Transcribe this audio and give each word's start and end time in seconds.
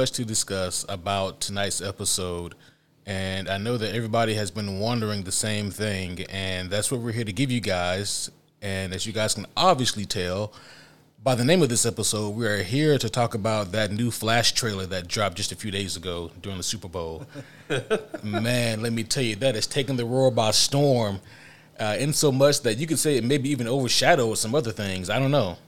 there 0.00 0.04
is 0.04 0.08
so 0.08 0.14
much 0.14 0.16
to 0.16 0.24
discuss 0.24 0.86
about 0.88 1.40
tonight's 1.42 1.82
episode. 1.82 2.54
And 3.04 3.50
I 3.50 3.58
know 3.58 3.76
that 3.76 3.94
everybody 3.94 4.32
has 4.32 4.50
been 4.50 4.78
wondering 4.78 5.24
the 5.24 5.32
same 5.32 5.70
thing. 5.70 6.24
And 6.30 6.70
that's 6.70 6.90
what 6.90 7.02
we're 7.02 7.12
here 7.12 7.24
to 7.24 7.32
give 7.34 7.50
you 7.50 7.60
guys. 7.60 8.30
And 8.62 8.94
as 8.94 9.04
you 9.04 9.12
guys 9.12 9.34
can 9.34 9.44
obviously 9.58 10.06
tell 10.06 10.54
by 11.22 11.34
the 11.34 11.44
name 11.44 11.60
of 11.60 11.68
this 11.68 11.84
episode, 11.84 12.30
we 12.30 12.46
are 12.46 12.62
here 12.62 12.96
to 12.96 13.10
talk 13.10 13.34
about 13.34 13.72
that 13.72 13.92
new 13.92 14.10
Flash 14.10 14.52
trailer 14.52 14.86
that 14.86 15.06
dropped 15.06 15.36
just 15.36 15.52
a 15.52 15.56
few 15.56 15.70
days 15.70 15.96
ago 15.96 16.30
during 16.40 16.56
the 16.56 16.64
Super 16.64 16.88
Bowl. 16.88 17.26
Man, 18.22 18.80
let 18.80 18.94
me 18.94 19.04
tell 19.04 19.22
you, 19.22 19.36
that 19.36 19.54
is 19.54 19.66
taking 19.66 19.96
the 19.96 20.06
world 20.06 20.34
by 20.34 20.50
storm. 20.52 21.20
Uh, 21.78 21.96
in 21.98 22.14
so 22.14 22.32
much 22.32 22.62
that 22.62 22.78
you 22.78 22.86
could 22.86 22.98
say 22.98 23.18
it 23.18 23.24
maybe 23.24 23.50
even 23.50 23.68
overshadowed 23.68 24.38
some 24.38 24.54
other 24.54 24.72
things. 24.72 25.10
I 25.10 25.18
don't 25.18 25.30
know. 25.30 25.58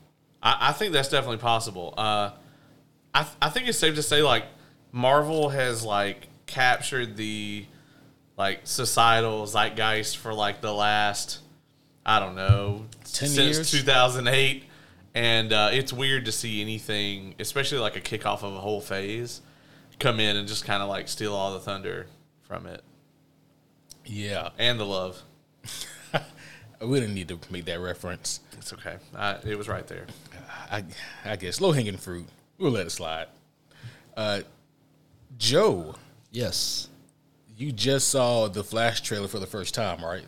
I, 0.42 0.68
I 0.70 0.72
think 0.72 0.94
that's 0.94 1.10
definitely 1.10 1.36
possible. 1.36 1.92
Uh, 1.98 2.30
I 3.14 3.26
I 3.40 3.48
think 3.50 3.68
it's 3.68 3.78
safe 3.78 3.94
to 3.96 4.02
say 4.02 4.22
like 4.22 4.44
Marvel 4.90 5.48
has 5.50 5.84
like 5.84 6.28
captured 6.46 7.16
the 7.16 7.66
like 8.36 8.60
societal 8.64 9.46
zeitgeist 9.46 10.16
for 10.16 10.32
like 10.34 10.60
the 10.60 10.72
last 10.72 11.40
I 12.04 12.18
don't 12.18 12.34
know 12.34 12.86
10 13.12 13.28
since 13.28 13.36
years? 13.56 13.70
2008, 13.70 14.64
and 15.14 15.52
uh, 15.52 15.70
it's 15.72 15.92
weird 15.92 16.24
to 16.24 16.32
see 16.32 16.60
anything, 16.60 17.34
especially 17.38 17.78
like 17.78 17.96
a 17.96 18.00
kickoff 18.00 18.42
of 18.42 18.54
a 18.54 18.60
whole 18.60 18.80
phase, 18.80 19.40
come 20.00 20.18
in 20.18 20.36
and 20.36 20.48
just 20.48 20.64
kind 20.64 20.82
of 20.82 20.88
like 20.88 21.08
steal 21.08 21.32
all 21.32 21.52
the 21.52 21.60
thunder 21.60 22.06
from 22.42 22.66
it 22.66 22.82
Yeah, 24.04 24.50
and 24.58 24.80
the 24.80 24.84
love. 24.84 25.22
we 26.80 27.00
didn't 27.00 27.14
need 27.14 27.28
to 27.28 27.38
make 27.50 27.66
that 27.66 27.80
reference. 27.80 28.40
It's 28.58 28.72
okay. 28.72 28.96
I, 29.14 29.36
it 29.44 29.56
was 29.56 29.68
right 29.68 29.86
there. 29.86 30.06
I, 30.70 30.84
I 31.24 31.36
guess 31.36 31.60
low 31.60 31.72
hanging 31.72 31.96
fruit. 31.96 32.26
We'll 32.58 32.72
let 32.72 32.86
it 32.86 32.90
slide. 32.90 33.26
Uh, 34.16 34.42
Joe, 35.38 35.94
Yes, 36.32 36.88
you 37.58 37.72
just 37.72 38.08
saw 38.08 38.48
the 38.48 38.64
Flash 38.64 39.02
trailer 39.02 39.28
for 39.28 39.38
the 39.38 39.46
first 39.46 39.74
time, 39.74 40.02
right? 40.04 40.24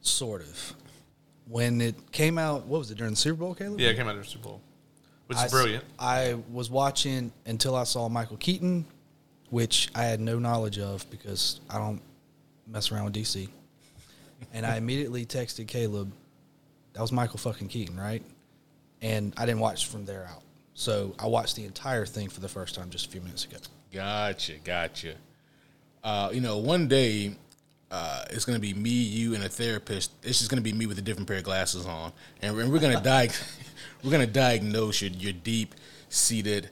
sort 0.00 0.40
of. 0.42 0.74
When 1.46 1.80
it 1.80 2.12
came 2.12 2.38
out, 2.38 2.66
what 2.66 2.78
was 2.78 2.90
it 2.90 2.96
during 2.98 3.12
the 3.12 3.16
Super 3.16 3.40
Bowl, 3.40 3.54
Caleb? 3.54 3.80
Yeah, 3.80 3.90
it 3.90 3.96
came 3.96 4.06
out 4.06 4.12
during 4.12 4.22
the 4.22 4.28
Super 4.28 4.44
Bowl, 4.44 4.60
which 5.26 5.38
is 5.38 5.50
brilliant. 5.50 5.84
I 5.98 6.36
was 6.50 6.70
watching 6.70 7.32
until 7.46 7.74
I 7.74 7.84
saw 7.84 8.08
Michael 8.08 8.36
Keaton, 8.36 8.86
which 9.50 9.90
I 9.94 10.04
had 10.04 10.20
no 10.20 10.38
knowledge 10.38 10.78
of 10.78 11.08
because 11.10 11.60
I 11.68 11.78
don't 11.78 12.00
mess 12.66 12.92
around 12.92 13.06
with 13.06 13.14
DC. 13.14 13.48
and 14.52 14.64
I 14.64 14.76
immediately 14.76 15.24
texted 15.26 15.66
Caleb, 15.66 16.12
that 16.92 17.00
was 17.00 17.12
Michael 17.12 17.38
fucking 17.38 17.68
Keaton, 17.68 17.98
right? 17.98 18.22
And 19.00 19.32
I 19.36 19.46
didn't 19.46 19.60
watch 19.60 19.86
from 19.86 20.04
there 20.04 20.26
out. 20.30 20.42
So 20.78 21.12
I 21.18 21.26
watched 21.26 21.56
the 21.56 21.64
entire 21.64 22.06
thing 22.06 22.28
for 22.28 22.38
the 22.38 22.46
first 22.48 22.76
time 22.76 22.88
just 22.88 23.06
a 23.06 23.08
few 23.08 23.20
minutes 23.20 23.44
ago. 23.44 23.56
Gotcha, 23.92 24.58
gotcha. 24.62 25.14
Uh, 26.04 26.30
you 26.32 26.40
know, 26.40 26.58
one 26.58 26.86
day 26.86 27.34
uh, 27.90 28.22
it's 28.30 28.44
gonna 28.44 28.60
be 28.60 28.74
me, 28.74 28.90
you, 28.90 29.34
and 29.34 29.42
a 29.42 29.48
therapist. 29.48 30.12
It's 30.22 30.38
just 30.38 30.48
gonna 30.48 30.62
be 30.62 30.72
me 30.72 30.86
with 30.86 30.96
a 30.96 31.02
different 31.02 31.26
pair 31.26 31.38
of 31.38 31.42
glasses 31.42 31.84
on, 31.84 32.12
and 32.42 32.54
we're, 32.54 32.68
we're 32.70 32.78
gonna 32.78 33.00
diag- 33.04 33.42
we're 34.04 34.12
gonna 34.12 34.24
diagnose 34.24 35.02
your 35.02 35.10
your 35.10 35.32
deep 35.32 35.74
seated, 36.10 36.70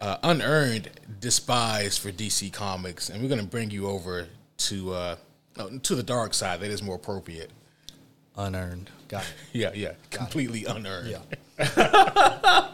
uh, 0.00 0.16
unearned 0.24 0.90
despise 1.20 1.96
for 1.96 2.10
DC 2.10 2.52
Comics, 2.52 3.08
and 3.08 3.22
we're 3.22 3.28
gonna 3.28 3.44
bring 3.44 3.70
you 3.70 3.86
over 3.86 4.26
to 4.56 4.92
uh, 4.92 5.16
to 5.84 5.94
the 5.94 6.02
dark 6.02 6.34
side. 6.34 6.58
That 6.58 6.72
is 6.72 6.82
more 6.82 6.96
appropriate. 6.96 7.52
Unearned. 8.36 8.90
Got 9.06 9.22
it. 9.22 9.28
Yeah, 9.52 9.70
yeah, 9.74 9.92
completely 10.10 10.64
unearned. 10.64 11.16
Yeah. 11.58 12.68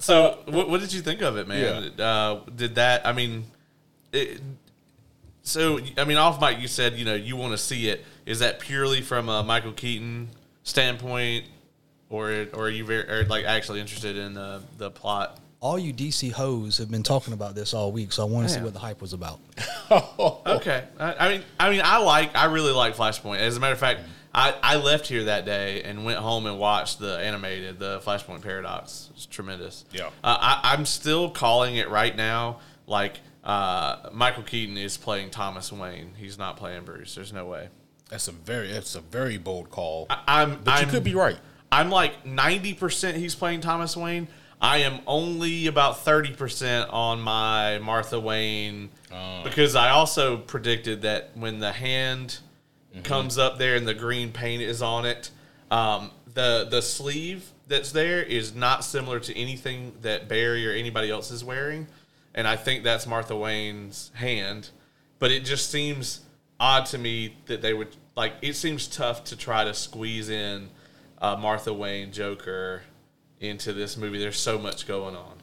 So, 0.00 0.38
what, 0.46 0.68
what 0.68 0.80
did 0.80 0.92
you 0.92 1.02
think 1.02 1.20
of 1.20 1.36
it, 1.36 1.46
man? 1.46 2.00
Uh, 2.00 2.40
did 2.56 2.74
that? 2.76 3.06
I 3.06 3.12
mean, 3.12 3.44
it, 4.12 4.40
so 5.42 5.78
I 5.96 6.04
mean, 6.04 6.16
off 6.16 6.40
mic, 6.40 6.58
you 6.58 6.68
said 6.68 6.94
you 6.94 7.04
know 7.04 7.14
you 7.14 7.36
want 7.36 7.52
to 7.52 7.58
see 7.58 7.88
it. 7.88 8.04
Is 8.26 8.38
that 8.40 8.60
purely 8.60 9.02
from 9.02 9.28
a 9.28 9.42
Michael 9.42 9.72
Keaton 9.72 10.28
standpoint, 10.64 11.44
or 12.08 12.46
or 12.54 12.64
are 12.64 12.70
you 12.70 12.84
very 12.84 13.08
or 13.08 13.24
like 13.26 13.44
actually 13.44 13.80
interested 13.80 14.16
in 14.16 14.34
the 14.34 14.62
the 14.78 14.90
plot? 14.90 15.38
All 15.60 15.78
you 15.78 15.92
DC 15.92 16.32
hoes 16.32 16.78
have 16.78 16.90
been 16.90 17.02
talking 17.02 17.34
about 17.34 17.54
this 17.54 17.74
all 17.74 17.92
week, 17.92 18.12
so 18.12 18.26
I 18.26 18.30
want 18.30 18.48
to 18.48 18.54
see 18.54 18.62
what 18.62 18.72
the 18.72 18.78
hype 18.78 19.00
was 19.00 19.12
about. 19.12 19.40
Okay, 19.90 20.84
I, 21.00 21.14
I 21.14 21.28
mean, 21.28 21.42
I 21.58 21.70
mean, 21.70 21.80
I 21.82 21.98
like, 21.98 22.36
I 22.36 22.44
really 22.44 22.70
like 22.70 22.94
Flashpoint. 22.94 23.38
As 23.40 23.56
a 23.56 23.60
matter 23.60 23.72
of 23.72 23.78
fact, 23.80 24.00
I, 24.32 24.54
I 24.62 24.76
left 24.76 25.08
here 25.08 25.24
that 25.24 25.44
day 25.44 25.82
and 25.82 26.04
went 26.04 26.18
home 26.18 26.46
and 26.46 26.58
watched 26.58 27.00
the 27.00 27.18
animated, 27.18 27.78
the 27.78 28.00
Flashpoint 28.00 28.42
Paradox. 28.42 29.10
It's 29.14 29.26
tremendous. 29.26 29.84
Yeah. 29.92 30.06
uh, 30.22 30.36
I, 30.40 30.60
I'm 30.72 30.86
still 30.86 31.30
calling 31.30 31.76
it 31.76 31.90
right 31.90 32.14
now. 32.14 32.60
Like 32.86 33.20
uh, 33.42 34.10
Michael 34.12 34.42
Keaton 34.42 34.76
is 34.76 34.96
playing 34.96 35.30
Thomas 35.30 35.72
Wayne. 35.72 36.12
He's 36.16 36.38
not 36.38 36.56
playing 36.56 36.84
Bruce. 36.84 37.14
There's 37.14 37.32
no 37.32 37.46
way. 37.46 37.68
That's 38.08 38.28
a 38.28 38.32
very 38.32 38.72
that's 38.72 38.96
a 38.96 39.00
very 39.00 39.38
bold 39.38 39.70
call, 39.70 40.06
I'm, 40.10 40.60
but 40.64 40.72
I'm, 40.72 40.86
you 40.86 40.90
could 40.90 41.04
be 41.04 41.14
right. 41.14 41.38
I'm 41.70 41.90
like 41.90 42.24
90% 42.24 43.14
he's 43.14 43.36
playing 43.36 43.60
Thomas 43.60 43.96
Wayne. 43.96 44.26
I 44.60 44.78
am 44.78 45.00
only 45.06 45.68
about 45.68 46.04
30% 46.04 46.92
on 46.92 47.20
my 47.20 47.78
Martha 47.78 48.20
Wayne 48.20 48.90
because 49.44 49.74
I 49.74 49.90
also 49.90 50.36
predicted 50.36 51.02
that 51.02 51.30
when 51.34 51.60
the 51.60 51.72
hand 51.72 52.38
comes 53.04 53.38
up 53.38 53.58
there 53.58 53.76
and 53.76 53.86
the 53.86 53.94
green 53.94 54.32
paint 54.32 54.62
is 54.62 54.82
on 54.82 55.04
it, 55.06 55.30
um, 55.70 56.10
the 56.34 56.66
the 56.70 56.82
sleeve 56.82 57.48
that's 57.68 57.92
there 57.92 58.22
is 58.22 58.54
not 58.54 58.84
similar 58.84 59.20
to 59.20 59.38
anything 59.38 59.92
that 60.02 60.28
Barry 60.28 60.66
or 60.66 60.72
anybody 60.72 61.10
else 61.10 61.30
is 61.30 61.44
wearing. 61.44 61.86
And 62.34 62.46
I 62.46 62.56
think 62.56 62.84
that's 62.84 63.06
Martha 63.06 63.36
Wayne's 63.36 64.10
hand. 64.14 64.70
But 65.18 65.30
it 65.30 65.44
just 65.44 65.70
seems 65.70 66.20
odd 66.58 66.86
to 66.86 66.98
me 66.98 67.36
that 67.46 67.62
they 67.62 67.74
would 67.74 67.94
like 68.16 68.34
it 68.42 68.54
seems 68.54 68.86
tough 68.86 69.24
to 69.24 69.36
try 69.36 69.64
to 69.64 69.72
squeeze 69.74 70.28
in 70.28 70.68
uh, 71.20 71.36
Martha 71.36 71.72
Wayne 71.72 72.12
Joker 72.12 72.82
into 73.40 73.72
this 73.72 73.96
movie. 73.96 74.18
There's 74.18 74.38
so 74.38 74.58
much 74.58 74.86
going 74.86 75.16
on. 75.16 75.34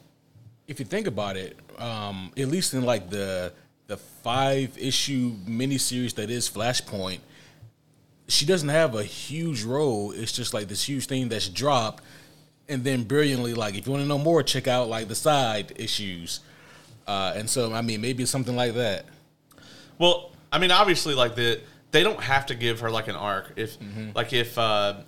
if 0.67 0.79
you 0.79 0.85
think 0.85 1.07
about 1.07 1.37
it, 1.37 1.57
um, 1.79 2.31
at 2.37 2.47
least 2.47 2.73
in 2.73 2.83
like 2.83 3.09
the 3.09 3.53
the 3.87 3.97
five 3.97 4.77
issue 4.77 5.33
miniseries 5.47 6.15
that 6.15 6.29
is 6.29 6.49
Flashpoint, 6.49 7.19
she 8.27 8.45
doesn't 8.45 8.69
have 8.69 8.95
a 8.95 9.03
huge 9.03 9.63
role. 9.63 10.11
It's 10.11 10.31
just 10.31 10.53
like 10.53 10.67
this 10.67 10.87
huge 10.87 11.07
thing 11.07 11.29
that's 11.29 11.47
dropped, 11.49 12.03
and 12.67 12.83
then 12.83 13.03
brilliantly, 13.03 13.53
like 13.53 13.75
if 13.75 13.85
you 13.85 13.91
want 13.91 14.03
to 14.03 14.07
know 14.07 14.17
more, 14.17 14.43
check 14.43 14.67
out 14.67 14.89
like 14.89 15.07
the 15.07 15.15
side 15.15 15.73
issues. 15.77 16.41
Uh, 17.07 17.33
and 17.35 17.49
so, 17.49 17.71
I 17.73 17.81
mean, 17.81 18.01
maybe 18.01 18.23
it's 18.23 18.31
something 18.31 18.55
like 18.55 18.73
that. 18.73 19.05
Well, 19.97 20.31
I 20.51 20.59
mean, 20.59 20.71
obviously, 20.71 21.13
like 21.15 21.35
the 21.35 21.61
they 21.91 22.03
don't 22.03 22.21
have 22.21 22.47
to 22.47 22.55
give 22.55 22.81
her 22.81 22.91
like 22.91 23.07
an 23.07 23.15
arc. 23.15 23.53
If 23.55 23.77
like 24.13 24.33
if 24.33 24.57
uh, 24.57 25.01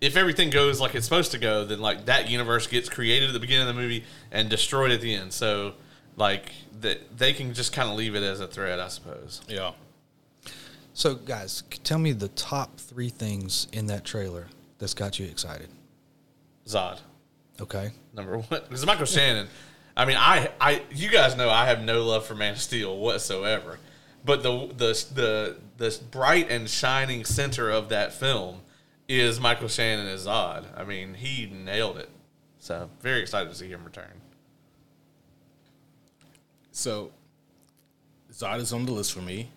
if 0.00 0.16
everything 0.16 0.50
goes 0.50 0.80
like 0.80 0.94
it's 0.94 1.04
supposed 1.04 1.32
to 1.32 1.38
go, 1.38 1.64
then 1.64 1.80
like 1.80 2.06
that 2.06 2.30
universe 2.30 2.66
gets 2.66 2.88
created 2.88 3.28
at 3.28 3.32
the 3.32 3.40
beginning 3.40 3.68
of 3.68 3.74
the 3.74 3.80
movie 3.80 4.04
and 4.30 4.48
destroyed 4.48 4.90
at 4.92 5.00
the 5.00 5.14
end. 5.14 5.32
So 5.32 5.74
like 6.16 6.52
that 6.80 7.18
they 7.18 7.32
can 7.32 7.54
just 7.54 7.72
kind 7.72 7.88
of 7.88 7.96
leave 7.96 8.14
it 8.14 8.22
as 8.22 8.40
a 8.40 8.46
thread, 8.46 8.78
I 8.78 8.88
suppose. 8.88 9.40
Yeah. 9.48 9.72
So, 11.00 11.14
guys, 11.14 11.62
tell 11.82 11.98
me 11.98 12.12
the 12.12 12.28
top 12.28 12.76
three 12.76 13.08
things 13.08 13.68
in 13.72 13.86
that 13.86 14.04
trailer 14.04 14.48
that's 14.78 14.92
got 14.92 15.18
you 15.18 15.24
excited. 15.24 15.70
Zod. 16.66 16.98
Okay. 17.58 17.92
number 18.12 18.36
one 18.36 18.60
This 18.68 18.80
is 18.80 18.84
Michael 18.84 19.06
Shannon. 19.06 19.48
I 19.96 20.04
mean, 20.04 20.18
I, 20.18 20.50
I, 20.60 20.82
you 20.90 21.08
guys 21.08 21.38
know 21.38 21.48
I 21.48 21.64
have 21.64 21.80
no 21.82 22.04
love 22.04 22.26
for 22.26 22.34
Man 22.34 22.52
of 22.52 22.60
Steel 22.60 22.98
whatsoever, 22.98 23.78
but 24.26 24.42
the 24.42 24.66
the 24.76 25.06
the 25.14 25.56
the 25.78 25.98
bright 26.10 26.50
and 26.50 26.68
shining 26.68 27.24
center 27.24 27.70
of 27.70 27.88
that 27.88 28.12
film 28.12 28.60
is 29.08 29.40
Michael 29.40 29.68
Shannon 29.68 30.06
as 30.06 30.26
Zod. 30.26 30.66
I 30.76 30.84
mean, 30.84 31.14
he 31.14 31.46
nailed 31.46 31.96
it. 31.96 32.10
So 32.58 32.90
very 33.00 33.22
excited 33.22 33.48
to 33.48 33.54
see 33.56 33.70
him 33.70 33.86
return. 33.86 34.20
So, 36.72 37.12
Zod 38.30 38.58
is 38.58 38.74
on 38.74 38.84
the 38.84 38.92
list 38.92 39.14
for 39.14 39.22
me. 39.22 39.48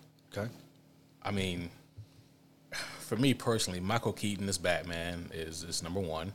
I 1.24 1.30
mean, 1.30 1.70
for 3.00 3.16
me 3.16 3.34
personally, 3.34 3.80
Michael 3.80 4.12
Keaton 4.12 4.48
as 4.48 4.58
Batman 4.58 5.30
is 5.32 5.62
is 5.62 5.82
number 5.82 6.00
one. 6.00 6.32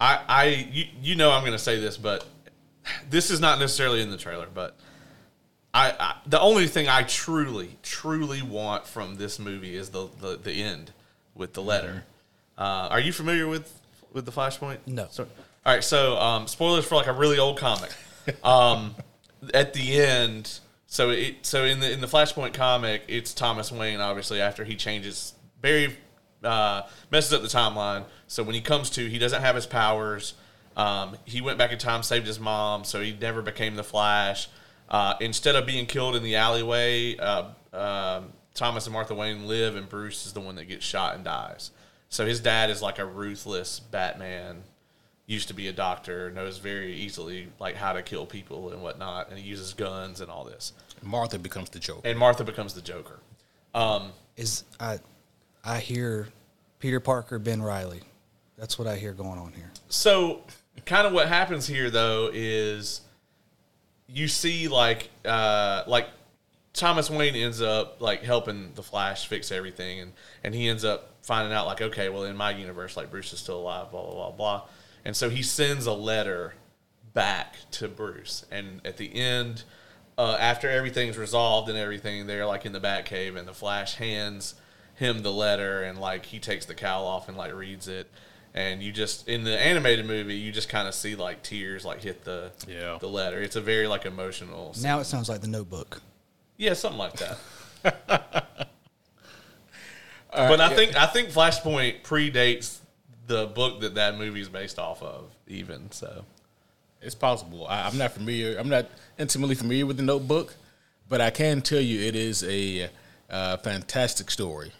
I, 0.00 0.20
I, 0.28 0.44
you, 0.70 0.84
you 1.02 1.16
know, 1.16 1.32
I'm 1.32 1.40
going 1.42 1.52
to 1.52 1.58
say 1.58 1.80
this, 1.80 1.96
but 1.96 2.24
this 3.10 3.30
is 3.30 3.40
not 3.40 3.58
necessarily 3.58 4.00
in 4.00 4.10
the 4.10 4.16
trailer. 4.16 4.46
But 4.52 4.76
I, 5.74 5.90
I, 5.98 6.14
the 6.26 6.40
only 6.40 6.66
thing 6.66 6.88
I 6.88 7.02
truly, 7.02 7.76
truly 7.82 8.42
want 8.42 8.86
from 8.86 9.16
this 9.16 9.38
movie 9.38 9.74
is 9.74 9.90
the 9.90 10.08
the, 10.20 10.36
the 10.36 10.52
end 10.52 10.92
with 11.34 11.54
the 11.54 11.62
letter. 11.62 12.04
Uh, 12.56 12.88
are 12.90 13.00
you 13.00 13.12
familiar 13.12 13.48
with 13.48 13.80
with 14.12 14.24
the 14.24 14.32
Flashpoint? 14.32 14.78
No. 14.86 15.08
So, 15.10 15.24
all 15.66 15.74
right. 15.74 15.84
So, 15.84 16.16
um, 16.18 16.46
spoilers 16.46 16.84
for 16.84 16.94
like 16.94 17.06
a 17.06 17.12
really 17.12 17.38
old 17.38 17.58
comic. 17.58 17.90
Um, 18.44 18.94
at 19.54 19.72
the 19.72 20.02
end, 20.02 20.60
so 20.88 21.10
it 21.10 21.36
so 21.42 21.64
in 21.64 21.80
the 21.80 21.92
in 21.92 22.00
the 22.00 22.06
Flashpoint 22.06 22.54
comic, 22.54 23.02
it's 23.06 23.34
Thomas 23.34 23.70
Wayne. 23.70 24.00
Obviously, 24.00 24.40
after 24.40 24.64
he 24.64 24.74
changes, 24.74 25.34
Barry 25.60 25.94
uh, 26.42 26.82
messes 27.10 27.32
up 27.32 27.42
the 27.42 27.48
timeline. 27.48 28.04
So 28.26 28.42
when 28.42 28.54
he 28.54 28.62
comes 28.62 28.88
to, 28.90 29.06
he 29.06 29.18
doesn't 29.18 29.42
have 29.42 29.54
his 29.54 29.66
powers. 29.66 30.34
Um, 30.76 31.16
he 31.24 31.40
went 31.40 31.58
back 31.58 31.72
in 31.72 31.78
time, 31.78 32.02
saved 32.02 32.26
his 32.26 32.40
mom, 32.40 32.84
so 32.84 33.00
he 33.00 33.12
never 33.12 33.42
became 33.42 33.76
the 33.76 33.84
Flash. 33.84 34.48
Uh, 34.88 35.14
instead 35.20 35.54
of 35.56 35.66
being 35.66 35.84
killed 35.84 36.16
in 36.16 36.22
the 36.22 36.36
alleyway, 36.36 37.16
uh, 37.18 37.44
um 37.72 38.32
Thomas 38.54 38.86
and 38.86 38.92
Martha 38.92 39.14
Wayne 39.14 39.46
live, 39.46 39.76
and 39.76 39.88
Bruce 39.88 40.26
is 40.26 40.32
the 40.32 40.40
one 40.40 40.56
that 40.56 40.64
gets 40.64 40.84
shot 40.84 41.14
and 41.14 41.22
dies. 41.22 41.70
So 42.08 42.26
his 42.26 42.40
dad 42.40 42.70
is 42.70 42.80
like 42.80 42.98
a 42.98 43.04
ruthless 43.04 43.78
Batman. 43.78 44.62
Used 45.28 45.46
to 45.48 45.54
be 45.54 45.68
a 45.68 45.72
doctor, 45.72 46.30
knows 46.30 46.58
very 46.58 46.92
easily 46.92 47.48
like 47.60 47.76
how 47.76 47.92
to 47.92 48.02
kill 48.02 48.26
people 48.26 48.72
and 48.72 48.82
whatnot, 48.82 49.28
and 49.30 49.38
he 49.38 49.46
uses 49.46 49.74
guns 49.74 50.20
and 50.20 50.30
all 50.30 50.42
this. 50.44 50.72
Martha 51.02 51.38
becomes 51.38 51.70
the 51.70 51.78
Joker, 51.78 52.00
And 52.08 52.18
Martha 52.18 52.42
becomes 52.42 52.74
the 52.74 52.80
Joker. 52.80 53.20
Um, 53.74 54.12
Is 54.36 54.64
I 54.80 54.98
I 55.62 55.78
hear 55.78 56.28
Peter 56.80 56.98
Parker, 56.98 57.38
Ben 57.38 57.62
Riley. 57.62 58.00
That's 58.56 58.78
what 58.78 58.88
I 58.88 58.96
hear 58.96 59.12
going 59.12 59.38
on 59.38 59.52
here. 59.52 59.70
So, 59.88 60.40
kind 60.86 61.06
of 61.06 61.12
what 61.12 61.28
happens 61.28 61.66
here 61.66 61.90
though 61.90 62.30
is 62.32 63.02
you 64.08 64.26
see 64.28 64.66
like 64.66 65.10
uh, 65.24 65.84
like 65.86 66.08
Thomas 66.72 67.10
Wayne 67.10 67.34
ends 67.36 67.60
up 67.60 68.00
like 68.00 68.22
helping 68.22 68.72
the 68.74 68.82
Flash 68.82 69.26
fix 69.26 69.52
everything, 69.52 70.00
and 70.00 70.12
and 70.42 70.54
he 70.54 70.68
ends 70.68 70.84
up 70.84 71.14
finding 71.22 71.52
out 71.52 71.66
like 71.66 71.82
okay, 71.82 72.08
well 72.08 72.24
in 72.24 72.36
my 72.36 72.50
universe 72.50 72.96
like 72.96 73.10
Bruce 73.10 73.32
is 73.32 73.40
still 73.40 73.58
alive, 73.60 73.90
blah 73.90 74.02
blah 74.02 74.14
blah 74.14 74.30
blah, 74.30 74.62
and 75.08 75.16
so 75.16 75.30
he 75.30 75.42
sends 75.42 75.86
a 75.86 75.92
letter 75.92 76.52
back 77.14 77.56
to 77.72 77.88
Bruce, 77.88 78.44
and 78.52 78.82
at 78.84 78.98
the 78.98 79.12
end. 79.14 79.64
Uh, 80.18 80.36
after 80.40 80.68
everything's 80.68 81.16
resolved 81.16 81.68
and 81.68 81.78
everything, 81.78 82.26
they're 82.26 82.44
like 82.44 82.66
in 82.66 82.72
the 82.72 82.80
Batcave, 82.80 83.36
and 83.38 83.46
the 83.46 83.54
Flash 83.54 83.94
hands 83.94 84.56
him 84.96 85.22
the 85.22 85.30
letter, 85.32 85.84
and 85.84 85.96
like 86.00 86.26
he 86.26 86.40
takes 86.40 86.66
the 86.66 86.74
cowl 86.74 87.06
off 87.06 87.28
and 87.28 87.36
like 87.38 87.54
reads 87.54 87.86
it, 87.86 88.10
and 88.52 88.82
you 88.82 88.90
just 88.90 89.28
in 89.28 89.44
the 89.44 89.56
animated 89.56 90.04
movie 90.06 90.34
you 90.34 90.50
just 90.50 90.68
kind 90.68 90.88
of 90.88 90.94
see 90.94 91.14
like 91.14 91.44
tears 91.44 91.84
like 91.84 92.02
hit 92.02 92.24
the 92.24 92.50
Yeah. 92.66 92.98
the 93.00 93.08
letter. 93.08 93.40
It's 93.40 93.54
a 93.54 93.60
very 93.60 93.86
like 93.86 94.04
emotional. 94.06 94.74
scene. 94.74 94.82
Now 94.82 94.98
it 94.98 95.04
sounds 95.04 95.28
like 95.28 95.40
the 95.40 95.46
Notebook. 95.46 96.02
Yeah, 96.56 96.74
something 96.74 96.98
like 96.98 97.14
that. 97.14 97.38
but 100.32 100.60
I 100.60 100.74
think 100.74 100.96
I 100.96 101.06
think 101.06 101.28
Flashpoint 101.30 102.02
predates 102.02 102.77
the 103.28 103.46
book 103.46 103.80
that 103.80 103.94
that 103.94 104.18
movie 104.18 104.40
is 104.40 104.48
based 104.48 104.78
off 104.78 105.02
of, 105.02 105.30
even 105.46 105.90
so. 105.92 106.24
It's 107.00 107.14
possible. 107.14 107.66
I, 107.68 107.86
I'm 107.86 107.96
not 107.96 108.10
familiar. 108.12 108.58
I'm 108.58 108.68
not 108.68 108.86
intimately 109.18 109.54
familiar 109.54 109.86
with 109.86 109.96
the 109.98 110.02
Notebook, 110.02 110.54
but 111.08 111.20
I 111.20 111.30
can 111.30 111.62
tell 111.62 111.80
you 111.80 112.00
it 112.00 112.16
is 112.16 112.42
a 112.42 112.90
uh, 113.30 113.56
fantastic 113.58 114.30
story. 114.30 114.72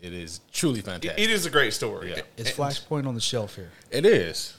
It 0.00 0.12
is 0.12 0.40
truly 0.52 0.80
fantastic. 0.80 1.22
it 1.22 1.30
is 1.30 1.46
a 1.46 1.50
great 1.50 1.72
story. 1.74 2.10
Yeah. 2.10 2.22
Is 2.36 2.48
And- 2.48 2.56
Flashpoint 2.56 3.06
on 3.06 3.14
the 3.14 3.20
shelf 3.20 3.54
here? 3.54 3.70
It 3.90 4.04
is. 4.04 4.54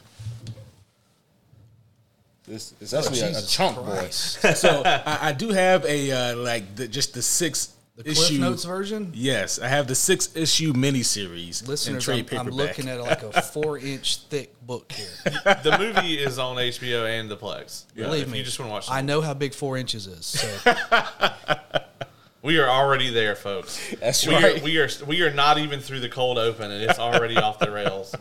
It's, 2.48 2.74
it's 2.82 2.94
actually 2.94 3.20
a, 3.22 3.38
a 3.38 3.42
chunk 3.44 3.78
Christ. 3.78 4.42
boy. 4.42 4.54
So 4.54 4.82
I, 4.86 5.30
I 5.30 5.32
do 5.34 5.50
have 5.50 5.86
a 5.86 6.12
uh, 6.12 6.36
like 6.38 6.76
the, 6.76 6.88
just 6.88 7.14
the 7.14 7.22
six 7.22 7.74
The 8.00 8.06
Cliff 8.06 8.32
issue. 8.32 8.40
Notes 8.40 8.64
version? 8.64 9.12
Yes, 9.14 9.60
I 9.60 9.68
have 9.68 9.88
the 9.88 9.94
six 9.94 10.34
issue 10.34 10.72
miniseries 10.72 11.62
in 11.62 11.68
Listeners, 11.68 12.06
trade 12.06 12.32
I'm, 12.32 12.48
I'm 12.48 12.50
looking 12.50 12.88
at 12.88 13.02
like 13.02 13.24
a 13.24 13.42
four 13.54 13.78
inch 13.78 14.20
thick 14.30 14.56
book 14.66 14.90
here. 14.94 15.10
the 15.64 15.76
movie 15.78 16.14
is 16.14 16.40
on 16.40 16.56
HBO 16.56 17.06
and 17.10 17.30
the 17.30 17.36
Plex. 17.36 17.94
Believe 17.94 18.24
if 18.24 18.32
me, 18.32 18.38
you 18.38 18.46
just 18.46 18.58
want 18.58 18.70
to 18.70 18.74
watch, 18.74 18.88
the 18.88 18.94
I 18.94 19.02
know 19.02 19.20
how 19.20 19.34
big 19.34 19.54
four 19.54 19.78
inches 19.78 20.08
is. 20.08 20.26
So 20.26 20.74
We 22.42 22.58
are 22.60 22.70
already 22.70 23.10
there, 23.10 23.36
folks. 23.36 23.94
That's 24.00 24.26
we 24.26 24.34
right. 24.34 24.62
Are, 24.62 24.64
we 24.64 24.78
are 24.78 24.88
we 25.06 25.22
are 25.24 25.34
not 25.34 25.58
even 25.58 25.82
through 25.82 26.00
the 26.00 26.08
cold 26.08 26.38
open, 26.38 26.72
and 26.72 26.82
it's 26.82 27.00
already 27.00 27.36
off 27.36 27.60
the 27.60 27.70
rails. 27.70 28.16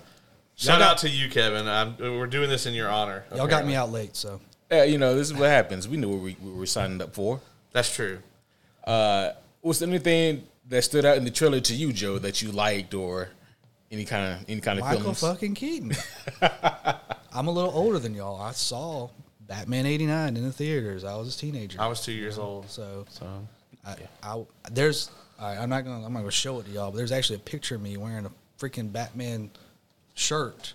Shout 0.57 0.81
got- 0.81 0.91
out 0.91 0.99
to 0.99 1.09
you, 1.09 1.31
Kevin. 1.31 1.69
I'm, 1.69 1.97
we're 1.99 2.27
doing 2.27 2.51
this 2.51 2.67
in 2.67 2.75
your 2.75 2.89
honor. 2.89 3.25
y'all 3.33 3.47
got 3.47 3.65
me 3.65 3.77
out 3.77 3.93
late. 3.93 4.17
So 4.17 4.41
Yeah, 4.73 4.83
you 4.83 4.99
know 4.99 5.15
this 5.15 5.31
is 5.31 5.35
what 5.35 5.51
happens. 5.51 5.87
We 5.87 5.99
knew 5.99 6.09
what 6.09 6.21
we, 6.21 6.37
we 6.43 6.51
were 6.51 6.67
signing 6.67 7.01
up 7.01 7.15
for. 7.15 7.41
That's 7.71 7.95
true. 7.95 8.19
Uh, 8.83 9.31
was 9.63 9.79
there 9.79 9.89
anything 9.89 10.45
that 10.69 10.83
stood 10.83 11.05
out 11.05 11.17
in 11.17 11.25
the 11.25 11.31
trailer 11.31 11.61
to 11.61 11.75
you, 11.75 11.93
Joe, 11.93 12.19
that 12.19 12.43
you 12.43 12.53
liked, 12.53 12.95
or 12.95 13.29
any 13.91 14.05
kind 14.05 14.35
of 14.35 14.49
any 14.49 14.61
kind 14.61 14.79
of 14.79 14.85
Michael 14.85 15.01
feelings? 15.01 15.21
fucking 15.21 15.55
Keaton. 15.55 15.93
I'm 17.33 17.47
a 17.47 17.51
little 17.51 17.73
older 17.73 17.99
than 17.99 18.15
y'all. 18.15 18.41
I 18.41 18.53
saw 18.53 19.11
Batman 19.41 19.87
'89 19.87 20.37
in 20.37 20.45
the 20.45 20.53
theaters. 20.53 21.05
I 21.05 21.17
was 21.17 21.35
a 21.35 21.39
teenager. 21.39 21.81
I 21.81 21.87
was 21.87 22.05
two 22.05 22.13
years 22.13 22.39
old. 22.39 22.69
so 22.71 23.07
So 23.09 23.27
I, 23.87 23.97
I 24.23 24.45
there's 24.71 25.11
all 25.39 25.49
right, 25.49 25.59
I'm 25.59 25.71
not 25.71 25.85
gonna 25.85 26.05
I'm 26.05 26.13
not 26.13 26.21
gonna 26.21 26.31
show 26.31 26.59
it 26.61 26.67
to 26.67 26.71
y'all, 26.71 26.91
but 26.91 26.99
there's 26.99 27.13
actually 27.13 27.37
a 27.37 27.41
picture 27.41 27.77
of 27.77 27.83
me 27.83 27.97
wearing 27.97 28.27
a 28.27 28.31
freaking 28.59 28.93
Batman 28.93 29.51
shirt 30.15 30.75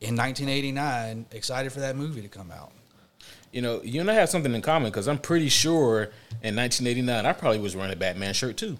in 0.00 0.16
1989, 0.16 1.26
excited 1.32 1.72
for 1.72 1.80
that 1.80 1.96
movie 1.96 2.22
to 2.22 2.28
come 2.28 2.50
out. 2.50 2.72
You 3.54 3.62
know, 3.62 3.80
you 3.84 4.00
and 4.00 4.10
I 4.10 4.14
have 4.14 4.28
something 4.28 4.52
in 4.52 4.62
common 4.62 4.90
because 4.90 5.06
I'm 5.06 5.18
pretty 5.18 5.48
sure 5.48 6.10
in 6.42 6.56
1989 6.56 7.24
I 7.24 7.32
probably 7.32 7.60
was 7.60 7.76
wearing 7.76 7.92
a 7.92 7.96
Batman 7.96 8.34
shirt 8.34 8.56
too. 8.56 8.78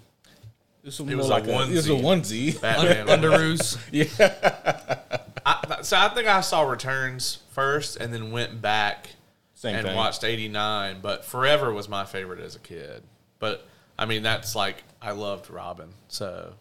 This 0.83 0.99
was, 0.99 1.09
It 1.09 1.15
more 1.15 1.17
was 1.19 1.27
a 1.29 1.31
like 1.31 1.47
a, 1.47 1.63
it 1.71 1.77
was 1.77 1.89
a 1.89 1.93
onesie. 1.93 2.61
Batman. 2.61 3.07
Underoos. 3.21 3.79
I, 5.47 5.83
so 5.83 5.97
I 5.97 6.09
think 6.09 6.27
I 6.27 6.41
saw 6.41 6.63
Returns 6.63 7.39
first, 7.53 7.99
and 7.99 8.13
then 8.13 8.33
went 8.33 8.61
back 8.61 9.11
Same 9.55 9.77
and 9.77 9.87
thing. 9.87 9.97
watched 9.97 10.25
'89. 10.25 10.99
But 11.01 11.25
Forever 11.25 11.73
was 11.73 11.89
my 11.89 12.05
favorite 12.05 12.41
as 12.41 12.57
a 12.57 12.59
kid. 12.59 13.05
But 13.39 13.67
I 13.97 14.07
mean, 14.07 14.25
that's 14.25 14.57
like 14.57 14.83
I 15.01 15.13
loved 15.13 15.51
Robin. 15.51 15.91
So 16.09 16.53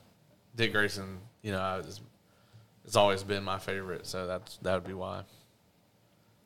Dick 0.56 0.72
Grayson, 0.72 1.18
you 1.42 1.52
know, 1.52 1.60
I 1.60 1.78
was, 1.78 2.00
it's 2.86 2.96
always 2.96 3.24
been 3.24 3.44
my 3.44 3.58
favorite. 3.58 4.06
So 4.06 4.28
that's 4.28 4.58
that 4.58 4.76
would 4.76 4.88
be 4.88 4.94
why. 4.94 5.24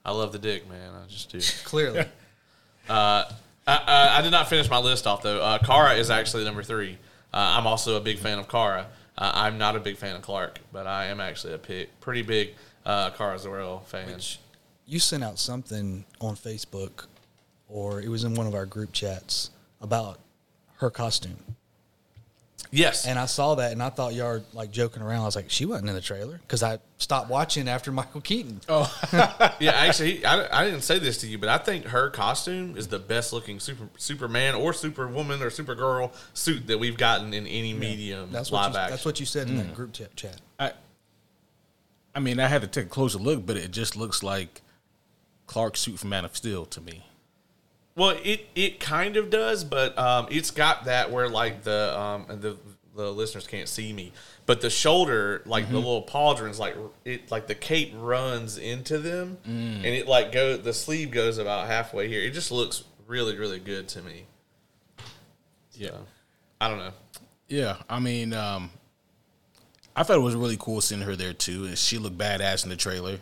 I 0.07 0.11
love 0.11 0.31
the 0.31 0.39
Dick 0.39 0.69
man. 0.69 0.93
I 0.93 1.05
just 1.07 1.29
do. 1.31 1.39
Clearly, 1.65 2.05
I, 2.89 3.25
I, 3.67 4.15
I 4.17 4.21
did 4.21 4.31
not 4.31 4.47
finish 4.47 4.69
my 4.69 4.79
list 4.79 5.05
off 5.05 5.21
though. 5.21 5.41
Uh, 5.41 5.59
Kara 5.59 5.93
is 5.95 6.09
actually 6.09 6.45
number 6.45 6.63
three. 6.63 6.97
Uh, 7.33 7.55
I'm 7.57 7.67
also 7.67 7.97
a 7.97 7.99
big 7.99 8.17
fan 8.17 8.39
of 8.39 8.47
Kara. 8.47 8.87
Uh, 9.17 9.31
I'm 9.35 9.57
not 9.57 9.75
a 9.75 9.79
big 9.79 9.97
fan 9.97 10.15
of 10.15 10.21
Clark, 10.21 10.59
but 10.71 10.87
I 10.87 11.07
am 11.07 11.19
actually 11.19 11.53
a 11.53 11.57
pi- 11.57 11.87
pretty 11.99 12.21
big 12.21 12.53
uh, 12.85 13.09
Kara 13.09 13.37
Zor-El 13.37 13.79
fan. 13.81 14.07
you 14.85 14.99
sent 14.99 15.23
out 15.23 15.37
something 15.39 16.05
on 16.21 16.35
Facebook, 16.35 17.07
or 17.67 17.99
it 18.01 18.07
was 18.07 18.23
in 18.23 18.35
one 18.35 18.47
of 18.47 18.55
our 18.55 18.65
group 18.65 18.93
chats 18.93 19.49
about 19.81 20.19
her 20.77 20.89
costume, 20.89 21.37
yes, 22.71 23.05
and 23.05 23.17
I 23.17 23.25
saw 23.25 23.55
that, 23.55 23.71
and 23.71 23.81
I 23.81 23.89
thought 23.89 24.13
y'all 24.13 24.27
were 24.27 24.43
like 24.53 24.71
joking 24.71 25.01
around. 25.01 25.21
I 25.21 25.25
was 25.25 25.35
like, 25.35 25.49
she 25.49 25.65
wasn't 25.65 25.89
in 25.89 25.95
the 25.95 26.01
trailer 26.01 26.37
because 26.37 26.63
I 26.63 26.79
stopped 26.97 27.29
watching 27.29 27.67
after 27.67 27.91
Michael 27.93 28.21
Keaton. 28.21 28.61
Oh, 28.69 28.91
yeah. 29.59 29.71
Actually, 29.71 30.25
I, 30.25 30.61
I 30.61 30.65
didn't 30.65 30.81
say 30.81 30.99
this 30.99 31.17
to 31.19 31.27
you, 31.27 31.37
but 31.37 31.49
I 31.49 31.57
think 31.57 31.85
her 31.85 32.09
costume 32.09 32.77
is 32.77 32.87
the 32.87 32.99
best 32.99 33.33
looking 33.33 33.59
super 33.59 33.89
Superman 33.97 34.55
or 34.55 34.73
Superwoman 34.73 35.41
or 35.41 35.49
Supergirl 35.49 36.11
suit 36.33 36.67
that 36.67 36.77
we've 36.77 36.97
gotten 36.97 37.33
in 37.33 37.47
any 37.47 37.73
medium 37.73 38.31
That's 38.31 38.51
what 38.51 38.63
live 38.63 38.73
you, 38.73 38.79
action. 38.79 38.91
that's 38.91 39.05
what 39.05 39.19
you 39.19 39.25
said 39.25 39.47
in 39.47 39.57
that 39.57 39.67
mm. 39.67 39.75
group 39.75 39.93
chat. 39.93 40.15
chat. 40.15 40.39
I, 40.59 40.71
I 42.15 42.19
mean, 42.19 42.39
I 42.39 42.47
had 42.47 42.61
to 42.61 42.67
take 42.67 42.85
a 42.85 42.89
closer 42.89 43.19
look, 43.19 43.45
but 43.45 43.57
it 43.57 43.71
just 43.71 43.95
looks 43.95 44.23
like 44.23 44.61
Clark's 45.45 45.79
suit 45.79 45.99
from 45.99 46.09
Man 46.09 46.25
of 46.25 46.35
Steel 46.35 46.65
to 46.65 46.81
me. 46.81 47.03
Well, 47.97 48.15
it 48.23 48.47
it 48.53 48.79
kind 48.79 49.17
of 49.17 49.31
does, 49.31 49.63
but 49.63 49.97
um, 49.97 50.27
it's 50.29 50.51
got 50.51 50.85
that 50.85 51.11
where 51.11 51.27
like 51.27 51.63
the 51.63 51.99
um 51.99 52.27
the 52.29 52.57
the 52.95 53.11
listeners 53.11 53.47
can't 53.47 53.67
see 53.67 53.91
me, 53.91 54.13
but 54.45 54.61
the 54.61 54.69
shoulder, 54.69 55.41
like 55.47 55.67
the 55.69 55.77
little 55.77 56.03
pauldrons, 56.03 56.59
like 56.59 56.75
it 57.05 57.31
like 57.31 57.47
the 57.47 57.55
cape 57.55 57.93
runs 57.95 58.59
into 58.59 58.99
them, 58.99 59.39
and 59.45 59.85
it 59.85 60.07
like 60.07 60.31
go 60.31 60.57
the 60.57 60.73
sleeve 60.73 61.09
goes 61.09 61.39
about 61.39 61.65
halfway 61.65 62.07
here. 62.07 62.21
It 62.21 62.31
just 62.31 62.51
looks 62.51 62.83
really 63.07 63.35
really 63.35 63.59
good 63.59 63.87
to 63.89 64.03
me. 64.03 64.25
Yeah. 65.73 65.89
So, 65.89 66.05
I 66.61 66.69
don't 66.69 66.77
know. 66.77 66.93
Yeah, 67.47 67.77
I 67.89 67.99
mean, 67.99 68.33
um, 68.33 68.69
I 69.95 70.03
thought 70.03 70.17
it 70.17 70.21
was 70.21 70.35
really 70.35 70.57
cool 70.59 70.81
seeing 70.81 71.01
her 71.01 71.15
there 71.15 71.33
too, 71.33 71.65
and 71.65 71.75
she 71.75 71.97
looked 71.97 72.17
badass 72.17 72.63
in 72.63 72.69
the 72.69 72.75
trailer. 72.75 73.19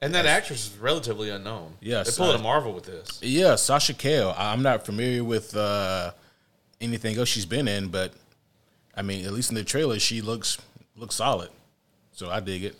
And 0.00 0.14
that 0.14 0.26
actress 0.26 0.70
is 0.70 0.78
relatively 0.78 1.30
unknown. 1.30 1.74
Yes, 1.80 2.16
they 2.16 2.22
pulled 2.24 2.36
a 2.36 2.42
Marvel 2.42 2.72
with 2.72 2.84
this. 2.84 3.18
Yeah, 3.22 3.56
Sasha 3.56 3.94
Calle. 3.94 4.34
I- 4.38 4.52
I'm 4.52 4.62
not 4.62 4.86
familiar 4.86 5.24
with 5.24 5.56
uh, 5.56 6.12
anything 6.80 7.16
else 7.18 7.28
she's 7.28 7.46
been 7.46 7.66
in, 7.66 7.88
but 7.88 8.12
I 8.94 9.02
mean, 9.02 9.24
at 9.26 9.32
least 9.32 9.50
in 9.50 9.56
the 9.56 9.64
trailer, 9.64 9.98
she 9.98 10.20
looks 10.20 10.58
looks 10.96 11.16
solid. 11.16 11.50
So 12.12 12.30
I 12.30 12.40
dig 12.40 12.64
it. 12.64 12.76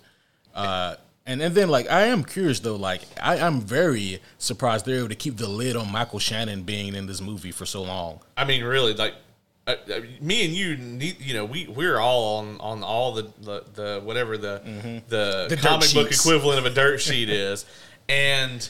Uh, 0.55 0.95
and 1.27 1.43
and 1.43 1.55
then 1.55 1.69
like 1.69 1.91
I 1.91 2.03
am 2.07 2.23
curious 2.25 2.61
though, 2.61 2.77
like 2.77 3.03
I, 3.21 3.39
I'm 3.39 3.61
very 3.61 4.21
surprised 4.39 4.87
they're 4.87 4.99
able 4.99 5.09
to 5.09 5.15
keep 5.15 5.37
the 5.37 5.49
lid 5.49 5.75
on 5.77 5.91
Michael 5.91 6.19
Shannon 6.21 6.63
being 6.63 6.95
in 6.95 7.07
this 7.07 7.21
movie 7.21 7.53
for 7.53 7.67
so 7.67 7.83
long. 7.83 8.21
I 8.37 8.45
mean, 8.45 8.63
really, 8.65 8.95
like 8.95 9.15
uh, 9.69 10.01
me 10.21 10.45
and 10.45 10.55
you, 10.55 10.77
need, 10.77 11.21
you 11.21 11.35
know, 11.35 11.45
we 11.45 11.67
we're 11.69 11.99
all 11.99 12.39
on 12.39 12.59
on 12.61 12.83
all 12.83 13.13
the 13.13 13.31
the, 13.41 13.65
the 13.75 14.01
whatever 14.03 14.37
the 14.39 14.61
the, 15.09 15.47
The 15.49 15.57
comic 15.57 15.93
book 15.95 16.11
equivalent 16.11 16.59
of 16.59 16.67
a 16.67 16.71
dirt 16.71 17.01
sheet 17.01 17.29
is, 17.29 17.65
and 18.09 18.69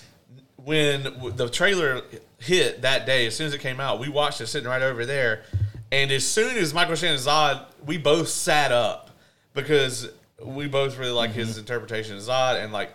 when 0.57 1.05
the 1.37 1.49
trailer 1.49 2.03
hit 2.39 2.83
that 2.83 3.07
day, 3.07 3.27
as 3.27 3.37
soon 3.37 3.47
as 3.47 3.55
it 3.55 3.61
came 3.61 3.81
out, 3.81 4.01
we 4.01 4.09
watched 4.09 4.41
it 4.41 4.49
sitting 4.49 4.69
right 4.69 4.83
over 4.83 5.07
there, 5.07 5.45
and 5.93 6.11
as 6.11 6.27
soon 6.27 6.57
as 6.57 6.75
Michael 6.75 6.97
Shannon 6.97 7.19
Zod, 7.19 7.65
we 7.87 7.97
both 7.97 8.29
sat 8.29 8.73
up. 8.73 9.11
because 9.55 10.09
we 10.45 10.69
both 10.69 10.99
really 10.99 11.11
like 11.13 11.33
his 11.33 11.59
interpretation 11.59 12.17
of 12.17 12.23
Zod, 12.23 12.63
and 12.63 12.73
like 12.73 12.91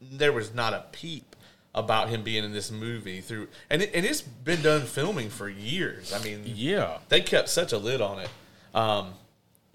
there 0.00 0.32
was 0.32 0.54
not 0.54 0.72
a 0.72 0.84
peep 0.92 1.35
about 1.76 2.08
him 2.08 2.22
being 2.22 2.42
in 2.42 2.52
this 2.52 2.70
movie 2.70 3.20
through, 3.20 3.46
and 3.70 3.82
it, 3.82 3.90
and 3.94 4.04
it's 4.06 4.22
been 4.22 4.62
done 4.62 4.82
filming 4.82 5.28
for 5.28 5.48
years. 5.48 6.12
I 6.12 6.18
mean, 6.24 6.42
Yeah. 6.46 6.98
they 7.10 7.20
kept 7.20 7.48
such 7.50 7.72
a 7.72 7.78
lid 7.78 8.00
on 8.00 8.18
it. 8.18 8.30
Um, 8.74 9.12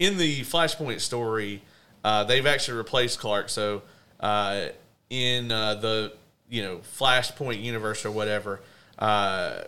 in 0.00 0.18
the 0.18 0.40
Flashpoint 0.42 1.00
story, 1.00 1.62
uh, 2.04 2.24
they've 2.24 2.46
actually 2.46 2.76
replaced 2.76 3.20
Clark. 3.20 3.48
So 3.48 3.82
uh, 4.18 4.66
in 5.10 5.52
uh, 5.52 5.76
the 5.76 6.12
you 6.50 6.62
know 6.62 6.78
Flashpoint 6.98 7.62
universe 7.62 8.04
or 8.04 8.10
whatever, 8.10 8.60
uh, 8.98 9.62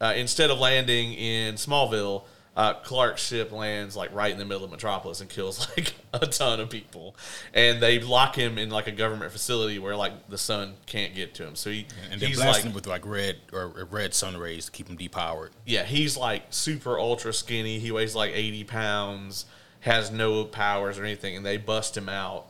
uh, 0.00 0.12
instead 0.14 0.50
of 0.50 0.58
landing 0.58 1.14
in 1.14 1.54
Smallville, 1.54 2.24
uh, 2.54 2.74
Clark's 2.74 3.26
ship 3.26 3.50
lands 3.50 3.96
like 3.96 4.14
right 4.14 4.30
in 4.30 4.38
the 4.38 4.44
middle 4.44 4.64
of 4.64 4.70
Metropolis 4.70 5.20
and 5.22 5.30
kills 5.30 5.66
like 5.76 5.94
a 6.12 6.26
ton 6.26 6.60
of 6.60 6.68
people, 6.68 7.16
and 7.54 7.82
they 7.82 7.98
lock 7.98 8.34
him 8.36 8.58
in 8.58 8.68
like 8.70 8.86
a 8.86 8.92
government 8.92 9.32
facility 9.32 9.78
where 9.78 9.96
like 9.96 10.28
the 10.28 10.36
sun 10.38 10.74
can't 10.86 11.14
get 11.14 11.34
to 11.34 11.46
him. 11.46 11.54
So 11.56 11.70
he 11.70 11.86
And 12.10 12.20
they're 12.20 12.28
blasting 12.34 12.46
like 12.46 12.64
him 12.64 12.72
with 12.74 12.86
like 12.86 13.06
red 13.06 13.36
or 13.52 13.86
red 13.90 14.12
sun 14.14 14.36
rays 14.36 14.66
to 14.66 14.70
keep 14.70 14.88
him 14.88 14.98
depowered. 14.98 15.50
yeah, 15.64 15.84
he's 15.84 16.16
like 16.16 16.44
super 16.50 16.98
ultra 16.98 17.32
skinny. 17.32 17.78
He 17.78 17.90
weighs 17.90 18.14
like 18.14 18.32
80 18.34 18.64
pounds, 18.64 19.46
has 19.80 20.10
no 20.10 20.44
powers 20.44 20.98
or 20.98 21.04
anything, 21.04 21.36
and 21.36 21.46
they 21.46 21.56
bust 21.56 21.96
him 21.96 22.08
out 22.08 22.48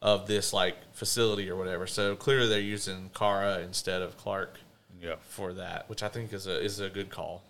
of 0.00 0.26
this 0.26 0.52
like 0.54 0.76
facility 0.92 1.50
or 1.50 1.56
whatever. 1.56 1.86
So 1.86 2.16
clearly 2.16 2.48
they're 2.48 2.60
using 2.60 3.10
Kara 3.14 3.58
instead 3.60 4.00
of 4.02 4.16
Clark 4.16 4.58
Yeah. 5.02 5.16
for 5.28 5.52
that, 5.54 5.88
which 5.90 6.02
I 6.02 6.08
think 6.08 6.32
is 6.32 6.46
a 6.46 6.58
is 6.62 6.80
a 6.80 6.88
good 6.88 7.10
call. 7.10 7.42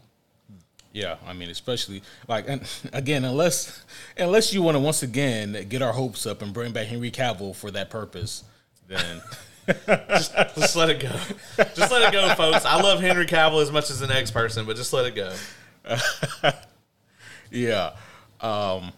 Yeah, 0.94 1.16
I 1.26 1.32
mean, 1.32 1.50
especially 1.50 2.02
like 2.28 2.48
and 2.48 2.62
again, 2.94 3.24
unless 3.24 3.84
unless 4.16 4.54
you 4.54 4.62
want 4.62 4.76
to 4.76 4.78
once 4.78 5.02
again 5.02 5.66
get 5.68 5.82
our 5.82 5.92
hopes 5.92 6.24
up 6.24 6.40
and 6.40 6.54
bring 6.54 6.72
back 6.72 6.86
Henry 6.86 7.10
Cavill 7.10 7.54
for 7.54 7.70
that 7.72 7.90
purpose, 7.90 8.44
then 8.88 9.20
Just 9.86 10.76
let 10.76 10.90
it 10.90 11.00
go. 11.00 11.10
Just 11.74 11.90
let 11.90 12.02
it 12.02 12.12
go, 12.12 12.34
folks. 12.34 12.64
I 12.64 12.80
love 12.80 13.00
Henry 13.00 13.26
Cavill 13.26 13.62
as 13.62 13.72
much 13.72 13.90
as 13.90 13.98
the 13.98 14.06
next 14.06 14.32
person, 14.32 14.66
but 14.66 14.76
just 14.76 14.92
let 14.92 15.06
it 15.06 15.14
go. 15.14 15.34
yeah. 17.50 17.92
Um, 18.40 18.92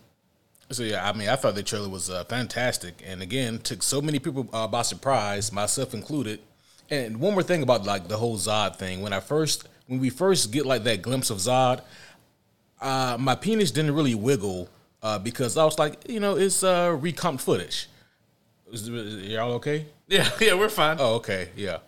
so 0.71 0.83
yeah, 0.83 1.09
I 1.09 1.13
mean, 1.13 1.29
I 1.29 1.37
thought 1.37 1.55
the 1.55 1.63
trailer 1.63 1.89
was 1.89 2.11
uh, 2.11 2.25
fantastic, 2.25 3.01
and 3.07 3.23
again, 3.23 3.59
took 3.59 3.83
so 3.83 4.03
many 4.03 4.19
people 4.19 4.49
uh, 4.53 4.67
by 4.67 4.83
surprise, 4.83 5.53
myself 5.53 5.95
included. 5.95 6.41
And 6.91 7.19
one 7.21 7.35
more 7.35 7.45
thing 7.45 7.63
about 7.63 7.85
like 7.85 8.09
the 8.09 8.17
whole 8.17 8.37
Zod 8.37 8.77
thing, 8.77 9.03
when 9.03 9.13
I 9.13 9.21
first 9.21 9.69
when 9.87 10.01
we 10.01 10.11
first 10.11 10.53
get 10.53 10.67
like 10.67 10.85
that 10.85 11.03
glimpse 11.03 11.31
of 11.31 11.39
Zod, 11.39 11.83
uh, 12.81 13.17
my 13.19 13.35
penis 13.35 13.71
didn't 13.71 13.95
really 13.95 14.15
wiggle 14.15 14.69
uh, 15.03 15.19
because 15.19 15.57
I 15.57 15.65
was 15.65 15.79
like, 15.79 16.09
you 16.09 16.21
know, 16.21 16.37
it's 16.37 16.63
uh, 16.63 16.89
recomp 16.91 17.41
footage. 17.41 17.89
Is, 18.73 18.89
is 18.89 19.29
y'all 19.29 19.53
okay? 19.55 19.87
Yeah, 20.09 20.31
yeah, 20.41 20.55
we're 20.55 20.69
fine. 20.69 20.99
Oh, 21.01 21.15
okay, 21.15 21.49
yeah, 21.57 21.79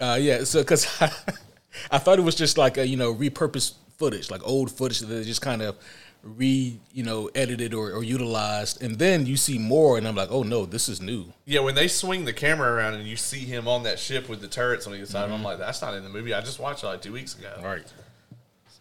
uh, 0.00 0.16
yeah. 0.18 0.44
So, 0.44 0.62
because 0.62 0.86
I, 0.98 1.12
I 1.90 1.98
thought 1.98 2.18
it 2.18 2.22
was 2.22 2.34
just 2.34 2.56
like 2.56 2.78
a 2.78 2.86
you 2.88 2.96
know 2.96 3.14
repurposed 3.14 3.74
footage, 3.98 4.30
like 4.30 4.40
old 4.48 4.70
footage 4.70 5.00
that 5.00 5.08
they 5.08 5.24
just 5.24 5.42
kind 5.42 5.60
of 5.60 5.76
re 6.22 6.78
you 6.92 7.02
know 7.02 7.30
edited 7.34 7.72
or, 7.74 7.92
or 7.92 8.02
utilized, 8.04 8.82
and 8.82 8.98
then 8.98 9.26
you 9.26 9.36
see 9.36 9.58
more, 9.58 9.96
and 9.98 10.06
I'm 10.06 10.14
like, 10.14 10.30
oh 10.30 10.42
no, 10.42 10.66
this 10.66 10.88
is 10.88 11.00
new. 11.00 11.26
Yeah, 11.46 11.60
when 11.60 11.74
they 11.74 11.88
swing 11.88 12.24
the 12.24 12.32
camera 12.32 12.72
around 12.72 12.94
and 12.94 13.06
you 13.06 13.16
see 13.16 13.40
him 13.40 13.66
on 13.68 13.82
that 13.84 13.98
ship 13.98 14.28
with 14.28 14.40
the 14.40 14.48
turrets 14.48 14.86
on 14.86 14.94
either 14.94 15.06
side, 15.06 15.24
of 15.24 15.30
him, 15.30 15.36
I'm 15.36 15.42
like, 15.42 15.58
that's 15.58 15.80
not 15.82 15.94
in 15.94 16.04
the 16.04 16.10
movie. 16.10 16.34
I 16.34 16.40
just 16.40 16.58
watched 16.60 16.82
it 16.84 16.86
like 16.86 17.02
two 17.02 17.12
weeks 17.12 17.38
ago. 17.38 17.52
right 17.64 17.84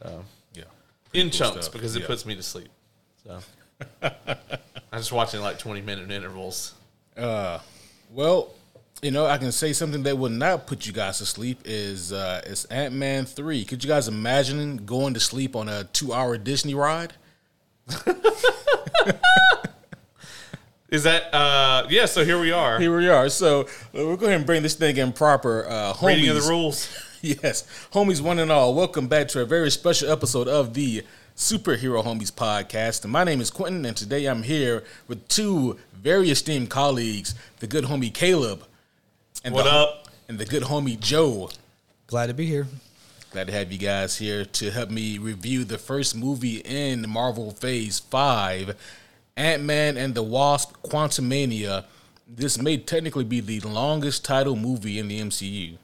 So 0.02 0.24
yeah, 0.54 0.64
in 1.14 1.28
cool 1.30 1.38
chunks 1.38 1.66
stuff. 1.66 1.74
because 1.74 1.96
it 1.96 2.02
Yeah. 2.02 2.08
puts 2.08 2.26
me 2.26 2.36
to 2.36 2.44
sleep. 2.44 2.70
So 3.26 3.40
I 4.04 4.98
just 4.98 5.12
watch 5.12 5.34
it 5.34 5.38
in 5.38 5.44
like 5.44 5.60
20 5.60 5.82
minute 5.82 6.12
intervals. 6.12 6.74
Uh 7.18 7.60
well, 8.14 8.54
you 9.02 9.12
know, 9.12 9.26
I 9.28 9.38
can 9.38 9.52
say 9.54 9.72
something 9.72 10.04
that 10.04 10.18
would 10.18 10.32
not 10.34 10.68
put 10.68 10.86
you 10.86 10.92
guys 10.92 11.20
to 11.20 11.26
sleep 11.26 11.62
is 11.64 12.12
uh, 12.12 12.42
is 12.46 12.66
Ant 12.66 12.94
Man 12.94 13.26
three. 13.26 13.64
Could 13.64 13.84
you 13.84 13.88
guys 13.88 14.08
imagine 14.10 14.78
going 14.86 15.14
to 15.14 15.20
sleep 15.22 15.56
on 15.56 15.70
a 15.70 15.86
two 15.86 16.12
hour 16.12 16.38
Disney 16.38 16.74
ride? 16.74 17.14
Is 20.90 21.04
that 21.04 21.32
uh 21.34 21.86
yeah, 21.90 22.06
so 22.06 22.26
here 22.26 22.40
we 22.40 22.52
are. 22.52 22.80
Here 22.80 22.96
we 22.96 23.08
are. 23.10 23.30
So 23.30 23.62
uh, 23.62 23.66
we'll 23.94 24.18
go 24.18 24.26
ahead 24.26 24.38
and 24.38 24.46
bring 24.46 24.64
this 24.64 24.74
thing 24.74 24.98
in 24.98 25.14
proper. 25.14 25.68
Uh, 25.70 25.94
Reading 26.02 26.30
of 26.30 26.36
the 26.44 26.50
rules. 26.50 26.90
Yes, 27.22 27.66
homies, 27.92 28.22
one 28.22 28.40
and 28.40 28.50
all, 28.50 28.74
welcome 28.74 29.10
back 29.10 29.28
to 29.30 29.42
a 29.42 29.46
very 29.46 29.70
special 29.70 30.10
episode 30.10 30.48
of 30.48 30.74
the 30.74 31.04
Superhero 31.36 32.02
Homies 32.02 32.32
podcast. 32.32 33.04
And 33.04 33.12
my 33.12 33.26
name 33.26 33.42
is 33.42 33.52
Quentin, 33.52 33.86
and 33.86 33.98
today 33.98 34.26
I'm 34.26 34.42
here 34.44 34.86
with 35.10 35.28
two 35.28 35.78
very 36.02 36.30
esteemed 36.32 36.70
colleagues, 36.70 37.36
the 37.60 37.68
good 37.68 37.84
homie 37.84 38.14
Caleb, 38.14 38.64
and 39.44 39.54
What 39.54 39.64
the, 39.66 39.70
up? 39.70 40.08
and 40.30 40.40
the 40.40 40.46
good 40.46 40.64
homie 40.64 40.98
Joe. 40.98 41.50
Glad 42.08 42.28
to 42.28 42.34
be 42.34 42.46
here. 42.46 42.68
Glad 43.32 43.46
to 43.46 43.54
have 43.54 43.72
you 43.72 43.78
guys 43.78 44.18
here 44.18 44.44
to 44.44 44.72
help 44.72 44.90
me 44.90 45.20
review 45.20 45.64
the 45.64 45.78
first 45.78 46.16
movie 46.16 46.58
in 46.66 47.08
Marvel 47.08 47.52
Phase 47.52 48.00
5, 48.00 48.76
Ant 49.38 49.64
Man 49.64 49.98
and 49.98 50.16
the 50.16 50.24
Wasp 50.24 50.76
Quantumania. 50.82 51.86
This 52.28 52.60
may 52.60 52.78
technically 52.78 53.24
be 53.24 53.40
the 53.40 53.60
longest 53.60 54.26
title 54.26 54.56
movie 54.56 54.98
in 54.98 55.08
the 55.10 55.22
MCU. 55.22 55.78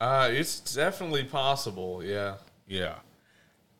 Uh 0.00 0.30
it's 0.32 0.58
definitely 0.74 1.24
possible, 1.24 2.02
yeah. 2.02 2.36
Yeah. 2.66 2.94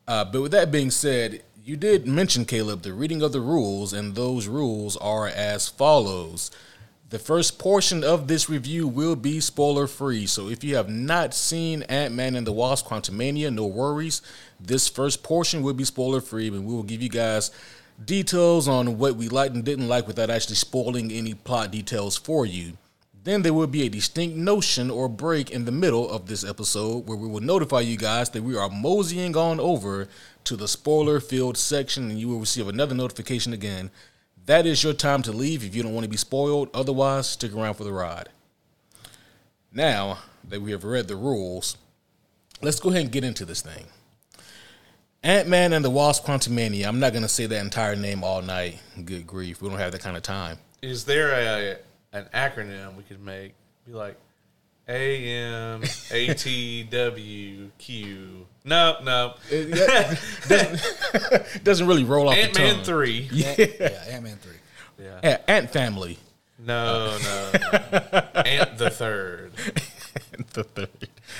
Uh, 0.07 0.25
but 0.25 0.41
with 0.43 0.51
that 0.51 0.71
being 0.71 0.91
said, 0.91 1.41
you 1.63 1.77
did 1.77 2.05
mention, 2.05 2.45
Caleb, 2.45 2.83
the 2.83 2.93
reading 2.93 3.23
of 3.23 3.31
the 3.31 3.39
rules, 3.41 3.93
and 3.93 4.13
those 4.13 4.47
rules 4.47 4.97
are 4.97 5.27
as 5.27 5.69
follows. 5.69 6.51
The 7.11 7.19
first 7.19 7.59
portion 7.59 8.05
of 8.05 8.29
this 8.29 8.49
review 8.49 8.87
will 8.87 9.17
be 9.17 9.41
spoiler 9.41 9.85
free. 9.85 10.25
So 10.27 10.47
if 10.47 10.63
you 10.63 10.77
have 10.77 10.87
not 10.87 11.33
seen 11.33 11.83
Ant 11.83 12.13
Man 12.13 12.37
and 12.37 12.47
the 12.47 12.53
Wasp 12.53 12.85
Quantumania, 12.87 13.53
no 13.53 13.65
worries. 13.65 14.21
This 14.61 14.87
first 14.87 15.21
portion 15.21 15.61
will 15.61 15.73
be 15.73 15.83
spoiler 15.83 16.21
free, 16.21 16.47
and 16.47 16.65
we 16.65 16.73
will 16.73 16.83
give 16.83 17.01
you 17.01 17.09
guys 17.09 17.51
details 18.03 18.69
on 18.69 18.97
what 18.97 19.17
we 19.17 19.27
liked 19.27 19.53
and 19.53 19.65
didn't 19.65 19.89
like 19.89 20.07
without 20.07 20.29
actually 20.29 20.55
spoiling 20.55 21.11
any 21.11 21.33
plot 21.33 21.69
details 21.69 22.15
for 22.15 22.45
you. 22.45 22.77
Then 23.25 23.41
there 23.41 23.53
will 23.53 23.67
be 23.67 23.85
a 23.85 23.89
distinct 23.89 24.37
notion 24.37 24.89
or 24.89 25.09
break 25.09 25.51
in 25.51 25.65
the 25.65 25.71
middle 25.71 26.09
of 26.09 26.27
this 26.27 26.45
episode 26.45 27.09
where 27.09 27.17
we 27.17 27.27
will 27.27 27.41
notify 27.41 27.81
you 27.81 27.97
guys 27.97 28.29
that 28.29 28.41
we 28.43 28.55
are 28.55 28.69
moseying 28.69 29.35
on 29.35 29.59
over 29.59 30.07
to 30.45 30.55
the 30.55 30.67
spoiler 30.67 31.19
filled 31.19 31.57
section 31.57 32.09
and 32.09 32.19
you 32.19 32.29
will 32.29 32.39
receive 32.39 32.69
another 32.69 32.95
notification 32.95 33.51
again. 33.51 33.91
That 34.45 34.65
is 34.65 34.83
your 34.83 34.93
time 34.93 35.21
to 35.23 35.31
leave 35.31 35.63
if 35.63 35.75
you 35.75 35.83
don't 35.83 35.93
want 35.93 36.03
to 36.05 36.09
be 36.09 36.17
spoiled. 36.17 36.69
Otherwise, 36.73 37.27
stick 37.27 37.53
around 37.53 37.75
for 37.75 37.83
the 37.83 37.93
ride. 37.93 38.29
Now 39.71 40.19
that 40.47 40.61
we 40.61 40.71
have 40.71 40.83
read 40.83 41.07
the 41.07 41.15
rules, 41.15 41.77
let's 42.61 42.79
go 42.79 42.89
ahead 42.89 43.03
and 43.03 43.11
get 43.11 43.23
into 43.23 43.45
this 43.45 43.61
thing. 43.61 43.85
Ant 45.23 45.47
Man 45.47 45.71
and 45.71 45.85
the 45.85 45.89
Wasp 45.89 46.25
Quantumania. 46.25 46.87
I'm 46.87 46.99
not 46.99 47.13
going 47.13 47.21
to 47.21 47.29
say 47.29 47.45
that 47.45 47.61
entire 47.61 47.95
name 47.95 48.23
all 48.23 48.41
night. 48.41 48.79
Good 49.05 49.27
grief. 49.27 49.61
We 49.61 49.69
don't 49.69 49.77
have 49.77 49.91
that 49.91 50.01
kind 50.01 50.17
of 50.17 50.23
time. 50.23 50.57
Is 50.81 51.05
there 51.05 51.31
a 51.31 51.77
an 52.11 52.25
acronym 52.33 52.95
we 52.95 53.03
could 53.03 53.23
make? 53.23 53.53
Be 53.85 53.93
like 53.93 54.17
A 54.87 55.43
M 55.43 55.83
A 56.11 56.33
T 56.33 56.83
W 56.83 57.69
Q. 57.77 58.47
No, 58.63 58.97
no. 59.03 59.33
It, 59.49 59.73
doesn't 61.63 61.87
really 61.87 62.03
roll 62.03 62.29
off 62.29 62.35
Ant 62.35 62.53
the 62.53 62.59
Man 62.59 62.75
tongue. 62.75 62.83
three. 62.83 63.27
Yeah, 63.31 63.55
yeah 63.57 64.03
Ant 64.09 64.23
Man 64.23 64.37
3. 64.37 64.53
Yeah. 64.99 65.19
Yeah, 65.23 65.37
Ant 65.47 65.71
Family. 65.71 66.19
No, 66.59 67.17
no. 67.17 67.51
no. 67.53 68.19
Ant 68.45 68.77
the 68.77 68.91
third. 68.91 69.53
the 70.53 70.63
third. 70.63 70.89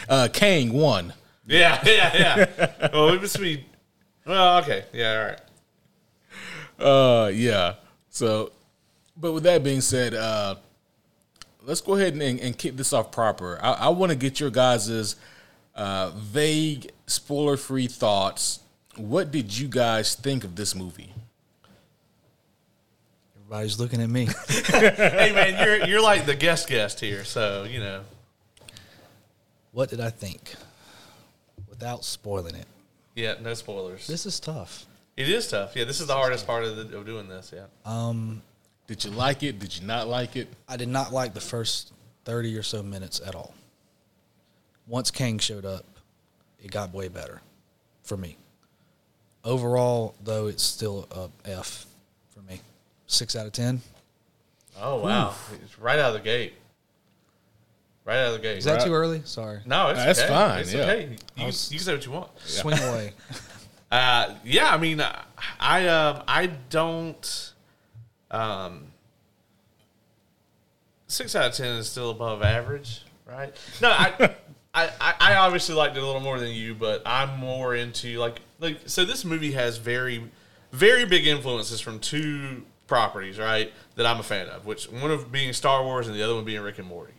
Uh, 0.10 0.30
Kang 0.34 0.74
one. 0.74 1.14
Yeah, 1.46 1.82
yeah, 1.86 2.46
yeah. 2.58 2.90
Well, 2.92 3.10
it 3.10 3.22
must 3.22 3.40
be. 3.40 3.66
Well, 4.26 4.60
okay. 4.60 4.86
Yeah, 4.94 5.36
all 6.80 6.88
right. 6.88 7.26
Uh, 7.26 7.28
yeah. 7.28 7.76
So, 8.10 8.52
but 9.16 9.34
with 9.34 9.44
that 9.44 9.64
being 9.64 9.82
said, 9.82 10.16
uh, 10.16 10.56
let's 11.62 11.82
go 11.82 11.96
ahead 11.96 12.14
and, 12.14 12.40
and 12.40 12.58
kick 12.58 12.78
this 12.78 12.94
off 12.94 13.12
proper. 13.12 13.60
I, 13.62 13.74
I 13.74 13.90
want 13.90 14.12
to 14.12 14.16
get 14.16 14.40
your 14.40 14.50
guys' 14.50 15.16
uh, 15.76 16.12
vague, 16.16 16.92
spoiler-free 17.08 17.88
thoughts. 17.88 18.60
What 18.98 19.32
did 19.32 19.58
you 19.58 19.68
guys 19.68 20.16
think 20.16 20.44
of 20.44 20.56
this 20.56 20.76
movie? 20.76 21.14
Everybody's 23.36 23.80
looking 23.80 24.02
at 24.02 24.10
me. 24.10 24.28
Hey, 24.72 25.32
man, 25.34 25.66
you're 25.66 25.86
you're 25.86 26.02
like 26.02 26.26
the 26.26 26.36
guest 26.36 26.68
guest 26.70 27.00
here, 27.00 27.24
so 27.26 27.64
you 27.64 27.80
know. 27.80 28.02
what 29.72 29.90
did 29.90 30.00
I 30.00 30.10
think? 30.10 30.54
Without 31.70 32.06
spoiling 32.06 32.56
it. 32.56 32.68
Yeah, 33.16 33.36
no 33.42 33.54
spoilers. 33.54 34.08
This 34.08 34.26
is 34.26 34.40
tough. 34.40 34.86
It 35.18 35.28
is 35.30 35.48
tough. 35.50 35.76
Yeah, 35.76 35.84
this 35.84 36.00
is 36.00 36.08
the 36.08 36.14
hardest 36.16 36.48
part 36.48 36.64
of, 36.64 36.76
the, 36.78 36.98
of 36.98 37.06
doing 37.06 37.28
this. 37.28 37.52
Yeah. 37.54 37.66
Um, 37.86 38.42
Did 38.88 39.04
you 39.04 39.12
like 39.12 39.44
it? 39.44 39.60
Did 39.60 39.78
you 39.78 39.86
not 39.86 40.08
like 40.08 40.36
it? 40.38 40.48
I 40.70 40.78
did 40.78 40.88
not 40.88 41.12
like 41.12 41.34
the 41.34 41.42
first 41.42 41.92
30 42.26 42.58
or 42.58 42.64
so 42.64 42.82
minutes 42.82 43.20
at 43.26 43.36
all. 43.36 43.54
Once 44.92 45.10
Kang 45.10 45.40
showed 45.40 45.64
up, 45.66 45.86
it 46.62 46.70
got 46.70 46.94
way 46.94 47.08
better 47.08 47.42
for 48.04 48.18
me. 48.18 48.36
Overall, 49.46 50.16
though, 50.22 50.48
it's 50.48 50.62
still 50.62 51.08
a 51.46 51.50
F 51.50 51.86
for 52.30 52.42
me. 52.42 52.60
Six 53.08 53.38
out 53.38 53.46
of 53.46 53.54
ten. 53.54 53.80
Oh 54.78 54.98
wow! 55.02 55.34
It's 55.64 55.80
right 55.80 55.98
out 55.98 56.10
of 56.10 56.16
the 56.16 56.20
gate. 56.20 56.56
Right 58.04 58.18
out 58.18 58.28
of 58.28 58.34
the 58.34 58.40
gate. 58.40 58.58
Is 58.58 58.66
that 58.66 58.80
Right. 58.80 58.86
too 58.86 58.94
early? 58.94 59.22
Sorry. 59.24 59.62
no, 59.66 59.92
it's 59.92 60.00
That's 60.04 60.20
okay. 60.20 60.28
fine, 60.28 60.60
It's 60.60 60.74
yeah. 60.74 60.82
okay. 60.82 61.04
You, 61.04 61.10
you, 61.38 61.44
can 61.46 61.52
say 61.54 61.94
what 61.94 62.06
you 62.06 62.12
want. 62.12 62.30
Swing 62.46 62.78
away. 62.78 63.14
Uh, 63.92 64.36
yeah, 64.46 64.74
I 64.74 64.78
mean, 64.78 65.02
I- 65.02 65.22
I 65.60 65.88
um, 65.90 66.24
I 66.26 66.46
don't. 66.70 67.54
Um, 68.30 68.86
six 71.08 71.36
out 71.36 71.48
of 71.48 71.54
ten 71.56 71.76
is 71.76 71.90
still 71.90 72.10
above 72.12 72.42
average, 72.42 73.04
right? 73.26 73.54
No, 73.82 73.90
I, 73.90 74.34
I, 74.74 74.90
I- 75.20 75.36
obviously 75.36 75.76
liked 75.76 75.98
it 75.98 76.04
a 76.04 76.06
little 76.06 76.22
more 76.22 76.40
than 76.40 76.52
you, 76.52 76.74
but 76.76 77.02
I'm 77.06 77.38
more 77.40 77.76
into 77.76 78.18
like 78.20 78.42
like 78.60 78.80
so. 78.86 79.04
This 79.06 79.26
movie 79.26 79.52
has 79.52 79.78
very, 79.78 80.24
very 80.72 81.06
big 81.06 81.28
influences 81.28 81.82
from 81.82 82.00
two 82.00 82.64
properties, 82.88 83.38
right? 83.40 83.72
That 83.96 84.06
I'm 84.06 84.20
a 84.20 84.24
fan 84.24 84.48
of. 84.48 84.66
Which 84.66 84.86
one 84.86 85.12
of 85.12 85.32
being 85.32 85.52
Star 85.54 85.84
Wars 85.84 86.08
and 86.08 86.16
the 86.16 86.24
other 86.24 86.36
one 86.36 86.46
being 86.46 86.62
Rick 86.62 86.80
and 86.80 86.88
Morty. 86.88 87.14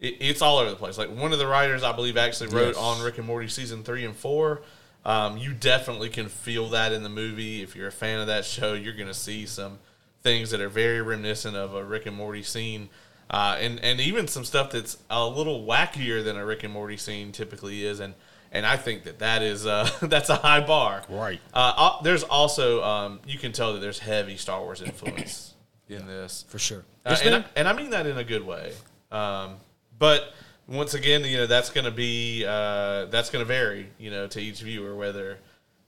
It, 0.00 0.16
it's 0.20 0.42
all 0.42 0.58
over 0.58 0.70
the 0.70 0.76
place. 0.76 0.96
Like 0.98 1.10
one 1.14 1.32
of 1.32 1.38
the 1.38 1.46
writers, 1.46 1.82
I 1.82 1.92
believe, 1.92 2.16
actually 2.16 2.50
wrote 2.50 2.74
Yes. 2.74 2.76
on 2.76 3.02
Rick 3.02 3.18
and 3.18 3.26
Morty 3.26 3.48
season 3.48 3.82
three 3.82 4.04
and 4.04 4.14
four. 4.14 4.62
Um, 5.04 5.36
you 5.36 5.52
definitely 5.52 6.08
can 6.08 6.28
feel 6.28 6.68
that 6.70 6.92
in 6.92 7.02
the 7.02 7.08
movie. 7.10 7.62
If 7.62 7.76
you're 7.76 7.88
a 7.88 7.92
fan 7.92 8.20
of 8.20 8.26
that 8.28 8.44
show, 8.44 8.72
you're 8.74 8.94
going 8.94 9.08
to 9.08 9.14
see 9.14 9.46
some 9.46 9.78
things 10.22 10.50
that 10.50 10.60
are 10.62 10.68
very 10.70 11.02
reminiscent 11.02 11.54
of 11.56 11.74
a 11.74 11.84
Rick 11.84 12.06
and 12.06 12.16
Morty 12.16 12.42
scene, 12.42 12.88
uh, 13.30 13.56
and 13.58 13.80
and 13.80 14.00
even 14.00 14.28
some 14.28 14.44
stuff 14.44 14.70
that's 14.70 14.98
a 15.10 15.26
little 15.26 15.64
wackier 15.66 16.22
than 16.22 16.36
a 16.36 16.44
Rick 16.44 16.64
and 16.64 16.72
Morty 16.72 16.96
scene 16.96 17.32
typically 17.32 17.84
is. 17.84 18.00
And 18.00 18.14
and 18.52 18.64
I 18.64 18.76
think 18.76 19.04
that 19.04 19.18
that 19.18 19.42
is 19.42 19.66
uh, 19.66 19.88
that's 20.02 20.30
a 20.30 20.36
high 20.36 20.60
bar. 20.60 21.02
Right. 21.08 21.40
Uh, 21.52 21.72
uh, 21.76 22.02
there's 22.02 22.22
also 22.22 22.82
um, 22.82 23.20
you 23.26 23.38
can 23.38 23.52
tell 23.52 23.74
that 23.74 23.80
there's 23.80 23.98
heavy 23.98 24.36
Star 24.36 24.60
Wars 24.60 24.80
influence 24.80 25.54
in 25.88 26.06
this. 26.06 26.44
For 26.48 26.58
sure. 26.58 26.84
Uh, 27.04 27.16
and, 27.24 27.34
I, 27.34 27.44
and 27.56 27.68
I 27.68 27.72
mean 27.72 27.90
that 27.90 28.06
in 28.06 28.16
a 28.16 28.24
good 28.24 28.46
way. 28.46 28.72
Um, 29.10 29.56
but 29.98 30.32
once 30.66 30.94
again, 30.94 31.24
you 31.24 31.36
know 31.36 31.46
that's 31.46 31.70
going 31.70 31.84
to 31.84 31.90
be 31.90 32.44
uh, 32.46 33.06
that's 33.06 33.30
going 33.30 33.44
to 33.44 33.48
vary, 33.48 33.90
you 33.98 34.10
know, 34.10 34.26
to 34.28 34.40
each 34.40 34.60
viewer 34.60 34.94
whether 34.94 35.38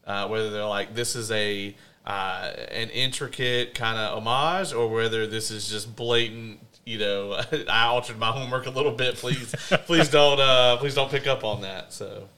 uh, 0.07 0.28
whether 0.28 0.50
they're 0.50 0.64
like 0.64 0.95
this 0.95 1.16
is 1.16 1.31
a 1.31 1.75
uh, 2.07 2.52
an 2.71 2.90
intricate 2.90 3.75
kind 3.75 3.99
of 3.99 4.19
homage 4.19 4.73
or 4.73 4.88
whether 4.88 5.26
this 5.26 5.50
is 5.50 5.69
just 5.69 5.95
blatant. 5.97 6.61
You 6.87 6.99
know, 6.99 7.33
I 7.69 7.87
altered 7.87 8.19
my 8.19 8.31
homework 8.31 8.66
a 8.66 8.71
little 8.71 8.93
bit. 8.93 9.16
Please, 9.16 9.55
please 9.87 10.09
don't, 10.09 10.40
uh, 10.40 10.76
please 10.78 10.95
don't 10.95 11.11
pick 11.11 11.26
up 11.26 11.43
on 11.45 11.61
that. 11.62 11.93
So, 11.93 12.28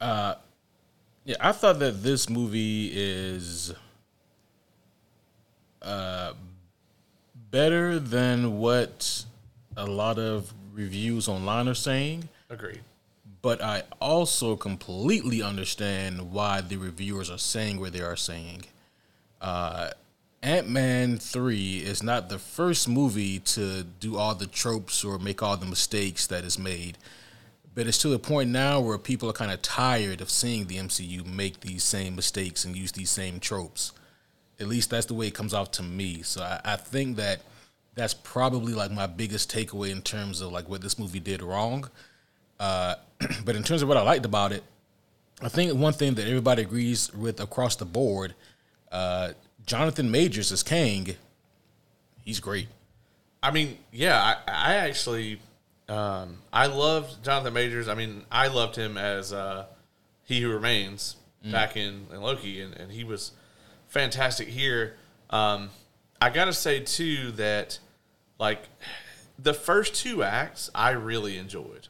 uh, 0.00 0.34
Yeah, 1.24 1.36
I 1.40 1.52
thought 1.52 1.78
that 1.80 2.02
this 2.02 2.28
movie 2.28 2.92
is 2.94 3.72
uh, 5.82 6.34
better 7.50 7.98
than 7.98 8.58
what 8.58 9.24
a 9.76 9.86
lot 9.86 10.18
of 10.18 10.52
reviews 10.74 11.26
online 11.26 11.68
are 11.68 11.74
saying, 11.74 12.28
agreed. 12.50 12.80
but 13.40 13.62
I 13.62 13.84
also 14.00 14.56
completely 14.56 15.42
understand 15.42 16.32
why 16.32 16.60
the 16.60 16.76
reviewers 16.76 17.30
are 17.30 17.38
saying 17.38 17.80
what 17.80 17.92
they 17.94 18.02
are 18.02 18.16
saying. 18.16 18.64
Uh, 19.40 19.90
Ant 20.46 20.68
Man 20.68 21.18
3 21.18 21.78
is 21.78 22.04
not 22.04 22.28
the 22.28 22.38
first 22.38 22.88
movie 22.88 23.40
to 23.40 23.82
do 23.82 24.16
all 24.16 24.32
the 24.32 24.46
tropes 24.46 25.02
or 25.02 25.18
make 25.18 25.42
all 25.42 25.56
the 25.56 25.66
mistakes 25.66 26.28
that 26.28 26.44
is 26.44 26.56
made. 26.56 26.98
But 27.74 27.88
it's 27.88 27.98
to 28.02 28.08
the 28.08 28.20
point 28.20 28.50
now 28.50 28.78
where 28.78 28.96
people 28.96 29.28
are 29.28 29.32
kind 29.32 29.50
of 29.50 29.60
tired 29.60 30.20
of 30.20 30.30
seeing 30.30 30.68
the 30.68 30.76
MCU 30.76 31.26
make 31.26 31.62
these 31.62 31.82
same 31.82 32.14
mistakes 32.14 32.64
and 32.64 32.76
use 32.76 32.92
these 32.92 33.10
same 33.10 33.40
tropes. 33.40 33.90
At 34.60 34.68
least 34.68 34.90
that's 34.90 35.06
the 35.06 35.14
way 35.14 35.26
it 35.26 35.34
comes 35.34 35.52
off 35.52 35.72
to 35.72 35.82
me. 35.82 36.22
So 36.22 36.42
I, 36.42 36.60
I 36.64 36.76
think 36.76 37.16
that 37.16 37.40
that's 37.96 38.14
probably 38.14 38.72
like 38.72 38.92
my 38.92 39.08
biggest 39.08 39.52
takeaway 39.52 39.90
in 39.90 40.00
terms 40.00 40.40
of 40.40 40.52
like 40.52 40.68
what 40.68 40.80
this 40.80 40.96
movie 40.96 41.18
did 41.18 41.42
wrong. 41.42 41.90
Uh, 42.60 42.94
but 43.44 43.56
in 43.56 43.64
terms 43.64 43.82
of 43.82 43.88
what 43.88 43.96
I 43.96 44.02
liked 44.02 44.24
about 44.24 44.52
it, 44.52 44.62
I 45.42 45.48
think 45.48 45.74
one 45.74 45.92
thing 45.92 46.14
that 46.14 46.28
everybody 46.28 46.62
agrees 46.62 47.12
with 47.12 47.40
across 47.40 47.74
the 47.74 47.84
board, 47.84 48.36
uh, 48.92 49.32
Jonathan 49.66 50.10
Majors 50.10 50.52
as 50.52 50.62
Kang, 50.62 51.16
he's 52.24 52.40
great. 52.40 52.68
I 53.42 53.50
mean, 53.50 53.78
yeah, 53.92 54.20
I, 54.46 54.72
I 54.72 54.74
actually, 54.76 55.40
um, 55.88 56.38
I 56.52 56.66
loved 56.66 57.24
Jonathan 57.24 57.52
Majors. 57.52 57.88
I 57.88 57.94
mean, 57.94 58.24
I 58.30 58.48
loved 58.48 58.76
him 58.76 58.96
as 58.96 59.32
uh, 59.32 59.66
He 60.24 60.40
Who 60.40 60.50
Remains 60.50 61.16
back 61.52 61.76
in, 61.76 62.06
in 62.12 62.20
Loki, 62.20 62.60
and, 62.60 62.74
and 62.74 62.90
he 62.90 63.04
was 63.04 63.30
fantastic 63.86 64.48
here. 64.48 64.96
Um, 65.30 65.70
I 66.20 66.30
gotta 66.30 66.52
say 66.52 66.80
too 66.80 67.30
that, 67.32 67.78
like, 68.38 68.62
the 69.38 69.54
first 69.54 69.94
two 69.94 70.24
acts 70.24 70.70
I 70.74 70.90
really 70.90 71.36
enjoyed, 71.38 71.88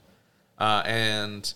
uh, 0.59 0.83
and 0.85 1.53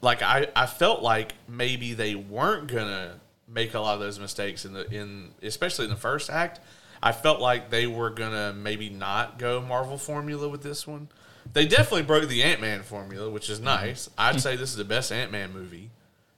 like 0.00 0.22
I, 0.22 0.48
I 0.56 0.66
felt 0.66 1.02
like 1.02 1.34
maybe 1.48 1.92
they 1.94 2.14
weren't 2.14 2.68
gonna 2.68 3.20
make 3.52 3.74
a 3.74 3.80
lot 3.80 3.94
of 3.94 4.00
those 4.00 4.18
mistakes 4.18 4.64
in 4.64 4.72
the 4.72 4.88
in 4.92 5.30
especially 5.42 5.84
in 5.86 5.90
the 5.90 5.96
first 5.96 6.30
act. 6.30 6.60
I 7.02 7.12
felt 7.12 7.40
like 7.40 7.70
they 7.70 7.86
were 7.86 8.10
gonna 8.10 8.52
maybe 8.52 8.90
not 8.90 9.38
go 9.38 9.60
Marvel 9.60 9.98
formula 9.98 10.48
with 10.48 10.62
this 10.62 10.86
one. 10.86 11.08
They 11.52 11.66
definitely 11.66 12.02
broke 12.02 12.28
the 12.28 12.42
Ant 12.42 12.60
Man 12.60 12.82
formula, 12.82 13.30
which 13.30 13.48
is 13.48 13.60
nice. 13.60 14.10
I'd 14.18 14.40
say 14.40 14.56
this 14.56 14.70
is 14.70 14.76
the 14.76 14.84
best 14.84 15.10
Ant 15.10 15.32
Man 15.32 15.52
movie, 15.52 15.90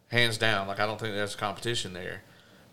hands 0.09 0.39
down. 0.39 0.69
Like 0.69 0.81
I 0.81 0.87
don't 0.87 1.01
think 1.01 1.15
there's 1.15 1.35
competition 1.35 1.93
there. 1.93 2.23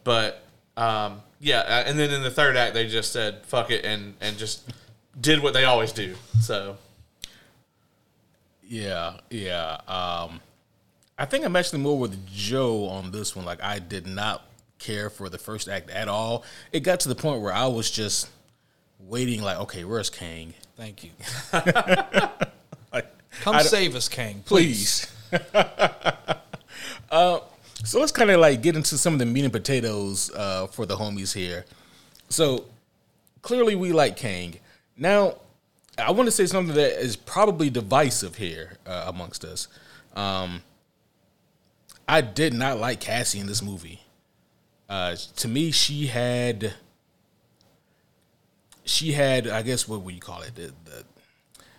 But 0.03 0.43
um, 0.77 1.21
yeah, 1.39 1.59
uh, 1.59 1.83
and 1.85 1.97
then 1.97 2.11
in 2.11 2.21
the 2.21 2.31
third 2.31 2.55
act 2.55 2.73
they 2.73 2.87
just 2.87 3.11
said 3.11 3.45
fuck 3.45 3.71
it 3.71 3.83
and 3.83 4.15
and 4.21 4.37
just 4.37 4.71
did 5.19 5.41
what 5.41 5.53
they 5.53 5.65
always 5.65 5.91
do. 5.91 6.15
So 6.41 6.77
Yeah, 8.63 9.17
yeah. 9.31 9.79
Um, 9.87 10.41
I 11.19 11.25
think 11.25 11.43
I'm 11.43 11.55
actually 11.57 11.79
more 11.79 11.99
with 11.99 12.25
Joe 12.27 12.85
on 12.85 13.11
this 13.11 13.35
one. 13.35 13.45
Like, 13.45 13.61
I 13.61 13.79
did 13.79 14.07
not 14.07 14.45
care 14.79 15.09
for 15.09 15.27
the 15.27 15.37
first 15.37 15.67
act 15.67 15.89
at 15.89 16.07
all. 16.07 16.45
It 16.71 16.79
got 16.79 17.01
to 17.01 17.09
the 17.09 17.15
point 17.15 17.41
where 17.41 17.53
I 17.53 17.67
was 17.67 17.91
just 17.91 18.29
waiting, 18.99 19.41
like, 19.41 19.59
okay, 19.59 19.83
where's 19.83 20.09
Kang? 20.09 20.53
Thank 20.77 21.03
you. 21.03 21.11
Like, 22.91 23.05
Come 23.41 23.59
save 23.59 23.95
us, 23.95 24.09
Kang. 24.09 24.41
Please. 24.45 25.13
please. 25.29 25.41
uh, 27.11 27.39
so 27.83 27.99
let's 27.99 28.11
kind 28.11 28.31
of 28.31 28.39
like 28.39 28.63
get 28.63 28.75
into 28.75 28.97
some 28.97 29.13
of 29.13 29.19
the 29.19 29.27
meat 29.27 29.43
and 29.43 29.53
potatoes 29.53 30.31
uh, 30.35 30.65
for 30.67 30.87
the 30.87 30.95
homies 30.95 31.31
here. 31.31 31.65
So 32.29 32.65
clearly 33.43 33.75
we 33.75 33.91
like 33.91 34.17
Kang. 34.17 34.55
Now, 34.97 35.35
I 35.99 36.09
want 36.11 36.25
to 36.25 36.31
say 36.31 36.47
something 36.47 36.75
that 36.75 36.99
is 36.99 37.15
probably 37.15 37.69
divisive 37.69 38.35
here 38.35 38.77
uh, 38.87 39.05
amongst 39.07 39.45
us. 39.45 39.67
Um, 40.15 40.63
I 42.09 42.21
did 42.21 42.55
not 42.55 42.79
like 42.79 42.99
Cassie 42.99 43.39
in 43.39 43.45
this 43.45 43.61
movie. 43.61 44.01
Uh, 44.89 45.15
to 45.35 45.47
me, 45.47 45.69
she 45.69 46.07
had, 46.07 46.73
she 48.83 49.11
had, 49.11 49.47
I 49.47 49.61
guess, 49.61 49.87
what 49.87 50.01
would 50.01 50.15
you 50.15 50.19
call 50.19 50.41
it? 50.41 50.55
The, 50.55 50.73
the, 50.85 51.03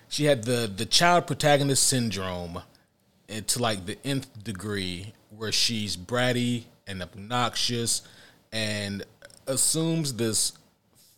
she 0.09 0.27
had 0.27 0.45
the 0.45 0.73
the 0.75 0.87
child 0.87 1.27
protagonist 1.27 1.85
syndrome, 1.85 2.63
to 3.29 3.59
like 3.61 3.87
the 3.87 3.99
nth 4.05 4.45
degree, 4.45 5.15
where 5.37 5.51
she's 5.51 5.97
bratty 5.97 6.65
and 6.87 7.03
obnoxious, 7.03 8.03
and 8.53 9.05
assumes 9.49 10.15
this 10.15 10.53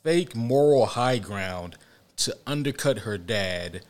fake 0.03 0.35
moral 0.35 0.87
high 0.87 1.18
ground 1.18 1.77
to 2.16 2.35
undercut 2.46 3.01
her 3.01 3.18
dad 3.18 3.85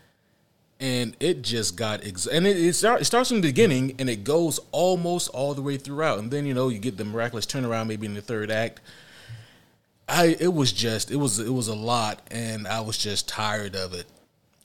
and 0.82 1.16
it 1.18 1.40
just 1.40 1.76
got 1.76 2.04
ex- 2.04 2.26
and 2.26 2.46
it, 2.46 2.58
it, 2.58 2.74
start, 2.74 3.00
it 3.00 3.04
starts 3.04 3.30
from 3.30 3.40
the 3.40 3.48
beginning 3.48 3.94
and 3.98 4.10
it 4.10 4.24
goes 4.24 4.60
almost 4.70 5.28
all 5.30 5.54
the 5.54 5.62
way 5.62 5.78
throughout. 5.78 6.18
And 6.18 6.30
then 6.30 6.44
you 6.44 6.52
know 6.52 6.68
you 6.68 6.78
get 6.78 6.98
the 6.98 7.04
miraculous 7.04 7.46
turnaround 7.46 7.86
maybe 7.86 8.06
in 8.06 8.14
the 8.14 8.20
third 8.20 8.50
act. 8.50 8.80
I 10.08 10.36
it 10.38 10.52
was 10.52 10.72
just 10.72 11.10
it 11.10 11.16
was 11.16 11.38
it 11.38 11.54
was 11.54 11.68
a 11.68 11.74
lot 11.74 12.20
and 12.30 12.66
i 12.66 12.80
was 12.80 12.98
just 12.98 13.28
tired 13.28 13.74
of 13.74 13.94
it. 13.94 14.06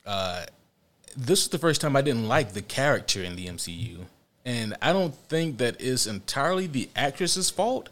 Uh 0.05 0.47
this 1.17 1.41
is 1.41 1.47
the 1.49 1.57
first 1.57 1.81
time 1.81 1.95
i 1.95 2.01
didn't 2.01 2.27
like 2.27 2.53
the 2.53 2.61
character 2.61 3.23
in 3.23 3.35
the 3.35 3.47
mcu 3.47 4.05
and 4.45 4.75
i 4.81 4.93
don't 4.93 5.15
think 5.15 5.57
that 5.57 5.81
is 5.81 6.05
entirely 6.05 6.67
the 6.67 6.87
actress's 6.95 7.49
fault 7.49 7.89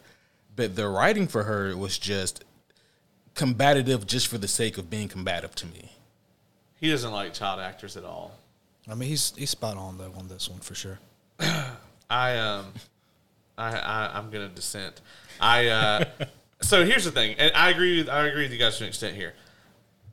but 0.55 0.75
the 0.75 0.87
writing 0.87 1.27
for 1.27 1.43
her 1.43 1.75
was 1.75 1.97
just 1.97 2.43
combative 3.33 4.05
just 4.05 4.27
for 4.27 4.37
the 4.37 4.47
sake 4.47 4.77
of 4.77 4.89
being 4.89 5.07
combative 5.07 5.55
to 5.55 5.65
me 5.65 5.91
he 6.79 6.89
doesn't 6.91 7.11
like 7.11 7.33
child 7.33 7.59
actors 7.59 7.97
at 7.97 8.03
all. 8.03 8.31
I 8.89 8.95
mean, 8.95 9.09
he's 9.09 9.33
he's 9.35 9.49
spot 9.49 9.77
on 9.77 9.97
though 9.97 10.13
on 10.17 10.27
this 10.27 10.49
one 10.49 10.59
for 10.59 10.75
sure. 10.75 10.99
I 12.09 12.37
um, 12.37 12.67
I, 13.57 13.77
I 13.77 14.17
I'm 14.17 14.29
gonna 14.29 14.49
dissent. 14.49 15.01
I 15.39 15.67
uh, 15.67 16.05
so 16.61 16.85
here's 16.85 17.05
the 17.05 17.11
thing, 17.11 17.35
and 17.37 17.51
I 17.55 17.71
agree. 17.71 17.99
With, 17.99 18.09
I 18.09 18.27
agree 18.27 18.43
with 18.43 18.51
you 18.51 18.59
guys 18.59 18.77
to 18.77 18.83
an 18.83 18.89
extent 18.89 19.15
here. 19.15 19.33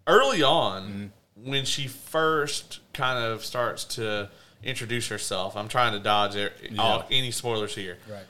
Early 0.06 0.42
on, 0.42 1.12
when 1.36 1.64
she 1.64 1.86
first 1.86 2.80
kind 2.92 3.22
of 3.24 3.44
starts 3.44 3.84
to 3.96 4.30
introduce 4.64 5.08
herself, 5.08 5.56
I'm 5.56 5.68
trying 5.68 5.92
to 5.92 6.00
dodge 6.00 6.36
er- 6.36 6.52
all, 6.78 7.04
any 7.10 7.30
spoilers 7.30 7.74
here. 7.74 7.98
Right. 8.10 8.24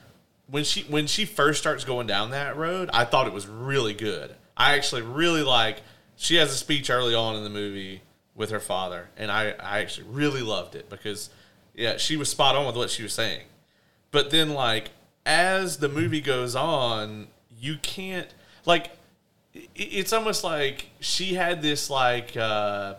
When 0.48 0.64
she 0.64 0.82
when 0.82 1.06
she 1.06 1.24
first 1.24 1.60
starts 1.60 1.84
going 1.84 2.06
down 2.06 2.30
that 2.30 2.56
road, 2.56 2.90
I 2.92 3.04
thought 3.04 3.26
it 3.26 3.32
was 3.32 3.46
really 3.46 3.94
good. 3.94 4.34
I 4.56 4.74
actually 4.74 5.02
really 5.02 5.42
like. 5.42 5.78
She 6.16 6.36
has 6.36 6.52
a 6.52 6.56
speech 6.56 6.90
early 6.90 7.14
on 7.14 7.36
in 7.36 7.42
the 7.42 7.50
movie 7.50 8.02
with 8.34 8.50
her 8.50 8.60
father, 8.60 9.08
and 9.16 9.30
I 9.30 9.50
I 9.58 9.80
actually 9.80 10.08
really 10.08 10.42
loved 10.42 10.74
it 10.74 10.88
because 10.88 11.30
yeah, 11.74 11.96
she 11.96 12.16
was 12.16 12.28
spot 12.28 12.56
on 12.56 12.66
with 12.66 12.76
what 12.76 12.90
she 12.90 13.02
was 13.02 13.12
saying. 13.12 13.42
But 14.10 14.30
then 14.30 14.54
like 14.54 14.90
as 15.24 15.78
the 15.78 15.88
movie 15.88 16.20
goes 16.20 16.54
on, 16.56 17.28
you 17.58 17.76
can't 17.82 18.28
like 18.64 18.90
it's 19.74 20.12
almost 20.12 20.44
like 20.44 20.90
she 21.00 21.34
had 21.34 21.62
this 21.62 21.90
like 21.90 22.36
uh 22.36 22.94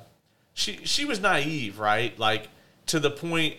she 0.54 0.80
she 0.84 1.06
was 1.06 1.20
naive, 1.20 1.80
right? 1.80 2.18
Like 2.18 2.50
to 2.88 3.00
the 3.00 3.12
point 3.12 3.56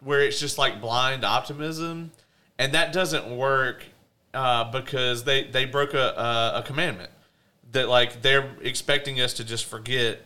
where 0.00 0.20
it's 0.20 0.40
just 0.40 0.58
like 0.58 0.80
blind 0.80 1.24
optimism, 1.24 2.12
and 2.58 2.72
that 2.74 2.92
doesn't 2.92 3.36
work 3.36 3.84
uh, 4.34 4.70
because 4.70 5.24
they 5.24 5.44
they 5.44 5.64
broke 5.64 5.94
a, 5.94 5.98
a 5.98 6.58
a 6.58 6.62
commandment 6.62 7.10
that 7.72 7.88
like 7.88 8.22
they're 8.22 8.50
expecting 8.62 9.20
us 9.20 9.34
to 9.34 9.44
just 9.44 9.64
forget 9.64 10.20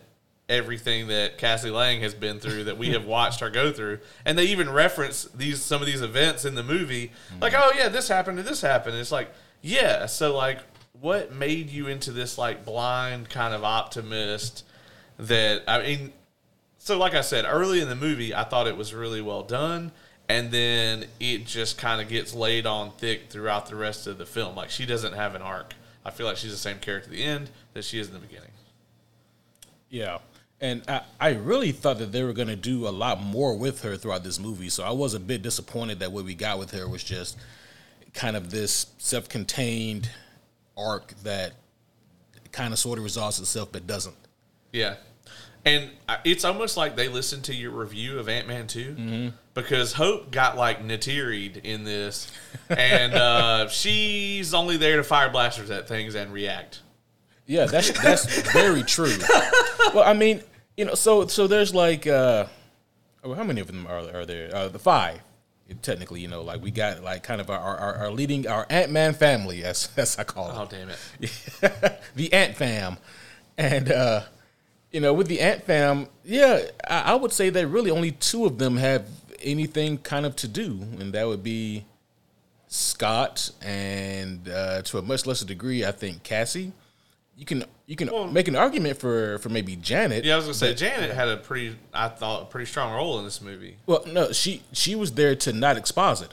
everything 0.47 1.07
that 1.07 1.37
Cassie 1.37 1.69
Lang 1.69 2.01
has 2.01 2.13
been 2.13 2.39
through 2.39 2.65
that 2.65 2.77
we 2.77 2.89
have 2.89 3.05
watched 3.05 3.39
her 3.39 3.49
go 3.49 3.71
through, 3.71 3.99
and 4.25 4.37
they 4.37 4.45
even 4.45 4.69
reference 4.69 5.25
these 5.25 5.61
some 5.61 5.81
of 5.81 5.87
these 5.87 6.01
events 6.01 6.45
in 6.45 6.55
the 6.55 6.63
movie, 6.63 7.11
like 7.41 7.53
mm-hmm. 7.53 7.69
oh 7.73 7.77
yeah, 7.77 7.89
this 7.89 8.07
happened 8.07 8.39
and 8.39 8.47
this 8.47 8.61
happened. 8.61 8.95
It's 8.97 9.11
like 9.11 9.31
yeah, 9.61 10.05
so 10.05 10.35
like 10.35 10.59
what 10.99 11.33
made 11.33 11.69
you 11.69 11.87
into 11.87 12.11
this 12.11 12.37
like 12.37 12.65
blind 12.65 13.29
kind 13.29 13.53
of 13.53 13.63
optimist 13.63 14.63
that 15.17 15.63
I 15.67 15.81
mean 15.81 16.13
so 16.77 16.97
like 16.97 17.15
I 17.15 17.21
said 17.21 17.45
early 17.47 17.81
in 17.81 17.89
the 17.89 17.95
movie, 17.95 18.33
I 18.35 18.43
thought 18.43 18.67
it 18.67 18.77
was 18.77 18.93
really 18.93 19.21
well 19.21 19.41
done, 19.41 19.91
and 20.29 20.51
then 20.51 21.05
it 21.19 21.45
just 21.45 21.79
kind 21.79 21.99
of 21.99 22.07
gets 22.07 22.33
laid 22.33 22.67
on 22.67 22.91
thick 22.91 23.29
throughout 23.29 23.65
the 23.65 23.75
rest 23.75 24.05
of 24.05 24.19
the 24.19 24.25
film. 24.25 24.55
Like 24.55 24.69
she 24.69 24.85
doesn't 24.85 25.13
have 25.13 25.33
an 25.33 25.41
arc. 25.41 25.73
I 26.05 26.11
feel 26.11 26.27
like 26.27 26.37
she's 26.37 26.51
the 26.51 26.57
same 26.57 26.77
character 26.77 27.09
at 27.09 27.15
the 27.15 27.23
end 27.23 27.49
that 27.73 27.83
she 27.83 27.99
is 27.99 28.07
in 28.07 28.13
the 28.13 28.19
beginning. 28.19 28.51
Yeah. 29.89 30.19
And 30.61 30.83
I, 30.87 31.01
I 31.19 31.29
really 31.33 31.71
thought 31.71 31.99
that 31.99 32.11
they 32.11 32.23
were 32.23 32.33
going 32.33 32.47
to 32.47 32.55
do 32.55 32.87
a 32.87 32.89
lot 32.89 33.21
more 33.21 33.57
with 33.57 33.81
her 33.81 33.97
throughout 33.97 34.23
this 34.23 34.39
movie. 34.39 34.69
So 34.69 34.83
I 34.83 34.91
was 34.91 35.13
a 35.13 35.19
bit 35.19 35.41
disappointed 35.41 35.99
that 35.99 36.11
what 36.11 36.25
we 36.25 36.33
got 36.33 36.59
with 36.59 36.71
her 36.71 36.87
was 36.87 37.03
just 37.03 37.37
kind 38.13 38.37
of 38.37 38.51
this 38.51 38.87
self 38.97 39.27
contained 39.27 40.09
arc 40.77 41.13
that 41.23 41.53
kind 42.51 42.73
of 42.73 42.79
sort 42.79 42.97
of 42.97 43.03
resolves 43.03 43.39
itself 43.39 43.69
but 43.71 43.85
doesn't. 43.85 44.15
Yeah. 44.71 44.95
And 45.65 45.89
it's 46.23 46.45
almost 46.45 46.77
like 46.77 46.95
they 46.95 47.07
listened 47.07 47.43
to 47.45 47.55
your 47.55 47.71
review 47.71 48.19
of 48.19 48.29
Ant 48.29 48.47
Man 48.47 48.67
2 48.67 49.31
because 49.55 49.93
Hope 49.93 50.29
got 50.29 50.55
like 50.57 50.83
natiried 50.85 51.65
in 51.65 51.83
this, 51.83 52.31
and 52.69 53.15
uh, 53.15 53.67
she's 53.69 54.53
only 54.53 54.77
there 54.77 54.97
to 54.97 55.03
fire 55.03 55.29
blasters 55.29 55.71
at 55.71 55.87
things 55.87 56.13
and 56.13 56.31
react. 56.31 56.81
Yeah, 57.45 57.65
that's 57.65 57.91
that's 58.01 58.41
very 58.51 58.83
true. 58.83 59.13
Well, 59.93 60.03
I 60.03 60.13
mean, 60.13 60.41
you 60.77 60.85
know, 60.85 60.95
so 60.95 61.27
so 61.27 61.47
there's 61.47 61.73
like 61.73 62.07
uh 62.07 62.47
oh, 63.23 63.33
how 63.33 63.43
many 63.43 63.61
of 63.61 63.67
them 63.67 63.85
are 63.87 63.99
are 64.13 64.25
there? 64.25 64.53
Uh, 64.53 64.67
the 64.67 64.79
five. 64.79 65.19
Technically, 65.81 66.21
you 66.21 66.27
know, 66.27 66.43
like 66.43 66.61
we 66.61 66.69
got 66.69 67.01
like 67.01 67.23
kind 67.23 67.41
of 67.41 67.49
our 67.49 67.59
our, 67.59 67.95
our 67.95 68.11
leading 68.11 68.47
our 68.47 68.67
Ant 68.69 68.91
Man 68.91 69.13
family, 69.13 69.63
as 69.63 69.89
as 69.97 70.17
I 70.19 70.23
call 70.23 70.49
it. 70.49 70.55
Oh 70.55 70.67
damn 70.69 70.89
it! 70.89 72.01
the 72.15 72.31
Ant 72.33 72.55
Fam, 72.55 72.97
and 73.57 73.91
uh, 73.91 74.21
you 74.91 74.99
know, 74.99 75.13
with 75.13 75.27
the 75.27 75.41
Ant 75.41 75.63
Fam, 75.63 76.07
yeah, 76.23 76.61
I, 76.87 77.13
I 77.13 77.15
would 77.15 77.31
say 77.31 77.49
that 77.49 77.67
really 77.67 77.89
only 77.89 78.11
two 78.11 78.45
of 78.45 78.59
them 78.59 78.77
have 78.77 79.07
anything 79.41 79.97
kind 79.97 80.25
of 80.25 80.35
to 80.37 80.47
do, 80.47 80.79
and 80.99 81.13
that 81.13 81.27
would 81.27 81.43
be 81.43 81.85
Scott 82.67 83.49
and 83.61 84.47
uh, 84.47 84.83
to 84.83 84.99
a 84.99 85.01
much 85.01 85.25
lesser 85.25 85.45
degree, 85.45 85.83
I 85.83 85.91
think 85.91 86.21
Cassie. 86.21 86.73
You 87.37 87.45
can 87.45 87.65
you 87.85 87.95
can 87.95 88.09
Well- 88.11 88.27
make 88.27 88.47
an 88.47 88.55
argument 88.55 88.97
for 88.97 89.39
for 89.39 89.49
maybe 89.49 89.75
Janet. 89.75 90.23
Yeah, 90.23 90.33
I 90.33 90.37
was 90.37 90.45
gonna 90.45 90.53
say 90.53 90.69
but- 90.71 90.77
Janet 90.77 91.11
had 91.11 91.27
a 91.27 91.37
pretty, 91.37 91.75
I 91.93 92.07
thought, 92.07 92.43
a 92.43 92.45
pretty 92.45 92.65
strong 92.65 92.93
role 92.93 93.19
in 93.19 93.25
this 93.25 93.41
movie. 93.41 93.77
Well, 93.85 94.03
no, 94.07 94.31
she 94.31 94.63
she 94.71 94.95
was 94.95 95.11
there 95.13 95.35
to 95.35 95.53
not 95.53 95.77
expose 95.77 96.21
it. 96.21 96.31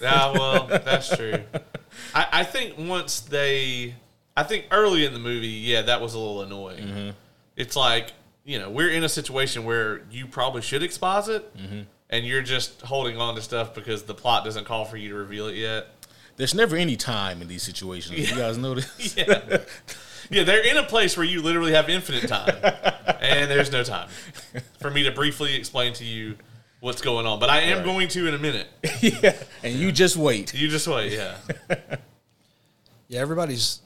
Yeah, 0.00 0.32
well, 0.32 0.66
that's 0.66 1.16
true. 1.16 1.34
I, 2.14 2.26
I 2.32 2.44
think 2.44 2.76
once 2.76 3.20
they, 3.20 3.94
I 4.36 4.42
think 4.42 4.66
early 4.70 5.04
in 5.06 5.12
the 5.12 5.18
movie, 5.18 5.46
yeah, 5.46 5.82
that 5.82 6.00
was 6.00 6.14
a 6.14 6.18
little 6.18 6.42
annoying. 6.42 6.86
Mm-hmm. 6.86 7.10
It's 7.56 7.76
like 7.76 8.12
you 8.44 8.58
know 8.58 8.70
we're 8.70 8.90
in 8.90 9.04
a 9.04 9.08
situation 9.08 9.64
where 9.64 10.02
you 10.10 10.26
probably 10.26 10.62
should 10.62 10.82
exposit, 10.82 11.56
mm-hmm. 11.56 11.82
and 12.10 12.26
you're 12.26 12.42
just 12.42 12.82
holding 12.82 13.18
on 13.18 13.36
to 13.36 13.40
stuff 13.40 13.72
because 13.72 14.02
the 14.02 14.14
plot 14.14 14.44
doesn't 14.44 14.64
call 14.64 14.84
for 14.84 14.96
you 14.96 15.10
to 15.10 15.14
reveal 15.14 15.46
it 15.46 15.54
yet. 15.54 15.88
There's 16.36 16.54
never 16.54 16.76
any 16.76 16.96
time 16.96 17.42
in 17.42 17.48
these 17.48 17.62
situations. 17.62 18.18
You 18.30 18.36
guys 18.36 18.56
notice? 18.58 19.16
Yeah, 19.16 19.58
yeah, 20.30 20.44
they're 20.44 20.66
in 20.66 20.78
a 20.78 20.82
place 20.84 21.16
where 21.16 21.26
you 21.26 21.42
literally 21.42 21.72
have 21.72 21.90
infinite 21.90 22.26
time, 22.28 22.54
and 23.20 23.50
there's 23.50 23.70
no 23.70 23.82
time 23.84 24.08
for 24.80 24.90
me 24.90 25.02
to 25.02 25.10
briefly 25.12 25.54
explain 25.56 25.92
to 25.94 26.04
you 26.04 26.36
what's 26.80 27.02
going 27.02 27.26
on. 27.26 27.38
But 27.38 27.50
I 27.50 27.60
am 27.62 27.78
Right. 27.78 27.84
going 27.84 28.08
to 28.08 28.28
in 28.28 28.34
a 28.34 28.38
minute. 28.38 28.66
yeah, 29.02 29.34
and 29.62 29.74
you 29.74 29.92
just 29.92 30.16
wait. 30.16 30.54
You 30.54 30.68
just 30.68 30.86
wait. 30.88 31.12
Yeah. 31.12 31.36
Yeah, 33.08 33.20
everybody's 33.20 33.80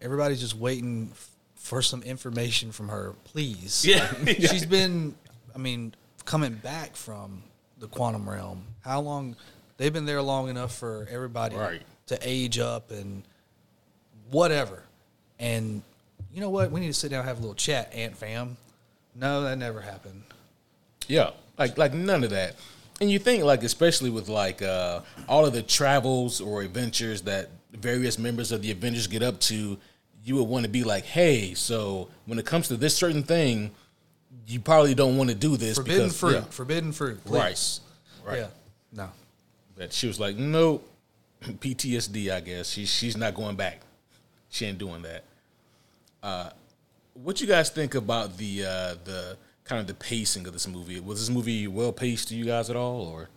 everybody's 0.00 0.40
just 0.40 0.54
waiting 0.54 1.10
for 1.56 1.82
some 1.82 2.02
information 2.04 2.70
from 2.72 2.88
her. 2.88 3.14
Please. 3.24 3.84
Yeah. 3.84 4.12
She's 4.26 4.64
been, 4.66 5.14
I 5.54 5.58
mean, 5.58 5.94
coming 6.24 6.54
back 6.54 6.94
from 6.94 7.42
the 7.78 7.88
quantum 7.88 8.28
realm. 8.30 8.64
How 8.82 9.00
long? 9.00 9.34
They've 9.80 9.90
been 9.90 10.04
there 10.04 10.20
long 10.20 10.50
enough 10.50 10.74
for 10.74 11.08
everybody 11.10 11.56
Right. 11.56 11.80
to 12.08 12.18
age 12.20 12.58
up 12.58 12.90
and 12.90 13.22
whatever. 14.30 14.82
And 15.38 15.80
you 16.34 16.42
know 16.42 16.50
what? 16.50 16.70
We 16.70 16.80
need 16.80 16.88
to 16.88 16.92
sit 16.92 17.10
down 17.10 17.20
and 17.20 17.28
have 17.28 17.38
a 17.38 17.40
little 17.40 17.54
chat, 17.54 17.90
Ant 17.94 18.14
Fam. 18.14 18.58
No, 19.14 19.40
that 19.42 19.56
never 19.56 19.80
happened. 19.80 20.22
Yeah, 21.08 21.30
like 21.58 21.78
like 21.78 21.94
none 21.94 22.24
of 22.24 22.30
that. 22.30 22.56
And 23.00 23.10
you 23.10 23.18
think 23.18 23.42
like 23.42 23.62
especially 23.62 24.10
with 24.10 24.28
like 24.28 24.60
uh, 24.60 25.00
all 25.26 25.46
of 25.46 25.54
the 25.54 25.62
travels 25.62 26.42
or 26.42 26.60
adventures 26.60 27.22
that 27.22 27.48
various 27.72 28.18
members 28.18 28.52
of 28.52 28.60
the 28.60 28.70
Avengers 28.70 29.06
get 29.06 29.22
up 29.22 29.40
to, 29.40 29.78
you 30.22 30.36
would 30.36 30.46
want 30.46 30.66
to 30.66 30.70
be 30.70 30.84
like, 30.84 31.06
hey, 31.06 31.54
so 31.54 32.08
when 32.26 32.38
it 32.38 32.44
comes 32.44 32.68
to 32.68 32.76
this 32.76 32.94
certain 32.94 33.22
thing, 33.22 33.70
you 34.46 34.60
probably 34.60 34.94
don't 34.94 35.16
want 35.16 35.30
to 35.30 35.34
do 35.34 35.56
this 35.56 35.76
Forbidden 35.76 36.02
because 36.02 36.20
fruit. 36.20 36.34
yeah. 36.34 36.40
Forbidden 36.50 36.92
fruit. 36.92 37.18
Right. 37.24 37.58
Right. 38.26 38.40
Yeah. 38.40 38.48
No. 38.92 39.08
But 39.80 39.94
she 39.94 40.06
was 40.06 40.20
like, 40.20 40.36
nope, 40.36 40.86
PTSD. 41.42 42.30
I 42.30 42.40
guess 42.40 42.68
she's 42.68 42.90
she's 42.90 43.16
not 43.16 43.34
going 43.34 43.56
back. 43.56 43.80
She 44.50 44.66
ain't 44.66 44.76
doing 44.76 45.00
that. 45.02 45.24
Uh, 46.22 46.50
what 47.14 47.40
you 47.40 47.46
guys 47.46 47.70
think 47.70 47.94
about 47.94 48.36
the 48.36 48.62
uh, 48.62 48.94
the 49.04 49.38
kind 49.64 49.80
of 49.80 49.86
the 49.86 49.94
pacing 49.94 50.46
of 50.46 50.52
this 50.52 50.68
movie? 50.68 51.00
Was 51.00 51.20
this 51.20 51.34
movie 51.34 51.66
well 51.66 51.92
paced 51.92 52.28
to 52.28 52.34
you 52.34 52.44
guys 52.44 52.68
at 52.68 52.76
all, 52.76 53.06
or? 53.06 53.30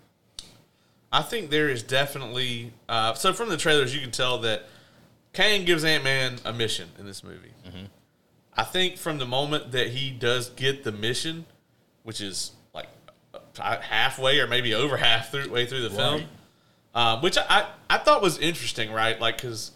I 1.14 1.22
think 1.22 1.50
there 1.50 1.70
is 1.70 1.82
definitely 1.82 2.74
uh, 2.90 3.14
so 3.14 3.32
from 3.32 3.48
the 3.48 3.56
trailers 3.56 3.96
you 3.96 4.02
can 4.02 4.12
tell 4.12 4.40
that 4.40 4.64
Kang 5.32 5.64
gives 5.64 5.86
Ant 5.86 6.04
Man 6.04 6.40
a 6.44 6.52
mission 6.52 6.90
in 7.00 7.06
this 7.06 7.24
movie. 7.24 7.54
I 8.58 8.64
think 8.64 8.98
from 8.98 9.18
the 9.18 9.26
moment 9.26 9.72
that 9.72 9.88
he 9.88 10.12
does 10.12 10.50
get 10.50 10.84
the 10.84 10.92
mission, 10.92 11.46
which 12.04 12.20
is 12.20 12.52
halfway 13.58 14.40
or 14.40 14.48
maybe 14.48 14.74
over 14.74 14.98
half 14.98 15.32
through 15.32 15.50
way 15.52 15.66
through 15.66 15.82
the 15.82 15.90
film, 15.90 16.24
uh, 16.96 17.20
which 17.22 17.38
I, 17.38 17.68
I 17.90 17.98
thought 18.00 18.22
was 18.22 18.38
interesting, 18.40 18.92
right? 18.92 19.20
Like 19.20 19.38
because 19.38 19.72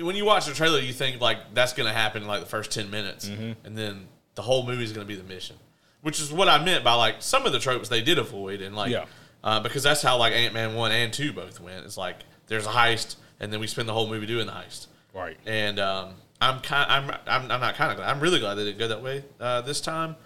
when 0.00 0.14
you 0.16 0.24
watch 0.24 0.46
the 0.46 0.54
trailer, 0.54 0.78
you 0.78 0.92
think 0.92 1.20
like 1.20 1.54
that's 1.54 1.72
going 1.72 1.88
to 1.88 1.92
happen 1.94 2.22
in 2.22 2.28
like 2.28 2.40
the 2.40 2.46
first 2.46 2.70
ten 2.72 2.90
minutes, 2.90 3.26
and 3.26 3.76
then 3.78 4.06
the 4.34 4.42
whole 4.42 4.64
movie 4.66 4.84
is 4.84 4.92
going 4.92 5.06
to 5.06 5.08
be 5.12 5.20
the 5.20 5.26
mission, 5.28 5.56
which 6.02 6.20
is 6.20 6.32
what 6.32 6.48
I 6.48 6.62
meant 6.64 6.84
by 6.84 6.94
like 6.94 7.16
some 7.20 7.46
of 7.46 7.52
the 7.52 7.58
tropes 7.58 7.88
they 7.88 8.00
did 8.02 8.18
avoid, 8.18 8.60
and 8.62 8.74
like 8.76 8.90
Yeah. 8.90 9.06
uh, 9.44 9.60
because 9.60 9.82
that's 9.82 10.02
how 10.02 10.16
like 10.18 10.32
Ant 10.32 10.54
Man 10.54 10.74
one 10.74 10.92
and 10.92 11.12
two 11.12 11.32
both 11.32 11.60
went. 11.60 11.84
It's 11.84 11.96
like 11.96 12.16
there's 12.46 12.66
a 12.66 12.70
heist, 12.70 13.16
and 13.40 13.52
then 13.52 13.60
we 13.60 13.66
spend 13.66 13.88
the 13.88 13.92
whole 13.92 14.08
movie 14.08 14.26
doing 14.26 14.46
the 14.46 14.52
heist. 14.52 14.86
Right. 15.14 15.36
And 15.46 15.78
um, 15.78 16.14
I'm 16.40 16.60
kind, 16.60 16.90
I'm, 16.90 17.10
I'm, 17.26 17.50
I'm 17.50 17.60
not 17.60 17.74
kind 17.74 17.90
of 17.90 17.98
glad. 17.98 18.08
I'm 18.08 18.20
really 18.20 18.40
glad 18.40 18.54
they 18.54 18.64
didn't 18.64 18.78
go 18.78 18.88
that 18.88 19.02
way 19.02 19.24
uh, 19.40 19.60
this 19.60 19.80
time. 19.80 20.16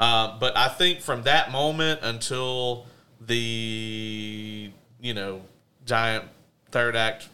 Uh, 0.00 0.38
but 0.40 0.56
I 0.56 0.68
think 0.68 1.00
from 1.00 1.24
that 1.24 1.52
moment 1.52 2.00
until 2.02 2.86
the 3.20 4.72
you 4.98 5.14
know 5.14 5.42
giant 5.84 6.24
third 6.70 6.96
act 6.96 7.28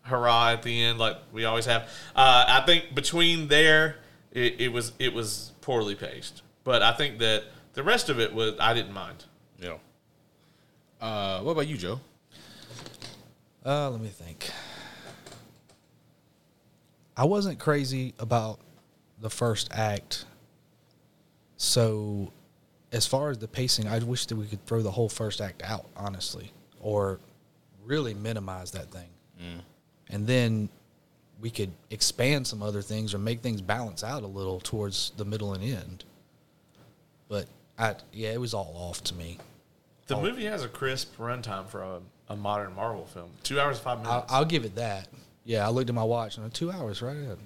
hurrah 0.00 0.52
at 0.52 0.62
the 0.62 0.82
end, 0.82 0.98
like 0.98 1.18
we 1.30 1.44
always 1.44 1.66
have. 1.66 1.82
Uh, 2.16 2.44
I 2.48 2.62
think 2.64 2.94
between 2.94 3.48
there, 3.48 3.96
it, 4.32 4.62
it 4.62 4.72
was 4.72 4.92
it 4.98 5.12
was 5.12 5.52
poorly 5.60 5.94
paced. 5.94 6.42
But 6.64 6.82
I 6.82 6.92
think 6.92 7.18
that 7.18 7.44
the 7.74 7.82
rest 7.82 8.08
of 8.08 8.18
it 8.18 8.32
was 8.32 8.54
I 8.58 8.72
didn't 8.72 8.94
mind. 8.94 9.24
Yeah. 9.60 9.76
Uh, 11.00 11.40
what 11.40 11.52
about 11.52 11.66
you, 11.66 11.76
Joe? 11.76 12.00
Uh, 13.64 13.90
let 13.90 14.00
me 14.00 14.08
think. 14.08 14.50
I 17.14 17.26
wasn't 17.26 17.58
crazy 17.58 18.14
about 18.18 18.58
the 19.20 19.28
first 19.28 19.68
act. 19.70 20.24
So, 21.62 22.32
as 22.90 23.06
far 23.06 23.30
as 23.30 23.38
the 23.38 23.46
pacing, 23.46 23.86
I 23.86 24.00
wish 24.00 24.26
that 24.26 24.34
we 24.34 24.46
could 24.46 24.66
throw 24.66 24.82
the 24.82 24.90
whole 24.90 25.08
first 25.08 25.40
act 25.40 25.62
out, 25.62 25.86
honestly, 25.96 26.50
or 26.80 27.20
really 27.84 28.14
minimize 28.14 28.72
that 28.72 28.90
thing. 28.90 29.08
Mm. 29.40 29.60
And 30.10 30.26
then 30.26 30.68
we 31.40 31.50
could 31.50 31.70
expand 31.90 32.48
some 32.48 32.64
other 32.64 32.82
things 32.82 33.14
or 33.14 33.18
make 33.18 33.42
things 33.42 33.60
balance 33.60 34.02
out 34.02 34.24
a 34.24 34.26
little 34.26 34.58
towards 34.58 35.12
the 35.16 35.24
middle 35.24 35.54
and 35.54 35.62
end. 35.62 36.04
But 37.28 37.46
I 37.78 37.94
yeah, 38.12 38.30
it 38.32 38.40
was 38.40 38.54
all 38.54 38.74
off 38.76 39.04
to 39.04 39.14
me. 39.14 39.38
The 40.08 40.16
movie 40.16 40.46
has 40.46 40.64
a 40.64 40.68
crisp 40.68 41.16
runtime 41.16 41.68
for 41.68 41.84
a, 41.84 42.00
a 42.28 42.34
modern 42.34 42.74
Marvel 42.74 43.06
film. 43.06 43.30
Two 43.44 43.60
hours 43.60 43.78
five 43.78 43.98
I'll, 43.98 44.04
minutes. 44.04 44.32
I'll 44.32 44.44
give 44.44 44.64
it 44.64 44.74
that. 44.74 45.06
Yeah, 45.44 45.64
I 45.64 45.70
looked 45.70 45.88
at 45.88 45.94
my 45.94 46.02
watch 46.02 46.38
and 46.38 46.52
two 46.52 46.72
hours 46.72 47.02
right 47.02 47.16
ahead. 47.16 47.38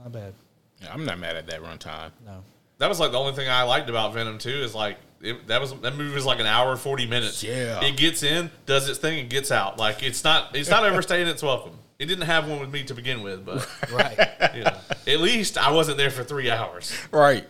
Not 0.00 0.10
bad. 0.10 0.34
Yeah, 0.82 0.92
I'm 0.92 1.04
not 1.04 1.20
mad 1.20 1.36
at 1.36 1.46
that 1.46 1.62
runtime. 1.62 2.10
No. 2.26 2.42
That 2.80 2.88
was 2.88 2.98
like 2.98 3.12
the 3.12 3.18
only 3.18 3.34
thing 3.34 3.48
I 3.48 3.62
liked 3.62 3.88
about 3.90 4.14
Venom 4.14 4.38
too. 4.38 4.48
Is 4.48 4.74
like 4.74 4.96
it, 5.20 5.46
that 5.48 5.60
was 5.60 5.78
that 5.80 5.96
movie 5.96 6.14
was 6.14 6.24
like 6.24 6.40
an 6.40 6.46
hour 6.46 6.74
forty 6.76 7.06
minutes. 7.06 7.42
Yeah. 7.42 7.84
it 7.84 7.96
gets 7.96 8.22
in, 8.22 8.50
does 8.64 8.88
its 8.88 8.98
thing, 8.98 9.20
and 9.20 9.28
gets 9.30 9.52
out. 9.52 9.78
Like 9.78 10.02
it's 10.02 10.24
not 10.24 10.56
it's 10.56 10.70
not 10.70 10.84
overstaying 10.84 11.28
its 11.28 11.42
welcome. 11.42 11.72
It 11.98 12.06
didn't 12.06 12.24
have 12.24 12.48
one 12.48 12.58
with 12.58 12.72
me 12.72 12.82
to 12.84 12.94
begin 12.94 13.22
with, 13.22 13.44
but 13.44 13.68
Right. 13.92 14.16
know, 14.54 14.72
at 15.06 15.20
least 15.20 15.58
I 15.58 15.70
wasn't 15.70 15.98
there 15.98 16.10
for 16.10 16.24
three 16.24 16.50
hours. 16.50 16.96
Right. 17.12 17.46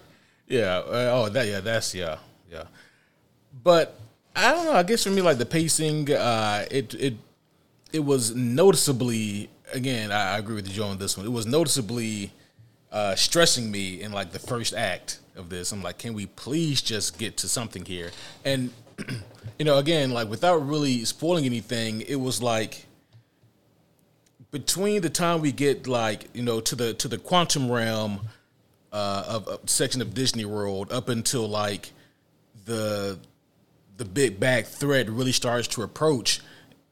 Yeah. 0.48 0.78
Uh, 0.78 1.10
oh, 1.12 1.28
that. 1.28 1.46
Yeah. 1.46 1.60
That's 1.60 1.94
yeah. 1.94 2.18
Yeah. 2.50 2.64
But 3.62 3.96
I 4.34 4.52
don't 4.52 4.64
know. 4.64 4.72
I 4.72 4.82
guess 4.82 5.04
for 5.04 5.10
me, 5.10 5.22
like 5.22 5.38
the 5.38 5.46
pacing, 5.46 6.10
uh, 6.10 6.66
it 6.72 6.92
it 6.94 7.14
it 7.92 8.00
was 8.00 8.34
noticeably. 8.34 9.48
Again, 9.72 10.10
I, 10.10 10.34
I 10.34 10.38
agree 10.38 10.56
with 10.56 10.66
you 10.66 10.74
Joe 10.74 10.88
on 10.88 10.98
this 10.98 11.16
one. 11.16 11.24
It 11.24 11.30
was 11.30 11.46
noticeably 11.46 12.32
uh, 12.92 13.14
stressing 13.14 13.70
me 13.70 14.00
in 14.00 14.12
like 14.12 14.32
the 14.32 14.38
first 14.38 14.74
act 14.74 15.20
of 15.36 15.48
this. 15.48 15.72
I'm 15.72 15.82
like, 15.82 15.98
can 15.98 16.14
we 16.14 16.26
please 16.26 16.82
just 16.82 17.18
get 17.18 17.36
to 17.38 17.48
something 17.48 17.84
here? 17.84 18.10
And 18.44 18.70
you 19.58 19.64
know, 19.64 19.78
again, 19.78 20.10
like 20.10 20.28
without 20.28 20.56
really 20.56 21.04
spoiling 21.04 21.44
anything, 21.44 22.02
it 22.02 22.16
was 22.16 22.42
like 22.42 22.86
between 24.50 25.02
the 25.02 25.10
time 25.10 25.40
we 25.40 25.52
get 25.52 25.86
like 25.86 26.28
you 26.34 26.42
know 26.42 26.60
to 26.60 26.74
the 26.74 26.94
to 26.94 27.08
the 27.08 27.18
quantum 27.18 27.70
realm 27.70 28.20
uh, 28.92 29.40
of 29.46 29.70
section 29.70 30.02
of 30.02 30.14
Disney 30.14 30.44
World 30.44 30.92
up 30.92 31.08
until 31.08 31.48
like 31.48 31.92
the 32.64 33.18
the 33.96 34.04
big 34.04 34.40
bad 34.40 34.66
threat 34.66 35.08
really 35.08 35.32
starts 35.32 35.68
to 35.68 35.82
approach. 35.82 36.40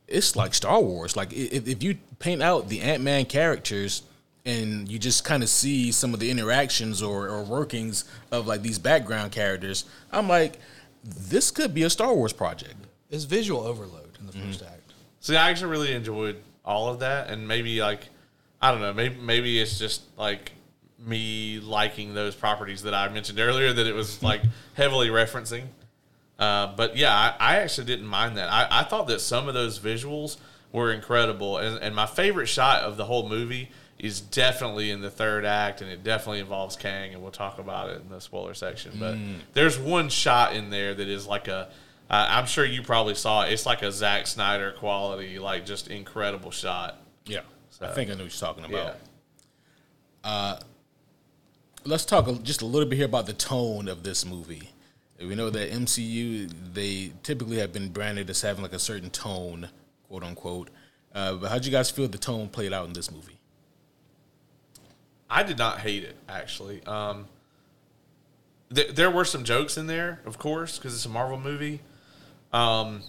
It's 0.06 0.36
like 0.36 0.54
Star 0.54 0.80
Wars. 0.80 1.16
Like 1.16 1.32
if, 1.32 1.66
if 1.66 1.82
you 1.82 1.98
paint 2.18 2.42
out 2.42 2.68
the 2.68 2.80
Ant 2.80 3.02
Man 3.02 3.24
characters 3.24 4.02
and 4.48 4.90
you 4.90 4.98
just 4.98 5.24
kind 5.24 5.42
of 5.42 5.48
see 5.50 5.92
some 5.92 6.14
of 6.14 6.20
the 6.20 6.30
interactions 6.30 7.02
or, 7.02 7.28
or 7.28 7.42
workings 7.42 8.06
of 8.32 8.46
like 8.46 8.62
these 8.62 8.78
background 8.78 9.30
characters, 9.30 9.84
I'm 10.10 10.26
like, 10.26 10.58
this 11.04 11.50
could 11.50 11.74
be 11.74 11.82
a 11.82 11.90
Star 11.90 12.14
Wars 12.14 12.32
project. 12.32 12.76
It's 13.10 13.24
visual 13.24 13.60
overload 13.60 14.16
in 14.18 14.26
the 14.26 14.32
first 14.32 14.62
act. 14.62 14.94
See, 15.20 15.36
I 15.36 15.50
actually 15.50 15.70
really 15.70 15.92
enjoyed 15.92 16.36
all 16.64 16.88
of 16.88 17.00
that, 17.00 17.28
and 17.28 17.46
maybe 17.46 17.80
like 17.82 18.08
I 18.60 18.72
don't 18.72 18.80
know, 18.80 18.94
maybe 18.94 19.16
maybe 19.16 19.60
it's 19.60 19.78
just 19.78 20.02
like 20.16 20.52
me 20.98 21.60
liking 21.60 22.14
those 22.14 22.34
properties 22.34 22.82
that 22.82 22.94
I 22.94 23.08
mentioned 23.10 23.38
earlier 23.38 23.72
that 23.72 23.86
it 23.86 23.94
was 23.94 24.22
like 24.30 24.40
heavily 24.74 25.08
referencing. 25.08 25.64
Uh, 26.38 26.74
but 26.74 26.96
yeah, 26.96 27.12
I, 27.12 27.34
I 27.38 27.56
actually 27.56 27.86
didn't 27.86 28.06
mind 28.06 28.38
that. 28.38 28.50
I, 28.50 28.80
I 28.80 28.82
thought 28.84 29.08
that 29.08 29.20
some 29.20 29.46
of 29.46 29.54
those 29.54 29.78
visuals 29.78 30.38
were 30.72 30.90
incredible, 30.92 31.58
and, 31.58 31.78
and 31.82 31.94
my 31.94 32.06
favorite 32.06 32.46
shot 32.46 32.82
of 32.82 32.96
the 32.96 33.04
whole 33.04 33.28
movie 33.28 33.70
is 33.98 34.20
definitely 34.20 34.90
in 34.90 35.00
the 35.00 35.10
third 35.10 35.44
act, 35.44 35.80
and 35.80 35.90
it 35.90 36.04
definitely 36.04 36.40
involves 36.40 36.76
Kang, 36.76 37.12
and 37.12 37.22
we'll 37.22 37.32
talk 37.32 37.58
about 37.58 37.90
it 37.90 38.00
in 38.00 38.08
the 38.08 38.20
spoiler 38.20 38.54
section. 38.54 38.92
But 38.98 39.16
there's 39.54 39.78
one 39.78 40.08
shot 40.08 40.54
in 40.54 40.70
there 40.70 40.94
that 40.94 41.08
is 41.08 41.26
like 41.26 41.48
a, 41.48 41.68
uh, 42.08 42.26
I'm 42.30 42.46
sure 42.46 42.64
you 42.64 42.82
probably 42.82 43.14
saw 43.14 43.44
it. 43.44 43.52
It's 43.52 43.66
like 43.66 43.82
a 43.82 43.90
Zack 43.90 44.26
Snyder 44.26 44.72
quality, 44.72 45.38
like 45.38 45.66
just 45.66 45.88
incredible 45.88 46.50
shot. 46.52 47.00
Yeah, 47.26 47.40
I 47.80 47.88
think 47.88 48.10
I 48.10 48.14
know 48.14 48.24
what 48.24 48.32
you're 48.32 48.48
talking 48.48 48.64
about. 48.64 48.96
Yeah. 50.24 50.58
let's 51.84 52.04
talk 52.04 52.28
just 52.42 52.62
a 52.62 52.66
little 52.66 52.88
bit 52.88 52.96
here 52.96 53.06
about 53.06 53.26
the 53.26 53.32
tone 53.32 53.88
of 53.88 54.04
this 54.04 54.24
movie. 54.24 54.70
We 55.20 55.34
know 55.34 55.50
that 55.50 55.72
MCU 55.72 56.48
they 56.72 57.12
typically 57.24 57.58
have 57.58 57.72
been 57.72 57.88
branded 57.88 58.30
as 58.30 58.42
having 58.42 58.62
like 58.62 58.72
a 58.72 58.78
certain 58.78 59.10
tone, 59.10 59.68
quote 60.06 60.22
unquote. 60.22 60.70
Uh, 61.12 61.34
but 61.34 61.50
how'd 61.50 61.64
you 61.64 61.72
guys 61.72 61.90
feel 61.90 62.06
the 62.06 62.18
tone 62.18 62.48
played 62.48 62.72
out 62.72 62.86
in 62.86 62.92
this 62.92 63.10
movie? 63.10 63.37
I 65.30 65.42
did 65.42 65.58
not 65.58 65.80
hate 65.80 66.04
it 66.04 66.16
actually. 66.28 66.82
Um, 66.84 67.26
th- 68.74 68.94
there 68.94 69.10
were 69.10 69.24
some 69.24 69.44
jokes 69.44 69.76
in 69.76 69.86
there, 69.86 70.20
of 70.24 70.38
course, 70.38 70.78
because 70.78 70.94
it's 70.94 71.06
a 71.06 71.08
Marvel 71.08 71.38
movie. 71.38 71.80
Um, 72.52 73.02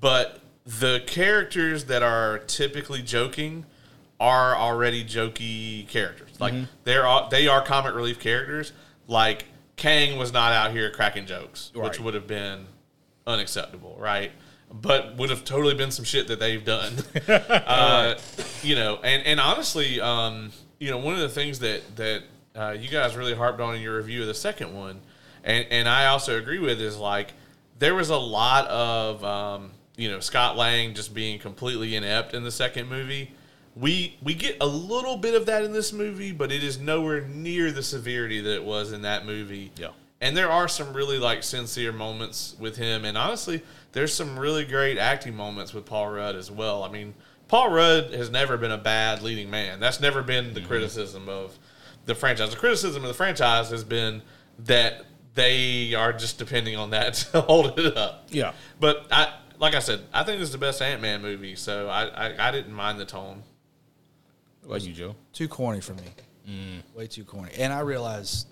but 0.00 0.40
the 0.64 1.02
characters 1.06 1.84
that 1.86 2.02
are 2.02 2.38
typically 2.38 3.02
joking 3.02 3.66
are 4.20 4.54
already 4.56 5.04
jokey 5.04 5.88
characters. 5.88 6.30
Like 6.40 6.54
they're 6.84 7.06
all, 7.06 7.28
they 7.28 7.48
are 7.48 7.62
comic 7.62 7.94
relief 7.94 8.20
characters. 8.20 8.72
Like 9.08 9.44
Kang 9.76 10.18
was 10.18 10.32
not 10.32 10.52
out 10.52 10.70
here 10.72 10.90
cracking 10.90 11.26
jokes, 11.26 11.72
which 11.74 11.98
would 12.00 12.14
have 12.14 12.26
been 12.26 12.66
unacceptable, 13.26 13.96
right? 13.98 14.30
But 14.72 15.16
would 15.16 15.30
have 15.30 15.44
totally 15.44 15.74
been 15.74 15.90
some 15.90 16.04
shit 16.04 16.28
that 16.28 16.38
they've 16.40 16.64
done. 16.64 16.94
uh, 17.28 18.14
you 18.62 18.74
know, 18.74 19.00
and 19.02 19.26
and 19.26 19.40
honestly, 19.40 20.00
um, 20.00 20.52
you 20.82 20.90
know, 20.90 20.98
one 20.98 21.14
of 21.14 21.20
the 21.20 21.28
things 21.28 21.60
that 21.60 21.94
that 21.94 22.22
uh, 22.56 22.76
you 22.76 22.88
guys 22.88 23.14
really 23.14 23.34
harped 23.34 23.60
on 23.60 23.76
in 23.76 23.80
your 23.80 23.98
review 23.98 24.22
of 24.22 24.26
the 24.26 24.34
second 24.34 24.74
one, 24.74 25.00
and 25.44 25.64
and 25.70 25.88
I 25.88 26.06
also 26.06 26.36
agree 26.36 26.58
with 26.58 26.80
is 26.80 26.96
like 26.96 27.34
there 27.78 27.94
was 27.94 28.10
a 28.10 28.16
lot 28.16 28.66
of 28.66 29.24
um, 29.24 29.70
you 29.96 30.10
know 30.10 30.18
Scott 30.18 30.56
Lang 30.56 30.92
just 30.92 31.14
being 31.14 31.38
completely 31.38 31.94
inept 31.94 32.34
in 32.34 32.42
the 32.42 32.50
second 32.50 32.88
movie. 32.88 33.30
We 33.76 34.18
we 34.24 34.34
get 34.34 34.56
a 34.60 34.66
little 34.66 35.16
bit 35.16 35.36
of 35.36 35.46
that 35.46 35.62
in 35.62 35.72
this 35.72 35.92
movie, 35.92 36.32
but 36.32 36.50
it 36.50 36.64
is 36.64 36.80
nowhere 36.80 37.20
near 37.20 37.70
the 37.70 37.84
severity 37.84 38.40
that 38.40 38.54
it 38.56 38.64
was 38.64 38.90
in 38.90 39.02
that 39.02 39.24
movie. 39.24 39.70
Yeah. 39.76 39.90
And 40.20 40.36
there 40.36 40.50
are 40.50 40.66
some 40.66 40.92
really 40.92 41.18
like 41.18 41.44
sincere 41.44 41.92
moments 41.92 42.56
with 42.58 42.76
him, 42.76 43.04
and 43.04 43.16
honestly, 43.16 43.62
there's 43.92 44.12
some 44.12 44.36
really 44.36 44.64
great 44.64 44.98
acting 44.98 45.36
moments 45.36 45.72
with 45.72 45.86
Paul 45.86 46.10
Rudd 46.10 46.34
as 46.34 46.50
well. 46.50 46.82
I 46.82 46.90
mean, 46.90 47.14
Paul 47.52 47.70
Rudd 47.70 48.14
has 48.14 48.30
never 48.30 48.56
been 48.56 48.70
a 48.70 48.78
bad 48.78 49.20
leading 49.20 49.50
man. 49.50 49.78
That's 49.78 50.00
never 50.00 50.22
been 50.22 50.54
the 50.54 50.60
mm-hmm. 50.60 50.68
criticism 50.70 51.28
of 51.28 51.58
the 52.06 52.14
franchise. 52.14 52.48
The 52.48 52.56
criticism 52.56 53.02
of 53.02 53.08
the 53.08 53.14
franchise 53.14 53.68
has 53.68 53.84
been 53.84 54.22
that 54.60 55.04
they 55.34 55.92
are 55.92 56.14
just 56.14 56.38
depending 56.38 56.76
on 56.76 56.88
that 56.92 57.12
to 57.32 57.42
hold 57.42 57.78
it 57.78 57.94
up. 57.94 58.28
Yeah. 58.30 58.54
But 58.80 59.06
I, 59.10 59.34
like 59.58 59.74
I 59.74 59.80
said, 59.80 60.00
I 60.14 60.24
think 60.24 60.38
this 60.38 60.48
is 60.48 60.52
the 60.52 60.56
best 60.56 60.80
Ant 60.80 61.02
Man 61.02 61.20
movie, 61.20 61.54
so 61.54 61.90
I, 61.90 62.04
I, 62.28 62.48
I 62.48 62.52
didn't 62.52 62.72
mind 62.72 62.98
the 62.98 63.04
tone. 63.04 63.42
What 64.62 64.76
about 64.76 64.88
you, 64.88 64.94
Joe? 64.94 65.14
Too 65.34 65.46
corny 65.46 65.82
for 65.82 65.92
me. 65.92 66.04
Mm. 66.48 66.96
Way 66.96 67.06
too 67.06 67.24
corny. 67.24 67.52
And 67.58 67.70
I 67.70 67.80
realize 67.80 68.46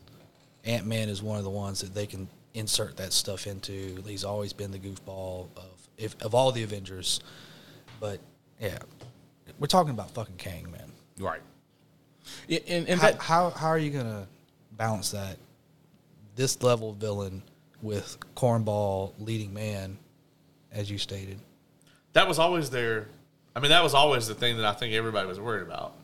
Ant 0.67 0.85
Man 0.85 1.09
is 1.09 1.23
one 1.23 1.39
of 1.39 1.45
the 1.45 1.49
ones 1.49 1.81
that 1.81 1.95
they 1.95 2.05
can 2.05 2.29
insert 2.53 2.99
that 2.99 3.15
stuff 3.15 3.47
into. 3.47 4.03
He's 4.07 4.25
always 4.25 4.53
been 4.53 4.73
the 4.73 4.79
goofball 4.79 5.49
of 5.57 5.89
if, 5.97 6.21
of 6.21 6.35
all 6.35 6.53
the 6.53 6.65
Avengers. 6.65 7.21
But 7.99 8.21
yeah, 8.61 8.79
we're 9.59 9.66
talking 9.66 9.92
about 9.92 10.11
fucking 10.11 10.37
Kang, 10.37 10.70
man. 10.70 10.92
Right. 11.18 11.40
Yeah, 12.46 12.61
and, 12.68 12.88
and 12.88 13.01
How, 13.01 13.11
that 13.11 13.20
how 13.20 13.51
how 13.51 13.68
are 13.68 13.79
you 13.79 13.90
gonna 13.90 14.27
balance 14.73 15.11
that? 15.12 15.37
This 16.37 16.62
level 16.62 16.92
villain 16.92 17.42
with 17.83 18.18
cornball 18.37 19.12
leading 19.18 19.53
man, 19.53 19.99
as 20.73 20.90
you 20.90 20.99
stated. 20.99 21.38
That 22.12 22.29
was 22.29 22.38
always 22.38 22.70
their. 22.70 23.09
I 23.55 23.61
mean, 23.61 23.70
that 23.70 23.83
was 23.83 23.94
always 23.94 24.27
the 24.29 24.35
thing 24.35 24.57
that 24.59 24.66
I 24.66 24.73
think 24.73 24.94
everybody 24.94 25.27
was 25.27 25.40
worried 25.40 25.62
about. 25.62 25.94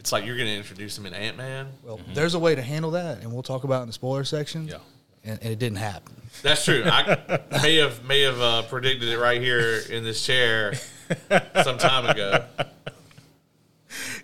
It's 0.00 0.12
like 0.12 0.26
you're 0.26 0.36
going 0.36 0.48
to 0.48 0.56
introduce 0.56 0.98
him 0.98 1.06
in 1.06 1.14
Ant 1.14 1.36
Man. 1.36 1.68
Well, 1.82 1.98
there's 2.12 2.34
a 2.34 2.38
way 2.38 2.54
to 2.54 2.62
handle 2.62 2.90
that, 2.92 3.20
and 3.20 3.32
we'll 3.32 3.42
talk 3.42 3.64
about 3.64 3.80
it 3.80 3.82
in 3.82 3.86
the 3.88 3.92
spoiler 3.94 4.24
section. 4.24 4.68
Yeah. 4.68 4.76
and, 5.24 5.38
and 5.42 5.52
it 5.52 5.58
didn't 5.58 5.78
happen. 5.78 6.14
That's 6.42 6.64
true. 6.64 6.82
I 6.84 7.40
may 7.62 7.76
have 7.76 8.04
may 8.04 8.22
have 8.22 8.40
uh, 8.40 8.62
predicted 8.62 9.08
it 9.08 9.18
right 9.18 9.40
here 9.40 9.80
in 9.90 10.04
this 10.04 10.24
chair 10.24 10.74
some 11.64 11.78
time 11.78 12.06
ago. 12.06 12.44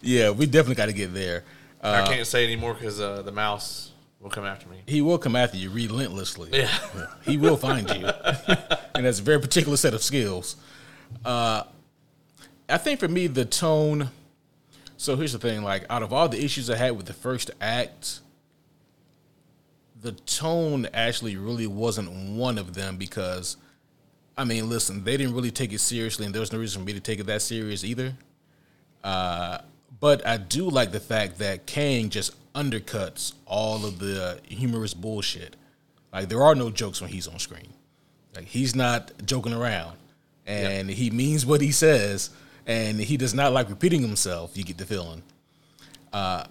yeah, 0.02 0.30
we 0.30 0.46
definitely 0.46 0.74
got 0.76 0.86
to 0.86 0.92
get 0.92 1.12
there. 1.14 1.44
I 1.82 2.00
Uh, 2.00 2.06
can't 2.08 2.26
say 2.26 2.44
anymore 2.44 2.74
because 2.74 3.00
uh, 3.00 3.22
the 3.22 3.32
mouse 3.32 3.92
will 4.20 4.30
come 4.30 4.44
after 4.44 4.68
me. 4.68 4.82
he 4.86 5.00
will 5.00 5.18
come 5.18 5.34
after 5.36 5.56
you 5.56 5.70
relentlessly. 5.70 6.50
Yeah. 6.52 6.68
he 7.24 7.36
will 7.38 7.56
find 7.56 7.88
you, 7.88 8.06
and 8.94 9.04
that's 9.06 9.18
a 9.18 9.22
very 9.22 9.40
particular 9.40 9.76
set 9.76 9.94
of 9.94 10.02
skills. 10.02 10.56
Uh, 11.24 11.62
I 12.68 12.78
think 12.78 13.00
for 13.00 13.08
me, 13.08 13.26
the 13.26 13.44
tone. 13.44 14.10
So 14.96 15.16
here's 15.16 15.32
the 15.32 15.38
thing: 15.38 15.62
like, 15.62 15.86
out 15.88 16.02
of 16.02 16.12
all 16.12 16.28
the 16.28 16.42
issues 16.44 16.68
I 16.68 16.76
had 16.76 16.96
with 16.96 17.06
the 17.06 17.14
first 17.14 17.50
act, 17.60 18.20
the 20.00 20.12
tone 20.12 20.86
actually 20.92 21.36
really 21.36 21.66
wasn't 21.66 22.10
one 22.12 22.58
of 22.58 22.74
them 22.74 22.96
because, 22.96 23.56
I 24.36 24.44
mean, 24.44 24.68
listen, 24.68 25.04
they 25.04 25.16
didn't 25.16 25.34
really 25.34 25.50
take 25.50 25.72
it 25.72 25.80
seriously, 25.80 26.24
and 26.24 26.34
there 26.34 26.40
was 26.40 26.52
no 26.52 26.58
reason 26.58 26.80
for 26.80 26.86
me 26.86 26.92
to 26.94 27.00
take 27.00 27.18
it 27.18 27.26
that 27.26 27.42
serious 27.42 27.84
either. 27.84 28.14
Uh, 29.04 29.58
but 30.00 30.26
I 30.26 30.38
do 30.38 30.68
like 30.68 30.92
the 30.92 31.00
fact 31.00 31.38
that 31.38 31.66
Kang 31.66 32.08
just 32.08 32.34
undercuts 32.54 33.34
all 33.46 33.84
of 33.84 33.98
the 33.98 34.40
humorous 34.44 34.94
bullshit. 34.94 35.56
Like 36.12 36.28
there 36.28 36.42
are 36.42 36.54
no 36.54 36.70
jokes 36.70 37.00
when 37.00 37.10
he's 37.10 37.28
on 37.28 37.38
screen. 37.38 37.72
Like 38.34 38.46
he's 38.46 38.74
not 38.74 39.12
joking 39.26 39.52
around, 39.52 39.96
and 40.46 40.88
he 40.88 41.10
means 41.10 41.44
what 41.44 41.60
he 41.60 41.72
says, 41.72 42.30
and 42.66 43.00
he 43.00 43.16
does 43.16 43.34
not 43.34 43.52
like 43.52 43.68
repeating 43.68 44.00
himself. 44.00 44.56
You 44.56 44.64
get 44.64 44.78
the 44.78 44.86
feeling. 44.86 45.22
Uh, 46.12 46.44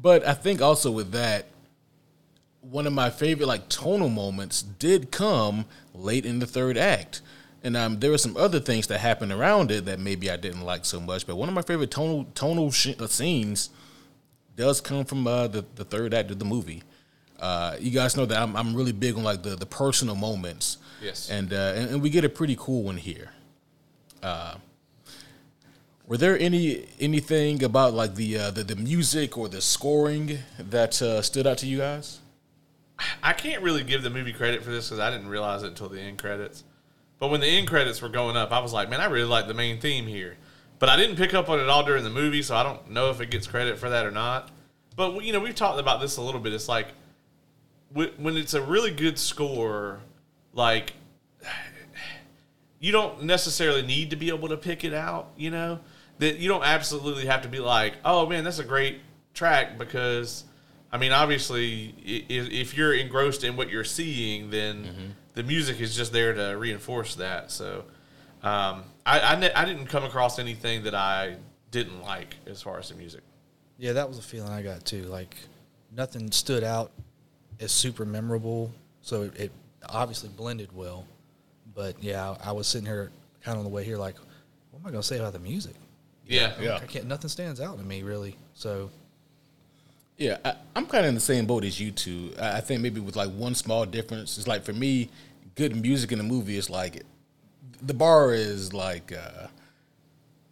but 0.00 0.26
I 0.26 0.34
think 0.34 0.62
also 0.62 0.90
with 0.90 1.12
that, 1.12 1.46
one 2.70 2.86
of 2.86 2.92
my 2.92 3.10
favorite 3.10 3.46
like 3.46 3.68
tonal 3.68 4.08
moments 4.08 4.62
did 4.62 5.10
come 5.10 5.64
late 5.94 6.26
in 6.26 6.38
the 6.38 6.46
third 6.46 6.76
act. 6.76 7.22
And 7.62 7.76
um, 7.76 7.98
there 7.98 8.10
were 8.10 8.18
some 8.18 8.36
other 8.36 8.60
things 8.60 8.86
that 8.86 8.98
happened 8.98 9.32
around 9.32 9.70
it 9.72 9.86
that 9.86 9.98
maybe 9.98 10.30
I 10.30 10.36
didn't 10.36 10.62
like 10.62 10.84
so 10.84 11.00
much. 11.00 11.26
But 11.26 11.36
one 11.36 11.48
of 11.48 11.54
my 11.54 11.62
favorite 11.62 11.90
tonal 11.90 12.26
tonal 12.34 12.70
sh- 12.70 12.94
uh, 12.98 13.06
scenes 13.06 13.70
does 14.56 14.80
come 14.80 15.04
from 15.04 15.26
uh, 15.26 15.48
the 15.48 15.64
the 15.74 15.84
third 15.84 16.14
act 16.14 16.30
of 16.30 16.38
the 16.38 16.44
movie. 16.44 16.82
Uh, 17.38 17.76
you 17.78 17.90
guys 17.90 18.16
know 18.16 18.26
that 18.26 18.40
I'm, 18.40 18.56
I'm 18.56 18.74
really 18.74 18.92
big 18.92 19.16
on 19.16 19.22
like 19.22 19.42
the, 19.42 19.54
the 19.54 19.66
personal 19.66 20.16
moments. 20.16 20.78
Yes. 21.00 21.30
And, 21.30 21.52
uh, 21.52 21.72
and 21.76 21.90
and 21.90 22.02
we 22.02 22.10
get 22.10 22.24
a 22.24 22.28
pretty 22.28 22.56
cool 22.58 22.82
one 22.82 22.96
here. 22.96 23.30
Uh, 24.22 24.54
were 26.06 26.16
there 26.16 26.38
any 26.38 26.86
anything 27.00 27.62
about 27.62 27.92
like 27.94 28.14
the 28.14 28.38
uh, 28.38 28.50
the, 28.50 28.64
the 28.64 28.76
music 28.76 29.36
or 29.36 29.48
the 29.48 29.60
scoring 29.60 30.38
that 30.58 31.00
uh, 31.02 31.22
stood 31.22 31.46
out 31.46 31.58
to 31.58 31.66
you 31.66 31.78
guys? 31.78 32.20
I 33.22 33.32
can't 33.32 33.62
really 33.62 33.84
give 33.84 34.02
the 34.02 34.10
movie 34.10 34.32
credit 34.32 34.62
for 34.62 34.70
this 34.70 34.88
because 34.88 34.98
I 34.98 35.10
didn't 35.10 35.28
realize 35.28 35.62
it 35.62 35.68
until 35.68 35.88
the 35.88 36.00
end 36.00 36.18
credits. 36.18 36.64
But 37.18 37.28
when 37.28 37.40
the 37.40 37.46
end 37.46 37.68
credits 37.68 38.00
were 38.00 38.08
going 38.08 38.36
up, 38.36 38.52
I 38.52 38.60
was 38.60 38.72
like, 38.72 38.88
man, 38.88 39.00
I 39.00 39.06
really 39.06 39.28
like 39.28 39.46
the 39.48 39.54
main 39.54 39.80
theme 39.80 40.06
here. 40.06 40.36
But 40.78 40.88
I 40.88 40.96
didn't 40.96 41.16
pick 41.16 41.34
up 41.34 41.48
on 41.48 41.58
it 41.58 41.68
all 41.68 41.84
during 41.84 42.04
the 42.04 42.10
movie, 42.10 42.42
so 42.42 42.54
I 42.54 42.62
don't 42.62 42.90
know 42.90 43.10
if 43.10 43.20
it 43.20 43.30
gets 43.30 43.46
credit 43.46 43.78
for 43.78 43.90
that 43.90 44.06
or 44.06 44.10
not. 44.10 44.50
But 44.94 45.24
you 45.24 45.32
know, 45.32 45.40
we've 45.40 45.54
talked 45.54 45.80
about 45.80 46.00
this 46.00 46.16
a 46.16 46.22
little 46.22 46.40
bit. 46.40 46.52
It's 46.52 46.68
like 46.68 46.88
when 47.92 48.36
it's 48.36 48.54
a 48.54 48.62
really 48.62 48.90
good 48.90 49.18
score, 49.18 50.00
like 50.52 50.92
you 52.78 52.92
don't 52.92 53.24
necessarily 53.24 53.82
need 53.82 54.10
to 54.10 54.16
be 54.16 54.28
able 54.28 54.48
to 54.48 54.56
pick 54.56 54.84
it 54.84 54.94
out. 54.94 55.30
You 55.36 55.50
know 55.50 55.80
that 56.18 56.38
you 56.38 56.48
don't 56.48 56.64
absolutely 56.64 57.26
have 57.26 57.42
to 57.42 57.48
be 57.48 57.58
like, 57.58 57.94
oh 58.04 58.26
man, 58.26 58.44
that's 58.44 58.58
a 58.58 58.64
great 58.64 59.00
track 59.34 59.78
because. 59.78 60.44
I 60.90 60.96
mean, 60.98 61.12
obviously, 61.12 61.94
i- 62.06 62.32
i- 62.32 62.50
if 62.52 62.74
you're 62.76 62.94
engrossed 62.94 63.44
in 63.44 63.56
what 63.56 63.68
you're 63.70 63.84
seeing, 63.84 64.50
then 64.50 65.14
the 65.34 65.42
music 65.42 65.80
is 65.80 65.94
just 65.94 66.12
there 66.12 66.32
to 66.32 66.56
reinforce 66.58 67.14
that. 67.16 67.50
So, 67.50 67.84
um, 68.42 68.84
I 69.04 69.20
I, 69.20 69.36
ne- 69.38 69.52
I 69.52 69.64
didn't 69.64 69.86
come 69.86 70.04
across 70.04 70.38
anything 70.38 70.84
that 70.84 70.94
I 70.94 71.36
didn't 71.70 72.02
like 72.02 72.36
as 72.46 72.62
far 72.62 72.78
as 72.78 72.88
the 72.88 72.94
music. 72.94 73.22
Yeah, 73.78 73.92
that 73.92 74.08
was 74.08 74.18
a 74.18 74.22
feeling 74.22 74.50
I 74.52 74.62
got 74.62 74.84
too. 74.84 75.02
Like 75.04 75.36
nothing 75.94 76.30
stood 76.32 76.64
out 76.64 76.90
as 77.60 77.70
super 77.72 78.04
memorable, 78.04 78.72
so 79.02 79.22
it, 79.22 79.36
it 79.38 79.52
obviously 79.88 80.28
blended 80.30 80.72
well. 80.74 81.06
But 81.74 82.02
yeah, 82.02 82.30
I, 82.42 82.48
I 82.48 82.52
was 82.52 82.66
sitting 82.66 82.86
here 82.86 83.10
kind 83.42 83.54
of 83.54 83.58
on 83.58 83.64
the 83.64 83.70
way 83.74 83.84
here, 83.84 83.96
like, 83.98 84.16
what 84.70 84.80
am 84.80 84.86
I 84.86 84.90
going 84.90 85.02
to 85.02 85.06
say 85.06 85.18
about 85.18 85.32
the 85.34 85.38
music? 85.38 85.74
Yeah, 86.26 86.54
Yeah. 86.60 86.76
I 86.76 86.86
can't. 86.86 87.06
Nothing 87.06 87.28
stands 87.28 87.60
out 87.60 87.78
to 87.78 87.84
me 87.84 88.02
really. 88.02 88.36
So 88.54 88.90
Yeah, 90.18 90.38
I, 90.44 90.54
I'm 90.76 90.86
kind 90.86 91.04
of 91.04 91.10
in 91.10 91.14
the 91.14 91.20
same 91.20 91.46
boat 91.46 91.64
as 91.64 91.80
you 91.80 91.92
two. 91.92 92.34
I, 92.40 92.58
I 92.58 92.60
think 92.60 92.82
maybe 92.82 93.00
with 93.00 93.16
like 93.16 93.30
one 93.30 93.54
small 93.54 93.86
difference. 93.86 94.36
It's 94.38 94.48
like 94.48 94.64
for 94.64 94.72
me, 94.74 95.10
good 95.54 95.80
music 95.80 96.12
in 96.12 96.20
a 96.20 96.24
movie 96.24 96.58
is 96.58 96.70
like 96.70 97.04
the 97.82 97.94
bar 97.94 98.34
is 98.34 98.72
like 98.74 99.12
uh, 99.12 99.48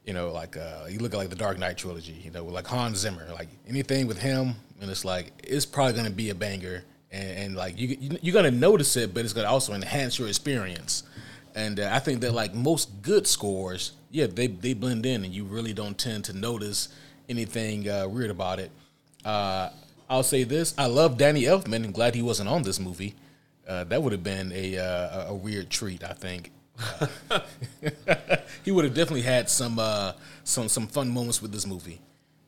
you 0.04 0.12
know 0.12 0.30
like 0.30 0.56
uh, 0.56 0.86
you 0.88 0.98
look 0.98 1.14
at 1.14 1.16
like 1.16 1.30
the 1.30 1.36
Dark 1.36 1.58
Knight 1.58 1.76
trilogy. 1.76 2.12
You 2.24 2.30
know, 2.30 2.44
like 2.44 2.66
Hans 2.66 2.98
Zimmer, 2.98 3.26
like 3.32 3.48
anything 3.68 4.06
with 4.06 4.18
him, 4.18 4.54
and 4.80 4.90
it's 4.90 5.04
like 5.04 5.32
it's 5.42 5.66
probably 5.66 5.94
gonna 5.94 6.10
be 6.10 6.30
a 6.30 6.34
banger, 6.34 6.84
and, 7.10 7.30
and 7.38 7.56
like 7.56 7.78
you 7.78 7.96
you- 8.00 8.18
you're 8.22 8.34
gonna 8.34 8.50
notice 8.50 8.96
it, 8.96 9.14
but 9.14 9.24
it's 9.24 9.32
gonna 9.32 9.48
also 9.48 9.72
enhance 9.74 10.18
your 10.18 10.28
experience. 10.28 11.02
And 11.54 11.80
uh, 11.80 11.88
I 11.92 11.98
think 12.00 12.20
that 12.20 12.32
like 12.34 12.54
most 12.54 13.02
good 13.02 13.26
scores, 13.26 13.92
yeah, 14.10 14.26
they 14.26 14.46
they 14.46 14.74
blend 14.74 15.06
in, 15.06 15.24
and 15.24 15.34
you 15.34 15.44
really 15.44 15.72
don't 15.72 15.98
tend 15.98 16.24
to 16.26 16.32
notice 16.32 16.88
anything 17.28 17.88
uh, 17.88 18.06
weird 18.08 18.30
about 18.30 18.60
it. 18.60 18.70
Uh, 19.26 19.70
I'll 20.08 20.22
say 20.22 20.44
this: 20.44 20.72
I 20.78 20.86
love 20.86 21.18
Danny 21.18 21.42
Elfman, 21.42 21.84
and 21.84 21.92
glad 21.92 22.14
he 22.14 22.22
wasn't 22.22 22.48
on 22.48 22.62
this 22.62 22.78
movie. 22.78 23.14
Uh, 23.66 23.82
that 23.84 24.00
would 24.02 24.12
have 24.12 24.22
been 24.22 24.52
a 24.52 24.78
uh, 24.78 25.24
a- 25.24 25.26
a 25.30 25.34
weird 25.34 25.68
treat, 25.70 26.04
I 26.04 26.12
think. 26.12 26.52
Uh, 27.30 27.40
he 28.64 28.70
would 28.70 28.84
have 28.84 28.94
definitely 28.94 29.22
had 29.22 29.50
some 29.50 29.78
uh, 29.78 30.12
some 30.44 30.68
some 30.68 30.86
fun 30.86 31.08
moments 31.10 31.42
with 31.42 31.50
this 31.52 31.66
movie. 31.66 32.00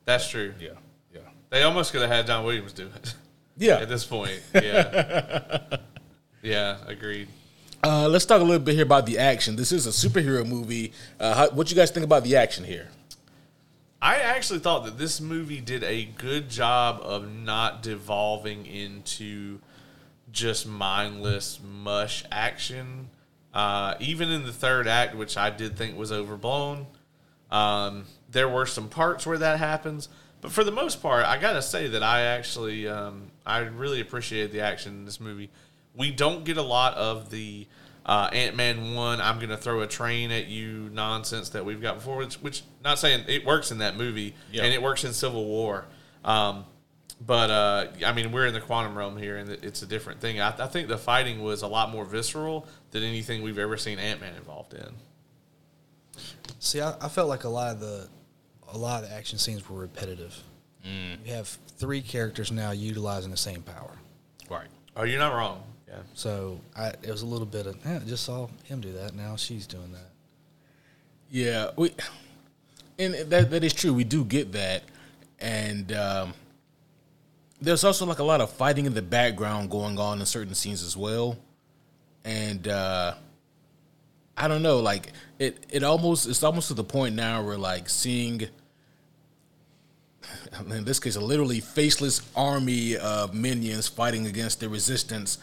that's 0.05 0.29
true. 0.29 0.53
Yeah, 0.59 0.69
yeah, 1.13 1.21
They 1.49 1.63
almost 1.63 1.91
could 1.91 2.01
have 2.01 2.09
had 2.09 2.27
John 2.27 2.45
Williams 2.45 2.71
do 2.73 2.87
it 2.95 3.15
yeah. 3.57 3.77
at 3.81 3.89
this 3.89 4.05
point. 4.05 4.41
Yeah, 4.53 5.59
yeah, 6.41 6.77
agreed. 6.87 7.27
Uh, 7.83 8.07
let's 8.07 8.25
talk 8.25 8.39
a 8.41 8.43
little 8.43 8.59
bit 8.63 8.75
here 8.75 8.83
about 8.83 9.05
the 9.05 9.17
action. 9.17 9.55
This 9.55 9.71
is 9.71 9.87
a 9.87 9.89
superhero 9.91 10.45
movie. 10.45 10.91
Uh, 11.19 11.33
how, 11.33 11.49
what 11.49 11.69
you 11.69 11.75
guys 11.75 11.91
think 11.91 12.03
about 12.05 12.23
the 12.23 12.35
action 12.35 12.63
here? 12.63 12.87
I 14.01 14.17
actually 14.19 14.59
thought 14.59 14.85
that 14.85 14.97
this 14.97 15.19
movie 15.19 15.59
did 15.59 15.83
a 15.83 16.05
good 16.05 16.49
job 16.49 17.01
of 17.03 17.29
not 17.29 17.83
devolving 17.83 18.65
into 18.65 19.59
just 20.31 20.65
mindless 20.65 21.59
mush 21.61 22.23
action. 22.31 23.09
Uh, 23.53 23.95
even 23.99 24.29
in 24.29 24.45
the 24.45 24.53
third 24.53 24.87
act, 24.87 25.15
which 25.15 25.35
I 25.35 25.49
did 25.49 25.75
think 25.75 25.97
was 25.97 26.11
overblown, 26.11 26.87
um, 27.51 28.05
there 28.29 28.47
were 28.47 28.65
some 28.65 28.87
parts 28.87 29.25
where 29.25 29.37
that 29.39 29.59
happens. 29.59 30.07
But 30.39 30.51
for 30.51 30.63
the 30.63 30.71
most 30.71 31.01
part, 31.01 31.25
I 31.25 31.37
gotta 31.37 31.61
say 31.61 31.87
that 31.89 32.03
I 32.03 32.21
actually 32.21 32.87
um, 32.87 33.31
I 33.45 33.59
really 33.59 33.99
appreciated 33.99 34.53
the 34.53 34.61
action 34.61 34.93
in 34.93 35.05
this 35.05 35.19
movie. 35.19 35.49
We 35.93 36.11
don't 36.11 36.45
get 36.45 36.55
a 36.55 36.61
lot 36.63 36.93
of 36.93 37.29
the 37.31 37.67
uh, 38.05 38.29
Ant 38.33 38.55
Man 38.55 38.93
one. 38.95 39.21
I'm 39.21 39.39
gonna 39.39 39.57
throw 39.57 39.81
a 39.81 39.87
train 39.87 40.31
at 40.31 40.47
you 40.47 40.89
nonsense 40.93 41.49
that 41.49 41.65
we've 41.65 41.81
got 41.81 41.95
before. 41.95 42.17
Which, 42.17 42.35
which 42.35 42.63
not 42.83 42.99
saying 42.99 43.25
it 43.27 43.45
works 43.45 43.71
in 43.71 43.79
that 43.79 43.95
movie 43.97 44.35
Yeah. 44.51 44.63
and 44.63 44.73
it 44.73 44.81
works 44.81 45.03
in 45.03 45.13
Civil 45.13 45.45
War. 45.45 45.85
Um, 46.25 46.65
but 47.21 47.49
uh, 47.49 47.87
I 48.05 48.13
mean, 48.13 48.31
we're 48.31 48.47
in 48.47 48.53
the 48.53 48.61
quantum 48.61 48.97
realm 48.97 49.17
here, 49.17 49.35
and 49.37 49.49
it's 49.49 49.81
a 49.81 49.85
different 49.85 50.21
thing. 50.21 50.39
I, 50.39 50.49
I 50.57 50.67
think 50.67 50.87
the 50.87 50.97
fighting 50.97 51.41
was 51.43 51.61
a 51.61 51.67
lot 51.67 51.89
more 51.91 52.05
visceral 52.05 52.65
than 52.91 53.03
anything 53.03 53.43
we've 53.43 53.59
ever 53.59 53.75
seen 53.77 53.99
Ant 53.99 54.21
Man 54.21 54.35
involved 54.35 54.73
in. 54.73 54.87
see, 56.59 56.81
I, 56.81 56.95
I 57.01 57.09
felt 57.09 57.29
like 57.29 57.43
a 57.43 57.49
lot 57.49 57.71
of 57.73 57.79
the 57.79 58.07
a 58.71 58.77
lot 58.77 59.03
of 59.03 59.09
the 59.09 59.15
action 59.15 59.37
scenes 59.39 59.67
were 59.69 59.79
repetitive. 59.79 60.37
You 61.25 61.33
have 61.33 61.47
three 61.77 62.01
characters 62.01 62.51
now 62.51 62.71
utilizing 62.71 63.29
the 63.29 63.37
same 63.37 63.61
power. 63.61 63.91
Right. 64.49 64.67
Oh, 64.95 65.03
you're 65.03 65.19
not 65.19 65.35
wrong. 65.35 65.61
Yeah. 65.89 65.97
So 66.13 66.59
I, 66.75 66.89
it 66.89 67.09
was 67.09 67.23
a 67.23 67.25
little 67.25 67.47
bit 67.47 67.65
of 67.65 67.75
eh, 67.85 67.95
I 67.95 67.99
just 67.99 68.23
saw 68.23 68.47
him 68.63 68.79
do 68.81 68.93
that. 68.93 69.15
Now 69.15 69.35
she's 69.35 69.65
doing 69.65 69.91
that. 69.91 70.09
Yeah, 71.31 71.71
we, 71.75 71.91
and 72.97 73.13
that 73.13 73.49
that 73.49 73.63
is 73.63 73.73
true. 73.73 73.93
We 73.93 74.03
do 74.03 74.23
get 74.23 74.51
that, 74.51 74.83
and 75.39 75.91
um, 75.93 76.33
there's 77.61 77.83
also 77.83 78.05
like 78.05 78.19
a 78.19 78.23
lot 78.23 78.41
of 78.41 78.51
fighting 78.51 78.85
in 78.85 78.93
the 78.93 79.01
background 79.01 79.69
going 79.71 79.97
on 79.99 80.19
in 80.19 80.25
certain 80.25 80.53
scenes 80.55 80.83
as 80.83 80.95
well, 80.95 81.37
and 82.23 82.67
uh, 82.67 83.15
I 84.37 84.47
don't 84.47 84.61
know, 84.61 84.79
like 84.79 85.11
it 85.39 85.65
it 85.69 85.83
almost 85.83 86.27
it's 86.27 86.43
almost 86.43 86.67
to 86.69 86.73
the 86.75 86.83
point 86.83 87.15
now 87.15 87.43
where 87.43 87.57
like 87.57 87.89
seeing. 87.89 88.47
In 90.69 90.83
this 90.83 90.99
case, 90.99 91.15
a 91.15 91.21
literally 91.21 91.59
faceless 91.59 92.21
army 92.35 92.97
of 92.97 93.33
minions 93.33 93.87
fighting 93.87 94.27
against 94.27 94.59
the 94.59 94.67
resistance. 94.67 95.37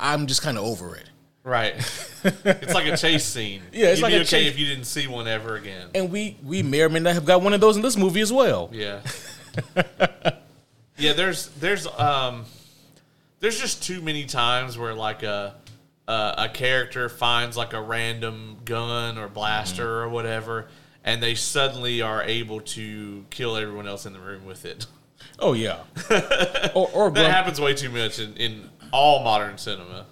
I'm 0.00 0.26
just 0.26 0.42
kind 0.42 0.58
of 0.58 0.64
over 0.64 0.96
it. 0.96 1.04
Right. 1.42 1.74
it's 2.24 2.74
like 2.74 2.86
a 2.86 2.96
chase 2.96 3.24
scene. 3.24 3.62
Yeah, 3.72 3.88
it's 3.88 4.00
You'd 4.00 4.04
like 4.04 4.10
be 4.12 4.16
a 4.16 4.20
okay 4.20 4.44
chase- 4.44 4.48
if 4.48 4.58
you 4.58 4.66
didn't 4.66 4.84
see 4.84 5.06
one 5.06 5.26
ever 5.26 5.56
again. 5.56 5.88
And 5.94 6.10
we 6.10 6.36
we 6.44 6.62
may 6.62 6.82
or 6.82 6.88
may 6.88 7.00
not 7.00 7.14
have 7.14 7.24
got 7.24 7.42
one 7.42 7.52
of 7.52 7.60
those 7.60 7.76
in 7.76 7.82
this 7.82 7.96
movie 7.96 8.20
as 8.20 8.32
well. 8.32 8.68
Yeah. 8.72 9.00
yeah, 10.96 11.12
there's 11.12 11.48
there's 11.48 11.86
um 11.86 12.44
there's 13.40 13.58
just 13.58 13.82
too 13.82 14.02
many 14.02 14.26
times 14.26 14.76
where 14.76 14.94
like 14.94 15.22
a 15.22 15.54
a, 16.06 16.34
a 16.38 16.48
character 16.48 17.08
finds 17.08 17.56
like 17.56 17.72
a 17.72 17.80
random 17.80 18.58
gun 18.64 19.16
or 19.16 19.28
blaster 19.28 20.02
or 20.02 20.08
whatever 20.08 20.68
and 21.04 21.22
they 21.22 21.34
suddenly 21.34 22.02
are 22.02 22.22
able 22.22 22.60
to 22.60 23.24
kill 23.30 23.56
everyone 23.56 23.86
else 23.86 24.06
in 24.06 24.12
the 24.12 24.20
room 24.20 24.44
with 24.44 24.64
it. 24.64 24.86
Oh 25.38 25.52
yeah. 25.52 25.80
or 26.74 26.90
or, 26.92 27.10
That 27.10 27.30
happens 27.30 27.60
way 27.60 27.74
too 27.74 27.90
much 27.90 28.18
in, 28.18 28.36
in 28.36 28.70
all 28.92 29.22
modern 29.22 29.58
cinema. 29.58 30.06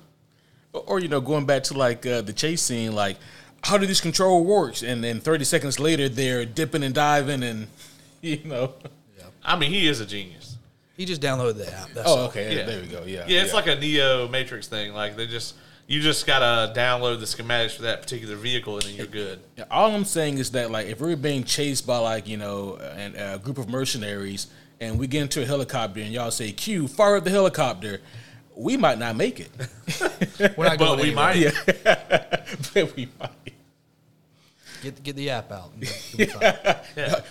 or 0.73 1.01
you 1.01 1.09
know 1.09 1.21
going 1.21 1.47
back 1.47 1.63
to 1.65 1.75
like 1.75 2.05
uh, 2.07 2.21
the 2.23 2.33
chase 2.33 2.63
scene, 2.63 2.93
like 2.95 3.17
how 3.63 3.77
do 3.79 3.87
these 3.87 4.01
control 4.01 4.45
works? 4.45 4.83
And 4.83 5.03
then 5.03 5.21
30 5.21 5.45
seconds 5.45 5.81
later, 5.81 6.09
they're 6.09 6.45
dipping 6.45 6.83
and 6.85 6.95
diving, 6.95 7.43
and 7.43 7.67
you 8.23 8.41
know. 8.45 8.75
I 9.45 9.59
mean, 9.59 9.71
he 9.71 9.89
is 9.89 10.01
a 10.01 10.07
genius. 10.07 10.57
He 10.97 11.05
just 11.05 11.23
downloaded 11.23 11.57
the 11.59 11.73
app. 11.73 11.91
That's 11.91 12.09
Oh 12.09 12.27
okay, 12.27 12.57
Yeah. 12.57 12.67
there 12.67 12.81
we 12.81 12.87
go. 12.89 13.05
Yeah, 13.07 13.25
Yeah, 13.29 13.43
it's 13.43 13.55
like 13.55 13.67
a 13.69 13.77
Neo 13.77 14.29
Matrix 14.29 14.67
thing. 14.69 14.93
Like 14.93 15.17
they 15.17 15.27
just 15.27 15.55
you 15.87 16.01
just 16.03 16.27
gotta 16.27 16.73
download 16.79 17.21
the 17.21 17.25
schematics 17.25 17.77
for 17.77 17.83
that 17.83 18.03
particular 18.03 18.37
vehicle 18.37 18.75
and 18.75 18.83
then 18.83 18.95
you're 18.97 19.07
good. 19.07 19.39
Yeah, 19.57 19.65
All 19.71 19.95
I'm 19.95 20.05
saying 20.05 20.39
is 20.39 20.51
that 20.51 20.71
like 20.71 20.89
if 20.89 21.01
we're 21.01 21.17
being 21.17 21.45
chased 21.45 21.87
by 21.87 21.99
like 21.99 22.27
you 22.29 22.37
know 22.37 22.77
an, 22.77 23.15
a 23.17 23.39
group 23.39 23.59
of 23.59 23.69
mercenaries, 23.69 24.49
and 24.81 24.99
we 24.99 25.07
get 25.07 25.23
into 25.23 25.41
a 25.43 25.47
helicopter, 25.47 26.01
and 26.01 26.13
y'all 26.13 26.31
say 26.33 26.51
"Q, 26.53 26.89
fire 26.89 27.17
up 27.17 27.25
the 27.25 27.31
helicopter," 27.31 28.01
we 28.59 28.77
might 28.77 28.99
not 28.99 29.15
make 29.17 29.39
it. 29.41 29.51
We're 30.57 30.65
not 30.67 30.79
But 30.79 30.79
going 30.79 30.99
we 31.01 31.17
anywhere. 31.17 31.53
might. 31.65 32.47
but 32.75 32.97
we 32.97 33.09
might. 33.21 33.31
Get 34.83 35.03
get 35.03 35.17
the 35.17 35.31
app 35.31 35.51
out. 35.53 35.73
You'll 35.81 36.17
be 36.19 36.25
fine. 36.27 36.55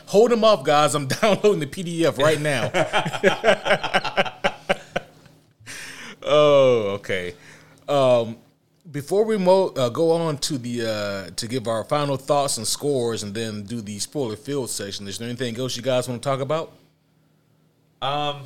Hold 0.08 0.32
them 0.32 0.44
off, 0.44 0.64
guys. 0.64 0.96
I'm 0.96 1.08
downloading 1.22 1.60
the 1.60 1.68
PDF 1.68 2.18
right 2.18 2.40
now. 2.42 2.72
oh, 6.24 6.90
okay. 6.96 7.34
Um, 7.88 8.38
before 8.92 9.24
we 9.26 9.38
mo- 9.38 9.74
uh, 9.76 9.90
go 9.90 10.12
on 10.12 10.38
to 10.40 10.58
the 10.58 10.86
uh, 10.86 11.30
to 11.36 11.48
give 11.48 11.68
our 11.68 11.84
final 11.84 12.18
thoughts 12.18 12.58
and 12.58 12.68
scores, 12.68 13.24
and 13.24 13.34
then 13.34 13.64
do 13.64 13.82
the 13.82 14.00
spoiler 14.00 14.36
field 14.36 14.70
section, 14.70 15.08
is 15.08 15.18
there 15.18 15.28
anything 15.28 15.58
else 15.60 15.76
you 15.76 15.84
guys 15.84 16.08
want 16.08 16.22
to 16.22 16.30
talk 16.30 16.40
about? 16.40 16.72
Um, 18.02 18.44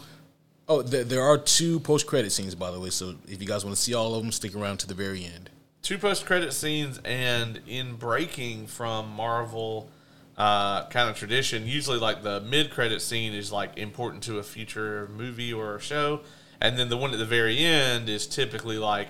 Oh, 0.72 0.82
there, 0.82 1.04
there 1.04 1.22
are 1.22 1.38
two 1.38 1.82
post 1.82 2.08
credit 2.08 2.32
scenes, 2.32 2.56
by 2.56 2.72
the 2.72 2.80
way. 2.80 2.92
So 2.92 3.16
if 3.28 3.42
you 3.42 3.48
guys 3.48 3.66
want 3.66 3.76
to 3.76 3.82
see 3.82 3.94
all 3.94 4.16
of 4.16 4.24
them, 4.24 4.32
stick 4.32 4.56
around 4.56 4.78
to 4.78 4.88
the 4.88 4.94
very 4.94 5.26
end. 5.26 5.50
two 5.82 5.98
post 5.98 6.26
credit 6.26 6.54
scenes, 6.54 6.98
and 7.04 7.60
in 7.68 7.96
breaking 7.96 8.68
from 8.68 9.10
Marvel 9.10 9.90
uh, 10.38 10.86
kind 10.86 11.10
of 11.10 11.18
tradition, 11.18 11.68
usually 11.68 12.00
like 12.00 12.24
the 12.24 12.40
mid 12.40 12.72
credit 12.72 13.02
scene 13.02 13.34
is 13.34 13.52
like 13.52 13.78
important 13.78 14.24
to 14.24 14.40
a 14.40 14.44
future 14.44 15.10
movie 15.14 15.52
or 15.52 15.76
a 15.76 15.82
show, 15.82 16.22
and 16.62 16.80
then 16.80 16.88
the 16.88 16.96
one 16.96 17.12
at 17.12 17.20
the 17.20 17.26
very 17.26 17.58
end 17.58 18.08
is 18.08 18.26
typically 18.26 18.78
like 18.78 19.10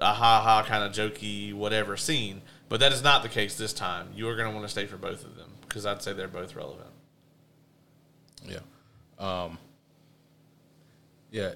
a 0.00 0.14
ha 0.14 0.40
ha 0.40 0.64
kind 0.66 0.84
of 0.84 0.92
jokey 0.92 1.52
whatever 1.52 1.98
scene. 1.98 2.40
But 2.70 2.80
that 2.80 2.92
is 2.92 3.02
not 3.02 3.22
the 3.22 3.28
case 3.28 3.58
this 3.58 3.74
time. 3.74 4.08
You 4.16 4.26
are 4.28 4.36
going 4.36 4.48
to 4.48 4.54
want 4.54 4.64
to 4.64 4.72
stay 4.72 4.86
for 4.86 4.96
both 4.96 5.22
of 5.22 5.36
them 5.36 5.50
because 5.68 5.84
I'd 5.84 6.00
say 6.00 6.14
they're 6.14 6.28
both 6.28 6.56
relevant. 6.56 6.88
Yeah. 8.46 8.60
Um, 9.18 9.58
yeah. 11.34 11.52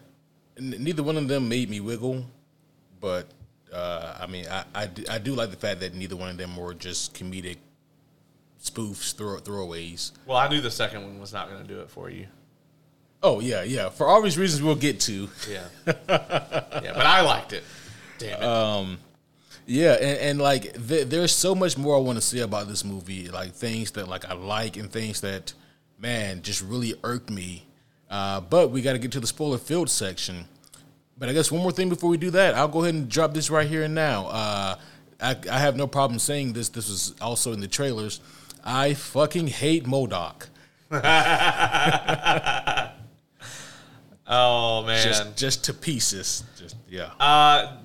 N- 0.59 0.75
neither 0.81 1.03
one 1.05 1.17
of 1.17 1.29
them 1.29 1.49
made 1.49 1.71
me 1.71 1.79
wiggle, 1.81 2.25
but 3.01 3.29
uh, 3.73 4.17
I 4.21 4.27
mean, 4.27 4.47
I, 4.51 4.65
I, 4.75 4.87
do, 4.87 5.05
I 5.09 5.19
do 5.19 5.35
like 5.35 5.51
the 5.51 5.57
fact 5.57 5.81
that 5.81 5.95
neither 5.95 6.17
one 6.17 6.31
of 6.31 6.37
them 6.37 6.57
were 6.57 6.75
just 6.75 7.15
comedic 7.15 7.59
spoofs, 8.61 9.15
throw, 9.15 9.39
throwaways. 9.39 10.11
Well, 10.27 10.37
I 10.37 10.49
knew 10.49 10.61
the 10.61 10.71
second 10.71 11.03
one 11.05 11.21
was 11.21 11.33
not 11.33 11.49
going 11.49 11.63
to 11.63 11.69
do 11.69 11.81
it 11.81 11.91
for 11.91 12.11
you. 12.11 12.27
Oh, 13.23 13.39
yeah, 13.41 13.63
yeah. 13.63 13.89
For 13.89 14.21
these 14.23 14.37
reasons 14.37 14.63
we'll 14.63 14.75
get 14.75 14.99
to. 15.01 15.29
Yeah, 15.49 15.65
yeah, 15.87 15.95
but 16.07 17.07
I 17.07 17.21
liked 17.23 17.53
it. 17.53 17.63
Damn 18.19 18.43
it. 18.43 18.45
Um, 18.45 18.99
Yeah, 19.67 19.93
and, 19.93 20.19
and 20.19 20.39
like 20.41 20.89
th- 20.89 21.09
there's 21.09 21.33
so 21.35 21.55
much 21.55 21.77
more 21.77 21.95
I 21.95 22.01
want 22.01 22.17
to 22.17 22.23
say 22.23 22.39
about 22.41 22.69
this 22.69 22.85
movie, 22.85 23.29
like 23.29 23.53
things 23.53 23.91
that 23.93 24.09
like 24.09 24.25
I 24.25 24.33
like 24.35 24.77
and 24.77 24.91
things 24.91 25.21
that 25.21 25.53
man 25.99 26.43
just 26.43 26.63
really 26.63 26.95
irked 27.05 27.31
me. 27.31 27.67
Uh, 28.11 28.41
but 28.41 28.71
we 28.71 28.81
got 28.83 28.95
to 28.95 28.99
get 28.99 29.13
to 29.13 29.21
the 29.21 29.27
spoiler 29.27 29.59
filled 29.59 29.91
section. 29.91 30.47
But 31.19 31.29
I 31.29 31.33
guess 31.33 31.51
one 31.51 31.63
more 31.63 31.73
thing 31.73 31.89
before 31.89 32.11
we 32.11 32.17
do 32.17 32.31
that, 32.31 32.55
I'll 32.55 32.69
go 32.69 32.83
ahead 32.83 32.95
and 32.95 33.09
drop 33.09 33.35
this 33.35 33.51
right 33.51 33.67
here 33.67 33.83
and 33.83 33.95
now. 33.95 34.27
Uh, 34.27 34.77
I, 35.21 35.37
I 35.51 35.59
have 35.59 35.77
no 35.77 35.87
problem 35.87 36.19
saying 36.19 36.53
this. 36.53 36.69
This 36.69 36.89
was 36.89 37.15
also 37.21 37.53
in 37.53 37.61
the 37.61 37.69
trailers. 37.69 38.21
I 38.65 38.95
fucking 38.95 39.49
hate 39.49 39.85
MODOK. 39.85 40.47
oh 44.27 44.85
man, 44.87 45.05
Just 45.05 45.37
just 45.37 45.65
to 45.65 45.75
pieces. 45.75 46.45
Just 46.57 46.77
yeah. 46.89 47.11
Uh, 47.21 47.77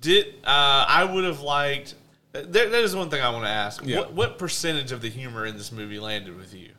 did 0.00 0.34
uh, 0.42 0.84
I 0.88 1.04
would 1.04 1.22
have 1.24 1.42
liked? 1.42 1.94
There, 2.32 2.68
that 2.68 2.82
is 2.82 2.96
one 2.96 3.08
thing 3.08 3.22
I 3.22 3.30
want 3.30 3.44
to 3.44 3.50
ask. 3.50 3.84
Yeah. 3.84 3.98
What, 3.98 4.12
what 4.14 4.38
percentage 4.38 4.90
of 4.90 5.00
the 5.00 5.08
humor 5.08 5.46
in 5.46 5.56
this 5.56 5.70
movie 5.70 6.00
landed 6.00 6.36
with 6.36 6.52
you? 6.52 6.70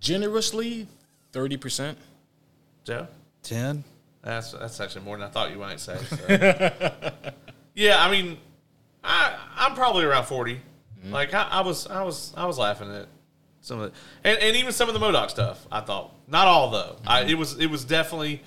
Generously, 0.00 0.86
thirty 1.32 1.56
percent. 1.56 1.98
Joe, 2.84 3.06
Ten. 3.42 3.84
that's 4.22 4.52
that's 4.52 4.80
actually 4.80 5.04
more 5.04 5.16
than 5.18 5.26
I 5.26 5.30
thought 5.30 5.50
you 5.50 5.58
might 5.58 5.78
say. 5.80 5.98
so. 5.98 7.12
yeah, 7.74 8.02
I 8.02 8.10
mean, 8.10 8.38
I 9.04 9.36
I'm 9.56 9.74
probably 9.74 10.04
around 10.04 10.24
40 10.24 10.58
Like 11.10 11.34
I, 11.34 11.42
I 11.42 11.60
was 11.60 11.86
I 11.86 12.02
was 12.02 12.32
I 12.36 12.46
was 12.46 12.58
laughing 12.58 12.90
at 12.94 13.06
some 13.60 13.80
of 13.80 13.88
it, 13.88 13.94
and, 14.24 14.38
and 14.38 14.56
even 14.56 14.72
some 14.72 14.88
of 14.88 14.94
the 14.94 15.00
MODOK 15.00 15.28
stuff. 15.28 15.66
I 15.70 15.80
thought 15.80 16.14
not 16.26 16.46
all 16.46 16.70
though. 16.70 16.96
I, 17.06 17.24
it 17.24 17.36
was 17.36 17.58
it 17.58 17.66
was 17.66 17.84
definitely 17.84 18.42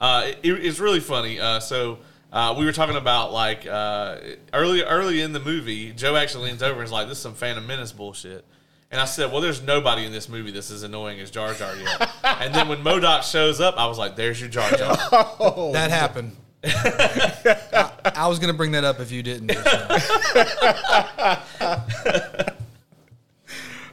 uh, 0.00 0.32
it, 0.42 0.52
it's 0.52 0.80
really 0.80 1.00
funny. 1.00 1.40
Uh, 1.40 1.60
so. 1.60 1.98
Uh, 2.32 2.54
we 2.58 2.66
were 2.66 2.72
talking 2.72 2.96
about 2.96 3.32
like 3.32 3.66
uh, 3.66 4.18
early 4.52 4.82
early 4.82 5.22
in 5.22 5.32
the 5.32 5.38
movie. 5.40 5.92
Joe 5.92 6.16
actually 6.16 6.50
leans 6.50 6.60
over 6.62 6.80
and 6.80 6.84
is 6.84 6.92
like, 6.92 7.06
"This 7.08 7.18
is 7.18 7.22
some 7.22 7.34
Phantom 7.34 7.64
Menace 7.64 7.92
bullshit." 7.92 8.44
And 8.90 9.00
I 9.00 9.04
said, 9.04 9.32
"Well, 9.32 9.40
there's 9.40 9.62
nobody 9.62 10.04
in 10.04 10.12
this 10.12 10.28
movie 10.28 10.52
that's 10.52 10.70
as 10.70 10.82
annoying 10.82 11.20
as 11.20 11.30
Jar 11.30 11.52
Jar 11.54 11.74
yet." 11.76 12.10
and 12.24 12.54
then 12.54 12.68
when 12.68 12.82
MODOK 12.82 13.22
shows 13.22 13.60
up, 13.60 13.76
I 13.78 13.86
was 13.86 13.98
like, 13.98 14.16
"There's 14.16 14.40
your 14.40 14.48
Jar 14.48 14.70
Jar." 14.70 14.96
that 15.72 15.90
happened. 15.90 16.36
I, 16.64 18.12
I 18.14 18.26
was 18.28 18.38
gonna 18.38 18.54
bring 18.54 18.72
that 18.72 18.84
up 18.84 19.00
if 19.00 19.10
you 19.10 19.22
didn't. 19.22 19.52
so. 19.52 19.96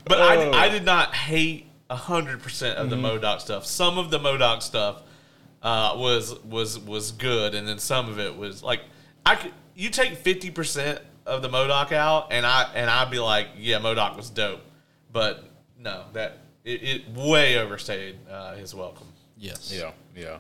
But 0.06 0.20
I, 0.20 0.66
I 0.66 0.70
did 0.70 0.84
not 0.84 1.14
hate 1.16 1.68
hundred 1.90 2.42
percent 2.42 2.78
of 2.78 2.90
the 2.90 2.96
MODOK 2.96 3.40
stuff. 3.40 3.66
Some 3.66 3.98
of 3.98 4.10
the 4.10 4.20
MODOK 4.20 4.62
stuff 4.62 5.04
uh, 5.62 5.94
was 5.96 6.40
was 6.44 6.80
was 6.80 7.12
good, 7.12 7.56
and 7.56 7.68
then 7.68 7.80
some 7.80 8.10
of 8.10 8.20
it 8.20 8.36
was 8.36 8.64
like 8.64 8.82
I 9.26 9.36
could. 9.36 9.52
You 9.76 9.90
take 9.90 10.18
fifty 10.18 10.52
percent 10.52 11.00
of 11.26 11.42
the 11.42 11.50
MODOK 11.50 11.92
out, 11.92 12.28
and 12.32 12.46
I 12.46 12.70
and 12.74 12.90
I'd 12.90 13.12
be 13.12 13.20
like, 13.20 13.50
yeah, 13.58 13.80
MODOK 13.80 14.18
was 14.18 14.30
dope. 14.30 14.62
But 15.14 15.46
no, 15.80 16.04
that 16.14 16.40
it, 16.66 16.84
it 16.84 17.10
way 17.10 17.58
overstayed 17.58 18.18
uh, 18.30 18.56
his 18.56 18.76
welcome. 18.76 19.08
Yes. 19.38 19.72
Yeah, 19.74 19.92
yeah. 20.16 20.40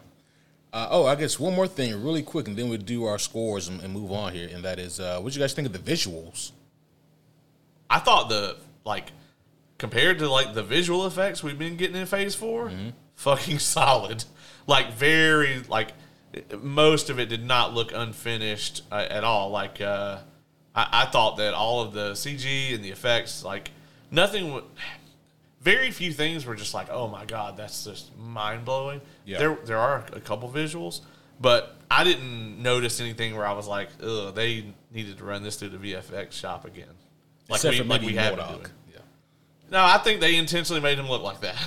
Uh, 0.74 0.88
oh, 0.90 1.06
I 1.06 1.16
guess 1.16 1.40
one 1.40 1.54
more 1.54 1.68
thing, 1.68 2.04
really 2.04 2.24
quick, 2.24 2.48
and 2.48 2.58
then 2.58 2.68
we'll 2.68 2.80
do 2.80 3.06
our 3.06 3.20
scores 3.20 3.68
and, 3.68 3.80
and 3.82 3.94
move 3.94 4.12
on 4.12 4.34
here. 4.34 4.50
And 4.52 4.64
that 4.66 4.80
is, 4.80 5.00
uh, 5.00 5.20
what 5.22 5.36
you 5.36 5.40
guys 5.40 5.54
think 5.54 5.68
of 5.68 5.74
the 5.74 5.80
visuals? 5.80 6.52
I 7.90 8.00
thought 8.00 8.28
the 8.28 8.58
like 8.84 9.12
compared 9.78 10.18
to 10.20 10.30
like 10.30 10.56
the 10.56 10.64
visual 10.64 11.06
effects 11.06 11.44
we've 11.44 11.60
been 11.60 11.78
getting 11.78 11.96
in 11.96 12.08
Phase 12.08 12.34
4 12.34 12.72
fucking 13.16 13.60
solid. 13.76 14.26
Like 14.66 14.94
very 14.94 15.62
like 15.70 15.90
most 16.62 17.10
of 17.10 17.20
it 17.20 17.30
did 17.30 17.46
not 17.46 17.74
look 17.74 17.92
unfinished 17.94 18.82
uh, 18.92 19.06
at 19.10 19.24
all. 19.24 19.50
Like 19.52 19.82
uh, 19.82 20.20
I, 20.74 21.04
I 21.04 21.06
thought 21.06 21.38
that 21.38 21.54
all 21.54 21.82
of 21.82 21.94
the 21.94 22.12
CG 22.12 22.74
and 22.74 22.84
the 22.84 22.90
effects, 22.90 23.44
like 23.44 23.72
nothing. 24.14 24.46
W- 24.48 24.66
very 25.62 25.92
few 25.92 26.12
things 26.12 26.46
were 26.46 26.56
just 26.56 26.74
like, 26.74 26.90
oh 26.90 27.08
my 27.08 27.26
god, 27.26 27.56
that's 27.58 27.86
just 27.86 28.16
mind 28.18 28.66
blowing. 28.66 29.02
Yeah. 29.26 29.40
There 29.40 29.58
there 29.66 29.78
are 29.78 30.06
a 30.14 30.20
couple 30.20 30.50
visuals, 30.50 31.02
but 31.42 31.76
I 31.90 32.04
didn't 32.04 32.62
notice 32.62 33.00
anything 33.00 33.36
where 33.36 33.46
I 33.46 33.54
was 33.54 33.68
like, 33.68 33.90
ugh, 34.02 34.36
they 34.36 34.66
needed 34.92 35.18
to 35.18 35.24
run 35.24 35.42
this 35.44 35.56
through 35.56 35.70
the 35.70 35.78
VFX 35.78 36.34
shop 36.34 36.66
again. 36.66 36.88
Like 37.50 37.58
Except 37.60 37.74
we, 37.74 37.78
for 37.80 37.84
like 37.86 38.02
we 38.02 38.14
have 38.16 38.36
MODOK. 38.36 38.48
doing. 38.50 38.68
Yeah. 38.94 39.00
No, 39.72 39.84
I 39.84 39.98
think 40.00 40.22
they 40.22 40.36
intentionally 40.36 40.82
made 40.82 40.98
him 41.00 41.10
look 41.10 41.24
like 41.24 41.42
that. 41.42 41.58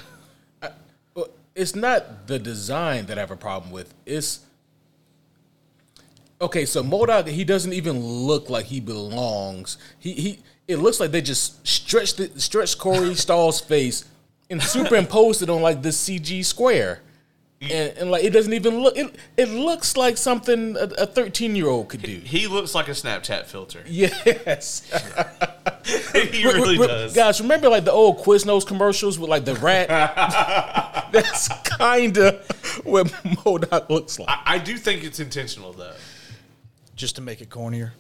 Well, 1.14 1.28
it's 1.54 1.74
not 1.74 2.26
the 2.26 2.38
design 2.38 3.06
that 3.06 3.16
I 3.16 3.20
have 3.22 3.30
a 3.30 3.36
problem 3.36 3.72
with. 3.72 3.94
It's 4.04 4.40
okay. 6.40 6.66
So 6.66 6.82
MODOK, 6.82 7.28
he 7.28 7.44
doesn't 7.44 7.72
even 7.72 7.98
look 8.00 8.50
like 8.50 8.66
he 8.66 8.80
belongs. 8.80 9.78
He 9.98 10.12
he. 10.12 10.38
It 10.68 10.78
looks 10.78 10.98
like 10.98 11.12
they 11.12 11.20
just 11.20 11.66
stretched 11.66 12.16
the, 12.16 12.40
stretched 12.40 12.78
Corey 12.78 13.14
Stoll's 13.14 13.60
face 13.60 14.04
and 14.50 14.62
superimposed 14.62 15.42
it 15.42 15.50
on 15.50 15.62
like 15.62 15.82
this 15.82 16.08
CG 16.08 16.44
square. 16.44 17.02
And, 17.60 17.96
and 17.96 18.10
like 18.10 18.22
it 18.22 18.30
doesn't 18.34 18.52
even 18.52 18.80
look 18.80 18.98
it. 18.98 19.16
It 19.38 19.48
looks 19.48 19.96
like 19.96 20.18
something 20.18 20.76
a 20.78 21.06
thirteen 21.06 21.56
year 21.56 21.68
old 21.68 21.88
could 21.88 22.02
do. 22.02 22.18
He 22.18 22.46
looks 22.46 22.74
like 22.74 22.88
a 22.88 22.90
Snapchat 22.90 23.46
filter. 23.46 23.82
Yes, 23.86 24.90
he 26.12 26.44
really 26.44 26.76
Re- 26.76 26.78
re- 26.78 26.86
does. 26.86 27.14
Guys, 27.14 27.40
remember 27.40 27.70
like 27.70 27.86
the 27.86 27.92
old 27.92 28.18
Quiznos 28.18 28.66
commercials 28.66 29.18
with 29.18 29.30
like 29.30 29.46
the 29.46 29.54
rat? 29.54 29.88
That's 31.12 31.48
kind 31.64 32.18
of 32.18 32.46
what 32.84 33.06
MODOK 33.06 33.88
looks 33.88 34.18
like. 34.18 34.28
I, 34.28 34.56
I 34.56 34.58
do 34.58 34.76
think 34.76 35.02
it's 35.02 35.18
intentional 35.18 35.72
though. 35.72 35.94
Just 36.94 37.16
to 37.16 37.22
make 37.22 37.40
it 37.40 37.48
cornier. 37.48 37.92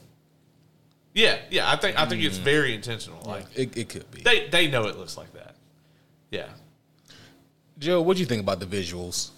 Yeah, 1.16 1.38
yeah. 1.50 1.72
I 1.72 1.76
think 1.76 1.98
I 1.98 2.04
think 2.04 2.22
it's 2.22 2.38
mm. 2.38 2.42
very 2.42 2.74
intentional. 2.74 3.22
Like 3.24 3.46
It, 3.54 3.74
it 3.74 3.88
could 3.88 4.08
be. 4.10 4.20
they 4.20 4.48
they 4.48 4.68
know 4.68 4.86
it 4.86 4.98
looks 4.98 5.16
like 5.16 5.32
that. 5.32 5.56
Yeah. 6.30 6.48
Joe, 7.78 8.02
what 8.02 8.16
do 8.16 8.20
you 8.20 8.26
think 8.26 8.42
about 8.42 8.60
the 8.60 8.66
visuals? 8.66 9.30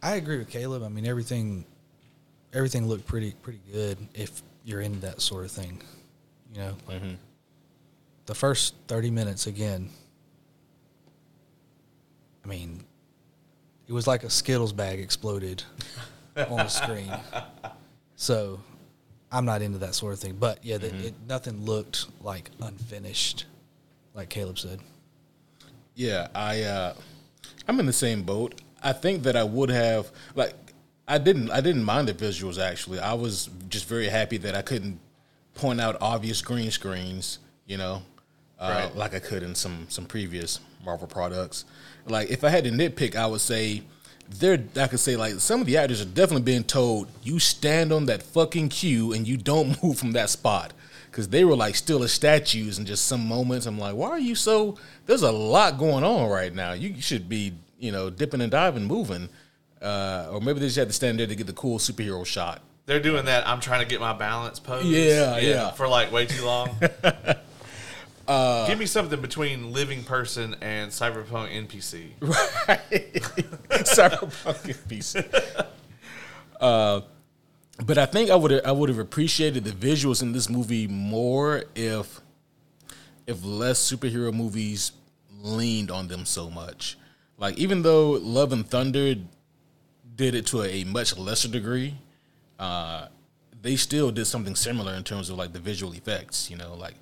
I 0.00 0.14
agree 0.14 0.38
with 0.38 0.48
Caleb. 0.48 0.84
I 0.84 0.88
mean, 0.88 1.06
everything, 1.06 1.64
everything 2.52 2.86
looked 2.86 3.04
pretty 3.06 3.32
pretty 3.42 3.60
good 3.72 3.98
if 4.14 4.42
you're 4.64 4.80
into 4.80 5.00
that 5.00 5.20
sort 5.20 5.44
of 5.44 5.50
thing. 5.50 5.82
You 6.54 6.60
know, 6.60 6.76
like 6.86 7.02
mm-hmm. 7.02 7.14
the 8.26 8.34
first 8.34 8.74
thirty 8.86 9.10
minutes 9.10 9.48
again. 9.48 9.90
I 12.44 12.48
mean, 12.48 12.84
it 13.88 13.92
was 13.92 14.06
like 14.06 14.22
a 14.22 14.30
Skittles 14.30 14.72
bag 14.72 15.00
exploded 15.00 15.64
on 16.36 16.58
the 16.58 16.68
screen. 16.68 17.12
So, 18.18 18.60
I'm 19.32 19.44
not 19.44 19.62
into 19.62 19.78
that 19.78 19.94
sort 19.94 20.12
of 20.12 20.20
thing. 20.20 20.36
But 20.38 20.64
yeah, 20.64 20.78
the, 20.78 20.94
it, 21.06 21.14
nothing 21.28 21.64
looked 21.64 22.06
like 22.22 22.50
unfinished, 22.60 23.44
like 24.14 24.28
Caleb 24.28 24.58
said. 24.58 24.80
Yeah, 25.94 26.28
I 26.34 26.62
uh 26.62 26.94
I'm 27.68 27.80
in 27.80 27.86
the 27.86 27.92
same 27.92 28.22
boat. 28.22 28.60
I 28.82 28.92
think 28.92 29.22
that 29.24 29.36
I 29.36 29.44
would 29.44 29.70
have 29.70 30.10
like 30.34 30.54
I 31.08 31.18
didn't 31.18 31.50
I 31.50 31.60
didn't 31.60 31.84
mind 31.84 32.08
the 32.08 32.14
visuals 32.14 32.58
actually. 32.62 32.98
I 33.00 33.14
was 33.14 33.48
just 33.68 33.86
very 33.88 34.08
happy 34.08 34.36
that 34.38 34.54
I 34.54 34.62
couldn't 34.62 35.00
point 35.54 35.80
out 35.80 35.96
obvious 36.00 36.42
green 36.42 36.70
screens, 36.70 37.38
you 37.66 37.78
know, 37.78 38.02
uh, 38.60 38.84
Right. 38.86 38.96
like 38.96 39.14
I 39.14 39.18
could 39.20 39.42
in 39.42 39.54
some 39.54 39.86
some 39.88 40.04
previous 40.06 40.60
Marvel 40.84 41.06
products. 41.08 41.64
Like 42.06 42.30
if 42.30 42.44
I 42.44 42.50
had 42.50 42.64
to 42.64 42.70
nitpick, 42.70 43.16
I 43.16 43.26
would 43.26 43.40
say 43.40 43.82
they're 44.28 44.62
I 44.76 44.86
could 44.86 45.00
say 45.00 45.16
like 45.16 45.34
some 45.34 45.60
of 45.60 45.66
the 45.66 45.76
actors 45.76 46.00
are 46.00 46.06
definitely 46.06 46.42
being 46.42 46.64
told 46.64 47.08
you 47.22 47.38
stand 47.38 47.92
on 47.92 48.06
that 48.06 48.22
fucking 48.22 48.68
queue 48.68 49.12
and 49.12 49.26
you 49.26 49.36
don't 49.36 49.82
move 49.82 49.98
from 49.98 50.12
that 50.12 50.30
spot 50.30 50.72
because 51.10 51.28
they 51.28 51.44
were 51.44 51.56
like 51.56 51.74
still 51.74 52.02
as 52.02 52.12
statues 52.12 52.78
and 52.78 52.86
just 52.86 53.06
some 53.06 53.26
moments 53.26 53.66
I'm 53.66 53.78
like 53.78 53.94
why 53.94 54.10
are 54.10 54.18
you 54.18 54.34
so 54.34 54.76
there's 55.06 55.22
a 55.22 55.32
lot 55.32 55.78
going 55.78 56.04
on 56.04 56.28
right 56.28 56.54
now 56.54 56.72
you 56.72 57.00
should 57.00 57.28
be 57.28 57.54
you 57.78 57.92
know 57.92 58.10
dipping 58.10 58.40
and 58.40 58.50
diving 58.50 58.84
moving 58.84 59.28
uh, 59.80 60.28
or 60.30 60.40
maybe 60.40 60.58
they 60.58 60.66
just 60.66 60.78
had 60.78 60.88
to 60.88 60.94
stand 60.94 61.18
there 61.18 61.26
to 61.26 61.34
get 61.36 61.46
the 61.46 61.52
cool 61.52 61.78
superhero 61.78 62.24
shot 62.24 62.62
They're 62.86 63.00
doing 63.00 63.26
that. 63.26 63.46
I'm 63.46 63.60
trying 63.60 63.80
to 63.80 63.86
get 63.86 64.00
my 64.00 64.12
balance 64.12 64.58
pose. 64.58 64.86
Yeah, 64.86 65.38
yeah. 65.38 65.72
For 65.72 65.86
like 65.88 66.12
way 66.12 66.26
too 66.26 66.44
long. 66.44 66.70
Uh, 68.26 68.66
Give 68.66 68.78
me 68.78 68.86
something 68.86 69.20
between 69.20 69.72
living 69.72 70.02
person 70.02 70.56
and 70.60 70.90
cyberpunk 70.90 71.68
NPC. 71.68 72.10
Right. 72.68 73.12
cyberpunk 73.84 74.74
NPC. 74.74 75.66
Uh, 76.60 77.02
but 77.84 77.98
I 77.98 78.06
think 78.06 78.30
I 78.30 78.36
would 78.36 78.64
I 78.64 78.72
would 78.72 78.88
have 78.88 78.98
appreciated 78.98 79.64
the 79.64 79.70
visuals 79.70 80.22
in 80.22 80.32
this 80.32 80.48
movie 80.48 80.86
more 80.86 81.64
if 81.74 82.20
if 83.26 83.44
less 83.44 83.78
superhero 83.78 84.32
movies 84.32 84.92
leaned 85.42 85.90
on 85.90 86.08
them 86.08 86.24
so 86.24 86.48
much. 86.48 86.96
Like 87.38 87.58
even 87.58 87.82
though 87.82 88.12
Love 88.12 88.52
and 88.52 88.66
Thunder 88.68 89.14
did 90.14 90.34
it 90.34 90.46
to 90.46 90.62
a, 90.62 90.84
much 90.84 91.16
lesser 91.18 91.48
degree, 91.48 91.94
uh, 92.58 93.08
they 93.60 93.76
still 93.76 94.10
did 94.10 94.24
something 94.24 94.54
similar 94.54 94.94
in 94.94 95.04
terms 95.04 95.28
of 95.28 95.36
like 95.36 95.52
the 95.52 95.58
visual 95.58 95.92
effects. 95.92 96.50
You 96.50 96.56
know, 96.56 96.74
like 96.74 96.94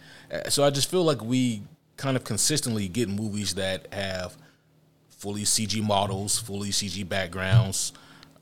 so 0.48 0.64
I 0.64 0.70
just 0.70 0.90
feel 0.90 1.04
like 1.04 1.22
we 1.22 1.62
kind 1.96 2.16
of 2.16 2.24
consistently 2.24 2.88
get 2.88 3.08
movies 3.08 3.54
that 3.54 3.92
have 3.92 4.36
fully 5.08 5.42
CG 5.42 5.82
models, 5.82 6.38
fully 6.38 6.70
CG 6.70 7.08
backgrounds. 7.08 7.92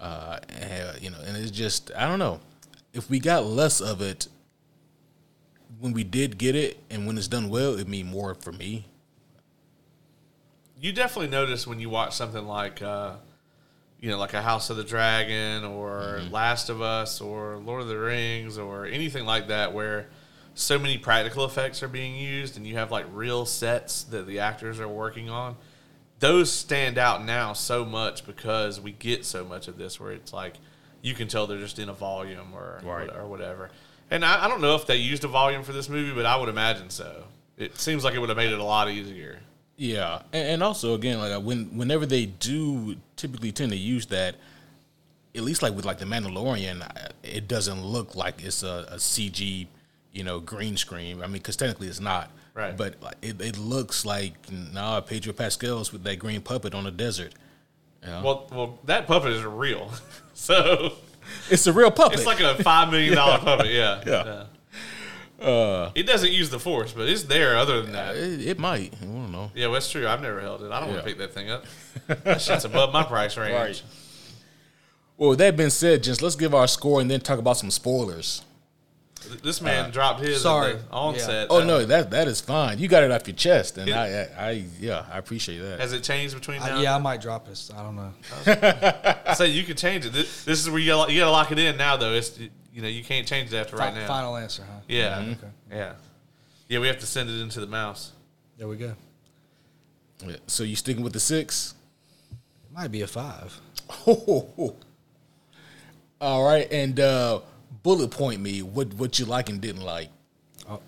Uh, 0.00 0.38
and, 0.48 1.00
you 1.00 1.10
know, 1.10 1.18
and 1.24 1.36
it's 1.36 1.50
just 1.50 1.92
I 1.96 2.08
don't 2.08 2.18
know 2.18 2.40
if 2.92 3.08
we 3.08 3.20
got 3.20 3.44
less 3.44 3.80
of 3.80 4.00
it 4.00 4.28
when 5.82 5.92
we 5.92 6.04
did 6.04 6.38
get 6.38 6.54
it, 6.54 6.78
and 6.90 7.06
when 7.06 7.18
it's 7.18 7.26
done 7.26 7.48
well, 7.48 7.76
it 7.76 7.88
mean 7.88 8.06
more 8.06 8.34
for 8.34 8.52
me. 8.52 8.86
You 10.80 10.92
definitely 10.92 11.30
notice 11.30 11.66
when 11.66 11.80
you 11.80 11.90
watch 11.90 12.14
something 12.14 12.46
like, 12.46 12.80
uh, 12.82 13.14
you 14.00 14.08
know, 14.08 14.16
like 14.18 14.34
a 14.34 14.42
House 14.42 14.70
of 14.70 14.76
the 14.76 14.84
Dragon 14.84 15.64
or 15.64 16.22
Last 16.30 16.68
of 16.68 16.82
Us 16.82 17.20
or 17.20 17.56
Lord 17.56 17.82
of 17.82 17.88
the 17.88 17.98
Rings 17.98 18.58
or 18.58 18.86
anything 18.86 19.24
like 19.24 19.48
that, 19.48 19.72
where 19.72 20.08
so 20.54 20.78
many 20.78 20.98
practical 20.98 21.44
effects 21.44 21.82
are 21.82 21.88
being 21.88 22.14
used 22.14 22.56
and 22.56 22.66
you 22.66 22.74
have 22.74 22.90
like 22.90 23.06
real 23.12 23.46
sets 23.46 24.04
that 24.04 24.26
the 24.26 24.38
actors 24.40 24.80
are 24.80 24.88
working 24.88 25.30
on. 25.30 25.56
Those 26.18 26.52
stand 26.52 26.98
out 26.98 27.24
now 27.24 27.52
so 27.52 27.84
much 27.84 28.24
because 28.26 28.80
we 28.80 28.92
get 28.92 29.24
so 29.24 29.44
much 29.44 29.66
of 29.66 29.76
this 29.78 29.98
where 29.98 30.12
it's 30.12 30.32
like 30.32 30.54
you 31.00 31.14
can 31.14 31.26
tell 31.26 31.46
they're 31.46 31.58
just 31.58 31.78
in 31.78 31.88
a 31.88 31.92
volume 31.92 32.52
or 32.54 32.80
Right. 32.84 33.10
or 33.14 33.26
whatever. 33.26 33.70
And 34.10 34.24
I, 34.24 34.44
I 34.44 34.48
don't 34.48 34.60
know 34.60 34.74
if 34.76 34.86
they 34.86 34.96
used 34.96 35.24
a 35.24 35.28
volume 35.28 35.62
for 35.62 35.72
this 35.72 35.88
movie, 35.88 36.14
but 36.14 36.26
I 36.26 36.36
would 36.36 36.48
imagine 36.48 36.90
so. 36.90 37.24
It 37.56 37.78
seems 37.78 38.04
like 38.04 38.14
it 38.14 38.18
would 38.18 38.28
have 38.28 38.36
made 38.38 38.52
it 38.52 38.58
a 38.58 38.64
lot 38.64 38.88
easier. 38.90 39.40
Yeah, 39.76 40.22
and, 40.32 40.48
and 40.48 40.62
also 40.62 40.94
again, 40.94 41.18
like 41.18 41.42
when 41.42 41.76
whenever 41.76 42.04
they 42.06 42.26
do 42.26 42.96
typically 43.16 43.50
tend 43.52 43.72
to 43.72 43.76
use 43.78 44.06
that, 44.06 44.36
at 45.34 45.42
least 45.42 45.62
like 45.62 45.74
with 45.74 45.84
like 45.86 45.98
the 45.98 46.04
Mandalorian, 46.04 46.86
it 47.22 47.48
doesn't 47.48 47.82
look 47.82 48.14
like 48.14 48.44
it's 48.44 48.62
a, 48.62 48.86
a 48.90 48.96
CG, 48.96 49.66
you 50.12 50.24
know, 50.24 50.40
green 50.40 50.76
screen. 50.76 51.22
I 51.22 51.26
mean, 51.26 51.34
because 51.34 51.56
technically 51.56 51.88
it's 51.88 52.00
not. 52.00 52.30
Right. 52.54 52.76
But 52.76 52.94
it, 53.22 53.40
it 53.40 53.58
looks 53.58 54.04
like 54.04 54.34
nah, 54.50 55.00
Pedro 55.00 55.32
Pascal's 55.32 55.92
with 55.92 56.04
that 56.04 56.18
green 56.18 56.42
puppet 56.42 56.74
on 56.74 56.86
a 56.86 56.90
desert. 56.90 57.34
Yeah. 58.02 58.22
Well, 58.22 58.48
well, 58.52 58.78
that 58.84 59.06
puppet 59.06 59.32
is 59.32 59.44
real, 59.44 59.90
so 60.34 60.94
it's 61.48 61.66
a 61.66 61.72
real 61.72 61.90
puppet. 61.90 62.18
it's 62.18 62.26
like 62.26 62.40
a 62.40 62.62
five 62.62 62.90
million 62.90 63.14
dollar 63.14 63.38
puppet. 63.44 63.70
Yeah, 63.72 64.02
Yeah. 64.06 64.44
Uh, 65.44 65.90
It 65.96 66.04
doesn't 66.04 66.30
use 66.30 66.50
the 66.50 66.60
force, 66.60 66.92
but 66.92 67.08
it's 67.08 67.24
there. 67.24 67.56
Other 67.56 67.82
than 67.82 67.92
that, 67.92 68.16
it, 68.16 68.46
it 68.46 68.58
might. 68.60 68.94
I 69.02 69.04
don't 69.06 69.32
know. 69.32 69.50
yeah, 69.54 69.66
well, 69.66 69.74
that's 69.74 69.90
true. 69.90 70.06
I've 70.06 70.20
never 70.22 70.40
held 70.40 70.62
it. 70.62 70.70
I 70.70 70.78
don't 70.78 70.90
want 70.90 71.00
to 71.00 71.06
pick 71.06 71.18
that 71.18 71.32
thing 71.32 71.50
up. 71.50 71.64
That 72.24 72.40
shit's 72.40 72.64
above 72.64 72.92
my 72.92 73.02
price 73.02 73.36
range. 73.36 73.54
Right. 73.54 73.82
Well, 75.16 75.30
with 75.30 75.38
that 75.40 75.56
being 75.56 75.70
said, 75.70 76.02
just 76.02 76.22
let's 76.22 76.36
give 76.36 76.54
our 76.54 76.66
score 76.66 77.00
and 77.00 77.10
then 77.10 77.20
talk 77.20 77.38
about 77.38 77.56
some 77.56 77.70
spoilers. 77.70 78.42
This 79.42 79.60
man 79.60 79.90
dropped 79.90 80.20
his 80.20 80.42
sorry. 80.42 80.72
at 80.74 80.88
the 80.88 80.94
onset. 80.94 81.46
Oh 81.50 81.60
Uh, 81.60 81.64
no, 81.64 81.84
that 81.84 82.10
that 82.10 82.28
is 82.28 82.40
fine. 82.40 82.78
You 82.78 82.88
got 82.88 83.02
it 83.02 83.10
off 83.10 83.26
your 83.26 83.36
chest, 83.36 83.78
and 83.78 83.90
I, 83.92 84.28
I, 84.36 84.48
I 84.50 84.64
yeah, 84.80 85.04
I 85.12 85.18
appreciate 85.18 85.58
that. 85.58 85.80
Has 85.80 85.92
it 85.92 86.02
changed 86.02 86.34
between 86.34 86.60
now? 86.60 86.66
I, 86.66 86.68
and 86.70 86.82
yeah, 86.82 86.94
I 86.94 86.98
might 86.98 87.20
drop 87.20 87.46
this. 87.46 87.70
I 87.76 87.82
don't 87.82 87.96
know. 87.96 88.12
I 89.26 89.34
say 89.34 89.48
you 89.48 89.64
can 89.64 89.76
change 89.76 90.06
it. 90.06 90.12
This, 90.12 90.44
this 90.44 90.60
is 90.60 90.68
where 90.70 90.78
you 90.80 90.86
gotta, 90.88 91.12
you 91.12 91.20
gotta 91.20 91.30
lock 91.30 91.50
it 91.52 91.58
in 91.58 91.76
now, 91.76 91.96
though. 91.96 92.12
It's 92.14 92.38
you 92.38 92.82
know 92.82 92.88
you 92.88 93.04
can't 93.04 93.26
change 93.26 93.52
it 93.52 93.56
after 93.56 93.76
right 93.76 93.94
now. 93.94 94.06
Final 94.06 94.36
answer, 94.36 94.62
huh? 94.64 94.80
Yeah, 94.88 95.18
Okay. 95.20 95.38
yeah, 95.70 95.92
yeah. 96.68 96.78
We 96.78 96.86
have 96.88 96.98
to 97.00 97.06
send 97.06 97.28
it 97.30 97.40
into 97.40 97.60
the 97.60 97.66
mouse. 97.66 98.12
There 98.58 98.68
we 98.68 98.76
go. 98.76 98.94
Yeah. 100.26 100.36
So 100.46 100.62
you 100.62 100.76
sticking 100.76 101.02
with 101.02 101.12
the 101.12 101.20
six? 101.20 101.74
It 102.32 102.74
might 102.74 102.90
be 102.92 103.02
a 103.02 103.06
five. 103.06 103.58
Oh. 104.06 104.76
All 106.20 106.44
right, 106.44 106.70
and 106.72 107.00
uh, 107.00 107.40
bullet 107.82 108.10
point 108.10 108.40
me 108.40 108.62
what 108.62 108.92
what 108.94 109.18
you 109.18 109.24
like 109.26 109.48
and 109.48 109.60
didn't 109.60 109.82
like. 109.82 110.08
Oh, 110.68 110.80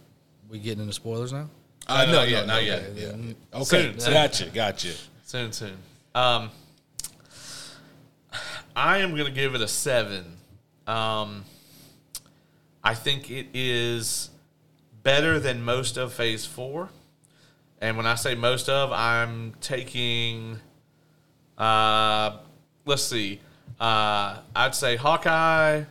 we 0.48 0.58
getting 0.58 0.80
into 0.82 0.92
spoilers 0.94 1.32
now? 1.32 1.48
Uh, 1.86 2.06
no, 2.06 2.12
no, 2.12 2.18
not 2.18 2.28
yet, 2.30 2.46
no, 2.46 2.54
not 2.54 2.64
yet. 2.64 2.82
yeah, 2.96 3.06
yeah. 3.08 3.32
Okay, 3.54 3.64
Soon, 3.64 4.00
soon. 4.00 4.12
gotcha, 4.14 4.46
gotcha. 4.46 4.92
Soon, 5.24 5.52
soon. 5.52 5.76
Um, 6.14 6.50
I 8.76 8.98
am 8.98 9.16
gonna 9.16 9.30
give 9.30 9.54
it 9.54 9.60
a 9.60 9.68
seven. 9.68 10.36
Um, 10.86 11.44
I 12.82 12.94
think 12.94 13.30
it 13.30 13.46
is 13.54 14.30
better 15.02 15.38
than 15.38 15.62
most 15.62 15.96
of 15.96 16.12
Phase 16.12 16.44
Four, 16.46 16.88
and 17.80 17.96
when 17.96 18.06
I 18.06 18.14
say 18.14 18.34
most 18.34 18.68
of, 18.68 18.92
I'm 18.92 19.54
taking. 19.60 20.58
Uh, 21.56 22.38
let's 22.84 23.02
see. 23.02 23.40
Uh, 23.78 24.38
I'd 24.56 24.74
say 24.74 24.96
Hawkeye, 24.96 25.84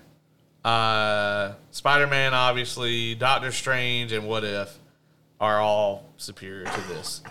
uh, 0.64 1.54
Spider 1.72 2.08
Man, 2.08 2.34
obviously, 2.34 3.16
Doctor 3.16 3.52
Strange, 3.52 4.12
and 4.12 4.28
What 4.28 4.44
If 4.44 4.78
are 5.40 5.60
all 5.60 6.06
superior 6.18 6.66
to 6.66 6.82
this. 6.88 7.22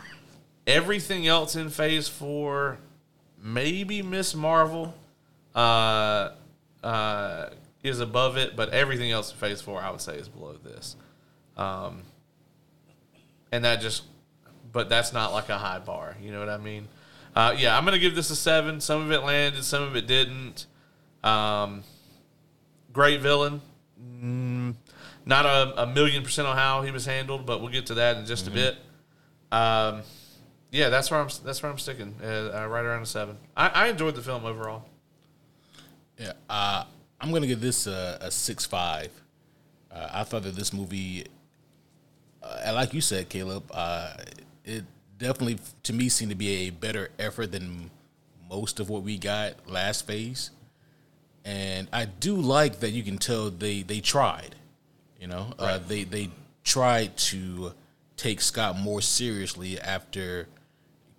Everything 0.67 1.27
else 1.27 1.57
in 1.57 1.71
Phase 1.71 2.09
Four, 2.09 2.79
maybe 3.43 4.03
Miss 4.03 4.35
Marvel, 4.35 4.95
uh, 5.55 6.31
uh, 6.85 7.51
is 7.83 8.01
above 8.01 8.37
it, 8.37 8.55
but 8.55 8.69
everything 8.71 9.11
else 9.11 9.33
in 9.33 9.39
Phase 9.39 9.61
Four, 9.63 9.81
I 9.81 9.91
would 9.91 10.01
say, 10.01 10.17
is 10.17 10.29
below 10.29 10.55
this. 10.63 10.97
Um, 11.57 12.03
and 13.51 13.65
that 13.65 13.81
just, 13.81 14.05
but 14.73 14.89
that's 14.89 15.13
not 15.13 15.33
like 15.33 15.49
a 15.49 15.59
high 15.59 15.79
bar. 15.79 16.17
You 16.21 16.33
know 16.33 16.39
what 16.39 16.49
I 16.49 16.59
mean? 16.59 16.89
Uh, 17.35 17.55
yeah, 17.57 17.77
I'm 17.77 17.85
gonna 17.85 17.99
give 17.99 18.15
this 18.15 18.31
a 18.31 18.37
seven. 18.37 18.81
Some 18.81 19.01
of 19.03 19.11
it 19.11 19.23
landed, 19.23 19.65
some 19.65 19.83
of 19.83 19.97
it 19.97 20.07
didn't. 20.07 20.67
Um, 21.25 21.83
great 22.93 23.21
villain. 23.21 23.61
Mm, 24.01 24.75
not 25.25 25.47
a, 25.47 25.83
a 25.83 25.87
million 25.87 26.23
percent 26.23 26.49
on 26.49 26.57
how 26.57 26.83
he 26.83 26.91
was 26.91 27.07
handled, 27.07 27.47
but 27.47 27.61
we'll 27.61 27.73
get 27.73 27.87
to 27.87 27.95
that 27.95 28.17
in 28.17 28.27
just 28.27 28.47
a 28.47 28.51
bit. 28.51 28.77
Um, 29.51 30.03
yeah, 30.71 30.89
that's 30.89 31.11
where 31.11 31.21
I'm. 31.21 31.29
That's 31.45 31.63
where 31.63 31.71
I'm 31.71 31.79
sticking. 31.79 32.15
Uh, 32.23 32.51
uh, 32.55 32.67
right 32.67 32.85
around 32.85 33.03
a 33.03 33.07
seven. 33.07 33.37
I, 33.57 33.69
I 33.69 33.89
enjoyed 33.89 34.15
the 34.15 34.23
film 34.23 34.45
overall. 34.45 34.89
Yeah, 36.19 36.33
uh, 36.49 36.85
I'm 37.21 37.31
gonna 37.31 37.47
give 37.47 37.61
this 37.61 37.87
a, 37.87 38.19
a 38.21 38.31
six 38.31 38.65
five. 38.65 39.11
Uh, 39.91 40.09
I 40.11 40.25
thought 40.25 40.45
that 40.45 40.57
this 40.57 40.73
movie, 40.73 41.27
uh, 42.43 42.73
like 42.75 42.95
you 42.95 43.03
said, 43.03 43.29
Caleb, 43.29 43.65
uh, 43.73 44.15
it 44.65 44.85
definitely 45.19 45.59
to 45.83 45.93
me 45.93 46.09
seemed 46.09 46.31
to 46.31 46.37
be 46.37 46.67
a 46.67 46.71
better 46.71 47.11
effort 47.19 47.53
than 47.53 47.91
most 48.49 48.81
of 48.81 48.89
what 48.89 49.03
we 49.03 49.19
got 49.19 49.55
last 49.69 50.07
phase. 50.07 50.51
And 51.45 51.89
I 51.93 52.05
do 52.05 52.37
like 52.37 52.81
that 52.81 52.91
you 52.91 53.03
can 53.03 53.19
tell 53.19 53.51
they 53.51 53.83
they 53.83 54.01
tried. 54.01 54.55
You 55.21 55.29
know, 55.29 55.53
uh, 55.59 55.79
they 55.79 56.05
they 56.05 56.31
tried 56.65 57.17
to 57.17 57.73
take 58.17 58.41
Scott 58.41 58.79
more 58.79 59.01
seriously 59.01 59.81
after 59.81 60.49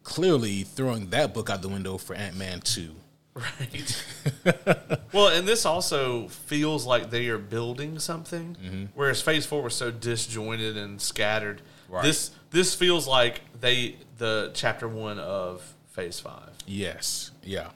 clearly 0.04 0.64
throwing 0.64 1.10
that 1.10 1.34
book 1.34 1.50
out 1.50 1.62
the 1.62 1.70
window 1.70 1.98
for 1.98 2.16
Ant 2.16 2.36
Man 2.36 2.62
two. 2.62 2.96
Right. 3.34 4.06
well, 5.14 5.30
and 5.30 5.48
this 5.48 5.66
also 5.66 6.28
feels 6.28 6.86
like 6.86 7.10
they 7.10 7.30
are 7.30 7.40
building 7.40 7.98
something, 7.98 8.90
whereas 8.94 9.22
Phase 9.22 9.46
Four 9.46 9.64
was 9.64 9.74
so 9.74 9.90
disjointed 9.90 10.78
and 10.78 11.02
scattered. 11.02 11.62
Right. 11.90 12.04
This 12.04 12.32
this 12.52 12.76
feels 12.76 13.08
like 13.08 13.42
they 13.60 13.98
the 14.18 14.52
chapter 14.54 14.88
one 14.88 15.18
of 15.18 15.74
Phase 15.88 16.20
Five. 16.20 16.52
Yes, 16.68 17.32
yeah. 17.44 17.70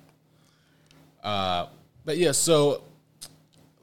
Uh, 1.24 1.68
But 2.08 2.18
yeah, 2.18 2.32
so 2.32 2.84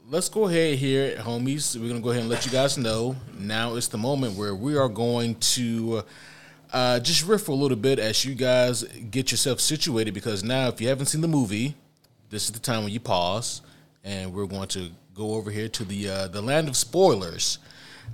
let's 0.09 0.31
go 0.31 0.49
ahead 0.49 0.79
here, 0.79 1.15
homies. 1.17 1.79
We're 1.79 1.89
gonna 1.89 2.01
go 2.01 2.09
ahead 2.09 2.23
and 2.23 2.31
let 2.31 2.47
you 2.47 2.51
guys 2.51 2.79
know. 2.79 3.17
Now 3.39 3.75
it's 3.75 3.89
the 3.89 3.99
moment 3.99 4.39
where 4.39 4.55
we 4.55 4.79
are 4.79 4.89
going 4.89 5.35
to 5.35 6.05
uh, 6.73 7.01
just 7.01 7.27
riff 7.27 7.43
for 7.43 7.53
a 7.53 7.55
little 7.55 7.77
bit 7.77 7.99
as 7.99 8.25
you 8.25 8.35
guys 8.35 8.83
get 9.11 9.31
yourself 9.31 9.61
situated. 9.61 10.15
Because 10.15 10.43
now, 10.43 10.69
if 10.69 10.81
you 10.81 10.89
haven't 10.89 11.05
seen 11.05 11.21
the 11.21 11.29
movie, 11.29 11.75
this 12.31 12.47
is 12.47 12.53
the 12.53 12.61
time 12.61 12.85
when 12.85 12.95
you 12.95 12.99
pause, 12.99 13.61
and 14.05 14.33
we're 14.33 14.47
going 14.47 14.69
to 14.69 14.89
go 15.15 15.35
over 15.35 15.51
here 15.51 15.69
to 15.69 15.85
the 15.85 16.09
uh, 16.09 16.29
the 16.29 16.41
land 16.41 16.69
of 16.69 16.79
spoilers. 16.79 17.59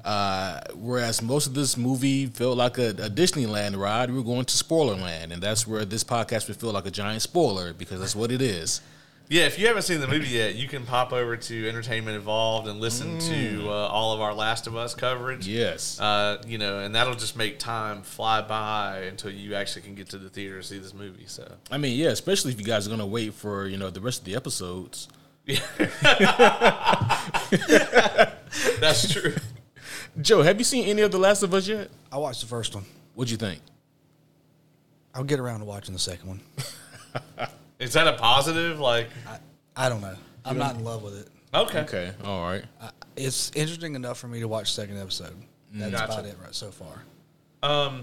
Uh, 0.04 0.60
whereas 0.74 1.22
most 1.22 1.46
of 1.46 1.54
this 1.54 1.76
movie 1.76 2.26
felt 2.26 2.56
like 2.58 2.78
a, 2.78 2.88
a 2.88 3.08
Disneyland 3.08 3.78
ride, 3.78 4.10
we 4.10 4.18
are 4.18 4.24
going 4.24 4.44
to 4.44 4.56
spoiler 4.56 4.96
land, 4.96 5.30
and 5.30 5.40
that's 5.40 5.68
where 5.68 5.84
this 5.84 6.02
podcast 6.02 6.48
would 6.48 6.56
feel 6.56 6.72
like 6.72 6.86
a 6.86 6.90
giant 6.90 7.22
spoiler 7.22 7.72
because 7.72 8.00
that's 8.00 8.16
what 8.16 8.32
it 8.32 8.42
is. 8.42 8.80
Yeah, 9.30 9.46
if 9.46 9.58
you 9.60 9.68
haven't 9.68 9.82
seen 9.82 10.00
the 10.00 10.08
movie 10.08 10.30
yet, 10.30 10.56
you 10.56 10.66
can 10.66 10.84
pop 10.84 11.12
over 11.12 11.36
to 11.36 11.68
Entertainment 11.68 12.16
Involved 12.16 12.66
and 12.66 12.80
listen 12.80 13.20
to 13.20 13.68
uh, 13.68 13.86
all 13.86 14.12
of 14.12 14.20
our 14.20 14.34
Last 14.34 14.66
of 14.66 14.74
Us 14.74 14.92
coverage. 14.92 15.46
Yes. 15.46 16.00
Uh, 16.00 16.42
you 16.48 16.58
know, 16.58 16.80
and 16.80 16.96
that'll 16.96 17.14
just 17.14 17.36
make 17.36 17.60
time 17.60 18.02
fly 18.02 18.42
by 18.42 19.02
until 19.02 19.30
you 19.30 19.54
actually 19.54 19.82
can 19.82 19.94
get 19.94 20.08
to 20.08 20.18
the 20.18 20.28
theater 20.28 20.60
to 20.60 20.66
see 20.66 20.80
this 20.80 20.92
movie. 20.92 21.26
So, 21.28 21.48
I 21.70 21.78
mean, 21.78 21.96
yeah, 21.96 22.08
especially 22.08 22.50
if 22.50 22.58
you 22.58 22.66
guys 22.66 22.88
are 22.88 22.90
gonna 22.90 23.06
wait 23.06 23.32
for 23.32 23.68
you 23.68 23.76
know 23.76 23.88
the 23.88 24.00
rest 24.00 24.18
of 24.18 24.24
the 24.24 24.34
episodes. 24.34 25.06
Yeah. 25.46 25.60
that's 28.80 29.12
true. 29.12 29.36
Joe, 30.20 30.42
have 30.42 30.58
you 30.58 30.64
seen 30.64 30.86
any 30.86 31.02
of 31.02 31.12
The 31.12 31.18
Last 31.18 31.44
of 31.44 31.54
Us 31.54 31.68
yet? 31.68 31.88
I 32.10 32.18
watched 32.18 32.40
the 32.40 32.48
first 32.48 32.74
one. 32.74 32.84
What'd 33.14 33.30
you 33.30 33.36
think? 33.36 33.60
I'll 35.14 35.22
get 35.22 35.38
around 35.38 35.60
to 35.60 35.66
watching 35.66 35.92
the 35.92 36.00
second 36.00 36.28
one. 36.28 36.40
Is 37.80 37.94
that 37.94 38.06
a 38.06 38.12
positive? 38.12 38.78
Like, 38.78 39.08
I, 39.26 39.38
I 39.74 39.88
don't 39.88 40.00
know. 40.00 40.14
I'm 40.44 40.56
not 40.58 40.76
in 40.76 40.84
love 40.84 41.02
with 41.02 41.18
it. 41.18 41.28
okay. 41.52 41.80
Okay, 41.80 42.12
all 42.24 42.42
right. 42.42 42.64
I, 42.80 42.90
it's 43.16 43.50
interesting 43.56 43.94
enough 43.96 44.18
for 44.18 44.28
me 44.28 44.40
to 44.40 44.48
watch 44.48 44.74
the 44.74 44.82
second 44.82 44.98
episode. 44.98 45.34
That's 45.72 45.90
Gotcha. 45.92 46.12
about 46.12 46.24
it 46.26 46.36
right 46.42 46.54
so 46.54 46.70
far. 46.70 47.02
Um, 47.62 48.02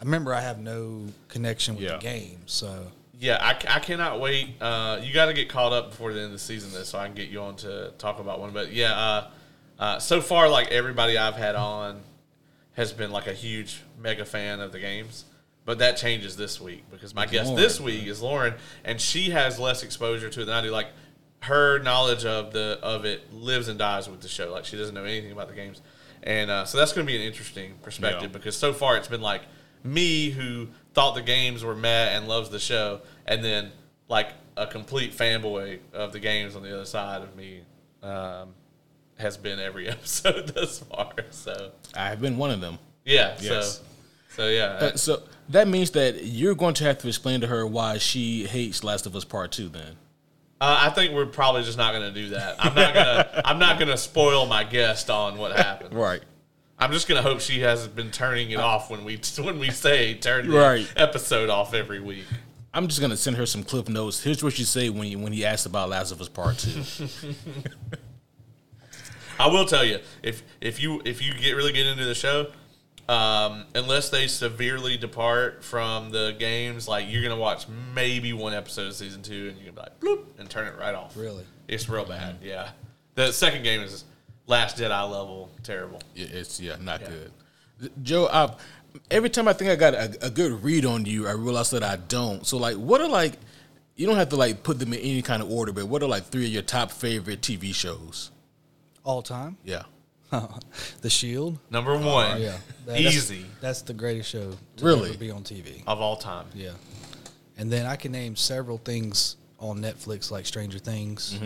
I 0.00 0.04
remember 0.04 0.34
I 0.34 0.40
have 0.40 0.58
no 0.58 1.06
connection 1.28 1.74
with 1.76 1.84
Yeah. 1.84 1.92
the 1.96 1.98
game, 2.02 2.40
so 2.46 2.86
yeah, 3.18 3.38
I, 3.40 3.50
I 3.76 3.78
cannot 3.80 4.20
wait. 4.20 4.50
Uh, 4.60 5.00
you 5.02 5.12
got 5.14 5.26
to 5.26 5.32
get 5.34 5.48
caught 5.48 5.72
up 5.72 5.90
before 5.90 6.12
the 6.12 6.18
end 6.18 6.26
of 6.26 6.32
the 6.32 6.38
season, 6.38 6.72
though, 6.72 6.82
so 6.82 6.98
I 6.98 7.06
can 7.06 7.14
get 7.14 7.28
you 7.28 7.40
on 7.40 7.56
to 7.56 7.92
talk 7.98 8.18
about 8.18 8.40
one. 8.40 8.52
But 8.52 8.72
yeah, 8.72 8.92
uh, 8.92 9.30
uh, 9.78 9.98
so 9.98 10.20
far, 10.20 10.48
like 10.48 10.68
everybody 10.72 11.16
I've 11.18 11.36
had 11.36 11.54
on 11.54 12.00
has 12.74 12.92
been 12.92 13.10
like 13.12 13.26
a 13.26 13.32
huge 13.32 13.80
mega 14.00 14.24
fan 14.24 14.60
of 14.60 14.72
the 14.72 14.80
games. 14.80 15.24
But 15.64 15.78
that 15.78 15.96
changes 15.96 16.36
this 16.36 16.60
week 16.60 16.84
because 16.90 17.14
my 17.14 17.24
guest 17.26 17.46
Lauren. 17.48 17.62
this 17.62 17.80
week 17.80 18.06
is 18.06 18.20
Lauren, 18.20 18.54
and 18.84 19.00
she 19.00 19.30
has 19.30 19.58
less 19.60 19.82
exposure 19.84 20.28
to 20.28 20.42
it 20.42 20.44
than 20.46 20.54
I 20.54 20.60
do. 20.62 20.70
Like 20.70 20.88
her 21.40 21.78
knowledge 21.80 22.24
of 22.24 22.52
the 22.52 22.78
of 22.82 23.04
it 23.04 23.32
lives 23.32 23.68
and 23.68 23.78
dies 23.78 24.08
with 24.08 24.20
the 24.22 24.28
show. 24.28 24.50
Like 24.50 24.64
she 24.64 24.76
doesn't 24.76 24.94
know 24.94 25.04
anything 25.04 25.30
about 25.32 25.48
the 25.48 25.54
games, 25.54 25.80
and 26.24 26.50
uh, 26.50 26.64
so 26.64 26.78
that's 26.78 26.92
going 26.92 27.06
to 27.06 27.10
be 27.12 27.16
an 27.16 27.22
interesting 27.22 27.74
perspective 27.82 28.22
Yeah. 28.22 28.28
because 28.28 28.56
so 28.56 28.72
far 28.72 28.96
it's 28.96 29.06
been 29.08 29.20
like 29.22 29.42
me 29.84 30.30
who 30.30 30.68
thought 30.94 31.14
the 31.14 31.22
games 31.22 31.62
were 31.64 31.76
meh 31.76 32.08
and 32.16 32.26
loves 32.26 32.50
the 32.50 32.58
show, 32.58 33.00
and 33.26 33.44
then 33.44 33.70
like 34.08 34.30
a 34.56 34.66
complete 34.66 35.12
fanboy 35.16 35.78
of 35.92 36.12
the 36.12 36.18
games 36.20 36.56
on 36.56 36.62
the 36.64 36.74
other 36.74 36.84
side 36.84 37.22
of 37.22 37.34
me 37.36 37.60
um, 38.02 38.48
has 39.16 39.36
been 39.36 39.60
every 39.60 39.88
episode 39.88 40.48
thus 40.48 40.80
far. 40.80 41.12
So 41.30 41.70
I 41.96 42.08
have 42.08 42.20
been 42.20 42.36
one 42.36 42.50
of 42.50 42.60
them. 42.60 42.78
yeah, 43.04 43.36
Yes. 43.40 43.78
so 43.78 43.84
so 44.36 44.48
yeah. 44.48 44.64
Uh, 44.64 44.96
so 44.96 45.22
that 45.48 45.68
means 45.68 45.90
that 45.92 46.24
you're 46.24 46.54
going 46.54 46.74
to 46.74 46.84
have 46.84 46.98
to 46.98 47.08
explain 47.08 47.40
to 47.42 47.46
her 47.46 47.66
why 47.66 47.98
she 47.98 48.44
hates 48.44 48.82
Last 48.84 49.06
of 49.06 49.14
Us 49.16 49.24
Part 49.24 49.52
Two. 49.52 49.68
Then. 49.68 49.96
Uh, 50.60 50.78
I 50.82 50.90
think 50.90 51.12
we're 51.12 51.26
probably 51.26 51.62
just 51.64 51.76
not 51.78 51.92
going 51.92 52.12
to 52.12 52.20
do 52.20 52.28
that. 52.30 52.56
I'm 52.64 52.74
not 52.74 52.94
gonna. 52.94 53.42
I'm 53.44 53.58
not 53.58 53.78
gonna 53.78 53.96
spoil 53.96 54.46
my 54.46 54.62
guest 54.64 55.10
on 55.10 55.36
what 55.38 55.56
happened. 55.56 55.94
Right. 55.94 56.22
I'm 56.78 56.90
just 56.92 57.06
gonna 57.08 57.22
hope 57.22 57.40
she 57.40 57.60
hasn't 57.60 57.94
been 57.94 58.10
turning 58.10 58.50
it 58.50 58.58
off 58.58 58.90
when 58.90 59.04
we 59.04 59.20
when 59.40 59.58
we 59.58 59.70
say 59.70 60.14
turn 60.14 60.48
the 60.48 60.56
Right. 60.56 60.92
episode 60.96 61.48
off 61.50 61.74
every 61.74 62.00
week. 62.00 62.24
I'm 62.74 62.88
just 62.88 63.00
gonna 63.00 63.16
send 63.16 63.36
her 63.36 63.44
some 63.46 63.62
clip 63.64 63.88
notes. 63.88 64.22
Here's 64.22 64.42
what 64.42 64.58
you 64.58 64.64
say 64.64 64.88
when 64.88 65.06
you, 65.08 65.18
when 65.18 65.32
he 65.32 65.44
asked 65.44 65.66
about 65.66 65.90
Last 65.90 66.10
of 66.10 66.20
Us 66.20 66.28
Part 66.28 66.58
Two. 66.58 66.82
I 69.38 69.46
will 69.48 69.64
tell 69.64 69.84
you 69.84 69.98
if 70.22 70.42
if 70.60 70.80
you 70.82 71.02
if 71.04 71.20
you 71.22 71.34
get 71.34 71.52
really 71.52 71.72
get 71.72 71.86
into 71.86 72.04
the 72.04 72.14
show, 72.14 72.46
um, 73.08 73.64
unless 73.74 74.10
they 74.10 74.26
severely 74.26 74.96
depart 74.96 75.64
from 75.64 76.10
the 76.10 76.34
games, 76.38 76.86
like 76.88 77.06
you're 77.08 77.22
gonna 77.22 77.36
watch 77.36 77.66
maybe 77.94 78.32
one 78.32 78.54
episode 78.54 78.86
of 78.88 78.94
season 78.94 79.22
two 79.22 79.48
and 79.48 79.58
you're 79.58 79.72
gonna 79.72 79.72
be 79.72 79.80
like 79.80 80.00
bloop 80.00 80.38
and 80.38 80.48
turn 80.48 80.66
it 80.68 80.74
right 80.78 80.94
off. 80.94 81.16
really. 81.16 81.44
It's 81.68 81.88
real 81.88 82.04
bad. 82.04 82.36
Yeah, 82.42 82.70
the 83.14 83.32
second 83.32 83.62
game 83.64 83.80
is 83.80 84.04
Last 84.46 84.76
Jedi 84.76 84.90
level 85.10 85.50
terrible. 85.62 86.00
Yeah, 86.14 86.26
it's 86.32 86.60
yeah, 86.60 86.76
not 86.80 87.00
Yeah. 87.02 87.08
good. 87.08 87.32
Joe, 88.02 88.28
I, 88.28 88.54
every 89.10 89.30
time 89.30 89.48
I 89.48 89.52
think 89.52 89.70
I 89.70 89.76
got 89.76 89.94
a, 89.94 90.26
a 90.26 90.30
good 90.30 90.62
read 90.62 90.84
on 90.84 91.04
you, 91.06 91.26
I 91.26 91.32
realize 91.32 91.70
that 91.70 91.82
I 91.82 91.96
don't. 91.96 92.46
So 92.46 92.56
like, 92.58 92.76
what 92.76 93.00
are 93.00 93.08
like? 93.08 93.34
You 93.96 94.06
don't 94.06 94.16
have 94.16 94.30
to 94.30 94.36
like 94.36 94.62
put 94.62 94.78
them 94.78 94.92
in 94.92 95.00
any 95.00 95.22
kind 95.22 95.42
of 95.42 95.50
order, 95.50 95.72
but 95.72 95.86
what 95.86 96.02
are 96.02 96.08
like 96.08 96.24
three 96.24 96.46
of 96.46 96.52
your 96.52 96.62
top 96.62 96.90
favorite 96.90 97.40
TV 97.40 97.74
shows? 97.74 98.30
All 99.04 99.22
time. 99.22 99.56
Yeah, 99.64 99.82
the 101.02 101.10
Shield. 101.10 101.58
Number 101.70 101.96
one, 101.96 102.32
Oh, 102.32 102.36
yeah. 102.36 102.56
That- 102.86 102.94
that's- 102.94 103.14
easy 103.14 103.46
That's 103.60 103.82
the 103.82 103.92
greatest 103.94 104.30
show 104.30 104.52
to 104.78 104.84
Really? 104.84 105.10
ever 105.10 105.18
be 105.18 105.30
on 105.30 105.42
TV. 105.44 105.82
of 105.86 106.00
all 106.00 106.16
time. 106.16 106.46
Yeah. 106.54 106.70
And 107.56 107.70
then 107.70 107.86
I 107.86 107.96
can 107.96 108.12
name 108.12 108.34
several 108.36 108.78
things 108.78 109.36
on 109.58 109.78
Netflix 109.80 110.30
like 110.30 110.46
Stranger 110.46 110.78
Things. 110.78 111.38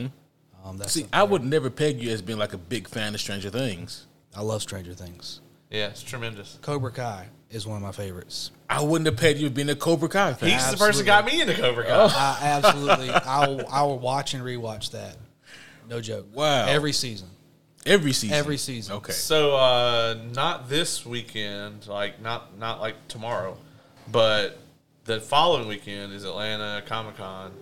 Um, 0.64 0.78
that's 0.78 0.92
see, 0.92 1.06
I 1.12 1.22
would 1.22 1.44
never 1.44 1.68
peg 1.70 2.00
you 2.02 2.10
as 2.10 2.22
being 2.22 2.38
like 2.38 2.52
a 2.54 2.58
big 2.58 2.88
fan 2.88 3.14
of 3.14 3.20
Stranger 3.20 3.50
Things. 3.50 4.06
I 4.34 4.40
love 4.42 4.62
Stranger 4.62 4.94
Things. 4.94 5.40
Yeah, 5.70 5.88
it's 5.88 6.02
tremendous. 6.02 6.58
Cobra 6.62 6.90
Kai 6.92 7.26
is 7.50 7.66
one 7.66 7.76
of 7.76 7.82
my 7.82 7.92
favorites. 7.92 8.50
I 8.70 8.82
wouldn't 8.82 9.06
have 9.06 9.16
pegged 9.16 9.38
you 9.40 9.46
as 9.46 9.52
being 9.52 9.68
a 9.68 9.76
Cobra 9.76 10.08
Kai 10.08 10.32
fan. 10.34 10.48
He's 10.50 10.70
the 10.70 10.76
person 10.76 11.00
who 11.02 11.06
got 11.06 11.24
me 11.26 11.40
into 11.40 11.54
Cobra 11.54 11.84
Kai. 11.84 12.04
I 12.06 12.38
absolutely, 12.42 13.10
I 13.10 13.46
will, 13.48 13.66
I 13.68 13.82
will 13.82 13.98
watch 13.98 14.32
and 14.34 14.42
rewatch 14.42 14.92
that. 14.92 15.16
No 15.88 16.00
joke. 16.00 16.26
Wow. 16.34 16.66
Every 16.66 16.92
season. 16.92 17.28
Every 17.86 18.12
season. 18.12 18.36
Every 18.36 18.56
season. 18.58 18.96
Okay. 18.96 19.12
So 19.12 19.56
uh, 19.56 20.16
not 20.34 20.68
this 20.68 21.06
weekend, 21.06 21.86
like 21.86 22.20
not 22.20 22.58
not 22.58 22.80
like 22.80 23.08
tomorrow, 23.08 23.56
but 24.10 24.58
the 25.04 25.20
following 25.20 25.68
weekend 25.68 26.12
is 26.12 26.24
Atlanta 26.24 26.82
Comic 26.86 27.16
Con. 27.16 27.52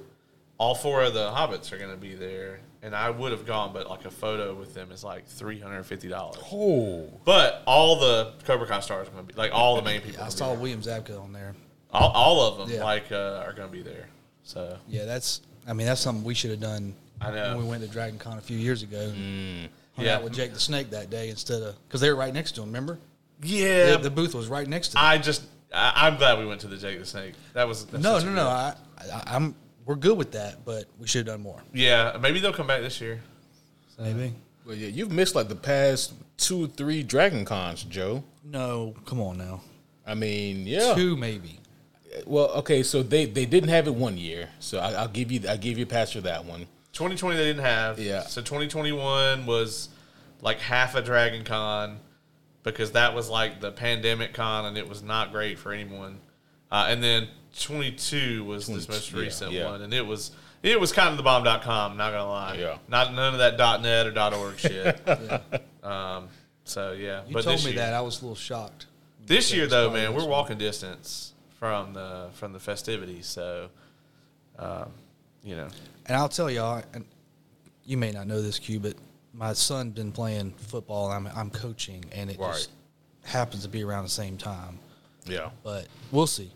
All 0.59 0.75
four 0.75 1.03
of 1.03 1.15
the 1.15 1.31
Hobbits 1.31 1.73
are 1.73 1.79
going 1.79 1.91
to 1.91 1.97
be 1.97 2.15
there, 2.15 2.61
and 2.83 2.95
I 2.95 3.11
would 3.11 3.33
have 3.33 3.45
gone, 3.45 3.73
but 3.73 3.89
like 3.91 4.05
a 4.05 4.11
photo 4.11 4.55
with 4.55 4.73
them 4.73 4.93
is 4.93 5.03
like 5.05 5.27
three 5.27 5.59
hundred 5.61 5.77
and 5.79 5.87
fifty 5.87 6.09
dollars. 6.09 6.39
Oh, 6.53 7.09
But 7.25 7.63
all 7.67 7.97
the 7.99 8.33
Cobra 8.45 8.67
Kai 8.67 8.81
stars 8.81 9.09
are 9.09 9.11
going 9.11 9.27
to 9.27 9.33
be 9.35 9.39
like 9.39 9.53
all 9.53 9.77
the 9.77 9.83
main 9.83 10.01
people. 10.01 10.23
I 10.23 10.29
saw 10.29 10.55
be 10.55 10.61
William 10.63 10.81
Zabka 10.81 11.21
on 11.21 11.33
there. 11.33 11.55
there. 11.93 12.01
all, 12.01 12.11
all 12.13 12.41
of 12.53 12.59
them 12.59 12.77
Yeah. 12.77 12.85
like 12.85 13.11
uh, 13.11 13.43
are 13.45 13.53
going 13.53 13.69
to 13.69 13.73
be 13.77 13.83
there. 13.83 14.09
So 14.45 14.79
Yeah, 14.89 15.05
that's. 15.05 15.41
I 15.67 15.73
mean, 15.73 15.87
that's 15.87 16.01
something 16.03 16.23
we 16.25 16.35
should 16.35 16.51
have 16.51 16.61
done. 16.61 16.95
I 17.21 17.31
know. 17.31 17.57
when 17.57 17.65
we 17.65 17.71
went 17.71 17.83
to 17.83 17.89
Dragon 17.89 18.19
Con 18.19 18.37
a 18.37 18.43
few 18.43 18.59
years 18.59 18.83
ago. 18.83 19.01
And 19.01 19.69
hung 19.97 20.05
Yeah. 20.05 20.17
out 20.17 20.25
with 20.25 20.33
Jake 20.35 20.53
the 20.53 20.61
Snake 20.61 20.91
that 20.91 21.11
day 21.11 21.29
instead 21.31 21.63
of 21.63 21.77
because 21.89 22.01
they 22.01 22.09
were 22.11 22.17
right 22.17 22.33
next 22.35 22.53
to 22.53 22.63
him. 22.63 22.69
Remember, 22.69 22.99
yeah, 23.43 23.93
the, 23.93 23.99
the 24.05 24.11
booth 24.11 24.35
was 24.35 24.49
right 24.49 24.69
next 24.69 24.89
to. 24.89 24.95
Them. 24.95 25.05
I 25.05 25.19
just 25.19 25.43
I, 25.73 25.93
I'm 25.95 26.17
glad 26.17 26.39
we 26.39 26.47
went 26.47 26.61
to 26.63 26.69
the 26.69 26.77
Jake 26.77 26.99
the 26.99 27.07
Snake. 27.07 27.35
That 27.53 27.67
was 27.69 27.87
that's 27.87 28.03
no, 28.03 28.19
no, 28.21 28.33
no. 28.33 28.49
I, 28.49 28.75
I, 28.99 29.23
I'm. 29.27 29.55
We're 29.87 29.97
good 29.97 30.17
with 30.17 30.33
that, 30.33 30.65
but 30.65 30.87
we 30.99 31.07
should 31.07 31.27
have 31.27 31.37
done 31.37 31.43
more. 31.43 31.63
Yeah, 31.75 32.17
maybe 32.19 32.41
they'll 32.41 32.55
come 32.55 32.67
back 32.67 32.81
this 32.81 33.01
year. 33.03 33.21
Maybe. 33.99 34.33
well, 34.65 34.75
yeah, 34.75 34.89
you've 34.89 35.13
missed 35.13 35.35
like 35.35 35.49
the 35.49 35.55
past 35.55 36.15
two, 36.39 36.69
three 36.69 37.03
Dragon 37.03 37.45
Cons, 37.45 37.85
Joe. 37.85 38.25
No, 38.43 38.95
come 39.05 39.21
on 39.21 39.37
now. 39.37 39.61
I 40.07 40.15
mean, 40.15 40.67
yeah. 40.67 40.95
Two 40.95 41.17
maybe. 41.17 41.61
Well, 42.27 42.49
okay, 42.53 42.83
so 42.83 43.03
they 43.03 43.27
they 43.27 43.45
didn't 43.45 43.71
have 43.71 43.87
it 43.87 43.95
one 43.95 44.17
year, 44.17 44.49
so 44.59 44.79
I, 44.79 44.93
I'll 44.93 45.09
give 45.09 45.31
you 45.31 45.41
I 45.49 45.57
give 45.57 45.77
you 45.79 45.85
a 45.85 45.87
pass 45.87 46.13
for 46.13 46.21
that 46.23 46.45
one. 46.45 46.67
2020 46.95 47.37
they 47.37 47.45
didn't 47.45 47.65
have. 47.65 47.99
Yeah. 47.99 48.23
So 48.23 48.41
2021 48.41 49.47
was 49.47 49.89
like 50.41 50.59
half 50.59 50.95
a 50.95 51.03
Dragon 51.03 51.45
Con 51.45 51.99
because 52.63 52.93
that 52.93 53.15
was 53.15 53.29
like 53.29 53.61
the 53.61 53.71
pandemic 53.71 54.33
con 54.33 54.65
and 54.65 54.79
it 54.79 54.89
was 54.89 55.03
not 55.03 55.31
great 55.33 55.59
for 55.59 55.73
anyone. 55.73 56.19
Uh, 56.71 56.87
and 56.89 57.03
then 57.03 57.29
22 57.61 58.45
was 58.45 58.67
this 58.67 58.89
most 58.89 59.13
recent 59.13 59.53
yeah. 59.53 59.67
one 59.67 59.83
and 59.83 59.93
it 59.93 60.05
was 60.05 60.33
it 60.63 60.81
was 60.81 60.93
kind 60.93 61.11
of 61.11 61.19
the 61.19 61.23
bomb.com, 61.23 61.97
not 61.99 62.13
gonna 62.13 62.27
lie. 62.27 62.57
Yeah. 62.59 62.79
Not 62.89 63.13
none 63.13 63.35
of 63.35 63.39
that 63.39 63.83
.net 63.83 64.07
or 64.07 64.35
.org 64.39 64.59
shit. 64.59 64.99
Um, 65.83 66.29
so 66.65 66.93
yeah, 66.93 67.21
You 67.27 67.35
but 67.35 67.45
told 67.45 67.59
me 67.59 67.73
year, 67.73 67.81
that 67.81 67.93
I 67.93 68.01
was 68.01 68.23
a 68.23 68.25
little 68.25 68.35
shocked. 68.35 68.87
this 69.27 69.53
year 69.53 69.67
though, 69.67 69.91
man, 69.91 70.15
we're 70.15 70.21
one. 70.21 70.31
walking 70.31 70.57
distance 70.59 71.35
from 71.59 71.93
the 71.93 72.29
from 72.33 72.55
the 72.55 72.61
festivities. 72.61 73.27
So, 73.27 73.69
um, 74.59 74.89
you 75.43 75.57
know, 75.57 75.69
And 76.07 76.17
I'll 76.17 76.29
tell 76.29 76.51
y'all, 76.51 76.83
and 76.93 77.05
you 77.85 77.97
may 77.97 78.11
not 78.11 78.27
know 78.27 78.41
this, 78.43 78.59
Q, 78.59 78.81
but 78.81 78.95
my 79.33 79.53
son's 79.53 79.95
been 79.95 80.13
playing 80.13 80.53
football. 80.53 81.11
I'm 81.11 81.27
I'm 81.35 81.51
coaching, 81.51 82.05
and 82.13 82.31
it 82.31 82.39
Right. 82.39 82.53
just 82.55 82.71
happens 83.25 83.63
to 83.63 83.69
be 83.69 83.83
around 83.83 84.05
the 84.05 84.11
same 84.11 84.37
time. 84.37 84.79
Yeah. 85.27 85.51
But 85.63 85.87
we'll 86.13 86.27
see. 86.27 86.51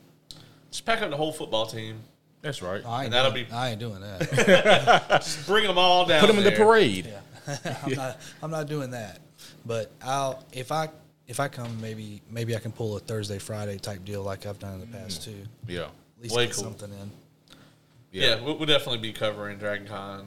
just 0.71 0.85
pack 0.85 1.01
up 1.03 1.11
the 1.11 1.17
whole 1.17 1.33
football 1.33 1.67
team. 1.67 2.01
That's 2.43 2.63
right. 2.63 2.85
I 2.87 2.99
ain't 2.99 3.05
And 3.07 3.15
that'll 3.15 3.33
doing, 3.33 3.47
be- 3.47 3.53
I 3.53 3.71
ain't 3.71 3.81
doing 3.81 4.01
that. 4.01 5.43
Bring 5.47 5.67
them 5.67 5.79
all 5.79 6.07
down. 6.07 6.21
Put 6.21 6.31
him 6.31 6.39
in 6.39 6.45
the 6.45 6.51
there. 6.51 6.59
parade. 6.65 7.13
I'm 7.85 7.93
not. 7.95 8.21
I'm 8.43 8.51
not 8.51 8.69
doing 8.69 8.91
that. 8.93 9.21
But 9.65 9.91
I'll 10.03 10.45
if 10.53 10.71
I 10.71 10.89
if 11.27 11.41
I 11.41 11.49
come 11.49 11.81
maybe 11.81 12.23
maybe 12.31 12.55
I 12.55 12.59
can 12.61 12.71
pull 12.73 12.97
a 12.97 13.01
Thursday 13.01 13.39
Friday 13.39 13.79
type 13.79 14.05
deal 14.05 14.23
like 14.23 14.47
I've 14.47 14.59
done 14.59 14.75
in 14.75 14.81
the 14.81 14.87
past 14.99 15.23
mm. 15.23 15.25
too. 15.25 15.43
Yeah. 15.67 15.83
At 15.85 16.23
least 16.23 16.37
Way 16.37 16.47
get 16.47 16.55
cool. 16.55 16.65
something 16.65 16.91
in. 16.93 17.11
Yeah, 18.13 18.41
we'll, 18.41 18.57
we'll 18.57 18.67
definitely 18.67 18.99
be 18.99 19.13
covering 19.13 19.59
Dragon 19.59 19.87
Con 19.87 20.27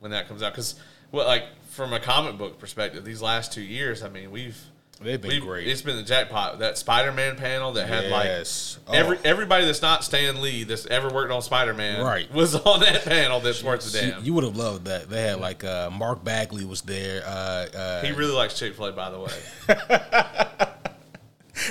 when 0.00 0.10
that 0.10 0.28
comes 0.28 0.42
out. 0.42 0.52
Because, 0.52 0.74
well, 1.12 1.26
like 1.26 1.44
from 1.70 1.92
a 1.92 2.00
comic 2.00 2.38
book 2.38 2.58
perspective, 2.58 3.04
these 3.04 3.22
last 3.22 3.52
two 3.52 3.62
years, 3.62 4.02
I 4.02 4.08
mean, 4.08 4.30
we've 4.30 4.58
They've 5.00 5.20
been 5.20 5.28
we've- 5.30 5.44
great. 5.46 5.66
It's 5.66 5.82
been 5.82 5.96
the 5.96 6.02
jackpot. 6.04 6.60
That 6.60 6.78
Spider 6.78 7.10
Man 7.12 7.34
panel 7.36 7.72
that 7.72 7.88
had 7.88 8.04
Yes. 8.04 8.78
like 8.86 8.96
every 8.96 9.16
Oh. 9.18 9.22
everybody 9.24 9.64
that's 9.64 9.82
not 9.82 10.04
Stan 10.04 10.40
Lee 10.40 10.62
that's 10.62 10.86
ever 10.86 11.10
worked 11.10 11.32
on 11.32 11.42
Spider 11.42 11.74
Man 11.74 12.04
Right. 12.04 12.32
was 12.32 12.54
on 12.64 12.80
that 12.80 13.04
panel. 13.04 13.40
That's 13.40 13.62
worth 13.62 13.90
the 13.92 13.98
You- 14.06 14.10
damn. 14.12 14.24
You 14.24 14.34
would 14.34 14.44
have 14.44 14.56
loved 14.56 14.84
that. 14.86 15.10
They 15.10 15.22
had 15.22 15.40
like 15.40 15.64
uh, 15.64 15.90
Mark 15.90 16.22
Bagley 16.24 16.64
was 16.64 16.82
there. 16.82 17.22
Uh, 17.26 17.66
uh, 17.76 18.02
he 18.04 18.12
really 18.12 18.32
likes 18.32 18.56
Chick 18.58 18.76
Fil 18.76 18.86
A, 18.86 18.92
by 18.92 19.10
the 19.10 19.18
way. 19.18 19.32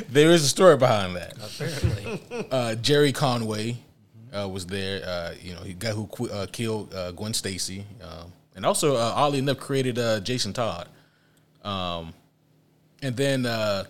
there 0.09 0.31
is 0.31 0.43
a 0.43 0.49
story 0.49 0.75
behind 0.77 1.15
that. 1.15 1.33
Apparently, 1.41 2.47
Uh, 2.51 2.75
Gerry 2.75 3.13
Conway 3.13 3.77
uh, 4.35 4.47
was 4.47 4.65
there. 4.65 5.01
Uh, 5.05 5.33
you 5.41 5.53
know, 5.53 5.61
he 5.61 5.73
guy 5.73 5.91
who 5.91 6.07
qu- 6.07 6.29
uh, 6.29 6.45
killed 6.51 6.93
uh, 6.93 7.11
Gwen 7.11 7.33
Stacy, 7.33 7.85
um, 8.01 8.31
and 8.55 8.65
also 8.65 8.95
uh, 8.95 9.13
oddly 9.15 9.39
enough 9.39 9.57
created 9.57 9.97
uh, 9.99 10.19
Jason 10.19 10.53
Todd. 10.53 10.87
Um, 11.63 12.13
and 13.01 13.15
then 13.15 13.45
uh, 13.45 13.83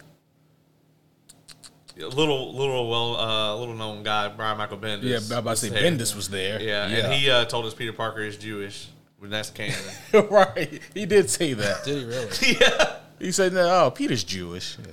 A 1.98 2.08
little, 2.08 2.56
little, 2.56 2.90
well, 2.90 3.16
uh, 3.18 3.56
little 3.56 3.76
known 3.76 4.04
guy, 4.04 4.28
Brian 4.30 4.58
Michael 4.58 4.78
Bendis. 4.78 5.04
yeah, 5.04 5.16
I 5.16 5.20
was 5.20 5.32
about 5.32 5.50
to 5.52 5.56
say 5.58 5.70
there. 5.70 5.92
Bendis 5.92 6.16
was 6.16 6.30
there. 6.30 6.62
Yeah, 6.62 6.88
and 6.88 7.14
he 7.14 7.30
uh, 7.30 7.46
told 7.46 7.66
us 7.66 7.74
Peter 7.74 7.94
Parker 7.94 8.22
is 8.22 8.38
Jewish. 8.38 8.90
When 9.20 9.30
that's 9.30 9.52
canon. 9.52 9.78
right, 10.30 10.82
he 10.94 11.06
did 11.06 11.30
say 11.30 11.54
that. 11.54 11.86
did 11.86 11.98
he 12.00 12.06
really? 12.06 12.58
yeah. 12.60 12.96
He 13.20 13.32
said, 13.32 13.54
"No, 13.54 13.86
oh, 13.86 13.90
Peter's 13.92 14.24
Jewish." 14.26 14.78
Yeah. 14.80 14.92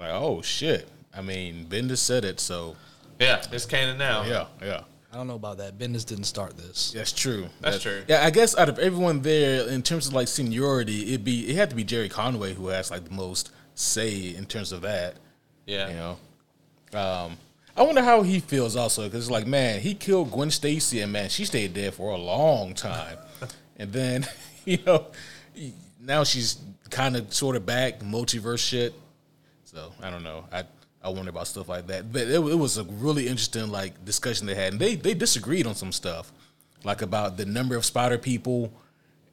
Like, 0.00 0.10
oh 0.12 0.40
shit. 0.40 0.88
I 1.14 1.20
mean, 1.20 1.66
Bendis 1.68 1.98
said 1.98 2.24
it, 2.24 2.40
so 2.40 2.76
Yeah, 3.18 3.42
it's 3.52 3.66
canon 3.66 3.98
now. 3.98 4.24
yeah, 4.24 4.46
yeah. 4.62 4.82
I 5.12 5.16
don't 5.16 5.26
know 5.26 5.36
about 5.36 5.56
that. 5.58 5.78
Bendis 5.78 6.04
didn't 6.04 6.24
start 6.24 6.56
this. 6.58 6.92
That's 6.92 7.12
true. 7.12 7.48
That's 7.60 7.76
That- 7.76 7.82
true. 7.82 8.04
Yeah, 8.08 8.24
I 8.24 8.30
guess 8.30 8.56
out 8.56 8.68
of 8.68 8.78
everyone 8.78 9.22
there, 9.22 9.66
in 9.68 9.82
terms 9.82 10.06
of 10.06 10.12
like 10.12 10.28
seniority, 10.28 11.08
it'd 11.08 11.24
be 11.24 11.48
it 11.48 11.56
had 11.56 11.70
to 11.70 11.76
be 11.76 11.82
Gerry 11.84 12.08
Conway 12.08 12.52
who 12.54 12.68
has 12.68 12.90
like 12.90 13.04
the 13.04 13.10
most 13.14 13.50
say 13.74 14.34
in 14.34 14.44
terms 14.46 14.70
of 14.72 14.82
that. 14.82 15.16
Yeah. 15.66 15.88
You 15.88 15.94
know, 15.94 16.98
um, 17.00 17.36
I 17.76 17.82
wonder 17.82 18.02
how 18.02 18.22
he 18.22 18.40
feels 18.40 18.76
also 18.76 19.04
because 19.04 19.24
it's 19.24 19.30
like 19.30 19.46
man, 19.46 19.80
he 19.80 19.94
killed 19.94 20.30
Gwen 20.30 20.50
Stacy 20.50 21.00
and 21.00 21.12
man, 21.12 21.28
she 21.30 21.44
stayed 21.44 21.72
dead 21.74 21.94
for 21.94 22.10
a 22.12 22.16
long 22.18 22.74
time, 22.74 23.18
and 23.78 23.92
then 23.92 24.26
you 24.66 24.78
know 24.86 25.06
now 26.00 26.22
she's 26.24 26.58
kind 26.90 27.16
of 27.16 27.32
sort 27.32 27.56
of 27.56 27.64
back 27.64 28.00
multiverse 28.00 28.58
shit. 28.66 28.94
So 29.64 29.92
I 30.02 30.10
don't 30.10 30.22
know. 30.22 30.44
I 30.52 30.64
I 31.08 31.12
wonder 31.12 31.30
about 31.30 31.46
stuff 31.46 31.68
like 31.68 31.86
that. 31.88 32.12
But 32.12 32.22
it, 32.22 32.34
it 32.34 32.58
was 32.58 32.78
a 32.78 32.84
really 32.84 33.26
interesting 33.28 33.68
like 33.70 34.04
discussion 34.04 34.46
they 34.46 34.54
had, 34.54 34.72
and 34.74 34.80
they 34.80 34.94
they 34.94 35.14
disagreed 35.14 35.66
on 35.66 35.74
some 35.74 35.92
stuff, 35.92 36.32
like 36.84 37.02
about 37.02 37.36
the 37.36 37.46
number 37.46 37.76
of 37.76 37.84
Spider 37.84 38.18
people, 38.18 38.72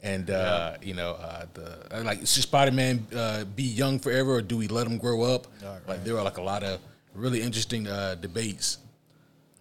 and 0.04 0.30
uh, 0.30 0.78
you 0.82 0.94
know 0.94 1.12
uh, 1.12 1.46
the 1.54 1.98
uh, 1.98 2.04
like 2.04 2.20
should 2.20 2.44
Spider 2.44 2.72
Man 2.72 3.06
uh, 3.16 3.44
be 3.46 3.64
young 3.64 4.00
forever 4.00 4.36
or 4.36 4.42
do 4.42 4.58
we 4.58 4.68
let 4.68 4.88
him 4.88 4.98
grow 4.98 5.22
up? 5.24 5.48
Right, 5.64 5.80
Like 5.88 6.04
there 6.04 6.14
were 6.16 6.22
like 6.24 6.38
a 6.38 6.44
lot 6.44 6.64
of 6.64 6.80
really 7.14 7.42
interesting 7.42 7.88
uh, 7.88 8.16
debates. 8.16 8.78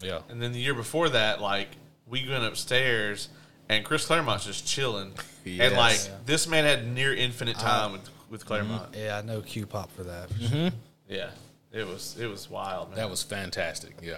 Yeah. 0.03 0.21
And 0.29 0.43
then 0.43 0.53
the 0.53 0.59
year 0.61 0.75
before 0.75 1.09
that, 1.11 1.41
like 1.41 1.69
we 2.07 2.29
went 2.29 2.45
upstairs 2.45 3.29
and 3.69 3.85
Chris 3.85 4.07
Claremont's 4.07 4.45
just 4.45 4.67
chilling, 4.67 5.13
and 5.47 5.75
like 5.77 5.97
Yeah. 6.07 6.17
this 6.27 6.47
man 6.47 6.65
had 6.65 6.87
near 6.93 7.15
infinite 7.15 7.59
time 7.59 7.93
with 7.93 8.09
with 8.31 8.45
Claremont. 8.45 8.95
Yeah, 8.97 9.19
I 9.19 9.23
know 9.23 9.41
Q 9.41 9.65
pop 9.67 9.91
for 9.93 10.03
that. 10.05 10.29
Yeah, 11.09 11.31
it 11.75 11.87
was 11.87 12.17
it 12.19 12.27
was 12.27 12.49
wild. 12.49 12.89
Man. 12.91 12.99
That 12.99 13.11
was 13.11 13.23
fantastic. 13.23 13.95
Yeah. 14.03 14.15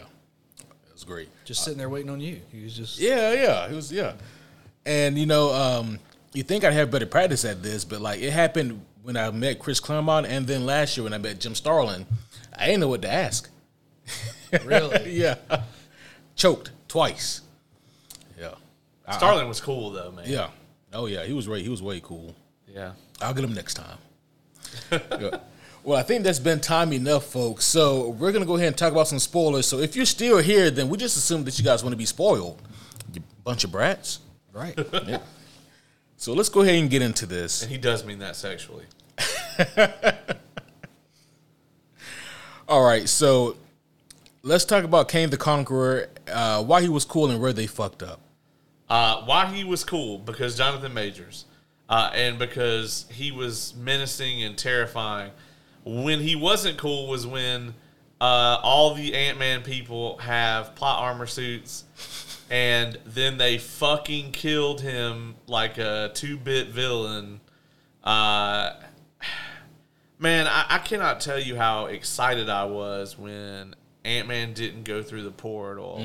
It 0.61 0.92
was 0.92 1.04
great. 1.04 1.28
Just 1.44 1.64
sitting 1.64 1.78
there 1.78 1.88
waiting 1.88 2.11
on 2.11 2.20
you. 2.20 2.40
He 2.52 2.62
was 2.62 2.76
just 2.76 2.98
Yeah, 2.98 3.32
yeah, 3.32 3.68
He 3.68 3.74
was 3.74 3.90
yeah. 3.90 4.14
And 4.84 5.18
you 5.18 5.26
know, 5.26 5.52
um, 5.52 5.98
you 6.32 6.42
think 6.42 6.62
I'd 6.64 6.72
have 6.72 6.90
better 6.90 7.07
practice 7.07 7.44
at 7.44 7.62
this, 7.62 7.84
but 7.84 8.00
like 8.00 8.20
it 8.20 8.30
happened 8.30 8.84
when 9.02 9.16
I 9.16 9.30
met 9.30 9.59
Chris 9.59 9.80
Claremont, 9.80 10.26
and 10.26 10.46
then 10.46 10.64
last 10.66 10.96
year 10.96 11.04
when 11.04 11.12
I 11.12 11.18
met 11.18 11.40
Jim 11.40 11.54
Starlin, 11.54 12.07
I 12.57 12.66
didn't 12.66 12.80
know 12.80 12.88
what 12.88 13.02
to 13.02 13.12
ask. 13.12 13.48
really. 14.64 15.12
yeah, 15.12 15.36
choked 16.36 16.70
twice. 16.88 17.40
Yeah, 18.38 18.54
Starlin 19.12 19.48
was 19.48 19.61
cool 19.61 19.90
though, 19.90 20.12
man. 20.12 20.24
yeah. 20.28 20.48
Oh 20.92 21.07
yeah, 21.07 21.24
he 21.24 21.32
was 21.32 21.48
way 21.48 21.62
he 21.62 21.68
was 21.68 21.82
way 21.82 22.00
cool. 22.02 22.34
yeah. 22.68 22.92
I'll 23.20 23.32
get 23.34 23.44
him 23.44 23.54
next 23.54 23.74
time. 23.74 23.98
Yeah. 25.20 25.38
Well, 25.87 25.97
I 25.97 26.03
think 26.03 26.24
that's 26.24 26.41
been 26.41 26.59
time 26.59 26.93
enough, 26.93 27.26
folks. 27.26 27.64
So 27.64 28.09
we're 28.09 28.32
gonna 28.32 28.45
go 28.45 28.57
ahead 28.57 28.66
and 28.66 28.76
talk 28.76 28.91
about 28.91 29.07
some 29.07 29.20
spoilers. 29.20 29.66
So 29.66 29.78
if 29.78 29.95
you're 29.95 30.05
still 30.05 30.39
here, 30.39 30.68
then 30.68 30.89
we 30.89 30.99
just 30.99 31.16
assume 31.16 31.45
that 31.45 31.57
you 31.61 31.64
guys 31.64 31.84
want 31.84 31.93
to 31.93 31.97
be 31.97 32.05
spoiled. 32.05 32.61
You 33.14 33.22
bunch 33.45 33.62
of 33.62 33.70
brats. 33.70 34.18
Right. 34.53 34.76
Yeah. 35.07 35.18
So 36.16 36.32
let's 36.32 36.49
go 36.49 36.62
ahead 36.62 36.74
and 36.74 36.91
get 36.91 37.03
into 37.03 37.24
this. 37.24 37.62
And 37.62 37.70
he 37.70 37.78
does 37.78 38.05
mean 38.05 38.18
that 38.18 38.34
sexually. 38.34 38.87
All 42.68 42.82
right, 42.82 43.09
so 43.09 43.57
let's 44.43 44.64
talk 44.64 44.82
about 44.82 45.09
Kang 45.09 45.30
the 45.30 45.37
Conqueror, 45.37 46.09
uh, 46.26 46.64
why 46.64 46.80
he 46.82 46.89
was 46.89 47.05
cool 47.05 47.30
and 47.30 47.41
where 47.41 47.53
they 47.53 47.68
fucked 47.68 48.03
up. 48.03 48.18
Uh, 48.89 49.22
why 49.24 49.47
he 49.55 49.62
was 49.62 49.84
cool 49.84 50.18
because 50.18 50.57
Jonathan 50.57 50.93
Majors, 50.93 51.45
uh, 51.89 52.11
and 52.12 52.41
because 52.41 53.07
he 53.12 53.30
was 53.30 53.74
menacing 53.76 54.43
and 54.43 54.59
terrifying. 54.59 55.30
When 55.87 56.20
he 56.20 56.34
wasn't 56.34 56.78
cool 56.78 57.07
was 57.07 57.26
when 57.26 57.74
uh, 58.20 58.59
all 58.62 58.95
the 58.95 59.14
Ant 59.14 59.39
Man 59.39 59.62
people 59.62 60.18
have 60.18 60.74
plot 60.74 61.01
armor 61.01 61.26
suits, 61.26 61.84
and 62.51 62.99
then 63.07 63.39
they 63.39 63.59
fucking 63.59 64.32
killed 64.32 64.80
him 64.80 65.37
like 65.47 65.78
a 65.78 66.11
two 66.12 66.37
bit 66.37 66.68
villain. 66.68 67.41
Uh, 68.03 68.72
man, 70.18 70.47
I, 70.49 70.66
I 70.70 70.78
cannot 70.78 71.20
tell 71.20 71.39
you 71.39 71.57
how 71.57 71.87
excited 71.87 72.49
I 72.49 72.64
was 72.64 73.16
when 73.18 73.74
Ant 74.05 74.26
Man 74.28 74.55
didn't 74.55 74.84
go 74.84 75.03
through 75.03 75.22
the 75.22 75.30
portal. 75.30 76.05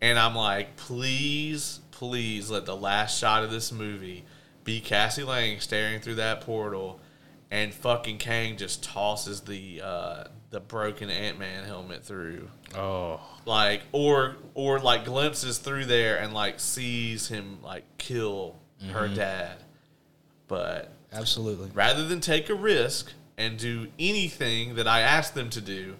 And 0.00 0.18
I'm 0.18 0.34
like, 0.34 0.76
please, 0.76 1.80
please 1.90 2.50
let 2.50 2.66
the 2.66 2.76
last 2.76 3.18
shot 3.18 3.42
of 3.42 3.50
this 3.50 3.72
movie 3.72 4.24
be 4.62 4.80
Cassie 4.80 5.22
Lang 5.24 5.60
staring 5.60 6.00
through 6.00 6.16
that 6.16 6.42
portal, 6.42 7.00
and 7.50 7.72
fucking 7.72 8.18
Kang 8.18 8.56
just 8.56 8.82
tosses 8.84 9.40
the 9.42 9.80
uh, 9.82 10.24
the 10.50 10.60
broken 10.60 11.10
Ant 11.10 11.38
Man 11.38 11.64
helmet 11.64 12.04
through, 12.04 12.48
Oh, 12.76 13.20
like, 13.46 13.82
or 13.92 14.36
or 14.54 14.78
like 14.80 15.04
glimpses 15.04 15.58
through 15.58 15.84
there 15.86 16.18
and 16.18 16.32
like 16.34 16.60
sees 16.60 17.28
him 17.28 17.58
like 17.62 17.84
kill 17.98 18.56
her 18.92 19.08
dad, 19.08 19.56
but 20.48 20.92
Absolutely. 21.12 21.70
rather 21.74 22.06
than 22.06 22.20
take 22.20 22.50
a 22.50 22.54
risk 22.54 23.12
and 23.38 23.58
do 23.58 23.86
anything 23.98 24.74
that 24.74 24.86
I 24.86 25.00
asked 25.00 25.34
them 25.34 25.48
to 25.50 25.60
do, 25.60 25.94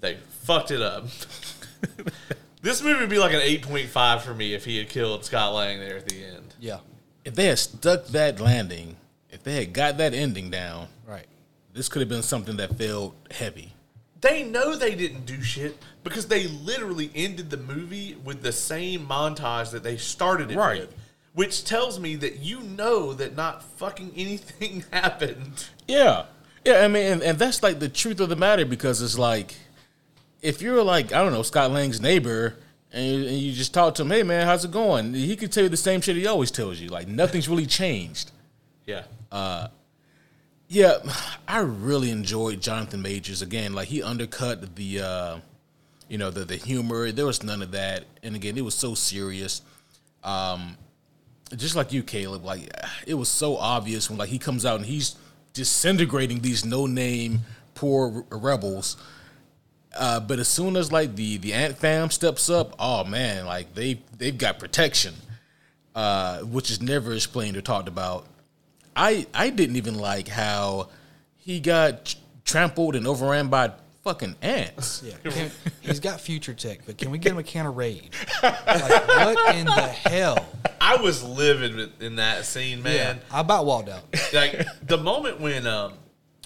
they 0.00 0.18
fucked 0.42 0.70
it 0.70 0.82
up. 0.82 1.06
this 2.62 2.82
movie 2.82 3.00
would 3.00 3.10
be 3.10 3.18
like 3.18 3.32
an 3.32 3.40
8.5 3.40 4.20
for 4.20 4.34
me 4.34 4.54
if 4.54 4.64
he 4.64 4.78
had 4.78 4.88
killed 4.88 5.24
Scott 5.24 5.54
Lang 5.54 5.78
there 5.80 5.96
at 5.96 6.08
the 6.08 6.24
end. 6.24 6.54
Yeah. 6.60 6.78
if 7.24 7.34
they 7.34 7.46
had 7.46 7.58
stuck 7.58 8.06
that 8.08 8.40
landing, 8.40 8.96
if 9.30 9.42
they 9.42 9.54
had 9.56 9.72
got 9.72 9.98
that 9.98 10.14
ending 10.14 10.50
down, 10.50 10.88
Right. 11.06 11.26
this 11.72 11.88
could 11.88 12.00
have 12.00 12.08
been 12.08 12.22
something 12.22 12.56
that 12.56 12.76
felt 12.78 13.14
heavy. 13.30 13.72
They 14.20 14.42
know 14.42 14.74
they 14.76 14.94
didn't 14.94 15.26
do 15.26 15.42
shit 15.42 15.76
because 16.02 16.26
they 16.26 16.46
literally 16.48 17.10
ended 17.14 17.50
the 17.50 17.56
movie 17.58 18.16
with 18.24 18.42
the 18.42 18.52
same 18.52 19.06
montage 19.06 19.70
that 19.72 19.82
they 19.82 19.96
started 19.96 20.50
it 20.50 20.56
Right. 20.56 20.80
with. 20.82 20.94
Which 21.34 21.64
tells 21.64 22.00
me 22.00 22.16
that 22.16 22.38
you 22.38 22.60
know 22.60 23.12
that 23.12 23.36
not 23.36 23.62
fucking 23.62 24.12
anything 24.16 24.84
happened. 24.90 25.66
Yeah, 25.86 26.24
yeah. 26.64 26.78
I 26.80 26.88
mean, 26.88 27.12
and, 27.12 27.22
and 27.22 27.38
that's 27.38 27.62
like 27.62 27.78
the 27.78 27.90
truth 27.90 28.20
of 28.20 28.30
the 28.30 28.36
matter 28.36 28.64
because 28.64 29.02
it's 29.02 29.18
like 29.18 29.54
if 30.40 30.62
you're 30.62 30.82
like 30.82 31.12
I 31.12 31.22
don't 31.22 31.32
know 31.32 31.42
Scott 31.42 31.70
Lang's 31.72 32.00
neighbor. 32.00 32.56
And 32.92 33.04
you, 33.04 33.28
and 33.28 33.36
you 33.38 33.52
just 33.52 33.74
talk 33.74 33.96
to 33.96 34.02
him, 34.02 34.10
hey 34.10 34.22
man, 34.22 34.46
how's 34.46 34.64
it 34.64 34.70
going? 34.70 35.12
He 35.12 35.36
could 35.36 35.52
tell 35.52 35.64
you 35.64 35.68
the 35.68 35.76
same 35.76 36.00
shit 36.00 36.16
he 36.16 36.26
always 36.26 36.50
tells 36.50 36.80
you. 36.80 36.88
Like 36.88 37.06
nothing's 37.08 37.48
really 37.48 37.66
changed. 37.66 38.30
Yeah. 38.86 39.02
Yeah, 40.68 40.96
I 41.46 41.60
really 41.60 42.10
enjoyed 42.10 42.60
Jonathan 42.60 43.00
Majors 43.00 43.40
again. 43.40 43.72
Like 43.72 43.88
he 43.88 44.02
undercut 44.02 44.74
the, 44.74 45.00
uh, 45.00 45.38
you 46.08 46.18
know, 46.18 46.30
the 46.30 46.44
the 46.44 46.56
humor. 46.56 47.12
There 47.12 47.26
was 47.26 47.42
none 47.42 47.62
of 47.62 47.70
that, 47.72 48.04
and 48.22 48.34
again, 48.34 48.58
it 48.58 48.64
was 48.64 48.74
so 48.74 48.94
serious. 48.94 49.62
Um, 50.24 50.76
just 51.54 51.76
like 51.76 51.92
you, 51.92 52.02
Caleb. 52.02 52.44
Like 52.44 52.68
it 53.06 53.14
was 53.14 53.28
so 53.28 53.56
obvious 53.56 54.10
when 54.10 54.18
like 54.18 54.28
he 54.28 54.38
comes 54.38 54.66
out 54.66 54.76
and 54.76 54.86
he's 54.86 55.14
disintegrating 55.54 56.40
these 56.40 56.64
no 56.64 56.86
name 56.86 57.40
poor 57.74 58.24
rebels. 58.30 58.96
Uh, 59.96 60.18
but 60.20 60.40
as 60.40 60.48
soon 60.48 60.76
as 60.76 60.90
like 60.90 61.14
the 61.14 61.36
the 61.38 61.52
Ant 61.52 61.78
Fam 61.78 62.10
steps 62.10 62.50
up, 62.50 62.74
oh 62.80 63.04
man, 63.04 63.46
like 63.46 63.72
they 63.74 64.00
they've 64.18 64.36
got 64.36 64.58
protection, 64.58 65.14
uh, 65.94 66.40
which 66.40 66.72
is 66.72 66.82
never 66.82 67.14
explained 67.14 67.56
or 67.56 67.60
talked 67.60 67.88
about. 67.88 68.26
I 68.96 69.26
I 69.34 69.50
didn't 69.50 69.76
even 69.76 69.98
like 69.98 70.26
how 70.28 70.88
he 71.36 71.60
got 71.60 72.14
trampled 72.44 72.96
and 72.96 73.06
overran 73.06 73.48
by 73.48 73.72
fucking 74.02 74.36
ants. 74.40 75.02
Yeah, 75.04 75.30
can, 75.30 75.50
he's 75.80 76.00
got 76.00 76.20
future 76.20 76.54
tech, 76.54 76.80
but 76.86 76.96
can 76.96 77.10
we 77.10 77.18
get 77.18 77.32
him 77.32 77.38
a 77.38 77.42
can 77.42 77.66
of 77.66 77.76
Raid? 77.76 78.10
Like, 78.42 78.62
what 79.08 79.54
in 79.56 79.66
the 79.66 79.72
hell? 79.82 80.46
I 80.80 80.96
was 80.96 81.22
livid 81.24 82.00
in 82.00 82.16
that 82.16 82.44
scene, 82.46 82.82
man. 82.82 83.16
Yeah, 83.16 83.36
I 83.36 83.40
about 83.40 83.66
walled 83.66 83.88
out. 83.88 84.02
Like 84.32 84.64
the 84.82 84.96
moment 84.98 85.40
when 85.40 85.66
um 85.66 85.94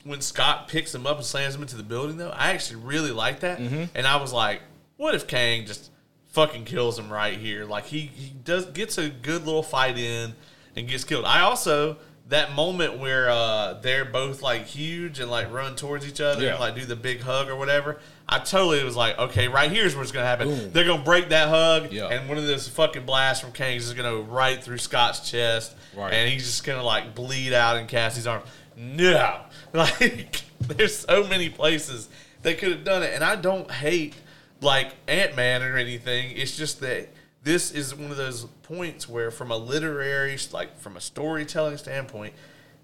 when 0.04 0.20
Scott 0.22 0.68
picks 0.68 0.94
him 0.94 1.06
up 1.06 1.18
and 1.18 1.26
slams 1.26 1.54
him 1.54 1.60
into 1.62 1.76
the 1.76 1.82
building, 1.82 2.16
though, 2.16 2.30
I 2.30 2.50
actually 2.52 2.80
really 2.82 3.10
like 3.12 3.40
that, 3.40 3.58
Mm-hmm. 3.58 3.84
and 3.94 4.06
I 4.06 4.16
was 4.16 4.32
like, 4.32 4.62
what 4.96 5.14
if 5.14 5.26
Kang 5.26 5.66
just 5.66 5.90
fucking 6.28 6.64
kills 6.64 6.98
him 6.98 7.10
right 7.12 7.36
here? 7.36 7.64
Like 7.66 7.84
he 7.84 8.00
he 8.00 8.30
does 8.44 8.64
gets 8.66 8.96
a 8.98 9.08
good 9.10 9.44
little 9.44 9.62
fight 9.62 9.98
in 9.98 10.34
and 10.74 10.88
gets 10.88 11.04
killed. 11.04 11.24
I 11.26 11.40
also. 11.40 11.96
That 12.30 12.54
moment 12.54 12.98
where 12.98 13.28
uh, 13.28 13.74
they're 13.74 14.04
both 14.04 14.40
like 14.42 14.64
huge 14.66 15.20
and 15.20 15.30
like 15.30 15.52
run 15.52 15.76
towards 15.76 16.06
each 16.08 16.20
other 16.20 16.42
Yeah. 16.44 16.52
and 16.52 16.60
like 16.60 16.74
do 16.74 16.84
the 16.84 16.96
big 16.96 17.20
hug 17.20 17.48
or 17.48 17.56
whatever, 17.56 17.98
I 18.28 18.38
totally 18.38 18.82
was 18.84 18.96
like, 18.96 19.18
okay, 19.18 19.48
right 19.48 19.70
here's 19.70 19.94
what's 19.96 20.12
gonna 20.12 20.26
happen. 20.26 20.48
Boom. 20.48 20.70
They're 20.72 20.84
gonna 20.86 21.02
break 21.04 21.28
that 21.30 21.48
hug, 21.48 21.92
Yeah. 21.92 22.06
and 22.06 22.28
one 22.28 22.38
of 22.38 22.46
those 22.46 22.68
fucking 22.68 23.04
blasts 23.04 23.42
from 23.42 23.52
Kang's 23.52 23.86
is 23.86 23.94
gonna 23.94 24.16
right 24.16 24.62
through 24.62 24.78
Scott's 24.78 25.28
chest, 25.30 25.74
Right. 25.96 26.12
and 26.12 26.30
he's 26.30 26.44
just 26.44 26.64
gonna 26.64 26.84
like 26.84 27.14
bleed 27.14 27.52
out 27.52 27.76
in 27.76 27.86
Cassie's 27.88 28.26
arm. 28.26 28.42
No, 28.76 29.40
like 29.72 30.42
there's 30.60 30.96
so 30.98 31.24
many 31.26 31.48
places 31.48 32.08
they 32.42 32.54
could 32.54 32.70
have 32.70 32.84
done 32.84 33.02
it, 33.02 33.12
and 33.12 33.22
I 33.24 33.36
don't 33.36 33.70
hate 33.70 34.14
like 34.60 34.92
Ant 35.08 35.34
Man 35.36 35.62
or 35.62 35.76
anything. 35.76 36.30
It's 36.36 36.56
just 36.56 36.80
that 36.80 37.08
this 37.42 37.72
is 37.72 37.94
one 37.94 38.10
of 38.12 38.16
those 38.16 38.46
points 38.70 39.08
where, 39.08 39.30
from 39.30 39.50
a 39.50 39.56
literary, 39.56 40.36
like 40.52 40.78
from 40.78 40.96
a 40.96 41.00
storytelling 41.00 41.76
standpoint, 41.76 42.34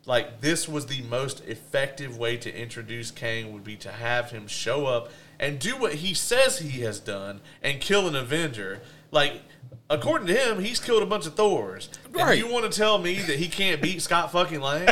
like 0.04 0.40
this 0.40 0.68
was 0.68 0.86
the 0.86 1.02
most 1.02 1.44
effective 1.46 2.16
way 2.16 2.36
to 2.36 2.54
introduce 2.54 3.10
Kang 3.10 3.52
would 3.52 3.64
be 3.64 3.76
to 3.76 3.90
have 3.90 4.30
him 4.30 4.46
show 4.46 4.86
up 4.86 5.10
and 5.38 5.58
do 5.58 5.76
what 5.76 5.94
he 5.94 6.14
says 6.14 6.58
he 6.58 6.80
has 6.82 7.00
done 7.00 7.40
and 7.62 7.80
kill 7.80 8.06
an 8.08 8.16
Avenger. 8.16 8.80
Like 9.10 9.42
according 9.90 10.28
to 10.28 10.34
him, 10.34 10.60
he's 10.60 10.80
killed 10.80 11.02
a 11.02 11.06
bunch 11.06 11.26
of 11.26 11.34
Thors. 11.34 11.88
Right. 12.10 12.30
And 12.30 12.38
you 12.38 12.52
want 12.52 12.70
to 12.70 12.76
tell 12.76 12.98
me 12.98 13.14
that 13.14 13.38
he 13.38 13.48
can't 13.48 13.82
beat 13.82 14.00
Scott 14.02 14.32
fucking 14.32 14.60
Lang? 14.60 14.88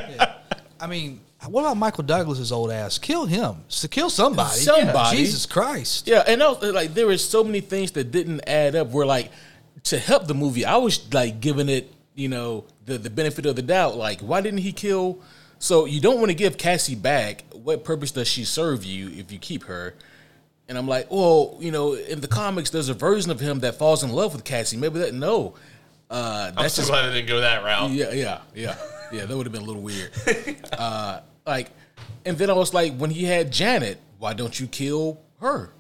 I 0.81 0.87
mean, 0.87 1.21
what 1.47 1.61
about 1.61 1.77
Michael 1.77 2.05
Douglas's 2.05 2.53
old 2.53 2.71
ass? 2.71 2.99
Kill 2.99 3.27
him. 3.27 3.65
So 3.69 3.89
kill 3.89 4.11
somebody. 4.11 4.59
Somebody. 4.59 5.17
Jesus 5.17 5.47
Christ. 5.47 6.07
Yeah, 6.09 6.25
and 6.27 6.43
also, 6.43 6.73
like 6.73 6.95
there 6.95 7.07
were 7.07 7.19
so 7.19 7.45
many 7.45 7.61
things 7.61 7.93
that 7.93 8.11
didn't 8.11 8.41
add 8.47 8.75
up. 8.75 8.89
Where 8.89 9.07
like 9.07 9.31
to 9.85 9.99
help 9.99 10.27
the 10.27 10.35
movie, 10.35 10.65
I 10.65 10.77
was 10.77 11.13
like 11.13 11.41
giving 11.41 11.69
it, 11.69 11.93
you 12.15 12.29
know, 12.29 12.65
the 12.87 12.99
the 12.99 13.11
benefit 13.11 13.47
of 13.47 13.57
the 13.57 13.63
doubt. 13.63 13.97
Like, 13.97 14.21
why 14.21 14.41
didn't 14.41 14.61
he 14.61 14.73
kill? 14.73 15.21
So 15.59 15.85
you 15.87 16.01
don't 16.01 16.19
want 16.19 16.31
to 16.31 16.35
give 16.35 16.59
Cassie 16.59 16.95
back. 16.95 17.45
What 17.53 17.85
purpose 17.85 18.11
does 18.11 18.29
she 18.29 18.45
serve 18.45 18.85
you 18.85 19.09
if 19.11 19.33
you 19.33 19.39
keep 19.39 19.65
her? 19.65 19.95
And 20.69 20.79
I'm 20.79 20.89
like, 20.89 21.11
well, 21.11 21.57
you 21.61 21.71
know, 21.71 21.95
in 21.95 22.21
the 22.21 22.29
comics, 22.29 22.71
there's 22.71 22.89
a 22.89 22.95
version 22.95 23.31
of 23.31 23.41
him 23.41 23.61
that 23.61 23.77
falls 23.77 24.03
in 24.03 24.11
love 24.11 24.35
with 24.35 24.45
Cassie. 24.45 24.77
Maybe 24.79 24.99
that 25.01 25.15
no, 25.15 25.55
uh, 26.11 26.53
I'm 26.57 26.63
that's 26.63 26.75
so 26.75 26.83
just 26.83 26.91
glad 26.91 27.05
I 27.05 27.13
didn't 27.13 27.29
go 27.29 27.41
that 27.41 27.63
route. 27.63 27.91
yeah, 27.91 28.13
yeah, 28.13 28.41
yeah, 28.55 28.77
yeah. 29.13 29.27
That 29.27 29.37
would 29.37 29.47
have 29.47 29.53
been 29.53 29.63
a 29.63 29.67
little 29.67 29.83
weird. 29.83 30.11
Uh, 30.73 31.21
like, 31.47 31.71
and 32.25 32.37
then 32.37 32.51
I 32.51 32.55
was 32.55 32.75
like, 32.75 32.97
when 32.97 33.11
he 33.11 33.25
had 33.25 33.53
Janet, 33.53 34.01
why 34.19 34.33
don't 34.35 34.59
you 34.59 34.67
kill 34.67 35.21
her? 35.41 35.71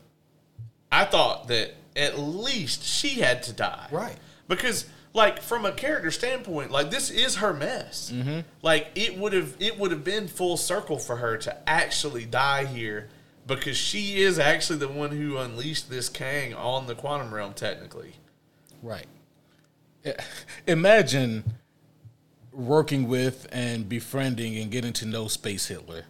I 0.93 1.05
thought 1.05 1.49
that 1.49 1.75
at 1.97 2.19
least 2.19 2.85
she 2.85 3.21
had 3.21 3.43
to 3.45 3.53
die. 3.53 3.89
Right. 3.91 4.17
Because 4.49 4.87
like 5.13 5.41
from 5.41 5.65
a 5.65 5.73
character 5.73 6.11
standpoint, 6.11 6.71
like 6.71 6.91
this 6.91 7.11
is 7.11 7.37
her 7.37 7.55
mess. 7.55 8.13
Mm-hmm. 8.13 8.41
Like 8.63 8.91
it 8.95 9.17
would 9.17 9.33
have 9.33 9.57
it 9.61 9.79
would 9.79 9.91
have 9.91 10.05
been 10.05 10.29
full 10.29 10.57
circle 10.57 10.99
for 10.99 11.17
her 11.17 11.37
to 11.39 11.69
actually 11.69 12.25
die 12.27 12.65
here 12.65 13.09
because 13.47 13.77
she 13.77 14.23
is 14.23 14.39
actually 14.39 14.79
the 14.79 14.89
one 14.89 15.11
who 15.11 15.37
unleashed 15.37 15.89
this 15.89 16.09
Kang 16.09 16.55
on 16.55 16.87
the 16.87 16.95
quantum 16.95 17.33
realm 17.33 17.55
technically. 17.55 18.15
Right. 18.83 19.07
Imagine 20.67 21.45
working 22.53 23.09
with 23.09 23.47
and 23.51 23.89
befriending 23.89 24.57
and 24.57 24.71
getting 24.71 24.93
to 24.95 25.07
know 25.07 25.29
Space 25.29 25.67
Hitler. 25.67 26.05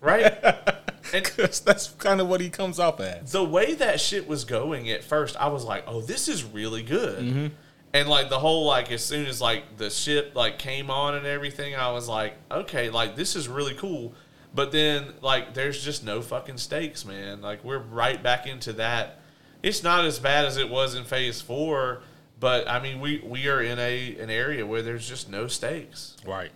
Right? 0.00 0.34
Because 1.22 1.60
that's 1.60 1.88
kind 1.88 2.20
of 2.20 2.28
what 2.28 2.40
he 2.40 2.50
comes 2.50 2.78
off 2.78 3.00
as. 3.00 3.32
the 3.32 3.44
way 3.44 3.74
that 3.74 4.00
shit 4.00 4.26
was 4.26 4.44
going 4.44 4.90
at 4.90 5.04
first, 5.04 5.36
I 5.36 5.48
was 5.48 5.64
like, 5.64 5.84
"Oh, 5.86 6.00
this 6.00 6.28
is 6.28 6.44
really 6.44 6.82
good." 6.82 7.24
Mm-hmm. 7.24 7.46
And 7.94 8.08
like 8.08 8.30
the 8.30 8.38
whole 8.38 8.64
like 8.66 8.90
as 8.90 9.04
soon 9.04 9.26
as 9.26 9.40
like 9.40 9.76
the 9.76 9.90
ship 9.90 10.32
like 10.34 10.58
came 10.58 10.90
on 10.90 11.14
and 11.14 11.26
everything, 11.26 11.74
I 11.74 11.92
was 11.92 12.08
like, 12.08 12.34
"Okay, 12.50 12.88
like 12.90 13.16
this 13.16 13.36
is 13.36 13.48
really 13.48 13.74
cool." 13.74 14.14
But 14.54 14.72
then 14.72 15.14
like 15.20 15.54
there's 15.54 15.82
just 15.82 16.04
no 16.04 16.22
fucking 16.22 16.58
stakes, 16.58 17.04
man. 17.04 17.40
Like 17.40 17.64
we're 17.64 17.78
right 17.78 18.22
back 18.22 18.46
into 18.46 18.72
that. 18.74 19.20
It's 19.62 19.82
not 19.82 20.04
as 20.04 20.18
bad 20.18 20.44
as 20.44 20.56
it 20.56 20.68
was 20.68 20.94
in 20.94 21.04
Phase 21.04 21.40
Four, 21.40 22.02
but 22.40 22.68
I 22.68 22.80
mean 22.80 23.00
we 23.00 23.22
we 23.24 23.48
are 23.48 23.60
in 23.60 23.78
a 23.78 24.16
an 24.18 24.30
area 24.30 24.66
where 24.66 24.82
there's 24.82 25.08
just 25.08 25.30
no 25.30 25.46
stakes. 25.46 26.16
Right. 26.26 26.50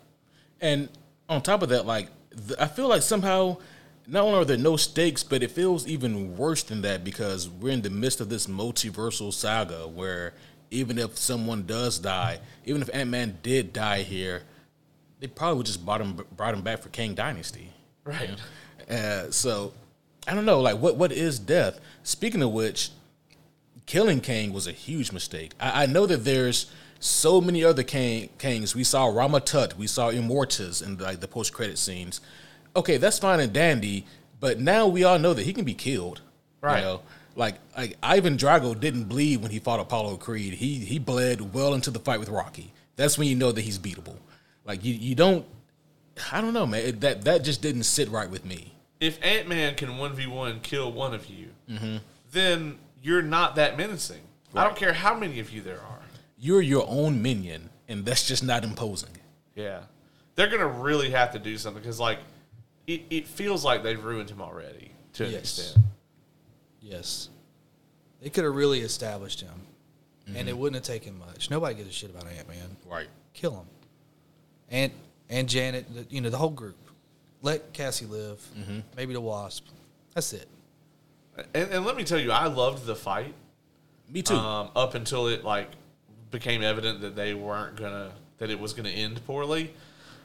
And 0.61 0.89
on 1.29 1.43
top 1.43 1.63
of 1.63 1.69
that, 1.71 1.87
like 1.87 2.09
I 2.59 2.67
feel 2.67 2.89
like 2.89 3.03
somehow 3.03 3.59
not 4.07 4.25
only 4.25 4.39
are 4.39 4.45
there 4.45 4.57
no 4.57 4.77
stakes, 4.77 5.23
but 5.23 5.43
it 5.43 5.51
feels 5.51 5.87
even 5.87 6.37
worse 6.37 6.63
than 6.63 6.83
that 6.83 7.05
because 7.05 7.49
we're 7.49 7.73
in 7.73 7.83
the 7.83 7.91
midst 7.91 8.21
of 8.21 8.29
this 8.29 8.47
multiversal 8.47 9.33
saga 9.33 9.87
where 9.87 10.35
even 10.71 10.99
if 10.99 11.17
someone 11.17 11.65
does 11.67 11.99
die, 11.99 12.39
even 12.65 12.83
if 12.83 12.91
Ant 12.93 13.11
Man 13.11 13.39
did 13.43 13.73
die 13.73 14.03
here, 14.03 14.43
they 15.21 15.27
probably 15.27 15.59
would 15.59 15.67
just 15.67 15.85
brought 15.85 16.01
him 16.01 16.21
brought 16.37 16.55
him 16.55 16.63
back 16.63 16.81
for 16.81 16.89
Kang 16.91 17.15
Dynasty. 17.15 17.71
Right. 18.05 18.31
Uh, 18.89 19.31
so 19.31 19.73
I 20.27 20.35
don't 20.35 20.45
know, 20.45 20.61
like 20.61 20.79
what 20.79 20.97
what 20.97 21.13
is 21.13 21.39
death? 21.39 21.81
Speaking 22.03 22.43
of 22.43 22.53
which, 22.53 22.91
killing 23.87 24.21
Kang 24.21 24.53
was 24.53 24.67
a 24.67 24.73
huge 24.73 25.13
mistake. 25.13 25.53
I, 25.59 25.85
I 25.85 25.87
know 25.87 26.07
that 26.07 26.25
there's 26.25 26.71
so 26.99 27.41
many 27.41 27.65
other 27.65 27.83
Kang, 27.83 28.29
Kangs. 28.39 28.75
We 28.75 28.85
saw 28.85 29.07
Rama 29.07 29.41
Tut, 29.41 29.77
we 29.77 29.87
saw 29.87 30.11
Immortus 30.11 30.85
in 30.85 30.99
like 30.99 31.21
the 31.21 31.29
post 31.29 31.53
credit 31.53 31.79
scenes. 31.79 32.21
Okay, 32.77 32.97
that's 32.99 33.19
fine 33.19 33.41
and 33.41 33.53
dandy, 33.53 34.05
but 34.39 34.61
now 34.61 34.87
we 34.87 35.03
all 35.03 35.19
know 35.19 35.35
that 35.35 35.45
he 35.45 35.53
can 35.53 35.65
be 35.65 35.75
killed. 35.75 36.21
Right. 36.61 36.79
You 36.79 36.85
know? 36.85 37.03
Like 37.35 37.57
like 37.77 37.97
Ivan 38.03 38.37
Drago 38.37 38.79
didn't 38.79 39.05
bleed 39.05 39.43
when 39.43 39.51
he 39.51 39.59
fought 39.59 39.81
Apollo 39.81 40.17
Creed. 40.19 40.55
He 40.55 40.77
he 40.79 40.99
bled 40.99 41.53
well 41.55 41.75
into 41.75 41.91
the 41.91 41.99
fight 41.99 42.21
with 42.21 42.29
Rocky. 42.29 42.73
That's 42.97 43.19
when 43.19 43.29
you 43.29 43.35
know 43.35 43.53
that 43.53 43.61
he's 43.63 43.79
beatable. 43.79 44.17
Like 44.65 44.85
you 44.85 44.95
you 44.95 45.15
don't 45.15 45.45
I 46.33 46.41
don't 46.41 46.55
know, 46.55 46.65
man. 46.67 46.81
It, 46.85 47.01
that 47.03 47.25
that 47.25 47.45
just 47.45 47.61
didn't 47.61 47.83
sit 47.85 48.09
right 48.09 48.31
with 48.31 48.45
me. 48.47 48.73
If 49.01 49.19
Ant 49.23 49.49
Man 49.49 49.75
can 49.75 49.99
one 49.99 50.15
v 50.15 50.27
one 50.27 50.61
kill 50.61 50.91
one 50.93 51.13
of 51.15 51.27
you, 51.27 51.49
Mm-hmm. 51.71 51.97
then 52.33 52.79
you're 53.03 53.21
not 53.23 53.57
that 53.57 53.77
menacing. 53.77 54.23
I 54.55 54.65
don't 54.65 54.77
care 54.77 54.95
how 54.95 55.15
many 55.15 55.39
of 55.41 55.51
you 55.51 55.61
there 55.61 55.81
are. 55.81 55.99
You're 56.39 56.63
your 56.63 56.87
own 56.89 57.21
minion, 57.21 57.69
and 57.89 58.07
that's 58.07 58.27
just 58.27 58.43
not 58.43 58.65
imposing. 58.65 59.11
Yeah, 59.55 59.81
they're 60.37 60.49
gonna 60.49 60.67
really 60.67 61.11
have 61.11 61.33
to 61.33 61.39
do 61.39 61.59
something 61.59 61.83
because 61.83 62.01
like 62.01 62.21
it, 62.87 63.03
it 63.11 63.27
feels 63.29 63.65
like 63.65 63.83
they've 63.83 64.03
ruined 64.03 64.31
him 64.31 64.41
already 64.41 64.91
to 65.15 65.25
an 65.25 65.33
Yes. 65.33 65.41
extent. 65.59 65.87
Yes. 66.81 67.29
They 68.23 68.31
could 68.31 68.45
have 68.45 68.55
really 68.55 68.81
established 68.81 69.41
him, 69.41 69.53
and 70.35 70.49
it 70.49 70.57
wouldn't 70.57 70.77
have 70.77 70.85
taken 70.95 71.19
much. 71.19 71.51
Nobody 71.51 71.75
gives 71.75 71.89
a 71.89 71.93
shit 71.93 72.11
about 72.11 72.27
Ant 72.27 72.49
Man. 72.49 72.77
Right. 72.89 73.09
Kill 73.35 73.53
him. 73.53 73.67
And 74.71 74.93
and 75.29 75.49
Janet, 75.49 75.93
the- 75.93 76.07
you 76.09 76.21
know, 76.21 76.31
the 76.31 76.39
whole 76.39 76.51
group. 76.51 76.77
Let 77.43 77.73
Cassie 77.73 78.07
live. 78.07 78.45
Maybe 78.97 79.13
the 79.13 79.21
Wasp. 79.21 79.67
That's 80.15 80.33
it. 80.33 80.49
And, 81.55 81.71
and 81.71 81.85
let 81.85 81.97
me 81.97 82.03
tell 82.05 82.19
you, 82.19 82.33
I 82.33 82.47
loved 82.47 82.87
the 82.87 82.97
fight 82.97 83.35
Me 84.09 84.23
too. 84.23 84.35
um, 84.35 84.71
up 84.75 84.95
until 84.95 85.29
it 85.29 85.45
like 85.45 85.69
became 86.31 86.63
evident 86.63 87.03
that 87.03 87.15
they 87.15 87.35
weren't 87.35 87.77
gonna 87.77 88.13
that 88.39 88.51
it 88.51 88.59
was 88.59 88.73
gonna 88.73 88.89
end 88.89 89.25
poorly. 89.27 89.75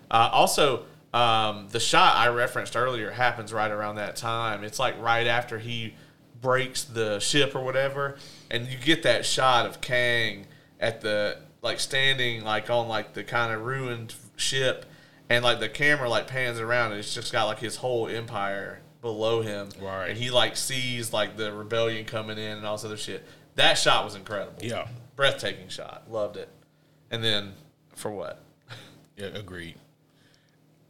Uh, 0.10 0.30
also, 0.32 0.86
um, 1.14 1.68
the 1.70 1.80
shot 1.80 2.16
I 2.16 2.30
referenced 2.30 2.76
earlier 2.76 3.12
happens 3.12 3.52
right 3.52 3.72
around 3.72 3.96
that 3.96 4.16
time. 4.16 4.64
It's 4.64 4.80
like 4.80 5.00
right 5.02 5.28
after 5.28 5.60
he 5.60 5.96
breaks 6.40 6.84
the 6.84 7.20
ship 7.20 7.56
or 7.56 7.62
whatever, 7.64 8.18
and 8.50 8.68
you 8.68 8.78
get 8.78 9.04
that 9.04 9.26
shot 9.26 9.66
of 9.66 9.82
Kang 9.82 10.48
at 10.80 11.02
the 11.02 11.38
like 11.62 11.80
standing 11.80 12.44
like 12.44 12.70
on 12.70 12.88
like 12.88 13.14
the 13.14 13.24
kind 13.24 13.54
of 13.54 13.62
ruined 13.62 14.16
ship, 14.36 14.86
and 15.30 15.44
like 15.44 15.60
the 15.60 15.70
camera 15.70 16.10
like 16.10 16.28
pans 16.28 16.60
around, 16.60 16.92
and 16.92 17.00
it's 17.00 17.14
just 17.14 17.32
got 17.32 17.46
like 17.46 17.60
his 17.60 17.78
whole 17.78 18.08
empire 18.08 18.82
below 19.02 19.42
him, 19.42 19.70
Right. 19.82 20.10
And 20.10 20.18
he 20.18 20.30
like 20.30 20.56
sees 20.56 21.12
like 21.12 21.36
the 21.36 21.52
rebellion 21.52 22.06
coming 22.06 22.38
in 22.38 22.58
and 22.58 22.66
all 22.66 22.78
this 22.78 22.86
other 22.86 22.98
shit. 22.98 23.26
That 23.56 23.74
shot 23.78 24.06
was 24.06 24.16
incredible. 24.16 24.60
Yeah. 24.62 24.88
breathtaking 25.16 25.68
shot. 25.70 26.04
Loved 26.10 26.38
it. 26.38 26.50
And 27.10 27.24
then 27.24 27.54
for 27.96 28.12
what? 28.12 28.42
yeah, 29.18 29.26
agreed. 29.28 29.76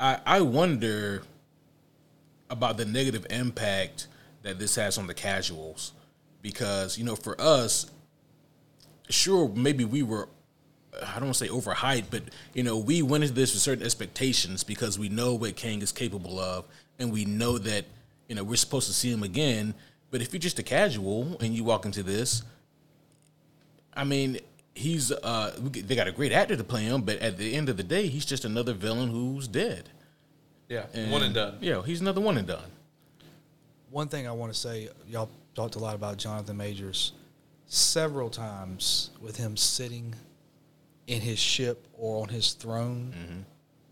I 0.01 0.19
I 0.25 0.41
wonder 0.41 1.23
about 2.49 2.75
the 2.75 2.85
negative 2.85 3.25
impact 3.29 4.07
that 4.41 4.59
this 4.59 4.75
has 4.75 4.97
on 4.97 5.07
the 5.07 5.13
casuals 5.13 5.93
because 6.41 6.97
you 6.97 7.05
know 7.05 7.15
for 7.15 7.39
us 7.39 7.89
sure 9.09 9.47
maybe 9.49 9.85
we 9.85 10.03
were 10.03 10.27
I 11.01 11.13
don't 11.13 11.25
want 11.25 11.35
to 11.35 11.45
say 11.45 11.51
overhyped, 11.51 12.05
but 12.11 12.23
you 12.53 12.63
know, 12.63 12.77
we 12.77 13.01
went 13.01 13.23
into 13.23 13.33
this 13.33 13.53
with 13.53 13.61
certain 13.61 13.83
expectations 13.83 14.63
because 14.63 14.99
we 14.99 15.07
know 15.07 15.35
what 15.35 15.55
Kang 15.55 15.81
is 15.81 15.91
capable 15.91 16.37
of, 16.37 16.65
and 16.99 17.11
we 17.13 17.23
know 17.23 17.57
that 17.57 17.85
you 18.27 18.35
know 18.35 18.43
we're 18.43 18.57
supposed 18.57 18.87
to 18.87 18.93
see 18.93 19.09
him 19.09 19.23
again. 19.23 19.73
But 20.09 20.21
if 20.21 20.33
you're 20.33 20.39
just 20.41 20.59
a 20.59 20.63
casual 20.63 21.37
and 21.39 21.55
you 21.55 21.63
walk 21.63 21.85
into 21.85 22.03
this, 22.03 22.43
I 23.93 24.03
mean, 24.03 24.39
he's 24.73 25.11
uh, 25.11 25.55
they 25.59 25.95
got 25.95 26.07
a 26.07 26.11
great 26.11 26.31
actor 26.31 26.55
to 26.55 26.63
play 26.63 26.83
him, 26.83 27.01
but 27.01 27.19
at 27.19 27.37
the 27.37 27.53
end 27.53 27.69
of 27.69 27.77
the 27.77 27.83
day, 27.83 28.07
he's 28.07 28.25
just 28.25 28.45
another 28.45 28.73
villain 28.73 29.09
who's 29.09 29.47
dead. 29.47 29.89
Yeah, 30.69 30.85
and, 30.93 31.11
one 31.11 31.23
and 31.23 31.33
done. 31.33 31.57
Yeah, 31.61 31.81
he's 31.83 31.99
another 32.01 32.21
one 32.21 32.37
and 32.37 32.47
done. 32.47 32.69
One 33.89 34.07
thing 34.07 34.25
I 34.27 34.31
want 34.31 34.53
to 34.53 34.57
say, 34.57 34.87
y'all 35.07 35.29
talked 35.53 35.75
a 35.75 35.79
lot 35.79 35.95
about 35.95 36.17
Jonathan 36.17 36.55
Majors 36.55 37.11
several 37.65 38.29
times 38.29 39.09
with 39.19 39.35
him 39.35 39.57
sitting 39.57 40.15
in 41.07 41.19
his 41.21 41.39
ship 41.39 41.87
or 41.93 42.21
on 42.23 42.29
his 42.29 42.53
throne. 42.53 43.45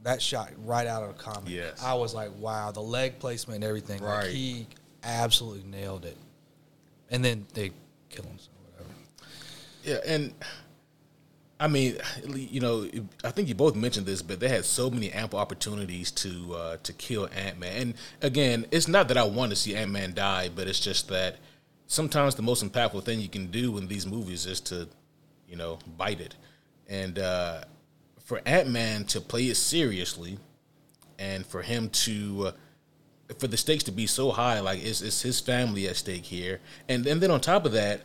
That 0.03 0.21
shot 0.21 0.51
right 0.63 0.87
out 0.87 1.03
of 1.03 1.17
the 1.17 1.21
comic. 1.21 1.49
Yes. 1.49 1.83
I 1.83 1.93
was 1.93 2.13
like, 2.13 2.31
wow, 2.37 2.71
the 2.71 2.79
leg 2.81 3.19
placement 3.19 3.55
and 3.55 3.63
everything. 3.65 4.01
Like 4.01 4.23
Right. 4.23 4.31
he 4.31 4.67
absolutely 5.03 5.69
nailed 5.69 6.05
it. 6.05 6.15
And 7.09 7.23
then 7.25 7.45
they 7.53 7.71
kill 8.09 8.23
him, 8.23 8.37
so 8.37 8.49
whatever. 8.63 8.89
Yeah, 9.83 10.13
and 10.13 10.33
I 11.59 11.67
mean, 11.67 11.97
you 12.25 12.61
know, 12.61 12.89
I 13.23 13.31
think 13.31 13.49
you 13.49 13.55
both 13.55 13.75
mentioned 13.75 14.05
this, 14.05 14.21
but 14.21 14.39
they 14.39 14.47
had 14.47 14.63
so 14.63 14.89
many 14.89 15.11
ample 15.11 15.39
opportunities 15.39 16.09
to 16.11 16.55
uh, 16.55 16.77
to 16.83 16.93
kill 16.93 17.27
Ant 17.35 17.59
Man. 17.59 17.81
And 17.81 17.93
again, 18.21 18.65
it's 18.71 18.87
not 18.87 19.09
that 19.09 19.17
I 19.17 19.23
want 19.23 19.49
to 19.49 19.57
see 19.57 19.75
Ant 19.75 19.91
Man 19.91 20.13
die, 20.13 20.49
but 20.49 20.67
it's 20.67 20.79
just 20.79 21.09
that 21.09 21.35
sometimes 21.87 22.35
the 22.35 22.41
most 22.41 22.63
impactful 22.63 23.03
thing 23.03 23.19
you 23.19 23.27
can 23.27 23.47
do 23.47 23.77
in 23.77 23.87
these 23.89 24.05
movies 24.05 24.45
is 24.45 24.61
to, 24.61 24.87
you 25.49 25.57
know, 25.57 25.79
bite 25.97 26.21
it. 26.21 26.35
And 26.87 27.19
uh, 27.19 27.63
for 28.23 28.41
Ant 28.45 28.69
Man 28.69 29.03
to 29.05 29.19
play 29.19 29.47
it 29.47 29.55
seriously, 29.55 30.39
and 31.17 31.45
for 31.45 31.61
him 31.61 31.89
to 31.89 32.47
uh, 32.47 32.51
for 33.37 33.47
the 33.47 33.57
stakes 33.57 33.83
to 33.83 33.91
be 33.91 34.07
so 34.07 34.31
high, 34.31 34.61
like 34.61 34.81
it's, 34.81 35.01
it's 35.01 35.21
his 35.21 35.41
family 35.41 35.89
at 35.89 35.97
stake 35.97 36.23
here, 36.23 36.61
and 36.87 37.05
and 37.05 37.19
then 37.19 37.31
on 37.31 37.41
top 37.41 37.65
of 37.65 37.73
that, 37.73 38.03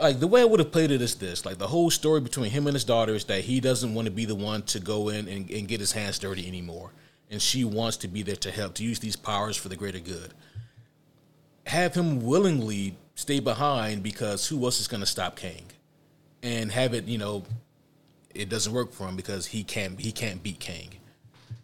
like 0.00 0.20
the 0.20 0.26
way 0.26 0.40
I 0.40 0.44
would 0.44 0.60
have 0.60 0.72
played 0.72 0.90
it 0.90 1.02
is 1.02 1.14
this: 1.16 1.44
like 1.44 1.58
the 1.58 1.68
whole 1.68 1.90
story 1.90 2.20
between 2.20 2.50
him 2.50 2.66
and 2.66 2.74
his 2.74 2.84
daughter 2.84 3.14
is 3.14 3.24
that 3.26 3.42
he 3.42 3.60
doesn't 3.60 3.94
want 3.94 4.06
to 4.06 4.10
be 4.10 4.24
the 4.24 4.34
one 4.34 4.62
to 4.64 4.80
go 4.80 5.08
in 5.08 5.28
and, 5.28 5.50
and 5.50 5.68
get 5.68 5.80
his 5.80 5.92
hands 5.92 6.18
dirty 6.18 6.46
anymore, 6.46 6.90
and 7.30 7.40
she 7.40 7.64
wants 7.64 7.96
to 7.98 8.08
be 8.08 8.22
there 8.22 8.36
to 8.36 8.50
help 8.50 8.74
to 8.74 8.84
use 8.84 8.98
these 8.98 9.16
powers 9.16 9.56
for 9.56 9.68
the 9.68 9.76
greater 9.76 10.00
good. 10.00 10.32
Have 11.66 11.94
him 11.94 12.22
willingly 12.22 12.96
stay 13.14 13.40
behind 13.40 14.02
because 14.02 14.48
who 14.48 14.64
else 14.64 14.80
is 14.80 14.88
going 14.88 15.00
to 15.02 15.06
stop 15.06 15.36
Kang, 15.36 15.66
and 16.42 16.72
have 16.72 16.94
it 16.94 17.04
you 17.04 17.18
know, 17.18 17.44
it 18.34 18.48
doesn't 18.48 18.72
work 18.72 18.92
for 18.92 19.06
him 19.08 19.16
because 19.16 19.46
he 19.46 19.62
can't 19.62 20.00
he 20.00 20.12
can't 20.12 20.42
beat 20.42 20.58
Kang. 20.58 20.88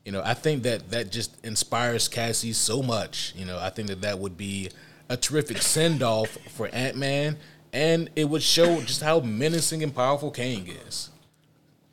You 0.04 0.12
know, 0.12 0.22
I 0.24 0.34
think 0.34 0.62
that 0.62 0.90
that 0.90 1.10
just 1.10 1.44
inspires 1.44 2.08
Cassie 2.08 2.52
so 2.52 2.82
much. 2.82 3.34
You 3.36 3.44
know, 3.44 3.58
I 3.58 3.70
think 3.70 3.88
that 3.88 4.00
that 4.02 4.18
would 4.18 4.36
be 4.36 4.70
a 5.08 5.16
terrific 5.16 5.58
send 5.60 6.02
off 6.02 6.36
for 6.54 6.68
Ant 6.68 6.96
Man, 6.96 7.36
and 7.78 8.10
it 8.16 8.24
would 8.24 8.42
show 8.42 8.80
just 8.80 9.02
how 9.02 9.20
menacing 9.20 9.84
and 9.84 9.94
powerful 9.94 10.32
Kang 10.32 10.66
is. 10.66 11.10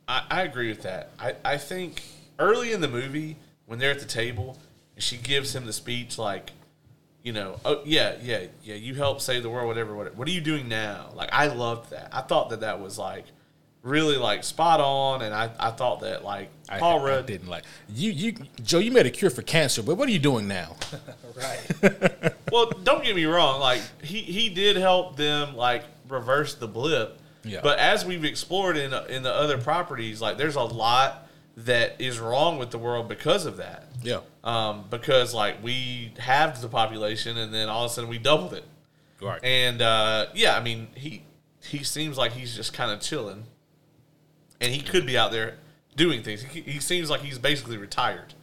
I, 0.08 0.24
I 0.28 0.42
agree 0.42 0.68
with 0.68 0.82
that. 0.82 1.10
I, 1.16 1.36
I 1.44 1.58
think 1.58 2.02
early 2.40 2.72
in 2.72 2.80
the 2.80 2.88
movie, 2.88 3.36
when 3.66 3.78
they're 3.78 3.92
at 3.92 4.00
the 4.00 4.04
table 4.04 4.58
and 4.96 5.04
she 5.04 5.16
gives 5.16 5.54
him 5.54 5.64
the 5.64 5.72
speech, 5.72 6.18
like, 6.18 6.50
you 7.22 7.32
know, 7.32 7.60
oh, 7.64 7.82
yeah, 7.84 8.16
yeah, 8.20 8.46
yeah, 8.64 8.74
you 8.74 8.96
help 8.96 9.20
save 9.20 9.44
the 9.44 9.48
world, 9.48 9.68
whatever, 9.68 9.94
whatever. 9.94 10.16
What 10.16 10.26
are 10.26 10.32
you 10.32 10.40
doing 10.40 10.68
now? 10.68 11.10
Like, 11.14 11.28
I 11.32 11.46
loved 11.46 11.90
that. 11.90 12.08
I 12.10 12.22
thought 12.22 12.50
that 12.50 12.60
that 12.62 12.80
was, 12.80 12.98
like, 12.98 13.26
really, 13.86 14.16
like, 14.16 14.44
spot 14.44 14.80
on. 14.80 15.22
And 15.22 15.34
I, 15.34 15.50
I 15.58 15.70
thought 15.70 16.00
that, 16.00 16.24
like, 16.24 16.50
I, 16.68 16.78
Paul 16.78 17.00
I 17.00 17.04
Rudd. 17.10 17.26
didn't 17.26 17.48
like 17.48 17.64
you. 17.88 18.10
You 18.10 18.34
Joe, 18.62 18.78
you 18.78 18.90
made 18.90 19.06
a 19.06 19.10
cure 19.10 19.30
for 19.30 19.42
cancer, 19.42 19.82
but 19.82 19.94
what 19.96 20.08
are 20.08 20.12
you 20.12 20.18
doing 20.18 20.46
now? 20.48 20.76
Right. 21.36 22.32
well, 22.50 22.70
don't 22.82 23.04
get 23.04 23.14
me 23.14 23.26
wrong. 23.26 23.60
Like 23.60 23.82
he 24.02 24.20
he 24.22 24.48
did 24.48 24.76
help 24.76 25.16
them 25.16 25.54
like 25.54 25.84
reverse 26.08 26.54
the 26.54 26.66
blip. 26.66 27.18
Yeah. 27.44 27.60
But 27.62 27.78
as 27.78 28.06
we've 28.06 28.24
explored 28.24 28.78
in 28.78 28.94
in 29.10 29.22
the 29.22 29.34
other 29.34 29.58
properties, 29.58 30.22
like 30.22 30.38
there's 30.38 30.56
a 30.56 30.62
lot 30.62 31.28
that 31.58 31.96
is 32.00 32.18
wrong 32.18 32.56
with 32.58 32.70
the 32.70 32.78
world 32.78 33.06
because 33.06 33.44
of 33.44 33.58
that. 33.58 33.84
Yeah, 34.02 34.20
Um, 34.44 34.86
because 34.88 35.34
like 35.34 35.62
we 35.62 36.12
halved 36.18 36.62
the 36.62 36.68
population 36.68 37.36
and 37.36 37.52
then 37.52 37.68
all 37.68 37.84
of 37.84 37.90
a 37.90 37.94
sudden 37.94 38.08
we 38.08 38.16
doubled 38.16 38.54
it. 38.54 38.64
right. 39.20 39.40
And 39.44 39.82
uh, 39.82 40.26
yeah, 40.34 40.56
I 40.56 40.62
mean 40.62 40.88
he 40.94 41.22
he 41.62 41.84
seems 41.84 42.16
like 42.16 42.32
he's 42.32 42.56
just 42.56 42.72
kind 42.72 42.90
of 42.90 43.00
chilling, 43.02 43.44
and 44.60 44.72
he 44.72 44.80
could 44.80 45.06
be 45.06 45.16
out 45.16 45.32
there 45.32 45.54
doing 45.96 46.22
things. 46.22 46.42
He, 46.42 46.60
he 46.60 46.80
seems 46.80 47.10
like 47.10 47.20
he's 47.20 47.38
basically 47.38 47.76
retired. 47.76 48.34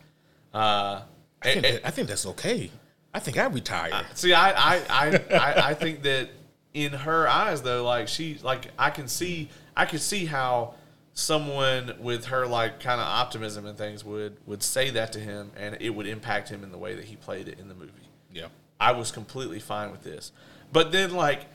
Uh, 0.54 1.02
I, 1.42 1.46
think 1.46 1.56
and- 1.56 1.66
that, 1.66 1.88
I 1.88 1.92
think 1.92 2.08
that's 2.08 2.26
okay. 2.26 2.72
I 3.14 3.20
think 3.20 3.38
I 3.38 3.46
retired. 3.46 4.06
See, 4.16 4.34
I, 4.34 4.52
I, 4.52 4.82
I, 4.90 5.36
I, 5.36 5.70
I 5.70 5.74
think 5.76 6.02
that 6.02 6.30
in 6.74 6.94
her 6.94 7.28
eyes, 7.28 7.62
though, 7.62 7.84
like 7.84 8.08
she, 8.08 8.40
like 8.42 8.72
I 8.78 8.90
can 8.90 9.08
see, 9.08 9.50
I 9.78 9.86
can 9.86 10.00
see 10.00 10.26
how 10.26 10.74
someone 11.14 11.94
with 12.00 12.26
her 12.26 12.48
like 12.48 12.80
kind 12.80 13.00
of 13.00 13.06
optimism 13.06 13.68
and 13.68 13.78
things 13.78 14.04
would 14.04 14.36
would 14.48 14.64
say 14.64 14.90
that 14.90 15.14
to 15.14 15.20
him, 15.20 15.52
and 15.56 15.78
it 15.80 15.92
would 15.92 16.08
impact 16.08 16.50
him 16.50 16.64
in 16.64 16.72
the 16.72 16.78
way 16.78 16.96
that 16.96 17.06
he 17.06 17.16
played 17.16 17.48
it 17.48 17.60
in 17.60 17.68
the 17.68 17.76
movie. 17.76 17.92
yeah, 18.32 18.48
I 18.80 18.94
was 18.94 19.12
completely 19.12 19.60
fine 19.60 19.92
with 19.92 20.04
this, 20.04 20.32
but 20.72 20.92
then 20.92 21.14
like 21.14 21.46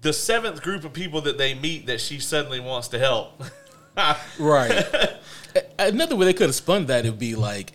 the 0.00 0.12
seventh 0.12 0.62
group 0.62 0.84
of 0.84 0.92
people 0.92 1.20
that 1.22 1.38
they 1.38 1.54
meet 1.54 1.86
that 1.86 2.00
she 2.00 2.18
suddenly 2.18 2.60
wants 2.60 2.88
to 2.88 2.98
help. 2.98 3.42
right. 4.38 4.84
Another 5.78 6.16
way 6.16 6.26
they 6.26 6.32
could 6.32 6.46
have 6.48 6.54
spun 6.54 6.86
that 6.86 7.04
would 7.04 7.18
be 7.18 7.34
like 7.34 7.72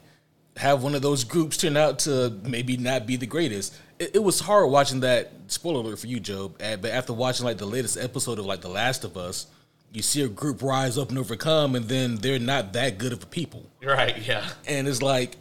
have 0.57 0.83
one 0.83 0.93
of 0.95 1.01
those 1.01 1.23
groups 1.23 1.55
turn 1.57 1.77
out 1.77 1.99
to 1.99 2.37
maybe 2.43 2.75
not 2.77 3.05
be 3.07 3.15
the 3.15 3.25
greatest. 3.25 3.75
It, 3.97 4.15
it 4.15 4.19
was 4.23 4.39
hard 4.41 4.69
watching 4.69 4.99
that. 5.01 5.31
Spoiler 5.47 5.79
alert 5.81 5.99
for 5.99 6.07
you, 6.07 6.19
Job. 6.19 6.57
eh, 6.61 6.75
But 6.75 6.91
after 6.91 7.13
watching 7.13 7.45
like 7.45 7.57
the 7.57 7.65
latest 7.65 7.97
episode 7.97 8.37
of 8.39 8.45
like 8.45 8.61
The 8.61 8.67
Last 8.69 9.03
of 9.03 9.15
Us, 9.17 9.47
you 9.91 10.01
see 10.01 10.21
a 10.21 10.27
group 10.27 10.61
rise 10.61 10.97
up 10.97 11.09
and 11.09 11.17
overcome, 11.17 11.75
and 11.75 11.85
then 11.85 12.17
they're 12.17 12.37
not 12.39 12.73
that 12.73 12.97
good 12.97 13.13
of 13.13 13.23
a 13.23 13.25
people. 13.25 13.65
right? 13.83 14.17
Yeah. 14.17 14.47
And 14.67 14.87
it's 14.87 15.01
like, 15.01 15.37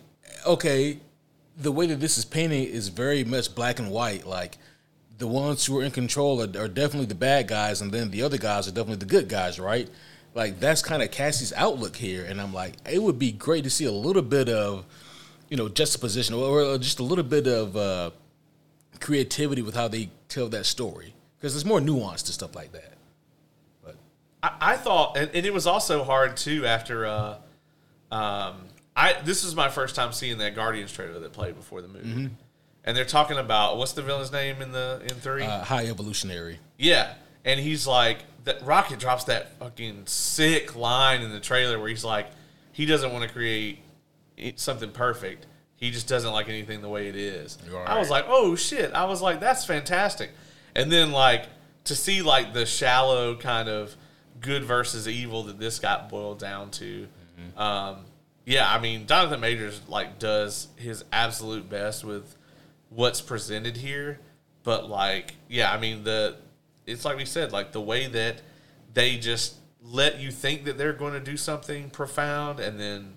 okay, 0.46 1.00
the 1.56 1.72
way 1.72 1.86
that 1.86 2.00
this 2.00 2.16
is 2.16 2.24
painted 2.24 2.68
is 2.68 2.88
very 2.88 3.24
much 3.24 3.54
black 3.54 3.78
and 3.80 3.90
white. 3.90 4.26
Like 4.26 4.56
the 5.18 5.26
ones 5.26 5.66
who 5.66 5.80
are 5.80 5.82
in 5.82 5.90
control 5.90 6.40
are, 6.40 6.62
are 6.62 6.68
definitely 6.68 7.06
the 7.06 7.14
bad 7.16 7.48
guys, 7.48 7.80
and 7.82 7.90
then 7.92 8.10
the 8.12 8.22
other 8.22 8.38
guys 8.38 8.68
are 8.68 8.70
definitely 8.70 8.96
the 9.04 9.06
good 9.06 9.28
guys, 9.28 9.58
right? 9.58 9.90
Like 10.34 10.60
that's 10.60 10.82
kind 10.82 11.02
of 11.02 11.10
Cassie's 11.10 11.52
outlook 11.54 11.96
here, 11.96 12.24
and 12.24 12.40
I'm 12.40 12.52
like, 12.52 12.74
it 12.90 13.02
would 13.02 13.18
be 13.18 13.32
great 13.32 13.64
to 13.64 13.70
see 13.70 13.86
a 13.86 13.92
little 13.92 14.22
bit 14.22 14.48
of, 14.48 14.84
you 15.48 15.56
know, 15.56 15.68
juxtaposition 15.68 16.34
or, 16.34 16.78
just 16.78 17.00
a 17.00 17.02
little 17.02 17.24
bit 17.24 17.46
of 17.46 17.76
uh, 17.76 18.10
creativity 19.00 19.62
with 19.62 19.74
how 19.74 19.88
they 19.88 20.10
tell 20.28 20.48
that 20.50 20.66
story 20.66 21.14
because 21.38 21.54
there's 21.54 21.64
more 21.64 21.80
nuance 21.80 22.22
to 22.24 22.32
stuff 22.32 22.54
like 22.54 22.72
that. 22.72 22.94
But 23.82 23.96
I, 24.42 24.52
I 24.60 24.76
thought, 24.76 25.16
and, 25.16 25.30
and 25.34 25.46
it 25.46 25.52
was 25.52 25.66
also 25.66 26.04
hard 26.04 26.36
too 26.36 26.66
after. 26.66 27.06
Uh, 27.06 27.36
um, 28.12 28.56
I 28.96 29.14
this 29.24 29.44
is 29.44 29.54
my 29.54 29.68
first 29.68 29.94
time 29.94 30.12
seeing 30.12 30.38
that 30.38 30.54
Guardians 30.54 30.92
trailer 30.92 31.20
that 31.20 31.32
played 31.32 31.56
before 31.56 31.82
the 31.82 31.88
movie, 31.88 32.30
and 32.84 32.96
they're 32.96 33.04
talking 33.04 33.38
about 33.38 33.76
what's 33.76 33.92
the 33.92 34.02
villain's 34.02 34.32
name 34.32 34.60
in 34.60 34.72
the 34.72 35.00
in 35.04 35.16
three? 35.16 35.42
uh, 35.42 35.62
high 35.62 35.86
evolutionary, 35.86 36.58
yeah, 36.76 37.14
and 37.44 37.60
he's 37.60 37.86
like 37.86 38.18
that. 38.44 38.64
Rocket 38.64 38.98
drops 38.98 39.24
that 39.24 39.58
fucking 39.58 40.02
sick 40.06 40.76
line 40.76 41.22
in 41.22 41.30
the 41.30 41.40
trailer 41.40 41.78
where 41.78 41.88
he's 41.88 42.04
like, 42.04 42.28
he 42.72 42.86
doesn't 42.86 43.12
want 43.12 43.26
to 43.26 43.32
create 43.32 43.80
something 44.56 44.90
perfect. 44.90 45.46
He 45.76 45.90
just 45.90 46.08
doesn't 46.08 46.32
like 46.32 46.48
anything 46.48 46.80
the 46.82 46.88
way 46.88 47.08
it 47.08 47.16
is. 47.16 47.58
Right. 47.70 47.88
I 47.88 47.98
was 47.98 48.10
like, 48.10 48.24
oh 48.28 48.56
shit! 48.56 48.92
I 48.94 49.04
was 49.04 49.22
like, 49.22 49.40
that's 49.40 49.64
fantastic. 49.64 50.30
And 50.74 50.90
then 50.90 51.12
like 51.12 51.46
to 51.84 51.94
see 51.94 52.22
like 52.22 52.52
the 52.52 52.66
shallow 52.66 53.36
kind 53.36 53.68
of 53.68 53.96
good 54.40 54.64
versus 54.64 55.08
evil 55.08 55.44
that 55.44 55.58
this 55.58 55.78
got 55.78 56.08
boiled 56.08 56.38
down 56.38 56.70
to. 56.72 57.08
Um, 57.56 58.04
yeah, 58.44 58.72
I 58.72 58.80
mean, 58.80 59.06
Jonathan 59.06 59.40
Majors 59.40 59.80
like 59.88 60.18
does 60.18 60.68
his 60.76 61.04
absolute 61.12 61.68
best 61.68 62.04
with 62.04 62.36
what's 62.90 63.20
presented 63.20 63.76
here, 63.76 64.20
but 64.62 64.88
like, 64.88 65.34
yeah, 65.48 65.70
I 65.70 65.78
mean 65.78 66.04
the 66.04 66.36
it's 66.88 67.04
like 67.04 67.16
we 67.16 67.24
said, 67.24 67.52
like 67.52 67.72
the 67.72 67.80
way 67.80 68.06
that 68.06 68.42
they 68.94 69.16
just 69.18 69.56
let 69.82 70.18
you 70.18 70.30
think 70.30 70.64
that 70.64 70.78
they're 70.78 70.92
going 70.92 71.12
to 71.12 71.20
do 71.20 71.36
something 71.36 71.90
profound 71.90 72.58
and 72.60 72.80
then 72.80 73.14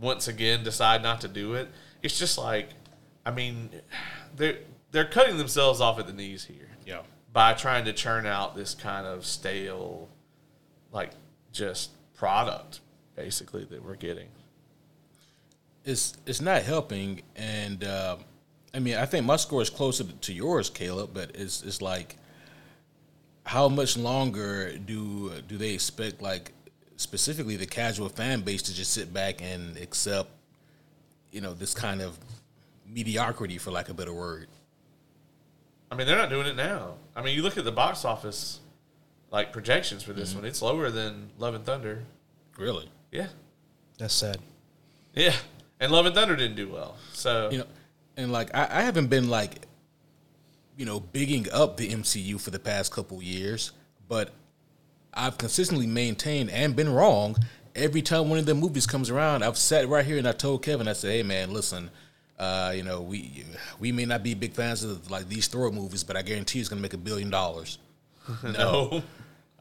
once 0.00 0.28
again 0.28 0.62
decide 0.62 1.02
not 1.02 1.20
to 1.22 1.28
do 1.28 1.54
it. 1.54 1.68
It's 2.02 2.18
just 2.18 2.36
like, 2.36 2.70
I 3.24 3.30
mean, 3.30 3.70
they're 4.36 4.58
they're 4.90 5.06
cutting 5.06 5.38
themselves 5.38 5.80
off 5.80 5.98
at 5.98 6.06
the 6.06 6.12
knees 6.12 6.44
here 6.44 6.68
yeah. 6.84 7.00
by 7.32 7.54
trying 7.54 7.84
to 7.86 7.92
churn 7.92 8.26
out 8.26 8.56
this 8.56 8.74
kind 8.74 9.06
of 9.06 9.24
stale, 9.24 10.08
like 10.92 11.10
just 11.52 11.90
product 12.14 12.80
basically 13.14 13.64
that 13.64 13.84
we're 13.84 13.96
getting. 13.96 14.28
it's 15.84 16.16
it's 16.26 16.40
not 16.40 16.62
helping 16.62 17.22
and 17.34 17.84
uh, 17.84 18.16
I 18.74 18.78
mean, 18.78 18.96
I 18.96 19.06
think 19.06 19.24
my 19.24 19.36
score 19.36 19.62
is 19.62 19.70
closer 19.70 20.04
to 20.04 20.32
yours, 20.32 20.68
Caleb, 20.68 21.10
but 21.14 21.30
it's 21.34 21.62
it's 21.62 21.80
like 21.80 22.16
how 23.46 23.68
much 23.68 23.96
longer 23.96 24.76
do 24.76 25.32
do 25.48 25.56
they 25.56 25.70
expect 25.70 26.20
like 26.20 26.52
specifically 26.96 27.56
the 27.56 27.66
casual 27.66 28.08
fan 28.08 28.40
base 28.40 28.62
to 28.62 28.74
just 28.74 28.92
sit 28.92 29.12
back 29.12 29.40
and 29.42 29.76
accept 29.78 30.28
you 31.30 31.40
know 31.40 31.54
this 31.54 31.72
kind 31.72 32.02
of 32.02 32.18
mediocrity 32.86 33.58
for 33.58 33.70
lack 33.70 33.86
of 33.86 33.92
a 33.92 33.94
better 33.94 34.12
word 34.12 34.48
I 35.90 35.94
mean, 35.94 36.06
they're 36.06 36.16
not 36.16 36.30
doing 36.30 36.46
it 36.46 36.56
now. 36.56 36.94
I 37.14 37.22
mean, 37.22 37.36
you 37.36 37.42
look 37.42 37.56
at 37.58 37.64
the 37.64 37.72
box 37.72 38.04
office 38.04 38.60
like 39.30 39.52
projections 39.52 40.02
for 40.02 40.12
this 40.12 40.30
mm-hmm. 40.30 40.40
one; 40.40 40.48
it's 40.48 40.62
lower 40.62 40.90
than 40.90 41.30
Love 41.38 41.54
and 41.54 41.64
Thunder. 41.64 42.02
really 42.58 42.88
Yeah, 43.12 43.28
That's 43.98 44.14
sad. 44.14 44.38
yeah, 45.14 45.34
and 45.80 45.92
Love 45.92 46.06
and 46.06 46.14
Thunder 46.14 46.36
didn't 46.36 46.56
do 46.56 46.68
well. 46.68 46.96
So 47.12 47.50
you 47.50 47.58
know 47.58 47.66
and 48.16 48.32
like 48.32 48.54
I, 48.54 48.68
I 48.70 48.82
haven't 48.82 49.08
been 49.08 49.28
like 49.28 49.62
you 50.76 50.84
know 50.84 51.00
bigging 51.00 51.46
up 51.52 51.76
the 51.76 51.88
mcu 51.90 52.40
for 52.40 52.50
the 52.50 52.58
past 52.58 52.92
couple 52.92 53.22
years 53.22 53.72
but 54.08 54.30
i've 55.14 55.38
consistently 55.38 55.86
maintained 55.86 56.50
and 56.50 56.76
been 56.76 56.92
wrong 56.92 57.36
every 57.74 58.02
time 58.02 58.28
one 58.28 58.38
of 58.38 58.46
the 58.46 58.54
movies 58.54 58.86
comes 58.86 59.10
around. 59.10 59.42
I've 59.42 59.58
sat 59.58 59.88
right 59.88 60.04
here 60.04 60.18
and 60.18 60.28
i 60.28 60.32
told 60.32 60.62
kevin 60.62 60.88
i 60.88 60.92
said 60.92 61.10
hey 61.10 61.22
man 61.22 61.52
listen 61.52 61.90
uh, 62.38 62.72
you 62.76 62.82
know 62.82 63.00
we 63.00 63.44
we 63.80 63.92
may 63.92 64.04
not 64.04 64.22
be 64.22 64.34
big 64.34 64.52
fans 64.52 64.84
of 64.84 65.10
like 65.10 65.26
these 65.28 65.48
thor 65.48 65.70
movies 65.70 66.04
but 66.04 66.16
i 66.16 66.22
guarantee 66.22 66.60
it's 66.60 66.68
to 66.68 66.76
make 66.76 66.92
a 66.92 66.98
billion 66.98 67.30
dollars. 67.30 67.78
No, 68.42 69.02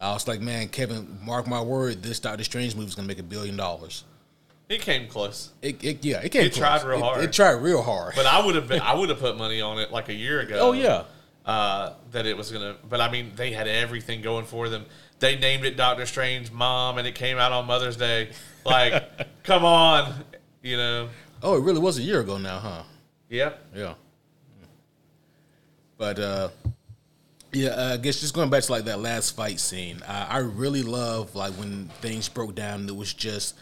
i 0.02 0.12
was 0.12 0.28
like 0.28 0.42
man 0.42 0.68
kevin 0.68 1.20
mark 1.24 1.48
my 1.48 1.62
word 1.62 2.04
this 2.04 2.20
doctor 2.20 2.44
strange 2.44 2.76
movie 2.76 2.90
is 2.90 2.96
to 2.96 3.02
make 3.02 3.20
a 3.20 3.24
billion 3.24 3.56
dollars 3.56 4.04
it 4.70 4.82
came 4.82 5.08
close. 5.08 5.52
it, 5.62 5.84
it 5.84 6.04
yeah 6.06 6.22
it 6.22 6.32
came 6.32 6.46
It 6.46 6.54
tried 6.54 6.84
real 6.84 6.98
It- 6.98 7.02
hard. 7.04 7.24
it, 7.24 7.34
tried 7.34 7.52
real 7.54 7.82
hard 7.82 8.14
But 8.16 8.26
I 8.26 8.44
would 8.46 8.56
have 8.56 8.68
been, 8.68 8.82
I 8.82 8.94
would 8.96 9.10
have 9.10 9.20
put 9.20 9.38
money 9.38 9.62
on 9.62 9.78
it 9.80 9.92
like 9.92 10.10
a 10.10 10.14
year 10.14 10.40
ago. 10.42 10.58
oh 10.60 10.72
yeah 10.74 11.04
uh, 11.46 11.94
that 12.12 12.26
it 12.26 12.36
was 12.36 12.52
gonna. 12.52 12.76
But 12.90 13.02
I 13.02 13.12
mean, 13.12 13.34
they 13.36 13.52
had 13.52 13.68
everything 13.68 14.24
going 14.24 14.46
for 14.46 14.68
them. 14.68 14.84
They 15.20 15.38
named 15.38 15.64
it 15.64 15.78
Doctor 15.78 16.08
Strange 16.08 16.52
Mom, 16.52 16.98
and 16.98 17.06
it 17.08 17.14
came 17.14 17.38
out 17.38 17.52
on 17.52 17.68
Mother's 17.68 17.96
Day. 17.98 18.32
Like, 18.66 19.04
come 19.44 19.64
on, 19.64 20.12
you 20.64 20.76
know? 20.76 21.10
oh 21.44 21.56
it 21.58 21.62
really 21.62 21.78
was 21.80 22.00
a 22.00 22.02
year 22.02 22.22
ago 22.22 22.40
now 22.40 22.58
huh 22.58 22.82
Yep. 23.30 23.64
Yeah. 23.76 23.94
But 25.98 26.20
uh 26.20 26.50
yeah, 27.54 27.70
uh, 27.70 27.94
I 27.94 27.98
guess 27.98 28.20
just 28.20 28.34
going 28.34 28.50
back 28.50 28.64
to 28.64 28.72
like 28.72 28.84
that 28.86 29.00
last 29.00 29.36
fight 29.36 29.60
scene, 29.62 30.02
I, 30.08 30.26
I 30.26 30.38
really 30.40 30.84
love 30.84 31.36
like 31.36 31.54
when 31.54 31.88
things 32.02 32.28
broke 32.28 32.54
down. 32.54 32.90
It 32.90 32.96
was 32.96 33.14
just 33.14 33.56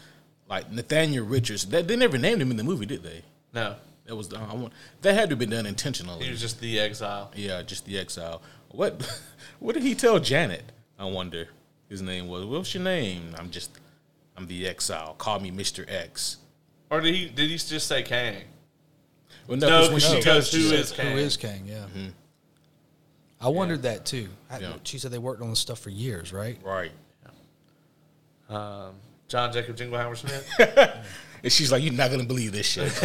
like 0.48 0.70
Nathaniel 0.70 1.24
Richards. 1.26 1.64
That 1.66 1.88
they 1.88 1.96
never 1.96 2.18
named 2.18 2.42
him 2.42 2.50
in 2.50 2.56
the 2.56 2.64
movie, 2.64 2.86
did 2.86 3.02
they? 3.02 3.22
No, 3.52 3.76
That 4.06 4.16
was 4.16 4.32
I 4.32 4.52
want 4.54 4.72
that 5.02 5.14
had 5.14 5.28
to 5.30 5.32
have 5.32 5.38
been 5.38 5.50
done 5.50 5.66
intentionally. 5.66 6.24
he 6.24 6.30
was 6.30 6.40
just 6.40 6.60
the 6.60 6.78
exile. 6.80 7.30
yeah, 7.36 7.62
just 7.62 7.84
the 7.86 7.98
exile. 7.98 8.42
What 8.70 9.08
what 9.60 9.74
did 9.74 9.82
he 9.84 9.94
tell 9.94 10.18
Janet? 10.18 10.64
I 10.98 11.04
wonder. 11.06 11.48
His 11.88 12.02
name 12.02 12.28
was. 12.28 12.44
What's 12.46 12.74
your 12.74 12.82
name? 12.82 13.34
I'm 13.38 13.50
just. 13.50 13.70
I'm 14.36 14.46
the 14.48 14.66
exile. 14.66 15.14
Call 15.18 15.38
me 15.38 15.50
Mister 15.50 15.84
X. 15.88 16.38
Or 16.90 17.00
did 17.00 17.14
he? 17.14 17.26
Did 17.28 17.50
he 17.50 17.56
just 17.56 17.86
say 17.86 18.02
Kang? 18.02 18.42
Well, 19.46 19.58
No, 19.58 19.68
'cause 19.68 19.88
'cause 19.90 20.02
she 20.02 20.12
told- 20.14 20.24
goes, 20.24 20.52
"Who 20.52 20.60
said- 20.62 20.78
is 20.80 20.92
Kang?" 20.92 21.12
Who 21.12 21.18
is 21.18 21.36
Kang? 21.36 21.66
Yeah. 21.66 21.86
I 23.40 23.48
wondered 23.48 23.82
that 23.82 24.06
too. 24.06 24.28
I, 24.50 24.58
Yeah. 24.58 24.72
She 24.84 24.98
said 24.98 25.10
they 25.10 25.18
worked 25.18 25.42
on 25.42 25.50
this 25.50 25.58
stuff 25.58 25.78
for 25.78 25.90
years, 25.90 26.32
right? 26.32 26.58
right? 26.64 26.92
Um, 28.48 28.94
John 29.28 29.52
Jacob 29.52 29.76
Jingleheimer 29.76 30.16
Smith. 30.16 30.48
And 31.44 31.52
she's 31.52 31.70
like, 31.70 31.82
"You're 31.82 31.92
not 31.92 32.10
gonna 32.10 32.24
believe 32.24 32.52
this 32.52 32.64
shit." 32.64 32.90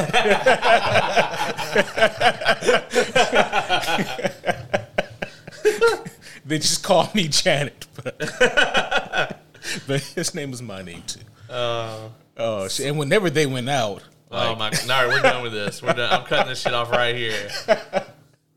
they 6.45 6.57
just 6.59 6.81
call 6.83 7.09
me 7.13 7.27
Janet, 7.27 7.85
but, 8.01 8.17
but 9.87 10.01
his 10.15 10.33
name 10.33 10.53
is 10.53 10.61
my 10.61 10.81
name 10.81 11.03
too. 11.05 11.19
Uh, 11.53 12.07
Oh, 12.37 12.69
shit. 12.69 12.87
and 12.87 12.97
whenever 12.97 13.29
they 13.29 13.45
went 13.45 13.67
out, 13.67 14.01
oh 14.31 14.55
my! 14.55 14.67
All 14.69 14.87
right, 14.87 15.07
we're 15.09 15.21
done 15.21 15.43
with 15.43 15.51
this. 15.51 15.81
We're 15.81 15.91
done. 15.91 16.13
I'm 16.13 16.25
cutting 16.25 16.47
this 16.47 16.61
shit 16.61 16.73
off 16.73 16.89
right 16.91 17.13
here. 17.13 17.49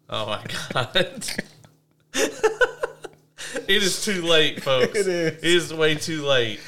Oh 0.08 0.26
my 0.26 0.44
god! 0.72 0.94
it 2.14 3.68
is 3.68 4.04
too 4.04 4.22
late, 4.22 4.62
folks. 4.62 4.96
It 4.96 5.08
is. 5.08 5.32
It 5.38 5.44
is 5.44 5.74
way 5.74 5.96
too 5.96 6.24
late. 6.24 6.60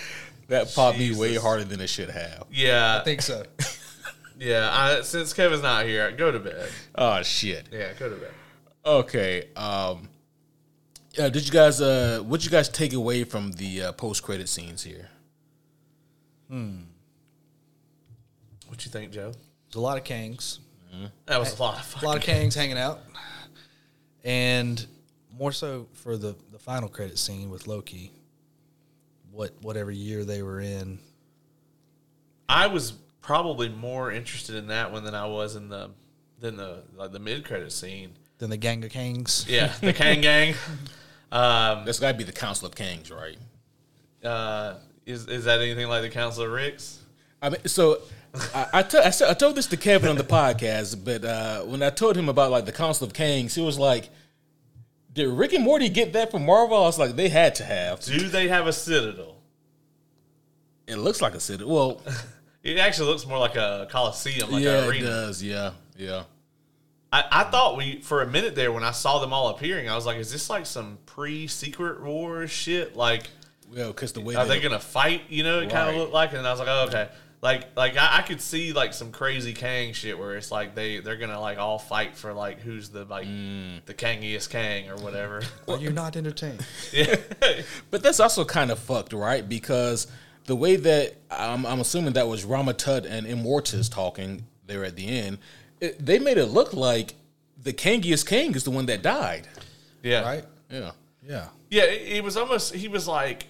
That 0.48 0.72
popped 0.74 0.98
me 0.98 1.14
way 1.14 1.36
harder 1.36 1.64
than 1.64 1.80
it 1.80 1.88
should 1.88 2.10
have. 2.10 2.44
Yeah, 2.52 2.98
I 3.00 3.04
think 3.04 3.22
so. 3.22 3.44
yeah. 4.38 4.68
I, 4.72 5.00
since 5.02 5.32
Kevin's 5.32 5.62
not 5.62 5.86
here, 5.86 6.10
go 6.12 6.30
to 6.30 6.38
bed. 6.38 6.68
Oh 6.94 7.22
shit. 7.22 7.68
Yeah, 7.72 7.92
go 7.98 8.08
to 8.10 8.16
bed. 8.16 8.30
Okay. 8.84 9.48
Um. 9.56 10.08
Uh, 11.18 11.28
did 11.28 11.46
you 11.46 11.52
guys? 11.52 11.80
Uh, 11.80 12.20
what 12.24 12.40
did 12.40 12.46
you 12.46 12.50
guys 12.50 12.68
take 12.68 12.92
away 12.92 13.22
from 13.24 13.52
the 13.52 13.82
uh, 13.82 13.92
post 13.92 14.22
credit 14.22 14.48
scenes 14.48 14.82
here? 14.82 15.08
Hmm. 16.48 16.78
What 18.66 18.84
you 18.84 18.90
think, 18.90 19.12
Joe? 19.12 19.32
There's 19.68 19.76
a 19.76 19.80
lot 19.80 19.96
of 19.98 20.04
Kangs. 20.04 20.58
That 21.26 21.38
was 21.40 21.58
a 21.58 21.62
lot 21.62 21.78
of 21.80 22.02
A 22.02 22.06
lot 22.06 22.14
fucking. 22.16 22.34
of 22.36 22.42
Kangs 22.42 22.54
hanging 22.60 22.78
out. 22.78 23.00
And 24.24 24.84
more 25.32 25.52
so 25.52 25.86
for 25.92 26.16
the, 26.16 26.34
the 26.52 26.58
final 26.58 26.88
credit 26.88 27.18
scene 27.18 27.50
with 27.50 27.66
Loki. 27.66 28.10
What 29.34 29.52
whatever 29.60 29.90
year 29.90 30.24
they 30.24 30.42
were 30.42 30.60
in. 30.60 30.98
I 32.48 32.68
was 32.68 32.92
probably 33.20 33.68
more 33.68 34.12
interested 34.12 34.54
in 34.54 34.68
that 34.68 34.92
one 34.92 35.02
than 35.02 35.14
I 35.14 35.26
was 35.26 35.56
in 35.56 35.68
the 35.68 35.90
than 36.38 36.56
the 36.56 36.84
like 36.94 37.10
the 37.10 37.18
mid 37.18 37.44
credit 37.44 37.72
scene. 37.72 38.12
Than 38.38 38.50
the 38.50 38.56
gang 38.56 38.84
of 38.84 38.90
Kings. 38.90 39.44
Yeah, 39.48 39.72
the 39.80 39.92
Kang 39.94 40.20
Gang. 40.20 40.54
Um, 41.32 41.84
That's 41.84 41.98
got 41.98 42.12
to 42.12 42.18
be 42.18 42.24
the 42.24 42.32
Council 42.32 42.68
of 42.68 42.74
Kangs, 42.74 43.12
right? 43.12 43.36
uh, 44.24 44.74
is 45.06 45.26
is 45.26 45.44
that 45.44 45.60
anything 45.60 45.88
like 45.88 46.02
the 46.02 46.10
Council 46.10 46.44
of 46.44 46.50
Ricks? 46.52 47.00
I 47.42 47.50
mean, 47.50 47.60
so 47.66 47.98
I, 48.54 48.66
I, 48.72 48.82
t- 48.82 48.98
I, 48.98 49.10
said, 49.10 49.30
I 49.30 49.34
told 49.34 49.54
this 49.54 49.66
to 49.66 49.76
Kevin 49.76 50.08
on 50.08 50.16
the 50.16 50.24
podcast, 50.24 51.04
but 51.04 51.24
uh, 51.24 51.62
when 51.62 51.82
I 51.82 51.90
told 51.90 52.16
him 52.16 52.28
about 52.28 52.50
like 52.50 52.64
the 52.64 52.72
Council 52.72 53.06
of 53.06 53.12
Kangs, 53.12 53.54
he 53.54 53.60
was 53.60 53.78
like, 53.78 54.08
"Did 55.14 55.28
Rick 55.28 55.52
and 55.54 55.64
Morty 55.64 55.88
get 55.88 56.12
that 56.12 56.30
from 56.30 56.44
Marvel?" 56.44 56.76
I 56.76 56.80
was 56.82 56.98
like, 56.98 57.16
"They 57.16 57.28
had 57.30 57.54
to 57.56 57.64
have." 57.64 58.00
Do 58.00 58.28
they 58.28 58.48
have 58.48 58.66
a 58.66 58.72
citadel? 58.72 59.36
It 60.86 60.96
looks 60.96 61.22
like 61.22 61.34
a 61.34 61.40
city. 61.40 61.64
Well, 61.64 62.02
It 62.64 62.78
actually 62.78 63.10
looks 63.10 63.26
more 63.26 63.38
like 63.38 63.56
a 63.56 63.86
coliseum, 63.90 64.50
like 64.50 64.64
yeah, 64.64 64.78
an 64.78 64.84
it 64.84 64.88
arena. 64.88 65.04
does. 65.04 65.42
Yeah, 65.42 65.72
yeah. 65.98 66.22
I, 67.12 67.24
I 67.30 67.44
thought 67.44 67.76
we 67.76 68.00
for 68.00 68.22
a 68.22 68.26
minute 68.26 68.54
there 68.54 68.72
when 68.72 68.82
I 68.82 68.90
saw 68.90 69.18
them 69.18 69.34
all 69.34 69.48
appearing, 69.48 69.88
I 69.90 69.94
was 69.94 70.06
like, 70.06 70.16
"Is 70.16 70.32
this 70.32 70.48
like 70.48 70.64
some 70.64 70.96
pre-Secret 71.04 72.02
War 72.02 72.46
shit? 72.46 72.96
Like, 72.96 73.24
Well, 73.70 73.88
because 73.88 74.12
the 74.14 74.22
way 74.22 74.34
are 74.34 74.46
they 74.46 74.56
they, 74.56 74.62
gonna 74.62 74.80
fight? 74.80 75.24
You 75.28 75.42
know, 75.44 75.60
it 75.60 75.68
kind 75.68 75.90
of 75.90 75.96
looked 75.96 76.14
like." 76.14 76.32
And 76.32 76.46
I 76.46 76.50
was 76.50 76.58
like, 76.58 76.68
"Oh, 76.70 76.86
okay." 76.88 77.08
Like, 77.44 77.76
like 77.76 77.96
I, 77.98 78.18
I 78.18 78.22
could 78.22 78.40
see 78.40 78.72
like 78.72 78.94
some 78.94 79.12
crazy 79.12 79.52
Kang 79.52 79.92
shit 79.92 80.18
where 80.18 80.34
it's 80.34 80.50
like 80.50 80.74
they 80.74 81.00
they're 81.00 81.18
gonna 81.18 81.38
like 81.38 81.58
all 81.58 81.78
fight 81.78 82.16
for 82.16 82.32
like 82.32 82.60
who's 82.60 82.88
the 82.88 83.04
like 83.04 83.26
Mm. 83.26 83.84
the 83.84 83.92
Kangiest 83.92 84.48
Kang 84.48 84.88
or 84.88 84.96
whatever. 84.96 85.42
Are 85.68 85.76
you're 85.76 85.92
not 85.92 86.16
entertained? 86.16 86.66
yeah, 86.92 87.16
but 87.90 88.02
that's 88.02 88.18
also 88.18 88.46
kind 88.46 88.70
of 88.70 88.78
fucked, 88.78 89.12
right? 89.12 89.46
Because 89.46 90.06
the 90.46 90.56
way 90.56 90.76
that 90.76 91.16
I'm, 91.30 91.66
I'm 91.66 91.80
assuming 91.80 92.14
that 92.14 92.26
was 92.28 92.44
Rama-Tut 92.44 93.04
and 93.06 93.26
Immortus 93.26 93.92
talking 93.92 94.44
there 94.66 94.82
at 94.84 94.96
the 94.96 95.06
end, 95.06 95.36
it, 95.80 96.04
they 96.04 96.18
made 96.18 96.38
it 96.38 96.46
look 96.46 96.72
like 96.72 97.14
the 97.62 97.72
Kangiest 97.74 98.26
Kang 98.26 98.54
is 98.54 98.64
the 98.64 98.70
one 98.70 98.86
that 98.86 99.02
died. 99.02 99.46
yeah, 100.02 100.22
Right? 100.22 100.44
Yeah. 100.70 100.90
Yeah. 101.26 101.48
Yeah, 101.70 101.84
it, 101.84 102.16
it 102.18 102.24
was 102.24 102.36
almost 102.38 102.74
he 102.74 102.88
was 102.88 103.06
like, 103.06 103.44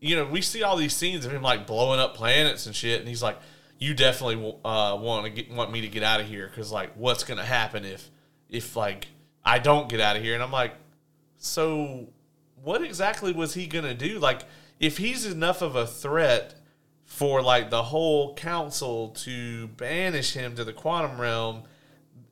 you 0.00 0.16
know, 0.16 0.24
we 0.24 0.40
see 0.40 0.62
all 0.62 0.76
these 0.76 0.94
scenes 0.94 1.24
of 1.24 1.32
him 1.32 1.42
like 1.42 1.66
blowing 1.66 2.00
up 2.00 2.14
planets 2.14 2.66
and 2.66 2.74
shit, 2.74 3.00
and 3.00 3.08
he's 3.08 3.22
like, 3.22 3.38
"You 3.78 3.94
definitely 3.94 4.56
uh, 4.64 4.96
want 5.00 5.24
to 5.24 5.30
get 5.30 5.50
want 5.50 5.72
me 5.72 5.80
to 5.82 5.88
get 5.88 6.02
out 6.02 6.20
of 6.20 6.26
here 6.26 6.46
because 6.48 6.70
like, 6.72 6.92
what's 6.94 7.24
gonna 7.24 7.44
happen 7.44 7.84
if 7.84 8.10
if 8.48 8.76
like 8.76 9.08
I 9.44 9.58
don't 9.58 9.88
get 9.88 10.00
out 10.00 10.16
of 10.16 10.22
here?" 10.22 10.34
And 10.34 10.42
I'm 10.42 10.52
like, 10.52 10.74
so 11.36 12.08
what 12.62 12.82
exactly 12.82 13.32
was 13.32 13.54
he 13.54 13.66
gonna 13.66 13.94
do? 13.94 14.18
Like, 14.18 14.42
if 14.80 14.98
he's 14.98 15.26
enough 15.26 15.62
of 15.62 15.76
a 15.76 15.86
threat 15.86 16.54
for 17.08 17.40
like 17.40 17.70
the 17.70 17.84
whole 17.84 18.34
council 18.34 19.08
to 19.08 19.66
banish 19.68 20.34
him 20.34 20.54
to 20.54 20.62
the 20.62 20.74
quantum 20.74 21.18
realm. 21.18 21.62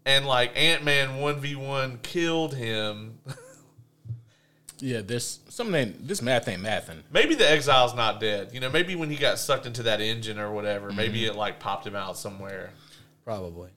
And 0.04 0.26
like 0.26 0.52
Ant 0.54 0.84
Man 0.84 1.16
one 1.16 1.40
v 1.40 1.56
one 1.56 1.98
killed 2.02 2.54
him. 2.54 3.18
Yeah, 4.78 5.00
this 5.00 5.40
something. 5.48 5.94
This 6.02 6.20
math 6.20 6.48
ain't 6.48 6.62
mathing. 6.62 7.02
Maybe 7.10 7.34
the 7.34 7.48
exile's 7.48 7.94
not 7.94 8.20
dead. 8.20 8.50
You 8.52 8.60
know, 8.60 8.68
maybe 8.70 8.94
when 8.94 9.08
he 9.10 9.16
got 9.16 9.38
sucked 9.38 9.64
into 9.66 9.82
that 9.84 10.00
engine 10.00 10.38
or 10.38 10.52
whatever, 10.52 10.92
maybe 10.92 11.20
Mm-hmm. 11.20 11.30
it 11.30 11.36
like 11.36 11.58
popped 11.60 11.86
him 11.86 11.96
out 11.96 12.18
somewhere. 12.18 12.70
Probably. 13.24 13.70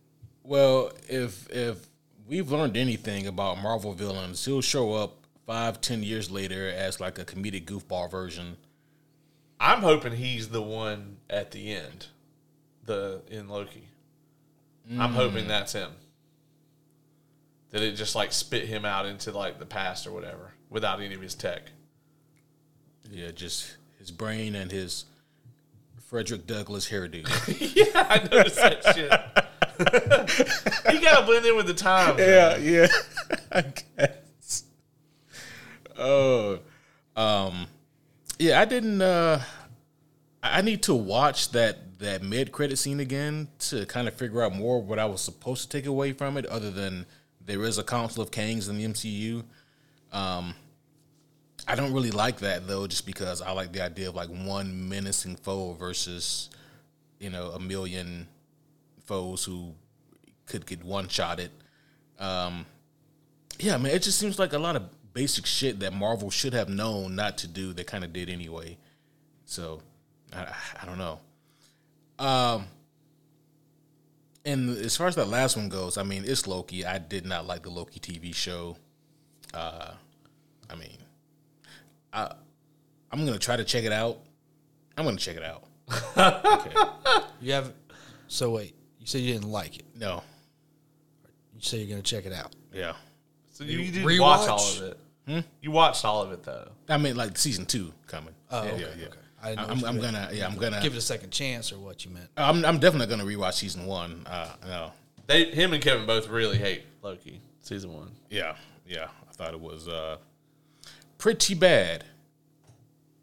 Well, 0.44 0.92
if 1.08 1.50
if 1.50 1.88
we've 2.28 2.52
learned 2.52 2.76
anything 2.76 3.28
about 3.28 3.60
Marvel 3.60 3.94
villains, 3.94 4.44
he'll 4.44 4.62
show 4.62 4.94
up 4.94 5.16
five, 5.48 5.80
ten 5.80 6.04
years 6.04 6.30
later 6.30 6.70
as 6.70 7.00
like 7.00 7.18
a 7.18 7.24
comedic 7.26 7.64
goofball 7.66 8.12
version. 8.12 8.58
I'm 9.60 9.80
hoping 9.82 10.14
he's 10.14 10.50
the 10.50 10.62
one 10.62 11.18
at 11.30 11.52
the 11.52 11.74
end, 11.74 12.08
the 12.86 13.22
in 13.30 13.48
Loki. 13.48 13.84
I'm 14.98 15.14
hoping 15.14 15.46
Mm. 15.46 15.50
that's 15.50 15.74
him. 15.74 15.92
that 17.72 17.82
it 17.84 17.92
just 17.94 18.16
like 18.16 18.32
spit 18.34 18.66
him 18.68 18.84
out 18.84 19.06
into 19.06 19.32
like 19.32 19.60
the 19.60 19.66
past 19.66 20.08
or 20.08 20.12
whatever 20.12 20.52
without 20.70 21.02
any 21.02 21.16
of 21.16 21.22
his 21.22 21.36
tech. 21.36 21.64
Yeah, 23.12 23.32
just 23.32 23.78
his 23.98 24.12
brain 24.12 24.56
and 24.56 24.72
his 24.72 25.06
Frederick 26.08 26.48
Douglass 26.48 26.90
hairdo. 26.90 27.24
yeah, 27.76 28.08
I 28.10 28.28
noticed 28.32 28.56
that 28.58 28.84
shit. 28.96 29.12
he 30.92 31.00
got 31.00 31.20
to 31.20 31.26
blend 31.26 31.46
in 31.46 31.56
with 31.56 31.68
the 31.68 31.74
time. 31.74 32.18
yeah, 32.18 32.58
yeah. 32.58 32.88
I 33.52 33.62
guess. 33.98 34.64
Oh, 35.98 36.60
um, 37.16 37.68
yeah. 38.38 38.60
I 38.60 38.66
didn't. 38.66 39.02
uh 39.02 39.42
I 40.42 40.62
need 40.62 40.84
to 40.84 40.96
watch 40.96 41.52
that 41.52 42.00
that 42.00 42.24
mid 42.24 42.52
credit 42.52 42.78
scene 42.78 43.00
again 43.00 43.50
to 43.60 43.86
kind 43.86 44.08
of 44.08 44.14
figure 44.14 44.42
out 44.42 44.56
more 44.56 44.82
what 44.82 45.00
I 45.00 45.06
was 45.06 45.22
supposed 45.22 45.70
to 45.70 45.78
take 45.78 45.86
away 45.86 46.14
from 46.14 46.38
it, 46.38 46.46
other 46.46 46.72
than 46.72 47.06
there 47.46 47.64
is 47.64 47.78
a 47.78 47.84
Council 47.84 48.24
of 48.24 48.32
Kangs 48.32 48.70
in 48.70 48.78
the 48.78 48.86
MCU. 48.86 49.44
Um, 50.12 50.56
I 51.68 51.76
don't 51.76 51.94
really 51.94 52.12
like 52.12 52.40
that 52.40 52.68
though, 52.68 52.88
just 52.88 53.06
because 53.06 53.42
I 53.42 53.52
like 53.52 53.72
the 53.72 53.82
idea 53.82 54.10
of 54.10 54.16
like 54.16 54.30
one 54.30 54.90
menacing 54.90 55.36
foe 55.36 55.74
versus, 55.74 56.50
you 57.20 57.30
know, 57.30 57.52
a 57.52 57.60
million 57.60 58.28
foes 59.06 59.44
who 59.44 59.74
could 60.46 60.66
get 60.66 60.84
one 60.84 61.08
shotted. 61.08 61.52
Um, 62.18 62.66
yeah, 63.60 63.78
man, 63.78 63.94
it 63.94 64.04
just 64.04 64.20
seems 64.20 64.40
like 64.40 64.54
a 64.54 64.60
lot 64.60 64.76
of 64.76 64.84
basic 65.14 65.46
shit 65.46 65.80
that 65.80 65.94
Marvel 65.94 66.30
should 66.30 66.54
have 66.54 66.70
known 66.70 67.16
not 67.16 67.38
to 67.40 67.48
do. 67.48 67.74
They 67.74 67.84
kind 67.84 68.04
of 68.04 68.14
did 68.14 68.30
anyway. 68.30 68.78
So 69.46 69.82
I, 70.34 70.48
I 70.82 70.86
don't 70.86 70.98
know. 70.98 71.20
Um, 72.18 72.66
and 74.46 74.78
as 74.78 74.98
far 74.98 75.08
as 75.08 75.16
that 75.16 75.28
last 75.28 75.58
one 75.58 75.70
goes, 75.70 75.98
I 75.98 76.04
mean, 76.04 76.24
it's 76.26 76.48
Loki. 76.48 76.86
I 76.86 76.98
did 76.98 77.26
not 77.26 77.46
like 77.46 77.64
the 77.64 77.70
Loki 77.70 78.00
TV 78.00 78.34
show. 78.34 78.78
Uh, 79.54 79.92
I 80.70 80.76
mean, 80.76 80.98
I 82.14 82.32
I'm 83.12 83.26
gonna 83.26 83.40
try 83.40 83.56
to 83.58 83.64
check 83.64 83.84
it 83.84 83.92
out. 83.92 84.18
I'm 84.98 85.06
gonna 85.06 85.18
check 85.18 85.38
it 85.38 85.44
out. 85.44 85.64
okay. 86.18 87.26
You 87.42 87.54
have. 87.54 87.74
So 88.28 88.52
wait, 88.52 88.76
you 89.00 89.08
said 89.08 89.22
you 89.22 89.34
didn't 89.34 89.50
like 89.52 89.78
it. 89.78 89.86
No. 89.96 90.22
You 91.56 91.62
say 91.62 91.80
you're 91.80 91.90
gonna 91.90 92.02
check 92.04 92.26
it 92.26 92.34
out. 92.34 92.54
Yeah. 92.74 92.94
So 93.52 93.64
you, 93.64 93.80
you 93.80 93.92
didn't 93.92 94.08
Rewatch? 94.08 94.20
watch 94.20 94.50
all 94.50 94.60
of 94.60 94.82
it. 94.84 95.46
You 95.62 95.72
watched 95.72 96.06
all 96.06 96.22
of 96.24 96.32
it 96.32 96.44
though. 96.44 96.70
I 96.88 96.98
mean, 96.98 97.16
like 97.16 97.38
season 97.38 97.66
two 97.66 97.92
coming. 98.08 98.34
Oh, 98.52 98.64
yeah, 98.64 98.72
okay, 98.72 98.82
yeah, 98.82 98.88
yeah. 99.00 99.06
okay. 99.08 99.18
I 99.42 99.50
didn't 99.50 99.68
know 99.68 99.74
I'm, 99.74 99.96
I'm 99.96 100.02
gonna, 100.02 100.30
yeah, 100.34 100.48
I'm 100.48 100.56
gonna 100.58 100.82
Give 100.82 100.94
it 100.94 100.98
a 100.98 101.02
second 101.02 101.32
chance, 101.32 101.72
or 101.72 101.78
what 101.80 102.04
you 102.04 102.12
meant. 102.12 102.28
I'm, 102.36 102.66
I'm 102.66 102.80
definitely 102.80 103.08
gonna 103.16 103.26
rewatch 103.30 103.54
season 103.54 103.86
one. 103.86 104.24
Uh, 104.26 104.50
no, 104.66 104.92
They, 105.28 105.46
him 105.46 105.74
and 105.74 105.82
Kevin 105.84 106.06
both 106.06 106.28
really 106.30 106.58
hate 106.58 106.84
Loki 107.02 107.42
season 107.62 107.94
one. 107.94 108.12
yeah, 108.30 108.56
yeah. 108.88 109.08
I 109.40 109.44
thought 109.44 109.54
it 109.54 109.62
was 109.62 109.88
uh, 109.88 110.18
pretty 111.18 111.54
bad, 111.54 112.04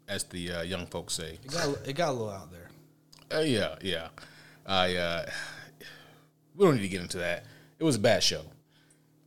as 0.07 0.23
the 0.23 0.51
uh, 0.51 0.61
young 0.63 0.87
folks 0.87 1.13
say. 1.13 1.37
It 1.43 1.51
got 1.51 1.77
it 1.87 1.93
got 1.93 2.09
a 2.09 2.13
little 2.13 2.31
out 2.31 2.49
there. 2.51 2.69
Uh, 3.31 3.43
yeah, 3.43 3.75
yeah. 3.81 4.07
I 4.65 4.95
uh, 4.95 5.25
we 6.55 6.65
don't 6.65 6.77
need 6.77 6.81
to 6.81 6.87
get 6.87 7.01
into 7.01 7.19
that. 7.19 7.45
It 7.77 7.83
was 7.83 7.97
a 7.97 7.99
bad 7.99 8.23
show. 8.23 8.41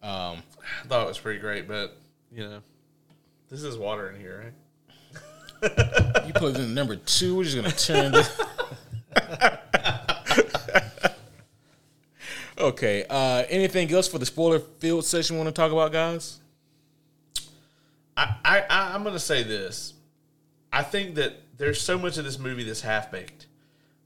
Um, 0.03 0.43
I 0.83 0.89
thought 0.89 1.05
it 1.05 1.09
was 1.09 1.19
pretty 1.19 1.39
great, 1.39 1.69
but 1.69 1.97
you 2.33 2.43
know, 2.43 2.61
this 3.49 3.63
is 3.63 3.79
water 3.79 4.11
in 4.11 4.21
here, 4.21 4.45
right? 4.45 4.53
You 6.27 6.33
put 6.33 6.57
it 6.57 6.61
in 6.61 6.75
number 6.75 6.97
two. 6.97 7.37
We're 7.37 7.45
just 7.45 7.55
gonna 7.55 7.71
turn 7.71 8.13
this. 8.13 8.41
okay. 12.59 13.05
Uh, 13.09 13.45
anything 13.49 13.93
else 13.93 14.09
for 14.09 14.19
the 14.19 14.27
spoiler 14.27 14.59
field 14.59 15.05
session? 15.05 15.37
Want 15.37 15.49
to 15.49 15.53
talk 15.53 15.71
about, 15.71 15.93
guys? 15.93 16.41
I, 18.45 18.65
I, 18.69 18.95
I'm 18.95 19.03
gonna 19.05 19.19
say 19.19 19.43
this. 19.43 19.95
I 20.73 20.83
think 20.83 21.17
that 21.17 21.35
there's 21.57 21.81
so 21.81 21.99
much 21.99 22.19
of 22.19 22.25
this 22.25 22.39
movie 22.39 22.65
that's 22.65 22.81
half 22.81 23.11
baked. 23.11 23.47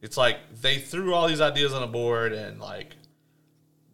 It's 0.00 0.16
like 0.16 0.38
they 0.60 0.78
threw 0.78 1.14
all 1.14 1.28
these 1.28 1.40
ideas 1.40 1.72
on 1.72 1.82
a 1.82 1.86
board 1.86 2.32
and 2.32 2.60
like 2.60 2.94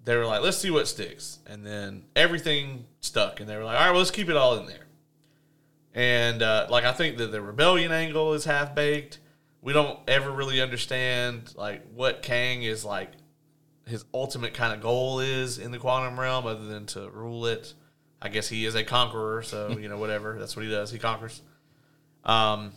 they 0.04 0.16
were 0.16 0.26
like, 0.26 0.42
let's 0.42 0.56
see 0.56 0.70
what 0.70 0.88
sticks, 0.88 1.38
and 1.46 1.64
then 1.64 2.04
everything 2.16 2.86
stuck, 3.00 3.40
and 3.40 3.48
they 3.48 3.56
were 3.56 3.64
like, 3.64 3.76
all 3.76 3.84
right, 3.84 3.90
well, 3.90 3.98
let's 3.98 4.10
keep 4.10 4.28
it 4.28 4.36
all 4.36 4.56
in 4.56 4.66
there. 4.66 4.86
And 5.94 6.42
uh, 6.42 6.66
like 6.70 6.84
I 6.84 6.92
think 6.92 7.18
that 7.18 7.32
the 7.32 7.40
rebellion 7.40 7.92
angle 7.92 8.32
is 8.32 8.44
half 8.44 8.74
baked. 8.74 9.18
We 9.62 9.72
don't 9.72 9.98
ever 10.08 10.30
really 10.30 10.60
understand 10.60 11.52
like 11.56 11.82
what 11.94 12.22
Kang 12.22 12.62
is 12.62 12.84
like 12.84 13.10
his 13.86 14.04
ultimate 14.14 14.54
kind 14.54 14.72
of 14.72 14.80
goal 14.80 15.20
is 15.20 15.58
in 15.58 15.70
the 15.70 15.78
quantum 15.78 16.18
realm, 16.18 16.46
other 16.46 16.64
than 16.64 16.86
to 16.86 17.10
rule 17.10 17.46
it. 17.46 17.74
I 18.22 18.28
guess 18.28 18.48
he 18.48 18.66
is 18.66 18.74
a 18.74 18.84
conqueror, 18.84 19.42
so 19.42 19.70
you 19.80 19.88
know 19.88 19.98
whatever. 19.98 20.38
That's 20.38 20.56
what 20.56 20.64
he 20.64 20.70
does. 20.70 20.90
He 20.90 20.98
conquers. 20.98 21.40
Um, 22.24 22.72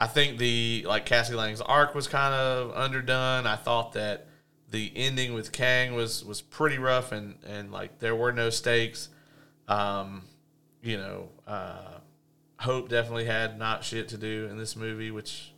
I 0.00 0.06
think 0.06 0.38
the 0.38 0.84
like 0.86 1.06
Cassie 1.06 1.34
Lang's 1.34 1.60
arc 1.60 1.94
was 1.94 2.08
kind 2.08 2.34
of 2.34 2.72
underdone. 2.74 3.46
I 3.46 3.56
thought 3.56 3.92
that 3.92 4.26
the 4.70 4.92
ending 4.96 5.34
with 5.34 5.52
Kang 5.52 5.94
was 5.94 6.24
was 6.24 6.42
pretty 6.42 6.78
rough, 6.78 7.12
and 7.12 7.36
and 7.46 7.70
like 7.72 8.00
there 8.00 8.14
were 8.16 8.32
no 8.32 8.50
stakes. 8.50 9.08
Um, 9.68 10.22
you 10.82 10.96
know, 10.98 11.28
uh, 11.46 11.98
Hope 12.58 12.88
definitely 12.88 13.24
had 13.24 13.58
not 13.58 13.84
shit 13.84 14.08
to 14.08 14.18
do 14.18 14.48
in 14.50 14.58
this 14.58 14.76
movie, 14.76 15.10
which 15.10 15.52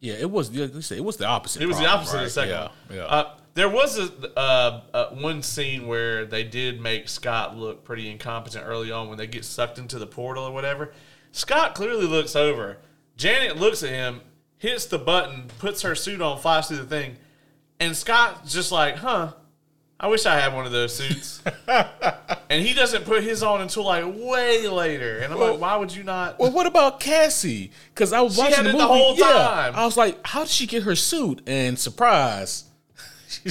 Yeah, 0.00 0.14
it 0.14 0.30
was. 0.30 0.50
Like 0.54 0.74
you 0.74 0.82
said, 0.82 0.98
it 0.98 1.04
was 1.04 1.16
the 1.16 1.26
opposite. 1.26 1.62
it 1.62 1.66
was 1.66 1.78
the 1.78 1.84
problem, 1.84 2.00
opposite 2.00 2.18
of 2.18 2.24
the 2.24 2.30
second 2.30 2.70
Yeah, 2.90 2.96
yeah. 2.96 3.04
Uh, 3.04 3.34
there 3.58 3.68
was 3.68 3.98
a 3.98 4.38
uh, 4.38 4.80
uh, 4.94 5.06
one 5.10 5.42
scene 5.42 5.88
where 5.88 6.24
they 6.24 6.44
did 6.44 6.80
make 6.80 7.08
Scott 7.08 7.56
look 7.56 7.84
pretty 7.84 8.08
incompetent 8.08 8.64
early 8.64 8.92
on 8.92 9.08
when 9.08 9.18
they 9.18 9.26
get 9.26 9.44
sucked 9.44 9.78
into 9.78 9.98
the 9.98 10.06
portal 10.06 10.44
or 10.44 10.52
whatever. 10.52 10.92
Scott 11.32 11.74
clearly 11.74 12.06
looks 12.06 12.36
over. 12.36 12.78
Janet 13.16 13.56
looks 13.56 13.82
at 13.82 13.90
him, 13.90 14.20
hits 14.58 14.86
the 14.86 14.98
button, 14.98 15.50
puts 15.58 15.82
her 15.82 15.96
suit 15.96 16.22
on, 16.22 16.38
flies 16.38 16.68
through 16.68 16.76
the 16.76 16.84
thing, 16.84 17.16
and 17.80 17.96
Scott's 17.96 18.52
just 18.52 18.70
like, 18.70 18.96
"Huh, 18.96 19.32
I 19.98 20.06
wish 20.06 20.24
I 20.24 20.38
had 20.38 20.54
one 20.54 20.64
of 20.64 20.70
those 20.70 20.94
suits." 20.94 21.42
and 22.48 22.64
he 22.64 22.74
doesn't 22.74 23.06
put 23.06 23.24
his 23.24 23.42
on 23.42 23.60
until 23.60 23.84
like 23.84 24.04
way 24.06 24.68
later. 24.68 25.18
And 25.18 25.32
I'm 25.32 25.40
like, 25.40 25.58
"Why 25.58 25.74
would 25.74 25.92
you 25.92 26.04
not?" 26.04 26.38
Well, 26.38 26.52
what 26.52 26.66
about 26.66 27.00
Cassie? 27.00 27.72
Because 27.92 28.12
I 28.12 28.20
was 28.20 28.36
She 28.36 28.40
watching 28.40 28.64
the 28.64 28.72
movie 28.72 28.78
the 28.78 28.86
whole 28.86 29.16
yeah, 29.16 29.32
time. 29.32 29.74
I 29.74 29.84
was 29.84 29.96
like, 29.96 30.24
how 30.24 30.42
did 30.42 30.50
she 30.50 30.68
get 30.68 30.84
her 30.84 30.94
suit? 30.94 31.42
And 31.46 31.76
surprise, 31.76 32.67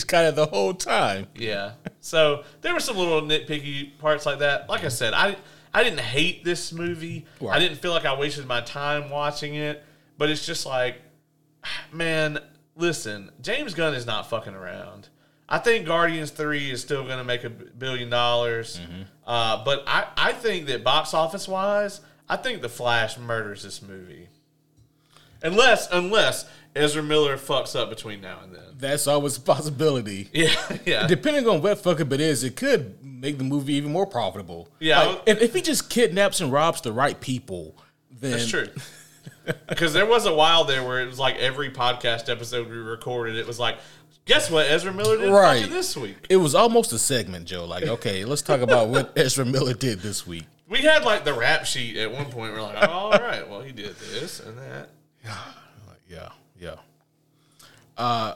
got 0.04 0.26
it 0.26 0.36
the 0.36 0.46
whole 0.46 0.74
time. 0.74 1.28
Yeah. 1.36 1.74
So 2.00 2.44
there 2.62 2.74
were 2.74 2.80
some 2.80 2.98
little 2.98 3.22
nitpicky 3.22 3.98
parts 4.00 4.26
like 4.26 4.40
that. 4.40 4.70
Like 4.70 4.84
I 4.84 4.90
said, 4.90 5.14
I 5.14 5.38
I 5.74 5.84
didn't 5.84 6.00
hate 6.00 6.44
this 6.44 6.72
movie. 6.74 7.26
I 7.50 7.60
didn't 7.60 7.78
feel 7.78 7.92
like 7.92 8.06
I 8.06 8.18
wasted 8.18 8.48
my 8.48 8.62
time 8.62 9.10
watching 9.10 9.56
it. 9.56 9.84
But 10.18 10.30
it's 10.30 10.46
just 10.46 10.66
like, 10.66 10.98
man, 11.92 12.40
listen, 12.76 13.32
James 13.42 13.74
Gunn 13.74 13.94
is 13.94 14.06
not 14.06 14.30
fucking 14.30 14.56
around. 14.56 15.10
I 15.50 15.60
think 15.60 15.86
Guardians 15.86 16.32
Three 16.32 16.72
is 16.72 16.82
still 16.82 17.06
going 17.06 17.20
to 17.20 17.24
make 17.24 17.44
a 17.44 17.50
billion 17.50 18.10
dollars. 18.10 18.80
Uh, 19.26 19.64
but 19.64 19.84
I 19.88 20.08
I 20.18 20.34
think 20.34 20.68
that 20.68 20.84
box 20.84 21.14
office 21.14 21.48
wise, 21.48 22.02
I 22.28 22.36
think 22.36 22.62
The 22.62 22.70
Flash 22.70 23.18
murders 23.18 23.64
this 23.64 23.82
movie. 23.82 24.28
Unless 25.42 25.90
unless 25.92 26.50
Ezra 26.78 27.04
Miller 27.04 27.38
fucks 27.38 27.76
up 27.76 27.90
between 27.90 28.22
now 28.22 28.40
and 28.44 28.54
then. 28.54 28.64
That's 28.78 29.08
always 29.08 29.38
a 29.38 29.42
possibility. 29.42 30.30
Yeah, 30.34 30.78
yeah. 30.86 31.08
Depending 31.08 31.48
on 31.48 31.62
what 31.62 31.80
fuck 31.80 32.00
up 32.00 32.12
it 32.14 32.22
is, 32.22 32.44
it 32.44 32.56
could 32.56 33.04
make 33.04 33.38
the 33.38 33.44
movie 33.44 33.74
even 33.74 33.92
more 33.92 34.06
profitable. 34.06 34.70
Yeah. 34.80 35.02
Like, 35.04 35.22
if, 35.26 35.42
if 35.42 35.54
he 35.54 35.62
just 35.62 35.90
kidnaps 35.90 36.40
and 36.42 36.52
robs 36.52 36.82
the 36.82 36.92
right 36.92 37.20
people, 37.20 37.76
then 38.12 38.32
That's 38.32 38.48
true. 38.48 38.68
Because 39.70 39.94
there 39.94 40.06
was 40.06 40.26
a 40.26 40.34
while 40.34 40.66
there 40.66 40.84
where 40.86 41.02
it 41.02 41.06
was 41.08 41.20
like 41.20 41.38
every 41.38 41.70
podcast 41.72 42.30
episode 42.30 42.70
we 42.70 42.76
recorded, 42.76 43.38
it 43.38 43.48
was 43.48 43.58
like, 43.60 43.78
guess 44.26 44.52
what 44.52 44.66
Ezra 44.70 44.94
Miller 44.94 45.18
did 45.18 45.32
Right. 45.32 45.70
this 45.70 45.96
week? 45.96 46.18
It 46.30 46.36
was 46.36 46.54
almost 46.54 46.92
a 46.92 47.00
segment, 47.00 47.46
Joe. 47.46 47.64
Like, 47.66 47.84
okay, 47.88 48.26
let's 48.26 48.42
talk 48.42 48.60
about 48.60 48.90
what 48.90 49.14
Ezra 49.18 49.46
Miller 49.46 49.74
did 49.74 50.00
this 50.02 50.28
week. 50.28 50.44
We 50.68 50.80
had 50.80 51.06
like 51.06 51.24
the 51.24 51.34
rap 51.34 51.66
sheet 51.66 51.96
at 51.96 52.12
one 52.12 52.26
point. 52.26 52.54
We're 52.54 52.62
like, 52.62 52.90
all 52.90 53.12
right, 53.12 53.50
well, 53.50 53.62
he 53.62 53.72
did 53.72 53.96
this 53.96 54.42
and 54.42 54.58
that. 54.58 54.90
Like, 55.88 56.02
yeah, 56.10 56.30
yeah. 56.60 56.76
Uh, 57.98 58.36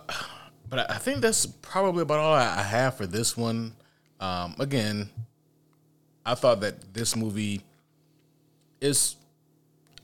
but 0.69 0.89
I- 0.91 0.98
think 0.98 1.22
that's 1.22 1.45
probably 1.45 2.03
about 2.03 2.19
all 2.19 2.34
I 2.34 2.61
have 2.61 2.95
for 2.95 3.06
this 3.06 3.35
one. 3.35 3.73
Um, 4.19 4.56
again, 4.60 5.10
I 6.26 6.35
thought 6.35 6.61
that 6.61 6.93
this 6.93 7.15
movie 7.15 7.61
is 8.80 9.15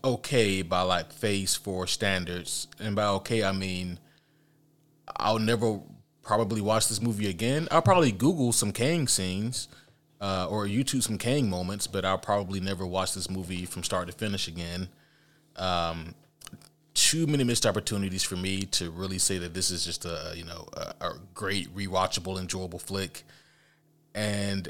okay 0.04 0.62
by 0.62 0.82
like 0.82 1.12
Phase 1.12 1.56
Four 1.56 1.88
standards, 1.88 2.68
and 2.80 2.96
by 2.96 3.06
okay 3.06 3.44
I 3.44 3.52
mean 3.52 4.00
I'll 5.16 5.40
never 5.40 5.80
probably 6.24 6.62
watch 6.62 6.88
this 6.88 7.02
movie 7.02 7.30
again. 7.30 7.68
I'll 7.72 7.82
probably 7.82 8.12
Google 8.12 8.52
some 8.52 8.72
Kang 8.72 9.08
scenes. 9.08 9.68
Uh, 10.20 10.48
or 10.50 10.66
YouTube 10.66 11.04
some 11.04 11.20
Kang 11.20 11.48
moments, 11.48 11.86
but 11.86 12.04
I'll 12.04 12.18
probably 12.18 12.60
never 12.60 12.88
watch 12.88 13.14
this 13.14 13.30
movie 13.30 13.68
from 13.68 13.84
start 13.84 14.08
to 14.08 14.14
finish 14.14 14.48
again 14.48 14.90
too 16.98 17.28
many 17.28 17.44
missed 17.44 17.66
opportunities 17.68 18.24
for 18.24 18.36
me 18.36 18.64
to 18.64 18.90
really 18.90 19.20
say 19.20 19.38
that 19.38 19.54
this 19.54 19.70
is 19.70 19.86
just 19.86 20.04
a 20.06 20.34
you 20.36 20.44
know 20.44 20.68
a, 20.74 20.94
a 21.06 21.14
great 21.36 21.74
rewatchable 21.76 22.40
enjoyable 22.40 22.80
flick 22.80 23.24
and 24.16 24.70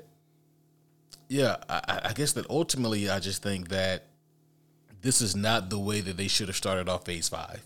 Yeah, 1.30 1.58
I, 1.70 2.02
I 2.06 2.14
guess 2.14 2.34
that 2.34 2.49
ultimately, 2.49 3.10
I 3.10 3.20
just 3.20 3.44
think 3.44 3.70
that 3.70 4.04
this 5.02 5.22
is 5.22 5.36
not 5.36 5.70
the 5.70 5.80
way 5.80 6.02
that 6.02 6.18
they 6.18 6.28
should 6.28 6.48
have 6.48 6.56
started 6.58 6.90
off 6.90 7.06
Phase 7.06 7.30
Five. 7.30 7.62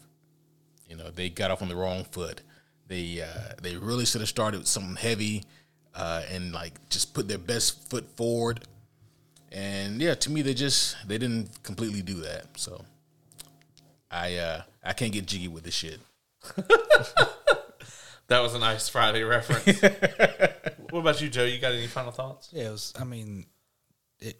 You 0.90 0.96
know, 0.98 1.10
they 1.12 1.30
got 1.30 1.52
off 1.52 1.62
on 1.62 1.70
the 1.70 1.76
wrong 1.76 2.04
foot. 2.06 2.42
They 2.88 3.22
uh, 3.22 3.54
they 3.62 3.78
really 3.78 4.06
should 4.06 4.22
have 4.22 4.30
started 4.30 4.60
with 4.60 4.68
something 4.68 4.96
heavy 4.96 5.44
uh, 5.96 6.24
and 6.32 6.52
like 6.54 6.74
just 6.90 7.14
put 7.14 7.28
their 7.28 7.38
best 7.40 7.90
foot 7.90 8.10
forward. 8.18 8.62
And 9.52 10.02
yeah, 10.02 10.16
to 10.16 10.32
me, 10.32 10.42
they 10.42 10.54
just 10.54 10.96
they 11.08 11.18
didn't 11.18 11.64
completely 11.64 12.02
do 12.02 12.16
that. 12.22 12.46
So 12.58 12.86
I 14.12 14.36
uh, 14.36 14.62
I 14.84 14.94
can't 14.94 15.14
get 15.14 15.26
jiggy 15.26 15.48
with 15.48 15.64
this 15.64 15.74
shit. 15.76 16.00
That 18.32 18.44
was 18.44 18.56
a 18.56 18.60
nice 18.60 18.88
Friday 18.88 19.24
reference. 19.24 19.82
what 20.90 21.00
about 21.02 21.20
you, 21.22 21.28
Joe? 21.28 21.44
You 21.44 21.60
got 21.60 21.74
any 21.74 21.88
final 21.88 22.14
thoughts? 22.14 22.48
Yeah, 22.54 22.70
it 22.70 22.72
was. 22.72 22.94
I 22.98 23.04
mean, 23.04 23.46
it 24.22 24.40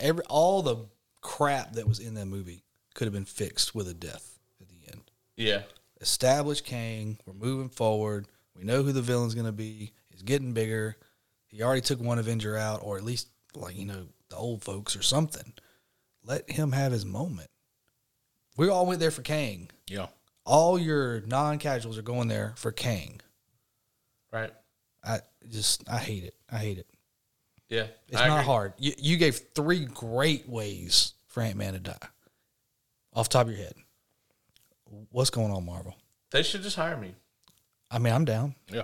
every 0.00 0.24
all 0.28 0.60
the 0.60 0.86
crap 1.20 1.74
that 1.74 1.86
was 1.86 2.00
in 2.00 2.14
that 2.14 2.26
movie 2.26 2.64
could 2.94 3.04
have 3.04 3.14
been 3.14 3.24
fixed 3.24 3.76
with 3.76 3.86
a 3.86 3.94
death 3.94 4.40
at 4.60 4.66
the 4.68 4.92
end. 4.92 5.02
Yeah. 5.36 5.62
Establish 6.00 6.62
Kang. 6.62 7.16
We're 7.26 7.34
moving 7.34 7.68
forward. 7.68 8.26
We 8.56 8.64
know 8.64 8.82
who 8.82 8.90
the 8.90 9.02
villain's 9.02 9.36
going 9.36 9.46
to 9.46 9.52
be. 9.52 9.92
He's 10.10 10.22
getting 10.22 10.52
bigger. 10.52 10.96
He 11.46 11.62
already 11.62 11.82
took 11.82 12.00
one 12.00 12.18
Avenger 12.18 12.56
out, 12.56 12.80
or 12.82 12.96
at 12.96 13.04
least 13.04 13.28
like 13.54 13.78
you 13.78 13.86
know 13.86 14.08
the 14.30 14.36
old 14.36 14.64
folks 14.64 14.96
or 14.96 15.02
something. 15.02 15.52
Let 16.24 16.50
him 16.50 16.72
have 16.72 16.90
his 16.90 17.06
moment. 17.06 17.50
We 18.58 18.68
all 18.68 18.84
went 18.84 19.00
there 19.00 19.10
for 19.10 19.22
Kang. 19.22 19.70
Yeah, 19.88 20.08
All 20.44 20.78
your 20.78 21.20
non-casuals 21.22 21.96
are 21.96 22.02
going 22.02 22.28
there 22.28 22.52
for 22.56 22.72
Kang. 22.72 23.20
Right. 24.32 24.52
I 25.02 25.20
just 25.48 25.88
I 25.88 25.96
hate 25.98 26.24
it. 26.24 26.34
I 26.50 26.58
hate 26.58 26.76
it. 26.78 26.86
Yeah. 27.70 27.86
It's 28.08 28.20
I 28.20 28.28
not 28.28 28.40
agree. 28.40 28.44
hard. 28.46 28.72
You, 28.78 28.92
you 28.98 29.16
gave 29.16 29.40
three 29.54 29.86
great 29.86 30.46
ways 30.48 31.14
for 31.28 31.42
Ant 31.42 31.56
Man 31.56 31.72
to 31.74 31.78
die. 31.78 31.96
Off 33.14 33.28
the 33.30 33.32
top 33.34 33.46
of 33.46 33.52
your 33.52 33.60
head, 33.62 33.74
what's 35.10 35.30
going 35.30 35.50
on, 35.50 35.64
Marvel? 35.64 35.94
They 36.30 36.42
should 36.42 36.62
just 36.62 36.76
hire 36.76 36.96
me. 36.96 37.14
I 37.90 37.98
mean, 37.98 38.12
I'm 38.12 38.24
down. 38.26 38.54
yeah. 38.70 38.82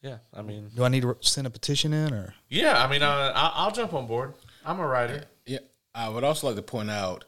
Yeah. 0.00 0.18
I 0.32 0.42
mean, 0.42 0.70
Do 0.74 0.84
I 0.84 0.88
need 0.88 1.02
to 1.02 1.16
send 1.20 1.46
a 1.46 1.50
petition 1.50 1.92
in, 1.92 2.14
or 2.14 2.34
yeah. 2.48 2.82
I 2.82 2.88
mean, 2.88 3.02
uh, 3.02 3.32
I, 3.34 3.52
I'll 3.56 3.72
jump 3.72 3.92
on 3.94 4.06
board. 4.06 4.34
I'm 4.64 4.78
a 4.78 4.86
writer. 4.86 5.24
Yeah, 5.44 5.58
I 5.94 6.08
would 6.08 6.22
also 6.24 6.46
like 6.46 6.56
to 6.56 6.62
point 6.62 6.88
out 6.90 7.24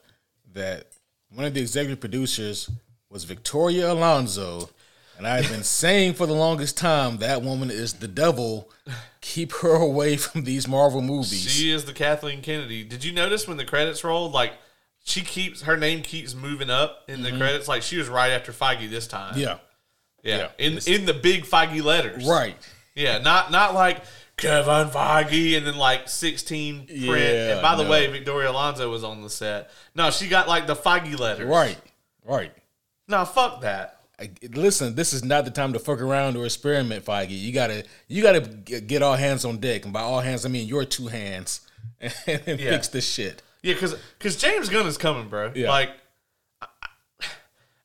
that 0.53 0.87
one 1.33 1.45
of 1.45 1.53
the 1.53 1.61
executive 1.61 1.99
producers 1.99 2.69
was 3.09 3.23
Victoria 3.23 3.91
Alonso, 3.91 4.69
and 5.17 5.27
I've 5.27 5.49
been 5.49 5.63
saying 5.63 6.13
for 6.13 6.25
the 6.25 6.33
longest 6.33 6.77
time 6.77 7.17
that 7.17 7.41
woman 7.41 7.69
is 7.71 7.93
the 7.93 8.07
devil. 8.07 8.69
Keep 9.21 9.53
her 9.57 9.75
away 9.75 10.17
from 10.17 10.43
these 10.43 10.67
Marvel 10.67 11.01
movies. 11.01 11.49
She 11.49 11.71
is 11.71 11.85
the 11.85 11.93
Kathleen 11.93 12.41
Kennedy. 12.41 12.83
Did 12.83 13.03
you 13.03 13.11
notice 13.11 13.47
when 13.47 13.57
the 13.57 13.65
credits 13.65 14.03
rolled? 14.03 14.31
Like, 14.33 14.53
she 15.03 15.21
keeps 15.21 15.63
her 15.63 15.77
name 15.77 16.01
keeps 16.01 16.33
moving 16.33 16.69
up 16.69 17.03
in 17.07 17.21
the 17.21 17.29
mm-hmm. 17.29 17.39
credits. 17.39 17.67
Like 17.67 17.81
she 17.81 17.97
was 17.97 18.07
right 18.07 18.31
after 18.31 18.51
Feige 18.51 18.89
this 18.89 19.07
time. 19.07 19.37
yeah, 19.37 19.57
yeah. 20.23 20.37
yeah. 20.37 20.47
In 20.57 20.79
in 20.85 21.05
the 21.05 21.13
big 21.13 21.45
Feige 21.45 21.83
letters. 21.83 22.25
right. 22.25 22.55
Yeah. 22.95 23.17
Not 23.19 23.51
not 23.51 23.73
like 23.73 24.03
Kevin 24.37 24.87
Feige 24.89 25.57
and 25.57 25.67
then 25.67 25.77
like 25.77 26.09
sixteen 26.09 26.85
print. 26.87 26.97
Yeah, 26.99 27.53
and 27.53 27.61
by 27.61 27.75
the 27.75 27.83
no. 27.83 27.89
way, 27.89 28.07
Victoria 28.07 28.49
Alonso 28.49 28.89
was 28.89 29.03
on 29.03 29.21
the 29.21 29.29
set. 29.29 29.69
No, 29.95 30.09
she 30.09 30.27
got 30.27 30.47
like 30.47 30.65
the 30.67 30.75
Feige 30.75 31.19
letters. 31.19 31.47
Right, 31.47 31.77
right. 32.25 32.51
No, 33.07 33.23
fuck 33.25 33.61
that. 33.61 33.99
I- 34.19 34.31
Listen, 34.53 34.95
this 34.95 35.13
is 35.13 35.23
not 35.23 35.45
the 35.45 35.51
time 35.51 35.73
to 35.73 35.79
fuck 35.79 35.99
around 36.01 36.37
or 36.37 36.45
experiment, 36.45 37.05
Feige. 37.05 37.29
You 37.39 37.51
gotta, 37.53 37.83
you 38.07 38.21
gotta 38.23 38.41
get 38.41 39.01
all 39.03 39.15
hands 39.15 39.45
on 39.45 39.57
deck, 39.57 39.83
and 39.83 39.93
by 39.93 40.01
all 40.01 40.21
hands, 40.21 40.45
I 40.45 40.49
mean 40.49 40.67
your 40.67 40.85
two 40.85 41.07
hands, 41.07 41.61
and 42.01 42.11
Yeah. 42.27 42.55
fix 42.71 42.87
this 42.87 43.07
shit. 43.07 43.41
Yeah, 43.61 43.73
because 43.73 43.95
because 44.17 44.37
James 44.37 44.69
Gunn 44.69 44.87
is 44.87 44.97
coming, 44.97 45.27
bro. 45.27 45.51
Yeah. 45.53 45.69
Like, 45.69 45.91
I, 46.61 46.67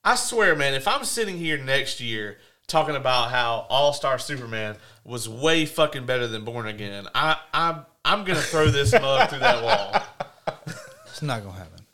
I 0.05 0.14
swear, 0.14 0.55
man, 0.55 0.74
if 0.74 0.86
I'm 0.89 1.05
sitting 1.05 1.36
here 1.36 1.59
next 1.59 2.01
year 2.01 2.39
talking 2.68 2.97
about 2.97 3.30
how 3.30 3.66
All 3.68 3.93
Star 3.93 4.18
Superman 4.18 4.76
was 5.05 5.28
way 5.28 5.66
fucking 5.66 6.06
better 6.06 6.26
than 6.26 6.44
Born 6.44 6.66
Again, 6.66 7.06
I 7.14 7.38
I'm 7.52 7.86
I'm 8.05 8.24
gonna 8.24 8.40
throw 8.40 8.66
this 8.70 8.93
mug 8.93 9.28
through 9.28 9.40
that 9.40 9.62
wall. 9.62 10.74
it's 11.06 11.22
not 11.22 11.43
gonna 11.43 11.56
happen. 11.56 11.84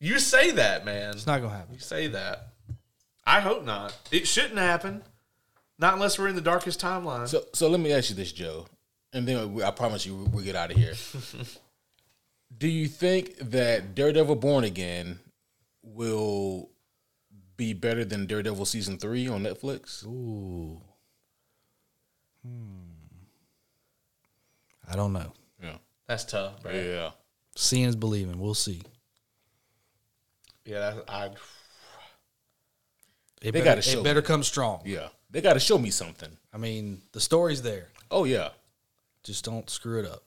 You 0.00 0.18
say 0.18 0.52
that, 0.52 0.84
man. 0.84 1.10
It's 1.14 1.26
not 1.26 1.40
gonna 1.40 1.54
happen. 1.54 1.74
You 1.74 1.80
say 1.80 2.08
that. 2.08 2.48
I 3.26 3.40
hope 3.40 3.64
not. 3.64 3.96
It 4.10 4.26
shouldn't 4.26 4.58
happen. 4.58 5.02
Not 5.78 5.94
unless 5.94 6.18
we're 6.18 6.28
in 6.28 6.34
the 6.34 6.40
darkest 6.40 6.80
timeline. 6.80 7.28
So, 7.28 7.44
so 7.52 7.68
let 7.68 7.78
me 7.78 7.92
ask 7.92 8.10
you 8.10 8.16
this, 8.16 8.32
Joe, 8.32 8.66
and 9.12 9.28
then 9.28 9.54
we, 9.54 9.62
I 9.62 9.70
promise 9.70 10.04
you 10.06 10.28
we'll 10.32 10.44
get 10.44 10.56
out 10.56 10.70
of 10.70 10.76
here. 10.76 10.94
Do 12.56 12.66
you 12.66 12.88
think 12.88 13.36
that 13.38 13.94
Daredevil 13.94 14.36
Born 14.36 14.64
Again 14.64 15.20
will 15.82 16.70
be 17.58 17.74
better 17.74 18.06
than 18.06 18.24
Daredevil 18.24 18.64
season 18.64 18.96
three 18.96 19.28
on 19.28 19.42
Netflix? 19.42 20.06
Ooh. 20.06 20.80
Hmm. 22.42 22.84
I 24.90 24.96
don't 24.96 25.12
know. 25.12 25.32
Yeah, 25.62 25.76
That's 26.06 26.24
tough, 26.24 26.62
bro. 26.62 26.72
Yeah, 26.72 26.82
yeah. 26.82 27.10
Seeing 27.56 27.84
is 27.88 27.96
believing. 27.96 28.38
We'll 28.40 28.54
see. 28.54 28.80
that, 30.64 31.04
I 31.08 31.26
It 31.26 31.32
They 33.42 33.50
better, 33.50 33.64
gotta 33.64 33.82
show 33.82 34.00
It 34.00 34.04
better 34.04 34.20
me. 34.20 34.26
come 34.26 34.42
strong. 34.42 34.80
Yeah, 34.86 35.08
they 35.30 35.40
got 35.42 35.54
to 35.54 35.60
show 35.60 35.76
me 35.78 35.90
something. 35.90 36.30
I 36.54 36.56
mean, 36.56 37.02
the 37.12 37.20
story's 37.20 37.60
there. 37.60 37.88
Oh 38.10 38.24
yeah, 38.24 38.50
Just 39.24 39.44
don't 39.44 39.68
screw 39.68 39.98
it 39.98 40.06
up. 40.06 40.22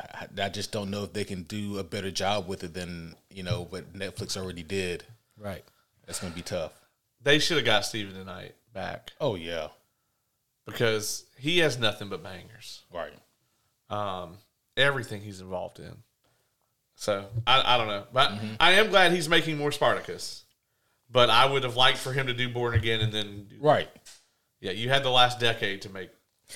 I, 0.00 0.26
I 0.44 0.48
just 0.48 0.72
don't 0.72 0.90
know 0.90 1.02
if 1.04 1.12
they 1.12 1.24
can 1.24 1.42
do 1.42 1.78
a 1.78 1.84
better 1.84 2.10
job 2.10 2.48
with 2.48 2.64
it 2.64 2.72
than 2.72 3.14
you 3.28 3.42
know 3.42 3.66
what 3.68 3.92
Netflix 3.92 4.36
already 4.36 4.62
did. 4.62 5.04
Right. 5.36 5.64
That's 6.10 6.18
gonna 6.18 6.34
be 6.34 6.42
tough. 6.42 6.72
they 7.22 7.38
should 7.38 7.56
have 7.56 7.64
got 7.64 7.84
Steven 7.84 8.12
DeKnight 8.16 8.50
back 8.74 9.12
Oh 9.20 9.36
yeah, 9.36 9.68
because 10.66 11.24
he 11.38 11.58
has 11.58 11.78
nothing 11.78 12.08
but 12.08 12.20
bangers. 12.20 12.82
right. 12.92 13.12
um, 13.90 14.38
everything 14.76 15.20
he's 15.22 15.40
involved 15.40 15.78
in. 15.78 15.94
So 16.96 17.26
I, 17.46 17.74
I 17.74 17.78
don't 17.78 17.86
know, 17.86 18.04
but 18.12 18.32
I 18.58 18.72
am 18.72 18.88
glad 18.90 19.12
he's 19.12 19.28
making 19.28 19.56
more 19.56 19.70
Spartacus. 19.70 20.42
But 21.12 21.30
I 21.30 21.46
would 21.46 21.62
have 21.62 21.76
liked 21.76 21.98
for 21.98 22.12
him 22.12 22.26
to 22.26 22.34
do 22.34 22.48
Born 22.48 22.74
Again 22.74 23.00
and 23.00 23.12
then, 23.12 23.46
Right, 23.60 23.88
yeah, 24.60 24.72
you 24.72 24.88
had 24.88 25.04
the 25.04 25.10
last 25.10 25.38
decade 25.38 25.82
to 25.82 25.90
make 25.90 26.10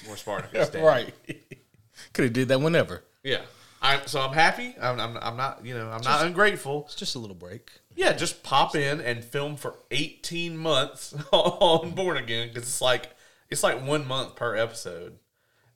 more 0.04 0.16
Spartacus. 0.16 0.74
Right. 0.74 1.14
Could 2.12 2.24
have 2.24 2.32
did 2.32 2.48
that 2.48 2.60
whenever. 2.60 3.04
Yeah. 3.22 3.42
I, 3.84 4.00
so 4.06 4.22
I'm 4.22 4.32
happy. 4.32 4.74
I'm, 4.80 4.98
I'm, 4.98 5.18
I'm 5.20 5.36
not, 5.36 5.64
you 5.64 5.74
know, 5.74 5.90
I'm 5.90 6.00
not 6.00 6.24
ungrateful. 6.24 6.84
It's 6.86 6.94
just 6.94 7.16
a 7.16 7.18
little 7.18 7.36
break. 7.36 7.70
Yeah, 7.94 8.14
just 8.14 8.42
pop 8.42 8.74
in 8.74 8.98
and 9.02 9.22
film 9.22 9.56
for 9.56 9.74
18 9.90 10.56
months 10.56 11.14
on 11.32 11.90
Born 11.90 12.16
Again 12.16 12.48
because 12.48 12.62
it's 12.62 12.80
like 12.80 13.10
it's 13.50 13.62
like 13.62 13.86
one 13.86 14.06
month 14.08 14.36
per 14.36 14.56
episode, 14.56 15.18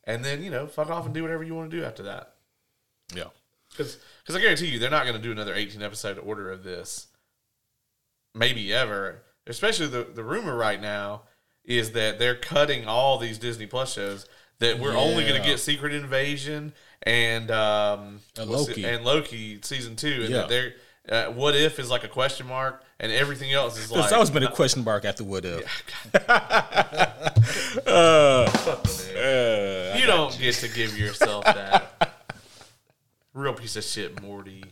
and 0.05 0.25
then 0.25 0.43
you 0.43 0.51
know, 0.51 0.67
fuck 0.67 0.89
off 0.89 1.05
and 1.05 1.15
do 1.15 1.21
whatever 1.21 1.43
you 1.43 1.55
want 1.55 1.71
to 1.71 1.77
do 1.77 1.85
after 1.85 2.05
that. 2.05 2.33
Yeah. 3.15 3.25
Because 3.71 3.99
because 4.23 4.35
I 4.35 4.41
guarantee 4.41 4.69
you, 4.69 4.79
they're 4.79 4.89
not 4.89 5.05
going 5.05 5.17
to 5.17 5.23
do 5.23 5.31
another 5.31 5.55
18 5.55 5.83
episode 5.83 6.19
order 6.19 6.51
of 6.51 6.65
this. 6.65 7.09
Maybe 8.35 8.73
ever. 8.73 9.23
Especially 9.47 9.87
the, 9.87 10.05
the 10.15 10.25
rumor 10.25 10.57
right 10.57 10.81
now 10.81 11.25
is 11.63 11.93
that 11.93 12.19
they're 12.19 12.35
cutting 12.35 12.87
all 12.87 13.19
these 13.19 13.39
Disney 13.39 13.67
Plus 13.67 13.93
shows. 13.93 14.27
That 14.61 14.81
we're 14.81 14.97
only 14.97 15.25
going 15.25 15.41
to 15.41 15.47
get 15.47 15.61
Secret 15.61 15.93
Invasion 15.93 16.73
and 17.03 17.51
um, 17.51 18.21
And 18.39 18.51
Loki. 18.51 18.85
and 18.85 19.05
Loki 19.05 19.59
season 19.63 19.97
two, 19.97 20.21
and 20.23 20.31
Yeah. 20.31 20.37
that 20.39 20.49
they're 20.49 20.73
uh, 21.09 21.33
what 21.33 21.57
if 21.57 21.79
is 21.79 21.91
like 21.91 22.05
a 22.05 22.09
question 22.09 22.47
mark, 22.47 22.83
and 23.01 23.11
everything 23.11 23.53
else 23.53 23.79
is 23.79 23.91
like 23.91 24.03
There's 24.03 24.13
always 24.13 24.31
been 24.31 24.43
a 24.43 24.51
question 24.53 24.85
mark 24.85 25.05
after 25.05 25.25
what 25.25 25.45
if. 25.45 25.85
Uh, 27.87 29.95
you 29.99 30.07
don't 30.07 30.37
get 30.39 30.55
to 30.57 30.69
give 30.69 30.99
yourself 30.99 31.45
that. 31.45 32.15
Real 33.35 33.53
piece 33.53 33.77
of 33.77 33.85
shit, 33.85 34.21
Morty. 34.23 34.65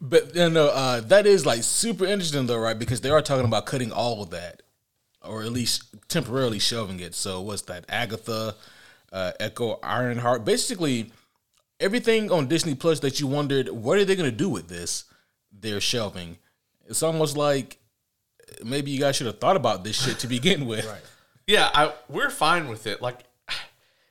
But 0.00 0.34
you 0.34 0.50
know, 0.50 0.68
uh, 0.68 1.00
that 1.02 1.26
is 1.26 1.46
like 1.46 1.62
super 1.62 2.04
interesting 2.04 2.46
though, 2.46 2.58
right? 2.58 2.78
Because 2.78 3.00
they 3.00 3.10
are 3.10 3.22
talking 3.22 3.44
about 3.44 3.66
cutting 3.66 3.92
all 3.92 4.22
of 4.22 4.30
that, 4.30 4.62
or 5.22 5.42
at 5.42 5.52
least 5.52 5.84
temporarily 6.08 6.58
shoving 6.58 7.00
it. 7.00 7.14
So 7.14 7.40
what's 7.40 7.62
that? 7.62 7.84
Agatha, 7.88 8.56
uh, 9.16 9.32
Echo, 9.40 9.78
Ironheart, 9.82 10.44
basically 10.44 11.10
everything 11.80 12.30
on 12.30 12.48
Disney 12.48 12.74
Plus 12.74 13.00
that 13.00 13.18
you 13.18 13.26
wondered 13.26 13.70
what 13.70 13.98
are 13.98 14.04
they 14.04 14.14
going 14.14 14.30
to 14.30 14.36
do 14.36 14.50
with 14.50 14.68
this, 14.68 15.04
they're 15.50 15.80
shelving. 15.80 16.36
It's 16.86 17.02
almost 17.02 17.34
like 17.34 17.78
maybe 18.62 18.90
you 18.90 19.00
guys 19.00 19.16
should 19.16 19.26
have 19.26 19.40
thought 19.40 19.56
about 19.56 19.84
this 19.84 20.02
shit 20.02 20.18
to 20.18 20.26
begin 20.26 20.66
with. 20.72 20.84
Right. 20.86 21.00
Yeah, 21.46 21.70
I 21.72 21.94
we're 22.10 22.28
fine 22.28 22.68
with 22.68 22.86
it. 22.86 23.00
Like, 23.00 23.20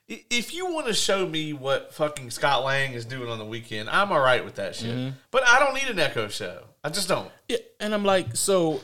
if 0.07 0.53
you 0.53 0.72
want 0.72 0.88
to 0.88 0.94
show 0.94 1.27
me 1.27 1.53
what 1.53 1.94
fucking 1.94 2.32
Scott 2.32 2.64
Lang 2.64 2.94
is 2.94 3.06
doing 3.06 3.30
on 3.30 3.38
the 3.38 3.45
weekend, 3.45 3.90
I'm 3.90 4.11
all 4.11 4.19
right 4.19 4.44
with 4.44 4.56
that 4.56 4.76
shit. 4.76 5.14
But 5.30 5.48
I 5.48 5.60
don't 5.60 5.76
need 5.76 5.90
an 5.90 5.99
Echo 5.99 6.30
show. 6.30 6.64
I 6.84 6.90
just 6.90 7.07
don't. 7.07 7.30
Yeah, 7.48 7.57
and 7.80 7.94
I'm 7.94 8.06
like, 8.06 8.36
so 8.36 8.82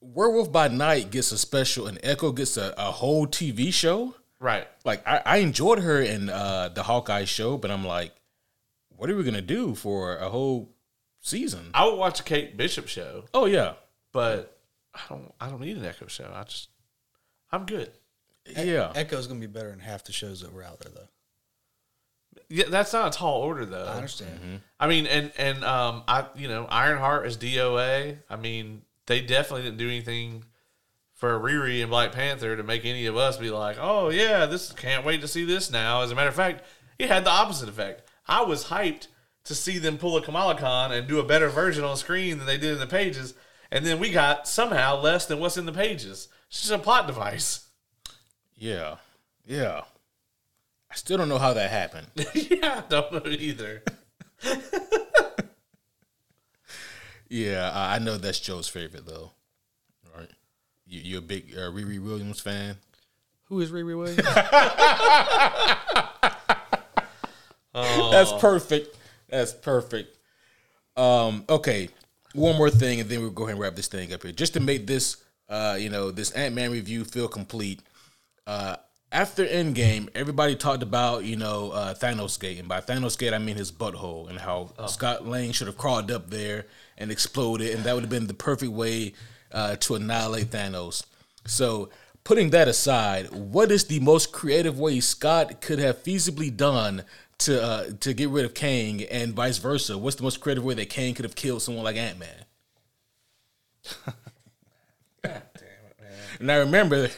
Werewolf 0.00 0.50
by 0.50 0.68
Night 0.68 1.10
gets 1.10 1.32
a 1.32 1.38
special, 1.38 1.86
and 1.86 1.98
Echo 2.02 2.32
gets 2.32 2.56
a, 2.56 2.74
a 2.78 2.90
whole 2.90 3.26
TV 3.26 3.72
show. 3.72 4.14
Right. 4.40 4.66
Like 4.84 5.06
I, 5.06 5.22
I 5.24 5.36
enjoyed 5.38 5.80
her 5.80 6.00
in 6.00 6.30
uh, 6.30 6.70
the 6.70 6.82
Hawkeye 6.82 7.24
show, 7.24 7.56
but 7.58 7.70
I'm 7.70 7.84
like, 7.86 8.12
what 8.88 9.10
are 9.10 9.16
we 9.16 9.22
gonna 9.22 9.42
do 9.42 9.74
for 9.74 10.16
a 10.16 10.28
whole 10.30 10.70
season? 11.20 11.70
I 11.74 11.84
would 11.84 11.96
watch 11.96 12.20
a 12.20 12.22
Kate 12.22 12.56
Bishop 12.56 12.88
show, 12.88 13.24
Oh 13.34 13.44
yeah, 13.44 13.74
but 14.12 14.58
I 14.94 15.00
don't. 15.08 15.32
I 15.40 15.48
don't 15.48 15.60
need 15.60 15.76
an 15.76 15.84
Echo 15.84 16.06
show. 16.06 16.30
I 16.34 16.44
just. 16.44 16.70
I'm 17.52 17.66
good. 17.66 17.90
yeah. 18.46 18.92
Echo's 18.94 19.26
gonna 19.26 19.40
be 19.40 19.46
better 19.46 19.70
than 19.70 19.80
half 19.80 20.04
the 20.04 20.12
shows 20.12 20.40
that 20.40 20.52
were 20.52 20.64
out 20.64 20.80
there, 20.80 20.92
though. 20.94 21.08
Yeah, 22.48 22.64
that's 22.68 22.92
not 22.92 23.14
a 23.14 23.18
tall 23.18 23.42
order 23.42 23.64
though. 23.64 23.86
I 23.86 23.94
understand. 23.94 24.62
I 24.78 24.86
mean, 24.88 25.06
and 25.06 25.32
and 25.36 25.64
um, 25.64 26.02
I 26.08 26.26
you 26.34 26.48
know 26.48 26.64
Ironheart 26.66 27.26
is 27.26 27.36
DOA. 27.36 28.18
I 28.28 28.36
mean, 28.36 28.82
they 29.06 29.20
definitely 29.20 29.62
didn't 29.62 29.78
do 29.78 29.88
anything 29.88 30.44
for 31.20 31.38
Riri 31.38 31.82
and 31.82 31.90
Black 31.90 32.12
Panther 32.12 32.56
to 32.56 32.62
make 32.62 32.86
any 32.86 33.04
of 33.04 33.14
us 33.14 33.36
be 33.36 33.50
like, 33.50 33.76
oh 33.78 34.08
yeah, 34.08 34.46
this 34.46 34.72
can't 34.72 35.04
wait 35.04 35.20
to 35.20 35.28
see 35.28 35.44
this 35.44 35.70
now. 35.70 36.00
As 36.00 36.10
a 36.10 36.14
matter 36.14 36.30
of 36.30 36.34
fact, 36.34 36.64
it 36.98 37.10
had 37.10 37.24
the 37.24 37.30
opposite 37.30 37.68
effect. 37.68 38.08
I 38.26 38.42
was 38.42 38.64
hyped 38.64 39.08
to 39.44 39.54
see 39.54 39.76
them 39.76 39.98
pull 39.98 40.16
a 40.16 40.22
Kamala 40.22 40.56
Khan 40.56 40.92
and 40.92 41.06
do 41.06 41.20
a 41.20 41.24
better 41.24 41.50
version 41.50 41.84
on 41.84 41.98
screen 41.98 42.38
than 42.38 42.46
they 42.46 42.56
did 42.56 42.72
in 42.72 42.78
the 42.78 42.86
pages, 42.86 43.34
and 43.70 43.84
then 43.84 43.98
we 43.98 44.10
got 44.10 44.48
somehow 44.48 44.98
less 44.98 45.26
than 45.26 45.40
what's 45.40 45.58
in 45.58 45.66
the 45.66 45.72
pages. 45.72 46.28
It's 46.48 46.62
just 46.62 46.72
a 46.72 46.78
plot 46.78 47.06
device. 47.06 47.68
Yeah, 48.54 48.96
yeah. 49.44 49.82
I 50.90 50.94
still 50.94 51.18
don't 51.18 51.28
know 51.28 51.38
how 51.38 51.52
that 51.52 51.70
happened. 51.70 52.06
yeah, 52.34 52.82
I 52.82 52.84
don't 52.88 53.12
know 53.12 53.30
either. 53.30 53.82
yeah, 57.28 57.70
I 57.74 57.96
I 57.96 57.98
know 57.98 58.16
that's 58.16 58.40
Joe's 58.40 58.68
favorite 58.68 59.04
though. 59.04 59.32
All 60.90 60.96
right, 60.96 61.04
you 61.04 61.12
you 61.12 61.18
a 61.18 61.20
big 61.20 61.54
uh, 61.56 61.70
Riri 61.70 62.02
Williams 62.02 62.40
fan? 62.40 62.76
Who 63.44 63.60
is 63.60 63.70
Riri 63.70 63.96
Williams? 63.96 64.16
That's 68.10 68.32
perfect. 68.40 68.96
That's 69.28 69.52
perfect. 69.52 70.16
Um, 70.96 71.44
okay, 71.48 71.88
one 72.34 72.56
more 72.56 72.70
thing, 72.70 73.00
and 73.00 73.08
then 73.08 73.20
we'll 73.20 73.30
go 73.30 73.44
ahead 73.44 73.54
and 73.54 73.60
wrap 73.60 73.76
this 73.76 73.88
thing 73.88 74.12
up 74.12 74.22
here. 74.22 74.32
Just 74.32 74.54
to 74.54 74.60
make 74.60 74.86
this, 74.86 75.16
uh, 75.48 75.76
you 75.78 75.88
know, 75.88 76.10
this 76.10 76.30
Ant 76.32 76.54
Man 76.54 76.72
review 76.72 77.04
feel 77.04 77.28
complete. 77.28 77.80
Uh, 78.46 78.76
after 79.12 79.44
Endgame, 79.44 80.08
everybody 80.14 80.54
talked 80.54 80.82
about, 80.82 81.24
you 81.24 81.36
know, 81.36 81.70
uh, 81.72 81.94
Thanos 81.94 82.38
Gate, 82.38 82.58
and 82.58 82.68
by 82.68 82.80
Thanos 82.80 83.18
Gate, 83.18 83.32
I 83.32 83.38
mean 83.38 83.56
his 83.56 83.72
butthole, 83.72 84.28
and 84.28 84.38
how 84.38 84.70
Scott 84.86 85.26
Lang 85.26 85.52
should 85.52 85.66
have 85.66 85.76
crawled 85.76 86.10
up 86.10 86.30
there 86.30 86.66
and 86.96 87.10
exploded, 87.10 87.74
and 87.74 87.84
that 87.84 87.94
would 87.94 88.04
have 88.04 88.10
been 88.10 88.28
the 88.28 88.34
perfect 88.34 88.72
way 88.72 89.14
uh, 89.52 89.76
to 89.76 89.94
annihilate 89.94 90.50
Thanos. 90.50 91.04
So, 91.46 91.90
putting 92.24 92.50
that 92.50 92.68
aside, 92.68 93.30
what 93.32 93.70
is 93.70 93.84
the 93.84 94.00
most 94.00 94.32
creative 94.32 94.78
way 94.78 95.00
Scott 95.00 95.60
could 95.60 95.78
have 95.78 96.02
feasibly 96.02 96.54
done 96.54 97.04
to 97.38 97.62
uh, 97.62 97.84
to 98.00 98.12
get 98.12 98.28
rid 98.28 98.44
of 98.44 98.54
Kang, 98.54 99.02
and 99.04 99.34
vice 99.34 99.58
versa? 99.58 99.96
What's 99.98 100.16
the 100.16 100.22
most 100.22 100.40
creative 100.40 100.64
way 100.64 100.74
that 100.74 100.90
Kang 100.90 101.14
could 101.14 101.24
have 101.24 101.34
killed 101.34 101.62
someone 101.62 101.84
like 101.84 101.96
Ant 101.96 102.18
Man? 102.18 102.44
And 106.40 106.50
I 106.50 106.56
remember, 106.56 107.10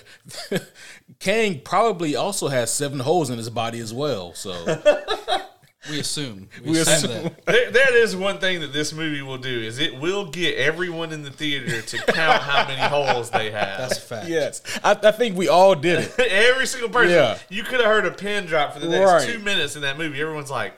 Kang 1.20 1.60
probably 1.60 2.16
also 2.16 2.48
has 2.48 2.72
seven 2.72 2.98
holes 2.98 3.30
in 3.30 3.38
his 3.38 3.48
body 3.48 3.78
as 3.78 3.94
well. 3.94 4.34
So 4.34 4.52
we 5.90 5.98
assume. 6.00 6.48
we 6.64 6.78
assume. 6.80 7.10
that. 7.24 7.44
There, 7.46 7.70
that 7.70 7.92
is 7.94 8.14
one 8.14 8.38
thing 8.38 8.60
that 8.60 8.72
this 8.72 8.92
movie 8.92 9.22
will 9.22 9.38
do 9.38 9.60
is 9.60 9.78
it 9.78 9.98
will 9.98 10.30
get 10.30 10.56
everyone 10.56 11.12
in 11.12 11.22
the 11.22 11.30
theater 11.30 11.82
to 11.82 11.98
count 12.12 12.42
how 12.42 12.66
many 12.66 12.80
holes 12.80 13.30
they 13.30 13.50
have. 13.50 13.78
That's 13.78 13.98
a 13.98 14.00
fact. 14.00 14.28
yes, 14.28 14.62
I, 14.84 14.92
I 15.02 15.10
think 15.12 15.36
we 15.36 15.48
all 15.48 15.74
did 15.74 16.00
it. 16.00 16.18
Every 16.30 16.66
single 16.66 16.88
person. 16.90 17.10
Yeah. 17.12 17.38
You 17.48 17.62
could 17.64 17.80
have 17.80 17.88
heard 17.88 18.06
a 18.06 18.10
pin 18.12 18.46
drop 18.46 18.74
for 18.74 18.78
the 18.80 18.88
next 18.88 19.10
Right. 19.10 19.28
two 19.28 19.38
minutes 19.40 19.76
in 19.76 19.82
that 19.82 19.98
movie. 19.98 20.20
Everyone's 20.20 20.50
like, 20.50 20.74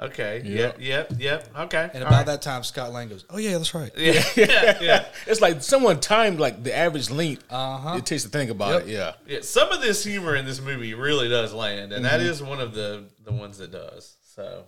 okay, 0.00 0.40
yep, 0.44 0.76
yep, 0.80 1.12
yep, 1.18 1.46
okay. 1.58 1.90
And 1.92 2.02
about 2.02 2.12
right. 2.14 2.26
that 2.26 2.40
time, 2.42 2.62
Scott 2.64 2.90
Lang 2.92 3.08
goes, 3.10 3.26
"Oh 3.28 3.36
yeah, 3.36 3.58
that's 3.58 3.74
right." 3.74 3.90
Yeah, 3.96 4.24
yeah, 4.36 4.78
yeah. 4.80 5.04
It's 5.26 5.42
like 5.42 5.62
someone 5.62 6.00
timed 6.00 6.40
like 6.40 6.62
the 6.62 6.74
average 6.74 7.10
length 7.10 7.44
Uh-huh. 7.50 7.96
it 7.98 8.06
takes 8.06 8.22
to 8.22 8.30
think 8.30 8.50
about 8.50 8.82
it. 8.82 8.88
Yeah, 8.88 9.12
Yeah, 9.26 9.40
Some 9.42 9.70
of 9.70 9.82
this 9.82 10.02
humor 10.02 10.34
in 10.36 10.46
this 10.46 10.60
movie 10.60 10.94
really 10.94 11.28
does 11.28 11.52
land, 11.52 11.92
and 11.92 12.02
Mm-hmm. 12.04 12.16
that 12.16 12.20
is 12.20 12.42
one 12.42 12.60
of 12.60 12.72
the 12.74 13.04
the 13.24 13.32
ones 13.32 13.58
that 13.58 13.70
does. 13.72 14.16
So 14.40 14.64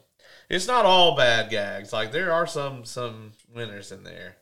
it's 0.50 0.66
not 0.66 0.84
all 0.84 1.16
bad 1.16 1.48
gags. 1.48 1.94
Like 1.94 2.12
there 2.12 2.30
are 2.30 2.46
some 2.46 2.84
some 2.84 3.32
winners 3.54 3.90
in 3.90 4.04
there. 4.04 4.36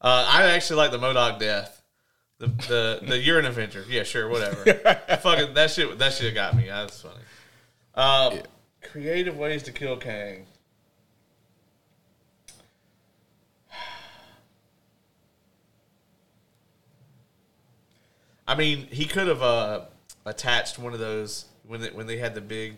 Uh, 0.00 0.24
I 0.30 0.50
actually 0.50 0.76
like 0.76 0.92
the 0.92 0.98
MODOK 0.98 1.40
death. 1.40 1.82
The 2.38 2.46
the 2.46 3.00
the 3.08 3.18
you're 3.22 3.40
Avenger. 3.40 3.84
Yeah, 3.88 4.04
sure, 4.04 4.28
whatever. 4.28 4.62
Fucking 5.20 5.54
that 5.54 5.72
shit. 5.72 5.98
That 5.98 6.12
shit 6.12 6.32
got 6.34 6.56
me. 6.56 6.66
That's 6.66 7.02
funny. 7.02 7.16
Um, 7.96 8.38
Creative 8.80 9.36
ways 9.36 9.64
to 9.64 9.72
kill 9.72 9.96
Kang. 9.96 10.46
I 18.46 18.54
mean, 18.54 18.86
he 18.92 19.06
could 19.06 19.26
have 19.26 19.42
uh, 19.42 19.86
attached 20.24 20.78
one 20.78 20.92
of 20.92 21.00
those 21.00 21.46
when 21.66 21.80
they, 21.80 21.90
when 21.90 22.06
they 22.06 22.18
had 22.18 22.36
the 22.36 22.40
big 22.40 22.76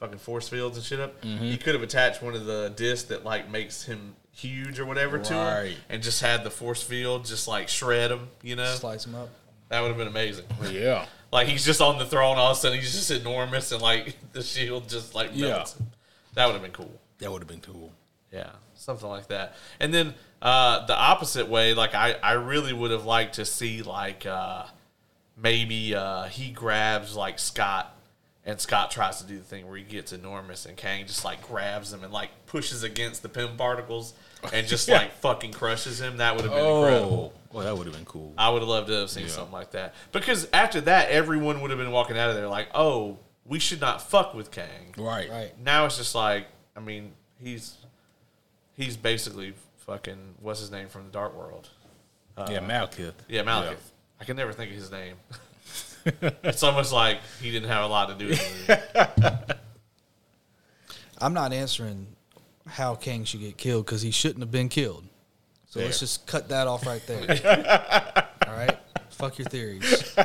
fucking 0.00 0.18
force 0.18 0.48
fields 0.48 0.76
and 0.76 0.84
shit 0.86 1.00
up. 1.00 1.20
Mm-hmm. 1.22 1.44
He 1.44 1.56
could 1.56 1.74
have 1.74 1.82
attached 1.82 2.22
one 2.22 2.34
of 2.34 2.44
the 2.46 2.72
discs 2.76 3.08
that 3.08 3.24
like 3.24 3.50
makes 3.50 3.84
him 3.84 4.14
huge 4.32 4.78
or 4.78 4.86
whatever 4.86 5.18
to 5.18 5.34
him, 5.34 5.74
and 5.88 6.02
just 6.02 6.20
had 6.22 6.44
the 6.44 6.50
force 6.50 6.82
field 6.82 7.24
just 7.24 7.48
like 7.48 7.68
shred 7.68 8.10
him. 8.10 8.28
You 8.42 8.56
know, 8.56 8.74
Slice 8.74 9.06
him 9.06 9.14
up. 9.14 9.28
that 9.68 9.80
would 9.80 9.88
have 9.88 9.98
been 9.98 10.08
amazing. 10.08 10.44
yeah. 10.70 11.06
Like 11.32 11.46
he's 11.48 11.64
just 11.64 11.80
on 11.80 11.98
the 11.98 12.06
throne, 12.06 12.38
all 12.38 12.52
of 12.52 12.56
a 12.56 12.60
sudden 12.60 12.78
he's 12.78 12.92
just 12.92 13.10
enormous, 13.10 13.72
and 13.72 13.82
like 13.82 14.16
the 14.32 14.42
shield 14.42 14.88
just 14.88 15.14
like 15.14 15.34
melts. 15.34 15.74
him. 15.76 15.86
That 16.34 16.46
would 16.46 16.52
have 16.54 16.62
been 16.62 16.72
cool. 16.72 17.00
That 17.18 17.32
would 17.32 17.42
have 17.42 17.48
been 17.48 17.60
cool. 17.60 17.92
Yeah, 18.32 18.50
something 18.74 19.08
like 19.08 19.28
that. 19.28 19.54
And 19.80 19.92
then 19.92 20.14
uh, 20.40 20.86
the 20.86 20.96
opposite 20.96 21.48
way, 21.48 21.74
like 21.74 21.94
I, 21.94 22.12
I 22.22 22.32
really 22.34 22.72
would 22.72 22.90
have 22.92 23.04
liked 23.04 23.34
to 23.36 23.44
see 23.44 23.82
like 23.82 24.24
uh, 24.24 24.64
maybe 25.36 25.94
uh, 25.94 26.24
he 26.24 26.50
grabs 26.50 27.16
like 27.16 27.38
Scott, 27.38 27.94
and 28.48 28.58
Scott 28.58 28.90
tries 28.90 29.18
to 29.18 29.26
do 29.26 29.36
the 29.36 29.44
thing 29.44 29.68
where 29.68 29.76
he 29.76 29.84
gets 29.84 30.10
enormous, 30.10 30.64
and 30.64 30.74
Kang 30.74 31.06
just 31.06 31.22
like 31.22 31.46
grabs 31.46 31.92
him 31.92 32.02
and 32.02 32.10
like 32.10 32.30
pushes 32.46 32.82
against 32.82 33.22
the 33.22 33.28
Pym 33.28 33.58
particles, 33.58 34.14
and 34.54 34.66
just 34.66 34.88
Yeah. 34.88 34.96
like 35.00 35.12
fucking 35.16 35.52
crushes 35.52 36.00
him. 36.00 36.16
That 36.16 36.34
would 36.34 36.46
have 36.46 36.54
been 36.54 36.64
oh. 36.64 36.84
incredible. 36.84 37.34
Oh, 37.34 37.40
well, 37.52 37.64
that 37.66 37.76
would 37.76 37.86
have 37.86 37.94
been 37.94 38.06
cool. 38.06 38.32
I 38.38 38.48
would 38.48 38.62
have 38.62 38.68
loved 38.68 38.88
to 38.88 38.94
have 39.00 39.10
seen 39.10 39.24
Yeah. 39.24 39.32
something 39.32 39.52
like 39.52 39.72
that. 39.72 39.94
Because 40.12 40.48
after 40.54 40.80
that, 40.80 41.10
everyone 41.10 41.60
would 41.60 41.70
have 41.70 41.78
been 41.78 41.90
walking 41.90 42.16
out 42.16 42.30
of 42.30 42.36
there 42.36 42.48
like, 42.48 42.68
oh, 42.74 43.18
we 43.44 43.58
should 43.58 43.82
not 43.82 44.00
fuck 44.00 44.32
with 44.32 44.50
Kang. 44.50 44.94
Right. 44.96 45.28
Right. 45.28 45.52
Now 45.62 45.84
it's 45.84 45.98
just 45.98 46.14
like, 46.14 46.46
I 46.74 46.80
mean, 46.80 47.12
he's 47.38 47.76
he's 48.76 48.96
basically 48.96 49.52
fucking 49.76 50.36
what's 50.40 50.60
his 50.60 50.70
name 50.70 50.88
from 50.88 51.04
the 51.04 51.10
Dark 51.10 51.36
World? 51.36 51.68
yeah, 52.38 52.44
uh, 52.44 52.60
Malekith. 52.62 53.12
Yeah, 53.28 53.42
Malekith. 53.42 53.76
I 54.18 54.24
can 54.24 54.36
never 54.36 54.54
think 54.54 54.70
of 54.70 54.76
his 54.78 54.90
name. 54.90 55.16
it's 56.42 56.62
almost 56.62 56.92
like 56.92 57.18
he 57.40 57.50
didn't 57.50 57.68
have 57.68 57.84
a 57.84 57.86
lot 57.86 58.08
to 58.08 58.14
do 58.14 58.28
with 58.28 58.70
it. 58.70 59.58
I'm 61.18 61.34
not 61.34 61.52
answering 61.52 62.06
how 62.66 62.94
Kang 62.94 63.24
should 63.24 63.40
get 63.40 63.56
killed 63.56 63.86
because 63.86 64.02
he 64.02 64.10
shouldn't 64.10 64.40
have 64.40 64.50
been 64.50 64.68
killed. 64.68 65.04
So 65.66 65.80
let's 65.80 66.00
just 66.00 66.26
cut 66.26 66.48
that 66.48 66.66
off 66.66 66.86
right 66.86 67.04
there. 67.06 68.26
All 68.46 68.54
right, 68.54 68.78
fuck 69.10 69.38
your 69.38 69.46
theories. 69.48 70.16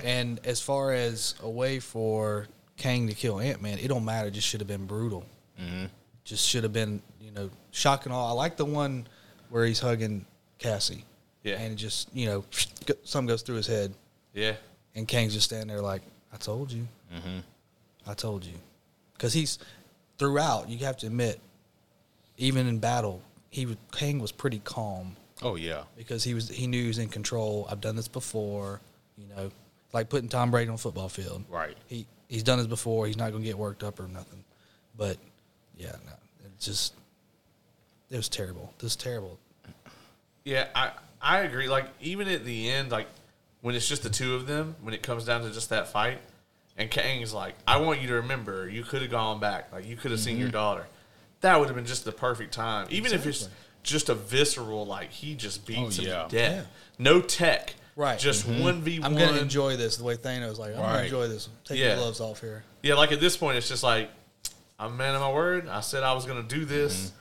And 0.00 0.40
as 0.44 0.60
far 0.60 0.92
as 0.92 1.34
a 1.42 1.48
way 1.48 1.78
for 1.78 2.48
Kang 2.76 3.06
to 3.06 3.14
kill 3.14 3.40
Ant 3.40 3.62
Man, 3.62 3.78
it 3.78 3.88
don't 3.88 4.04
matter. 4.04 4.28
It 4.28 4.32
just 4.32 4.48
should 4.48 4.60
have 4.60 4.68
been 4.68 4.86
brutal. 4.86 5.24
Mm-hmm. 5.60 5.86
Just 6.24 6.48
should 6.48 6.64
have 6.64 6.72
been, 6.72 7.00
you 7.20 7.30
know, 7.30 7.50
shocking 7.70 8.12
all. 8.12 8.28
I 8.28 8.32
like 8.32 8.56
the 8.56 8.64
one 8.64 9.06
where 9.48 9.64
he's 9.64 9.80
hugging 9.80 10.26
Cassie. 10.58 11.04
Yeah. 11.42 11.58
And 11.58 11.72
it 11.72 11.76
just, 11.76 12.14
you 12.14 12.26
know, 12.26 12.44
something 13.04 13.28
goes 13.28 13.42
through 13.42 13.56
his 13.56 13.66
head, 13.66 13.94
Yeah. 14.34 14.54
And 14.94 15.06
Kang's 15.08 15.32
just 15.34 15.46
standing 15.46 15.68
there 15.68 15.80
like, 15.82 16.02
"I 16.32 16.36
told 16.36 16.70
you, 16.72 16.86
mm-hmm. 17.14 17.38
I 18.06 18.14
told 18.14 18.44
you," 18.44 18.54
because 19.14 19.32
he's 19.32 19.58
throughout. 20.18 20.68
You 20.68 20.78
have 20.78 20.96
to 20.98 21.06
admit, 21.06 21.40
even 22.36 22.66
in 22.66 22.78
battle, 22.78 23.22
he 23.50 23.66
was- 23.66 23.76
Kang 23.92 24.18
was 24.18 24.32
pretty 24.32 24.60
calm 24.60 25.16
Oh 25.42 25.56
yeah. 25.56 25.82
because 25.96 26.22
he 26.24 26.34
was 26.34 26.48
he 26.48 26.66
knew 26.66 26.82
he 26.82 26.88
was 26.88 26.98
in 26.98 27.08
control. 27.08 27.66
I've 27.70 27.80
done 27.80 27.96
this 27.96 28.08
before, 28.08 28.80
you 29.16 29.26
know, 29.34 29.50
like 29.92 30.08
putting 30.08 30.28
Tom 30.28 30.50
Brady 30.50 30.70
on 30.70 30.76
football 30.76 31.08
field. 31.08 31.44
Right. 31.48 31.76
He 31.86 32.06
he's 32.28 32.42
done 32.42 32.58
this 32.58 32.66
before. 32.66 33.06
He's 33.06 33.16
not 33.16 33.30
going 33.30 33.42
to 33.42 33.48
get 33.48 33.58
worked 33.58 33.82
up 33.82 33.98
or 34.00 34.08
nothing. 34.08 34.44
But 34.96 35.16
yeah, 35.76 35.92
no, 36.06 36.12
it 36.44 36.58
just 36.60 36.94
it 38.10 38.16
was 38.16 38.28
terrible. 38.28 38.72
This 38.78 38.92
is 38.92 38.96
terrible. 38.96 39.38
Yeah, 40.44 40.68
I 40.74 40.90
I 41.20 41.40
agree. 41.40 41.68
Like 41.68 41.86
even 42.00 42.28
at 42.28 42.44
the 42.44 42.70
end, 42.70 42.90
like 42.90 43.06
when 43.62 43.74
it's 43.74 43.88
just 43.88 44.02
the 44.02 44.10
two 44.10 44.34
of 44.34 44.46
them, 44.46 44.76
when 44.82 44.92
it 44.92 45.02
comes 45.02 45.24
down 45.24 45.42
to 45.42 45.50
just 45.50 45.70
that 45.70 45.88
fight, 45.88 46.18
and 46.76 46.90
Kang's 46.90 47.32
like, 47.32 47.54
"I 47.66 47.78
want 47.78 48.00
you 48.02 48.08
to 48.08 48.14
remember, 48.14 48.68
you 48.68 48.82
could 48.84 49.00
have 49.02 49.10
gone 49.10 49.40
back. 49.40 49.72
Like 49.72 49.86
you 49.86 49.96
could 49.96 50.10
have 50.10 50.20
seen 50.20 50.36
your 50.38 50.50
daughter." 50.50 50.86
That 51.40 51.58
would 51.58 51.66
have 51.68 51.74
been 51.76 51.86
just 51.86 52.04
the 52.04 52.12
perfect 52.12 52.52
time. 52.54 52.86
Even 52.90 53.12
if 53.12 53.26
it's 53.26 53.48
just 53.82 54.08
a 54.08 54.14
visceral, 54.14 54.86
like 54.86 55.10
he 55.10 55.34
just 55.34 55.66
beats 55.66 55.98
Oh, 55.98 56.02
him 56.02 56.08
yeah. 56.08 56.22
to 56.24 56.28
death. 56.28 56.54
Yeah. 56.56 56.62
No 56.98 57.20
tech, 57.20 57.74
Right. 57.96 58.18
Just 58.18 58.46
one 58.48 58.80
v 58.80 59.00
one. 59.00 59.12
I'm 59.12 59.18
gonna 59.18 59.38
enjoy 59.40 59.76
this 59.76 59.96
the 59.96 60.04
way 60.04 60.16
Thanos 60.16 60.58
like. 60.58 60.70
I'm 60.74 60.80
gonna 60.80 61.02
enjoy 61.02 61.28
this. 61.28 61.48
Take 61.64 61.78
Yeah. 61.78 61.88
your 61.88 61.96
gloves 61.96 62.20
off 62.20 62.40
here. 62.40 62.64
Yeah, 62.82 62.94
like 62.94 63.12
at 63.12 63.20
this 63.20 63.36
point, 63.36 63.56
it's 63.58 63.68
just 63.68 63.82
like 63.82 64.10
I'm 64.78 64.92
a 64.92 64.96
man 64.96 65.14
of 65.14 65.20
my 65.20 65.30
word. 65.32 65.68
I 65.68 65.80
said 65.80 66.02
I 66.02 66.12
was 66.14 66.24
gonna 66.24 66.42
do 66.42 66.64
this. 66.64 66.96
Mm-hmm. 67.08 67.16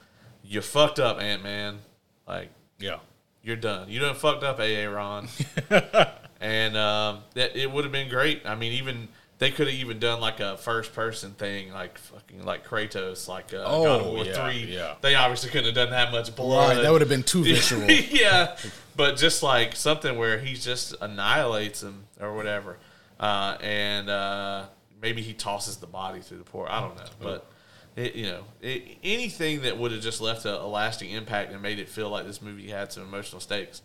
You 0.54 0.62
fucked 0.62 1.00
up, 1.00 1.20
Ant 1.22 1.44
Man. 1.44 1.80
Like 2.28 2.50
Yeah. 2.80 3.00
you're 3.44 3.56
done. 3.58 3.90
You 3.90 4.00
done 4.00 4.16
fucked 4.16 4.44
up, 4.44 4.60
AA 4.60 4.86
Ron. 4.86 5.28
and 6.42 6.76
um, 6.76 7.20
that 7.36 7.56
it 7.56 7.72
would 7.72 7.86
have 7.86 7.92
been 7.94 8.10
great. 8.10 8.42
I 8.46 8.56
mean, 8.56 8.74
even 8.74 9.08
they 9.38 9.50
could 9.52 9.68
have 9.68 9.76
even 9.76 9.98
done 10.00 10.20
like 10.20 10.40
a 10.40 10.58
first 10.58 10.94
person 10.94 11.32
thing, 11.32 11.72
like 11.72 11.98
fucking 11.98 12.44
like 12.44 12.68
Kratos, 12.68 13.28
like 13.28 13.54
uh, 13.54 13.64
Oh, 13.66 13.84
God 13.86 14.02
of 14.02 14.08
War 14.08 14.26
yeah, 14.26 14.50
three. 14.52 14.66
yeah. 14.76 14.96
They 15.02 15.16
obviously 15.16 15.50
couldn't 15.50 15.66
have 15.68 15.76
done 15.76 15.90
that 15.92 16.12
much 16.12 16.36
blood. 16.36 16.76
Right. 16.76 16.84
That 16.84 16.92
would 16.92 17.02
have 17.02 17.10
been 17.10 17.24
too 17.24 17.44
visceral. 17.46 17.90
yeah, 17.90 18.56
but 18.96 19.16
just 19.18 19.42
like 19.44 19.76
something 19.76 20.18
where 20.18 20.38
he 20.40 20.54
just 20.56 20.96
annihilates 21.02 21.82
him 21.82 22.04
or 22.20 22.36
whatever, 22.36 22.78
uh, 23.20 23.58
and 23.62 24.10
uh, 24.10 24.66
maybe 25.02 25.22
he 25.22 25.34
tosses 25.34 25.78
the 25.78 25.88
body 25.88 26.20
through 26.22 26.38
the 26.40 26.44
port. 26.44 26.70
I 26.70 26.82
don't 26.82 26.96
know, 26.98 27.06
but 27.22 27.48
it, 27.96 28.16
you 28.16 28.28
know, 28.28 28.44
it, 28.62 28.98
anything 29.04 29.64
that 29.64 29.78
would 29.78 29.92
have 29.92 30.02
just 30.02 30.22
left 30.22 30.46
a, 30.46 30.62
a 30.62 30.66
lasting 30.68 31.10
impact 31.10 31.52
and 31.52 31.62
made 31.62 31.80
it 31.80 31.90
feel 31.90 32.10
like 32.10 32.26
this 32.28 32.42
movie 32.42 32.70
had 32.70 32.92
some 32.92 33.04
emotional 33.04 33.40
stakes. 33.42 33.82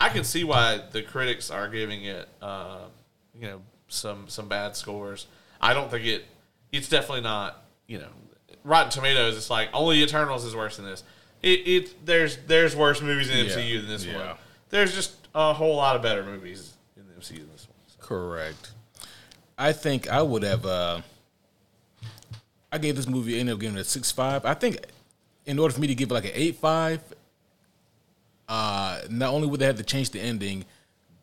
I 0.00 0.08
can 0.08 0.24
see 0.24 0.44
why 0.44 0.80
the 0.90 1.02
critics 1.02 1.50
are 1.50 1.68
giving 1.68 2.04
it, 2.04 2.28
uh, 2.40 2.80
you 3.38 3.46
know, 3.48 3.62
some 3.88 4.28
some 4.28 4.48
bad 4.48 4.76
scores. 4.76 5.26
I 5.60 5.74
don't 5.74 5.90
think 5.90 6.04
it. 6.06 6.24
It's 6.72 6.88
definitely 6.88 7.22
not. 7.22 7.62
You 7.86 7.98
know, 7.98 8.08
Rotten 8.64 8.90
Tomatoes. 8.90 9.36
It's 9.36 9.50
like 9.50 9.68
only 9.72 10.02
Eternals 10.02 10.44
is 10.44 10.54
worse 10.56 10.76
than 10.76 10.86
this. 10.86 11.02
It, 11.42 11.66
it 11.66 12.06
there's 12.06 12.36
there's 12.46 12.74
worse 12.76 13.00
movies 13.00 13.28
in 13.30 13.36
the 13.38 13.44
Yeah. 13.52 13.56
MCU 13.58 13.80
than 13.80 13.88
this 13.90 14.04
Yeah. 14.04 14.26
one. 14.28 14.36
There's 14.70 14.94
just 14.94 15.14
a 15.34 15.52
whole 15.52 15.76
lot 15.76 15.96
of 15.96 16.02
better 16.02 16.24
movies 16.24 16.72
in 16.96 17.06
the 17.06 17.12
MCU 17.14 17.38
than 17.38 17.52
this 17.52 17.66
one. 17.68 17.76
So. 17.88 18.06
Correct. 18.06 18.70
I 19.58 19.72
think 19.72 20.08
I 20.08 20.22
would 20.22 20.42
have. 20.42 20.64
Uh, 20.66 21.00
I 22.70 22.78
gave 22.78 22.96
this 22.96 23.06
movie 23.06 23.38
ended 23.38 23.54
up 23.54 23.60
giving 23.60 23.76
it 23.76 23.80
a 23.80 23.84
six 23.84 24.10
five. 24.10 24.44
I 24.44 24.54
think 24.54 24.78
in 25.44 25.58
order 25.58 25.74
for 25.74 25.80
me 25.80 25.86
to 25.88 25.94
give 25.94 26.10
it 26.10 26.14
like 26.14 26.24
an 26.24 26.30
eight 26.34 26.56
five, 26.56 27.00
uh, 28.52 29.00
not 29.08 29.32
only 29.32 29.48
would 29.48 29.60
they 29.60 29.64
have 29.64 29.78
to 29.78 29.82
change 29.82 30.10
the 30.10 30.20
ending, 30.20 30.62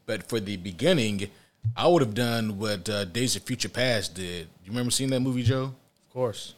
but 0.07 0.27
for 0.27 0.39
the 0.39 0.57
beginning, 0.57 1.29
I 1.77 1.87
would 1.87 2.01
have 2.01 2.15
done 2.15 2.57
what 2.57 2.89
uh, 2.89 3.05
Days 3.05 3.35
of 3.35 3.43
Future 3.43 3.69
Past 3.69 4.15
did. 4.15 4.47
You 4.65 4.71
remember 4.71 4.89
seeing 4.89 5.11
that 5.11 5.19
movie, 5.19 5.43
Joe? 5.43 5.65
Of 5.65 6.09
course. 6.11 6.55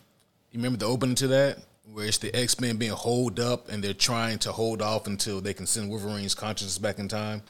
You 0.49 0.59
remember 0.59 0.77
the 0.77 0.85
opening 0.85 1.15
to 1.15 1.27
that, 1.27 1.57
where 1.91 2.05
it's 2.05 2.19
the 2.19 2.33
X 2.33 2.61
Men 2.61 2.77
being 2.77 2.93
holed 2.93 3.37
up 3.37 3.67
and 3.67 3.83
they're 3.83 3.93
trying 3.93 4.39
to 4.39 4.53
hold 4.53 4.81
off 4.81 5.07
until 5.07 5.41
they 5.41 5.53
can 5.53 5.65
send 5.65 5.89
Wolverine's 5.89 6.35
consciousness 6.35 6.77
back 6.77 6.99
in 6.99 7.09
time. 7.09 7.41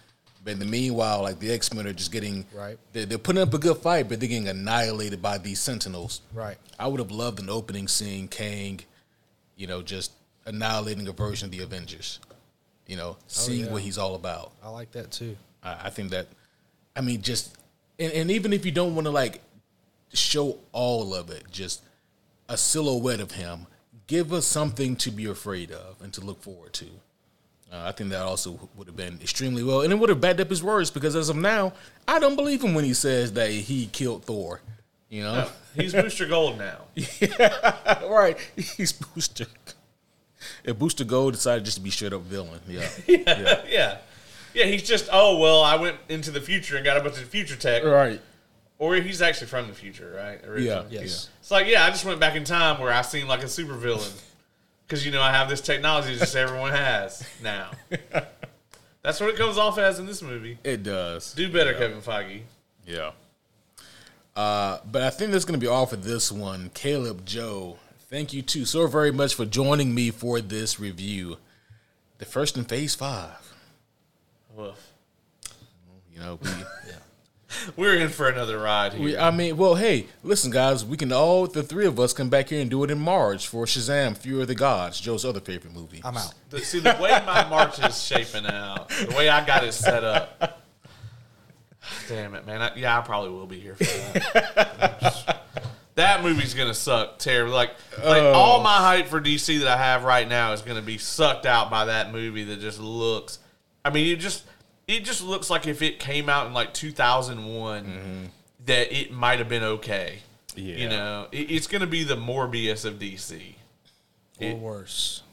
But 0.43 0.53
in 0.53 0.60
the 0.60 0.65
meanwhile, 0.65 1.22
like 1.22 1.38
the 1.38 1.52
X 1.52 1.72
Men 1.76 1.85
are 1.85 1.93
just 1.93 2.11
getting 2.11 2.48
Right. 2.56 2.80
They're, 2.91 3.06
they're 3.06 3.19
putting 3.19 3.43
up 3.43 3.53
a 3.53 3.60
good 3.60 3.77
fight, 3.77 4.10
but 4.10 4.19
they're 4.19 4.30
getting 4.30 4.48
annihilated 4.48 5.22
by 5.22 5.38
these 5.38 5.60
Sentinels. 5.60 6.22
Right. 6.34 6.57
I 6.80 6.88
would 6.88 6.99
have 6.99 7.11
loved 7.11 7.39
an 7.39 7.52
opening 7.52 7.88
scene, 7.88 8.27
Kang, 8.27 8.80
you 9.57 9.68
know, 9.68 9.84
just 9.84 10.11
annihilating 10.48 11.07
a 11.07 11.11
version 11.11 11.45
of 11.45 11.52
the 11.52 11.61
Avengers. 11.61 12.19
You 12.87 12.97
know, 12.97 13.17
seeing 13.27 13.65
yeah. 13.65 13.71
what 13.71 13.81
he's 13.81 13.97
all 13.97 14.15
about. 14.15 14.51
I 14.63 14.69
like 14.69 14.91
that 14.91 15.11
too. 15.11 15.37
I, 15.63 15.77
I 15.83 15.89
think 15.89 16.09
that, 16.11 16.27
I 16.95 17.01
mean, 17.01 17.21
just 17.21 17.55
and, 17.99 18.11
and 18.11 18.31
even 18.31 18.51
if 18.51 18.65
you 18.65 18.71
don't 18.71 18.95
want 18.95 19.05
to 19.05 19.11
like 19.11 19.41
show 20.13 20.57
all 20.71 21.13
of 21.13 21.29
it, 21.29 21.45
just 21.51 21.83
a 22.49 22.57
silhouette 22.57 23.21
of 23.21 23.31
him, 23.31 23.67
give 24.07 24.33
us 24.33 24.45
something 24.45 24.95
to 24.97 25.11
be 25.11 25.25
afraid 25.25 25.71
of 25.71 26.01
and 26.01 26.11
to 26.13 26.21
look 26.21 26.41
forward 26.41 26.73
to. 26.73 26.85
Uh, 27.71 27.83
I 27.85 27.93
think 27.93 28.09
that 28.09 28.21
also 28.21 28.69
would 28.75 28.87
have 28.87 28.97
been 28.97 29.19
extremely 29.21 29.63
well, 29.63 29.81
and 29.81 29.93
it 29.93 29.95
would 29.95 30.09
have 30.09 30.19
backed 30.19 30.41
up 30.41 30.49
his 30.49 30.61
words 30.61 30.91
because 30.91 31.15
as 31.15 31.29
of 31.29 31.37
now, 31.37 31.71
I 32.05 32.19
don't 32.19 32.35
believe 32.35 32.61
him 32.61 32.73
when 32.73 32.83
he 32.83 32.93
says 32.93 33.31
that 33.33 33.49
he 33.49 33.85
killed 33.87 34.25
Thor. 34.25 34.61
You 35.09 35.23
know, 35.23 35.47
He's 35.75 35.93
Booster 35.93 36.25
Gold 36.25 36.57
now. 36.57 36.83
right? 38.09 38.37
He's 38.55 38.91
Booster. 38.93 39.45
If 40.63 40.80
Booster 40.80 41.03
Gold 41.03 41.34
decided 41.34 41.65
just 41.65 41.77
to 41.77 41.84
be 41.84 41.89
straight 41.89 42.13
up 42.13 42.22
villain, 42.22 42.59
yeah, 42.68 42.89
yeah. 43.07 43.61
yeah. 43.68 43.97
Yeah, 44.53 44.65
he's 44.65 44.84
just, 44.84 45.07
oh, 45.13 45.38
well, 45.39 45.63
I 45.63 45.76
went 45.76 45.97
into 46.09 46.30
the 46.30 46.41
future 46.41 46.76
and 46.76 46.84
got 46.84 46.97
a 46.97 47.01
bunch 47.01 47.18
of 47.18 47.23
future 47.23 47.55
tech. 47.55 47.84
right. 47.84 48.19
Or 48.80 48.95
he's 48.95 49.22
actually 49.22 49.47
from 49.47 49.68
the 49.68 49.73
future, 49.73 50.11
right? 50.18 50.43
Originally. 50.43 50.88
Yeah. 50.89 51.01
Yes. 51.01 51.30
It's 51.39 51.51
like, 51.51 51.68
yeah, 51.68 51.85
I 51.85 51.91
just 51.91 52.03
went 52.03 52.19
back 52.19 52.35
in 52.35 52.43
time 52.43 52.81
where 52.81 52.91
I 52.91 53.03
seem 53.03 53.27
like 53.27 53.43
a 53.43 53.45
supervillain. 53.45 54.11
Because, 54.88 55.05
you 55.05 55.11
know, 55.11 55.22
I 55.22 55.31
have 55.31 55.47
this 55.49 55.61
technology 55.61 56.13
that 56.13 56.19
just 56.19 56.35
everyone 56.35 56.72
has 56.72 57.23
now. 57.43 57.69
That's 59.03 59.19
what 59.19 59.30
it 59.30 59.38
comes 59.38 59.57
off 59.57 59.77
as 59.77 59.99
in 59.99 60.05
this 60.05 60.22
movie. 60.22 60.57
It 60.63 60.84
does. 60.84 61.34
Do 61.34 61.51
better, 61.51 61.73
Kevin 61.73 62.01
Feige. 62.01 62.41
Yeah. 62.85 63.11
Uh, 64.35 64.80
but 64.91 65.01
I 65.03 65.09
think 65.09 65.31
that's 65.31 65.43
going 65.45 65.59
to 65.59 65.63
be 65.63 65.68
all 65.68 65.85
for 65.85 65.95
this 65.97 66.31
one. 66.31 66.72
Caleb, 66.73 67.26
Joe, 67.26 67.77
thank 68.11 68.33
you 68.33 68.43
too 68.43 68.65
so 68.65 68.85
very 68.85 69.11
much 69.11 69.33
for 69.33 69.45
joining 69.45 69.95
me 69.95 70.11
for 70.11 70.39
this 70.41 70.79
review. 70.79 71.38
The 72.19 72.25
first 72.25 72.55
in 72.57 72.65
phase 72.65 72.93
five. 72.93 73.53
Woof. 74.55 74.91
You 76.13 76.19
know, 76.19 76.38
we, 76.43 76.49
We're 77.75 77.95
in 77.95 78.09
for 78.09 78.29
another 78.29 78.59
ride 78.59 78.93
here. 78.93 79.03
we, 79.03 79.17
I 79.17 79.31
mean, 79.31 79.57
well, 79.57 79.75
hey, 79.75 80.07
listen, 80.23 80.51
guys, 80.51 80.85
we 80.85 80.97
can 80.97 81.11
all, 81.11 81.47
the 81.47 81.63
three 81.63 81.85
of 81.85 81.99
us, 81.99 82.13
come 82.13 82.29
back 82.29 82.49
here 82.49 82.61
and 82.61 82.69
do 82.69 82.83
it 82.83 82.91
in 82.91 82.99
March 82.99 83.47
for 83.47 83.65
Shazam, 83.65 84.17
Fury 84.17 84.41
of 84.41 84.47
the 84.47 84.55
Gods, 84.55 84.99
Joe's 84.99 85.25
other 85.25 85.39
favorite 85.39 85.73
movie. 85.73 86.01
I'm 86.03 86.17
out. 86.17 86.33
The- 86.49 86.59
see, 86.59 86.79
the 86.79 86.97
way 87.01 87.09
my 87.25 87.47
March 87.49 87.79
is 87.79 88.01
shaping 88.05 88.45
out, 88.45 88.89
the 88.89 89.13
way 89.17 89.29
I 89.29 89.45
got 89.45 89.63
it 89.63 89.73
set 89.73 90.03
up. 90.03 90.61
Damn 92.07 92.35
it, 92.35 92.45
man. 92.45 92.61
I, 92.61 92.75
yeah, 92.75 92.97
I 92.97 93.01
probably 93.01 93.31
will 93.31 93.47
be 93.47 93.59
here 93.59 93.75
for 93.75 93.83
that. 93.83 95.38
that 96.02 96.23
movie's 96.23 96.53
gonna 96.53 96.73
suck 96.73 97.19
terribly. 97.19 97.53
Like, 97.53 97.72
like 98.03 98.22
oh. 98.22 98.34
all 98.34 98.61
my 98.61 98.78
hype 98.78 99.07
for 99.07 99.22
DC 99.22 99.60
that 99.60 99.68
I 99.68 99.78
have 99.78 100.03
right 100.03 100.28
now 100.28 100.53
is 100.53 100.61
gonna 100.61 100.82
be 100.82 100.98
sucked 100.98 101.45
out 101.45 101.69
by 101.69 101.86
that 101.86 102.11
movie 102.11 102.44
that 102.45 102.60
just 102.60 102.80
looks. 102.80 103.40
I 103.86 103.90
mean, 103.90 104.07
it 104.07 104.19
just 104.19 104.45
it 104.88 105.03
just 105.03 105.23
looks 105.23 105.49
like 105.49 105.68
if 105.68 105.82
it 105.82 105.99
came 105.99 106.30
out 106.30 106.48
in 106.48 106.53
like 106.53 106.73
2001, 106.73 107.86
mm-hmm. 107.86 108.26
that 108.65 108.95
it 108.95 109.11
might 109.11 109.40
have 109.40 109.49
been 109.49 109.64
okay. 109.64 110.19
Yeah. 110.56 110.76
You 110.76 110.90
know, 110.90 111.28
it, 111.32 111.52
it's 111.52 111.68
gonna 111.68 111.88
be 111.88 112.03
the 112.03 112.18
Morbius 112.18 112.86
of 112.86 112.95
DC. 112.95 113.56
Or 114.40 114.48
It- 114.48 114.57
worse. 114.57 115.23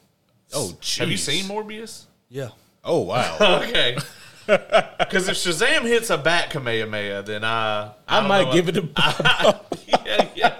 Oh, 0.54 0.76
jeez. 0.80 0.98
Have 0.98 1.10
you 1.10 1.18
seen 1.18 1.44
Morbius? 1.44 2.06
Yeah. 2.30 2.50
Oh, 2.84 3.00
wow. 3.00 3.36
Okay. 3.68 3.98
Because 4.48 5.28
if 5.28 5.36
Shazam 5.36 5.82
hits 5.82 6.08
a 6.08 6.16
bat 6.16 6.48
Kamehameha, 6.48 7.22
then 7.22 7.44
I 7.44 7.92
I, 8.08 8.20
don't 8.20 8.28
might 8.28 8.44
know. 8.44 8.52
give 8.54 8.70
it 8.70 8.78
a. 8.78 8.80
yeah, 10.06 10.28
yeah, 10.34 10.56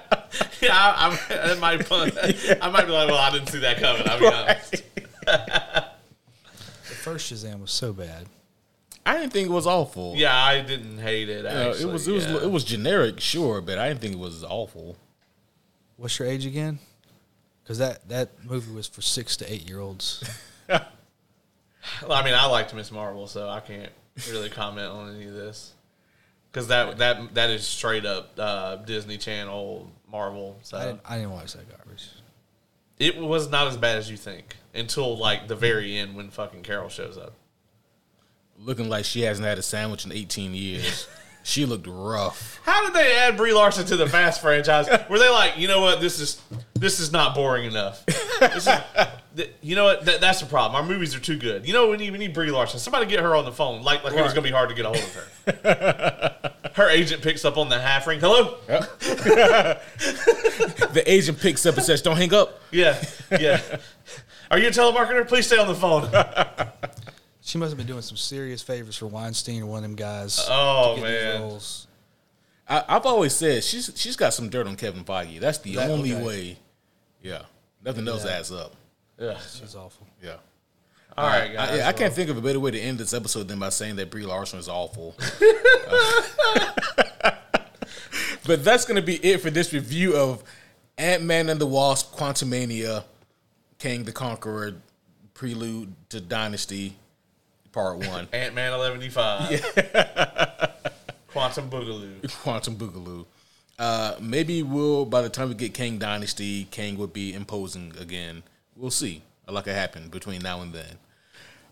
yeah. 0.61 0.71
I, 0.73 1.19
I, 1.31 1.35
that 1.49 1.59
might, 1.59 1.93
I 2.63 2.71
might 2.71 2.87
be 2.87 2.93
like, 2.93 3.09
well, 3.09 3.19
I 3.19 3.31
didn't 3.31 3.49
see 3.49 3.61
that 3.61 3.79
coming. 3.79 4.03
I'll 4.07 4.21
be 4.21 4.27
honest. 4.27 4.83
The 5.25 6.95
first 6.95 7.33
Shazam 7.33 7.61
was 7.61 7.71
so 7.71 7.93
bad. 7.93 8.27
I 9.07 9.17
didn't 9.19 9.33
think 9.33 9.49
it 9.49 9.53
was 9.53 9.67
awful. 9.67 10.15
Yeah, 10.17 10.37
I 10.37 10.61
didn't 10.61 10.99
hate 10.99 11.29
it. 11.29 11.39
You 11.39 11.43
know, 11.45 11.71
Actually, 11.71 11.91
it 11.91 11.93
was 11.93 12.09
it 12.09 12.13
was 12.13 12.27
yeah. 12.27 12.37
it 12.43 12.51
was 12.51 12.65
generic, 12.65 13.21
sure, 13.21 13.61
but 13.63 13.79
I 13.79 13.89
didn't 13.89 14.01
think 14.01 14.15
it 14.15 14.19
was 14.19 14.45
awful. 14.45 14.97
What's 15.97 16.19
your 16.19 16.29
age 16.29 16.45
again? 16.45 16.79
Because 17.63 17.79
that, 17.79 18.09
that 18.09 18.31
movie 18.45 18.73
was 18.73 18.87
for 18.87 19.03
six 19.03 19.37
to 19.39 19.53
eight 19.53 19.69
year 19.69 19.81
olds. 19.81 20.25
Well, 22.03 22.13
I 22.13 22.25
mean, 22.25 22.35
I 22.35 22.47
liked 22.47 22.75
Miss 22.75 22.91
Marvel, 22.91 23.27
so 23.27 23.49
I 23.49 23.61
can't 23.61 23.91
really 24.31 24.51
comment 24.51 24.89
on 24.89 25.15
any 25.15 25.27
of 25.27 25.33
this 25.33 25.73
because 26.51 26.69
that 26.69 26.99
that 26.99 27.35
that 27.35 27.51
is 27.51 27.67
straight 27.67 28.05
up 28.05 28.33
uh, 28.39 28.77
Disney 28.77 29.17
Channel 29.17 29.91
Marvel. 30.11 30.59
So 30.63 30.77
I 30.79 30.85
didn't, 30.87 31.01
I 31.05 31.17
didn't 31.17 31.33
watch 31.33 31.53
that 31.55 31.69
garbage. 31.69 32.09
it 32.99 33.17
was 33.19 33.51
not 33.51 33.67
as 33.69 33.77
bad 33.77 33.99
as 33.99 34.11
you 34.11 34.17
think 34.17 34.57
until 34.75 35.17
like 35.17 35.49
the 35.49 35.57
very 35.57 35.97
end 35.97 36.15
when 36.17 36.31
fucking 36.31 36.63
Carol 36.63 36.89
shows 36.89 37.17
up. 37.19 37.35
Looking 38.59 38.89
like 38.89 39.05
she 39.05 39.21
hasn't 39.23 39.47
had 39.47 39.59
a 39.59 39.63
sandwich 39.63 40.05
in 40.05 40.13
18 40.13 40.53
years. 40.55 41.07
she 41.45 41.65
looked 41.65 41.87
rough. 41.87 42.61
How 42.65 42.85
did 42.85 42.95
they 42.95 43.17
add 43.17 43.37
Brie 43.37 43.53
Larson 43.53 43.87
to 43.87 43.97
the 43.97 44.09
Fast 44.09 44.41
franchise? 44.41 44.89
Were 45.09 45.19
they 45.19 45.31
like, 45.31 45.57
you 45.57 45.69
know 45.69 45.81
what, 45.81 46.01
this 46.01 46.19
is 46.19 46.43
this 46.75 46.99
is 47.01 47.13
not 47.13 47.35
boring 47.35 47.65
enough? 47.67 48.05
This 48.07 48.67
is, 48.67 48.79
th- 49.37 49.51
you 49.63 49.77
know 49.77 49.85
what, 49.85 50.05
that, 50.05 50.21
that's 50.21 50.41
the 50.41 50.47
problem. 50.47 50.81
Our 50.83 50.89
movies 50.89 51.15
are 51.15 51.21
too 51.21 51.37
good. 51.39 51.67
You 51.67 51.73
know, 51.73 51.89
we 51.91 51.97
need 51.97 52.11
we 52.11 52.19
need 52.19 52.35
Brie 52.35 52.51
Larson. 52.51 52.81
Somebody 52.81 53.07
get 53.07 53.21
her 53.21 53.37
on 53.37 53.45
the 53.45 53.53
phone. 53.53 53.83
Like 53.83 54.03
like 54.03 54.15
it 54.15 54.23
was 54.23 54.33
gonna 54.33 54.43
be 54.43 54.51
hard 54.51 54.69
to 54.71 54.75
get 54.75 54.85
a 54.85 54.89
hold 54.89 54.99
of 54.99 55.15
her. 55.15 56.35
her 56.79 56.89
agent 56.89 57.23
picks 57.23 57.45
up 57.45 57.57
on 57.59 57.69
the 57.69 57.79
half 57.79 58.07
ring. 58.07 58.21
Hello. 58.21 58.57
The 60.93 61.03
agent 61.07 61.39
picks 61.41 61.67
up 61.67 61.77
and 61.77 61.85
says, 61.85 62.03
"Don't 62.03 62.17
hang 62.17 62.33
up." 62.35 62.61
Yeah, 62.71 63.01
yeah. 63.39 63.61
Are 64.51 64.59
you 64.59 64.69
a 64.69 64.71
telemarketer? 64.71 65.27
Please 65.29 65.47
stay 65.47 65.59
on 65.59 65.69
the 65.69 65.75
phone. 65.75 66.11
She 67.43 67.59
must 67.59 67.71
have 67.71 67.79
been 67.79 67.87
doing 67.87 68.03
some 68.03 68.17
serious 68.17 68.63
favors 68.63 68.97
for 68.97 69.07
Weinstein 69.07 69.63
or 69.63 69.67
one 69.67 69.79
of 69.79 69.83
them 69.83 69.95
guys. 69.97 70.39
Oh, 70.51 70.97
to 70.97 71.01
get 71.03 71.41
these 71.51 71.87
man. 72.69 72.83
I, 72.89 72.97
I've 72.97 73.07
always 73.07 73.35
said 73.35 73.63
she's 73.65 73.91
she's 73.95 74.17
got 74.17 74.35
some 74.35 74.49
dirt 74.49 74.67
on 74.67 74.77
Kevin 74.77 75.05
Feige. 75.05 75.41
That's 75.41 75.59
the 75.59 75.77
That- 75.77 75.91
only 75.91 76.15
okay. 76.15 76.25
way. 76.25 76.59
Yeah, 77.23 77.43
nothing 77.85 78.07
else 78.09 78.25
Yeah. 78.25 78.33
adds 78.33 78.53
up. 78.53 78.75
Yeah. 79.19 79.39
She's 79.39 79.75
awful. 79.75 80.07
Yeah. 80.23 80.37
All 81.19 81.27
right, 81.27 81.51
I, 81.51 81.53
guys. 81.53 81.79
yeah, 81.79 81.89
I 81.89 81.93
can't 81.93 82.15
think 82.15 82.31
of 82.31 82.39
a 82.39 82.41
better 82.41 82.61
way 82.61 82.71
to 82.71 82.79
end 82.79 82.99
this 82.99 83.13
episode 83.13 83.49
than 83.49 83.59
by 83.59 83.71
saying 83.71 83.97
that 83.97 84.09
Brie 84.09 84.25
Larson 84.25 84.61
is 84.61 84.69
awful. 84.69 85.17
but 88.47 88.63
that's 88.65 88.85
going 88.85 89.01
to 89.01 89.03
be 89.03 89.17
it 89.17 89.41
for 89.41 89.51
this 89.51 89.73
review 89.73 90.17
of 90.17 90.45
Ant 90.97 91.25
Man 91.25 91.49
and 91.49 91.61
the 91.61 91.67
Wasp: 91.67 92.15
Quantumania, 92.15 93.03
Kang 93.81 94.05
the 94.05 94.13
Conqueror, 94.13 94.77
Prelude 95.35 95.93
to 96.11 96.21
Dynasty, 96.21 96.95
Part 97.73 97.99
One, 97.99 98.29
Ant 98.33 98.55
Man 98.55 98.73
eleven 98.73 99.11
five. 99.11 99.61
Quantum 101.27 101.69
Boogaloo. 101.69 102.33
Quantum 102.43 102.77
Boogaloo. 102.77 103.27
Uh, 103.77 104.15
maybe 104.21 104.63
we'll 104.63 105.05
by 105.05 105.21
the 105.21 105.29
time 105.29 105.49
we 105.49 105.57
get 105.57 105.75
Kang 105.75 105.99
Dynasty, 105.99 106.67
Kang 106.71 106.97
would 106.97 107.13
be 107.13 107.35
imposing 107.35 107.93
again. 107.99 108.45
We'll 108.77 108.93
see. 108.93 109.23
A 109.49 109.53
lot 109.53 109.65
can 109.65 109.75
happen 109.75 110.09
between 110.11 110.43
now 110.43 110.61
and 110.61 110.73
then. 110.73 110.99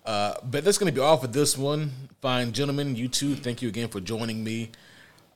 Uh, 0.07 0.35
but 0.45 0.65
that's 0.65 0.79
going 0.79 0.91
to 0.91 0.95
be 0.95 1.05
all 1.05 1.17
for 1.17 1.27
this 1.27 1.59
one. 1.59 1.91
Fine 2.23 2.53
gentlemen, 2.53 2.97
you 2.97 3.09
two, 3.09 3.35
thank 3.35 3.61
you 3.61 3.69
again 3.69 3.89
for 3.89 4.01
joining 4.01 4.43
me. 4.45 4.71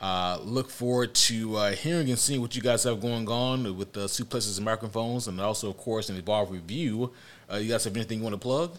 Uh, 0.01 0.39
look 0.43 0.71
forward 0.71 1.13
to 1.15 1.57
uh, 1.57 1.73
hearing 1.73 2.09
and 2.09 2.19
seeing 2.19 2.41
what 2.41 2.57
you 2.57 2.63
guys 2.63 2.85
have 2.85 3.01
going 3.01 3.29
on 3.29 3.77
with 3.77 3.93
the 3.93 4.07
suplexes 4.07 4.57
and 4.57 4.65
microphones, 4.65 5.29
and 5.29 5.39
also, 5.41 5.69
of 5.69 5.77
course, 5.77 6.09
an 6.09 6.17
Evolve 6.17 6.51
review. 6.51 7.13
Uh, 7.53 7.57
you 7.57 7.69
guys 7.69 7.85
have 7.85 7.95
anything 7.95 8.19
you 8.19 8.25
want 8.25 8.33
to 8.33 8.39
plug? 8.39 8.79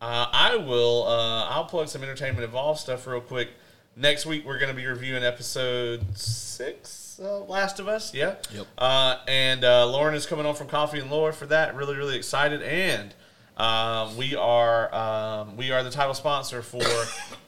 Uh, 0.00 0.26
I 0.32 0.56
will. 0.56 1.04
Uh, 1.06 1.44
I'll 1.50 1.66
plug 1.66 1.88
some 1.88 2.02
Entertainment 2.02 2.42
Evolved 2.42 2.80
stuff 2.80 3.06
real 3.06 3.20
quick. 3.20 3.50
Next 3.94 4.26
week 4.26 4.44
we're 4.46 4.58
going 4.58 4.70
to 4.70 4.74
be 4.74 4.86
reviewing 4.86 5.22
episode 5.22 6.16
six, 6.16 7.20
uh, 7.22 7.40
Last 7.40 7.78
of 7.78 7.88
Us. 7.88 8.12
Yeah. 8.12 8.36
Yep. 8.52 8.66
Uh, 8.78 9.18
and 9.28 9.62
uh, 9.64 9.86
Lauren 9.86 10.14
is 10.14 10.26
coming 10.26 10.46
on 10.46 10.54
from 10.54 10.66
Coffee 10.66 10.98
and 10.98 11.10
Lore 11.10 11.32
for 11.32 11.46
that. 11.46 11.76
Really, 11.76 11.94
really 11.94 12.16
excited. 12.16 12.62
And 12.62 13.14
um, 13.56 14.16
we 14.16 14.34
are 14.34 14.94
um, 14.94 15.56
we 15.56 15.70
are 15.70 15.82
the 15.82 15.90
title 15.90 16.14
sponsor 16.14 16.62
for 16.62 16.82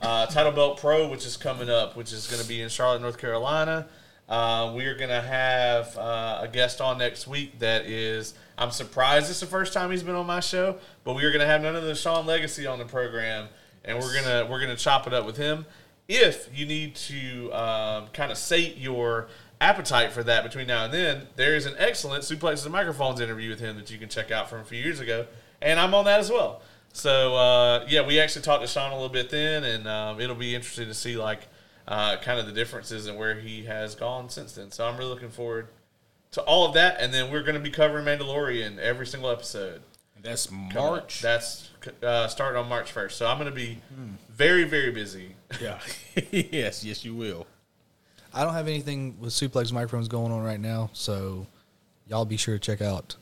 uh, 0.02 0.26
Title 0.26 0.52
Belt 0.52 0.78
Pro, 0.78 1.08
which 1.08 1.24
is 1.24 1.36
coming 1.36 1.70
up, 1.70 1.96
which 1.96 2.12
is 2.12 2.26
going 2.26 2.42
to 2.42 2.48
be 2.48 2.60
in 2.60 2.68
Charlotte, 2.68 3.02
North 3.02 3.18
Carolina. 3.18 3.86
Uh, 4.28 4.72
we 4.74 4.86
are 4.86 4.94
going 4.94 5.10
to 5.10 5.20
have 5.20 5.96
uh, 5.98 6.40
a 6.42 6.48
guest 6.48 6.80
on 6.80 6.98
next 6.98 7.26
week 7.26 7.58
that 7.58 7.86
is. 7.86 8.34
I'm 8.56 8.70
surprised 8.70 9.30
it's 9.30 9.40
the 9.40 9.46
first 9.46 9.72
time 9.72 9.90
he's 9.90 10.02
been 10.02 10.14
on 10.14 10.26
my 10.26 10.40
show, 10.40 10.76
but 11.02 11.14
we 11.14 11.24
are 11.24 11.30
going 11.30 11.40
to 11.40 11.46
have 11.46 11.60
none 11.60 11.74
of 11.74 11.82
the 11.82 11.94
Sean 11.94 12.24
Legacy 12.24 12.66
on 12.66 12.78
the 12.78 12.84
program, 12.84 13.48
and 13.84 13.98
we're 13.98 14.14
gonna 14.14 14.46
we're 14.50 14.60
gonna 14.60 14.76
chop 14.76 15.06
it 15.06 15.12
up 15.12 15.26
with 15.26 15.36
him. 15.36 15.66
If 16.06 16.48
you 16.54 16.66
need 16.66 16.94
to 16.96 17.50
um, 17.52 18.08
kind 18.12 18.30
of 18.30 18.36
sate 18.36 18.76
your 18.76 19.28
appetite 19.60 20.12
for 20.12 20.22
that 20.22 20.44
between 20.44 20.66
now 20.66 20.84
and 20.84 20.92
then, 20.92 21.26
there 21.36 21.56
is 21.56 21.66
an 21.66 21.74
excellent 21.78 22.24
Suplexes 22.24 22.64
and 22.64 22.72
Microphones 22.72 23.20
interview 23.20 23.48
with 23.50 23.60
him 23.60 23.76
that 23.76 23.90
you 23.90 23.98
can 23.98 24.08
check 24.08 24.30
out 24.30 24.50
from 24.50 24.60
a 24.60 24.64
few 24.64 24.78
years 24.82 25.00
ago, 25.00 25.26
and 25.62 25.78
I'm 25.78 25.94
on 25.94 26.04
that 26.04 26.20
as 26.20 26.30
well. 26.30 26.62
So 26.92 27.34
uh, 27.34 27.86
yeah, 27.88 28.06
we 28.06 28.20
actually 28.20 28.42
talked 28.42 28.62
to 28.62 28.68
Sean 28.68 28.92
a 28.92 28.94
little 28.94 29.08
bit 29.08 29.30
then, 29.30 29.64
and 29.64 29.88
um, 29.88 30.20
it'll 30.20 30.36
be 30.36 30.54
interesting 30.54 30.86
to 30.86 30.94
see 30.94 31.16
like 31.16 31.40
uh, 31.88 32.16
kind 32.18 32.38
of 32.38 32.46
the 32.46 32.52
differences 32.52 33.06
and 33.06 33.18
where 33.18 33.34
he 33.34 33.64
has 33.64 33.94
gone 33.94 34.28
since 34.28 34.52
then. 34.52 34.70
So 34.70 34.86
I'm 34.86 34.96
really 34.96 35.10
looking 35.10 35.30
forward 35.30 35.68
to 36.32 36.42
all 36.42 36.66
of 36.66 36.74
that, 36.74 37.00
and 37.00 37.12
then 37.12 37.30
we're 37.30 37.42
going 37.42 37.54
to 37.54 37.60
be 37.60 37.70
covering 37.70 38.04
Mandalorian 38.04 38.78
every 38.78 39.06
single 39.06 39.30
episode. 39.30 39.82
That's 40.22 40.46
coming. 40.46 40.72
March. 40.74 41.20
That's 41.20 41.70
uh, 42.02 42.28
starting 42.28 42.58
on 42.58 42.68
March 42.68 42.94
1st. 42.94 43.12
So 43.12 43.26
I'm 43.26 43.38
going 43.38 43.50
to 43.50 43.54
be 43.54 43.78
very, 44.30 44.64
very 44.64 44.90
busy. 44.90 45.36
yeah. 45.60 45.78
yes, 46.30 46.82
yes, 46.82 47.04
you 47.04 47.14
will. 47.14 47.46
I 48.32 48.42
don't 48.42 48.54
have 48.54 48.66
anything 48.66 49.16
with 49.20 49.32
suplex 49.32 49.70
microphones 49.70 50.08
going 50.08 50.32
on 50.32 50.42
right 50.42 50.58
now, 50.58 50.90
so 50.92 51.46
y'all 52.08 52.24
be 52.24 52.36
sure 52.36 52.54
to 52.54 52.58
check 52.58 52.82
out 52.82 53.16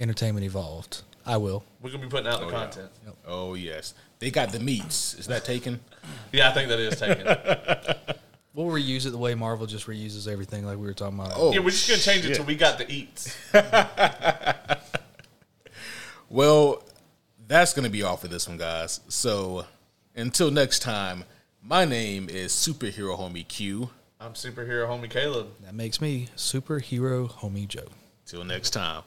Entertainment 0.00 0.44
Evolved. 0.44 1.02
I 1.26 1.36
will. 1.38 1.64
We're 1.82 1.90
going 1.90 2.00
to 2.02 2.06
be 2.06 2.10
putting 2.10 2.28
out 2.28 2.40
the 2.40 2.46
Oh, 2.46 2.50
yeah. 2.50 2.54
content. 2.58 2.90
Oh 3.26 3.54
yes, 3.54 3.94
they 4.20 4.30
got 4.30 4.52
the 4.52 4.60
meats. 4.60 5.14
Is 5.14 5.26
that 5.26 5.44
taken? 5.44 5.80
Yeah. 6.32 6.48
I 6.50 6.52
think 6.54 6.68
that 6.68 6.78
is 6.78 6.98
taken. 6.98 8.16
We'll 8.54 8.68
reuse 8.68 9.04
it 9.04 9.10
the 9.10 9.18
way 9.18 9.34
Marvel 9.34 9.66
just 9.66 9.86
reuses 9.86 10.26
everything, 10.26 10.64
like 10.64 10.78
we 10.78 10.86
were 10.86 10.94
talking 10.94 11.18
about. 11.20 11.32
Oh, 11.36 11.52
yeah, 11.52 11.58
we're 11.58 11.68
just 11.68 11.86
going 11.88 12.00
to 12.00 12.04
change 12.06 12.24
it 12.24 12.36
till 12.36 12.46
we 12.46 12.54
got 12.56 12.78
the 12.78 12.90
eats. 12.90 13.36
Well, 16.28 16.82
that's 17.46 17.72
going 17.72 17.84
to 17.84 17.90
be 17.90 18.02
all 18.02 18.16
for 18.16 18.28
this 18.28 18.48
one, 18.48 18.56
guys. 18.56 19.00
So 19.08 19.66
until 20.14 20.50
next 20.50 20.80
time, 20.80 21.24
my 21.62 21.84
name 21.84 22.28
is 22.28 22.52
Superhero 22.52 23.18
Homie 23.18 23.46
Q. 23.46 23.90
I'm 24.18 24.32
superhero 24.32 24.88
homie 24.88 25.10
Caleb. 25.10 25.48
That 25.62 25.74
makes 25.74 26.00
me 26.00 26.28
superhero 26.36 27.30
homie 27.30 27.68
Joe. 27.68 27.84
Till 28.24 28.42
next 28.44 28.70
time. 28.70 29.02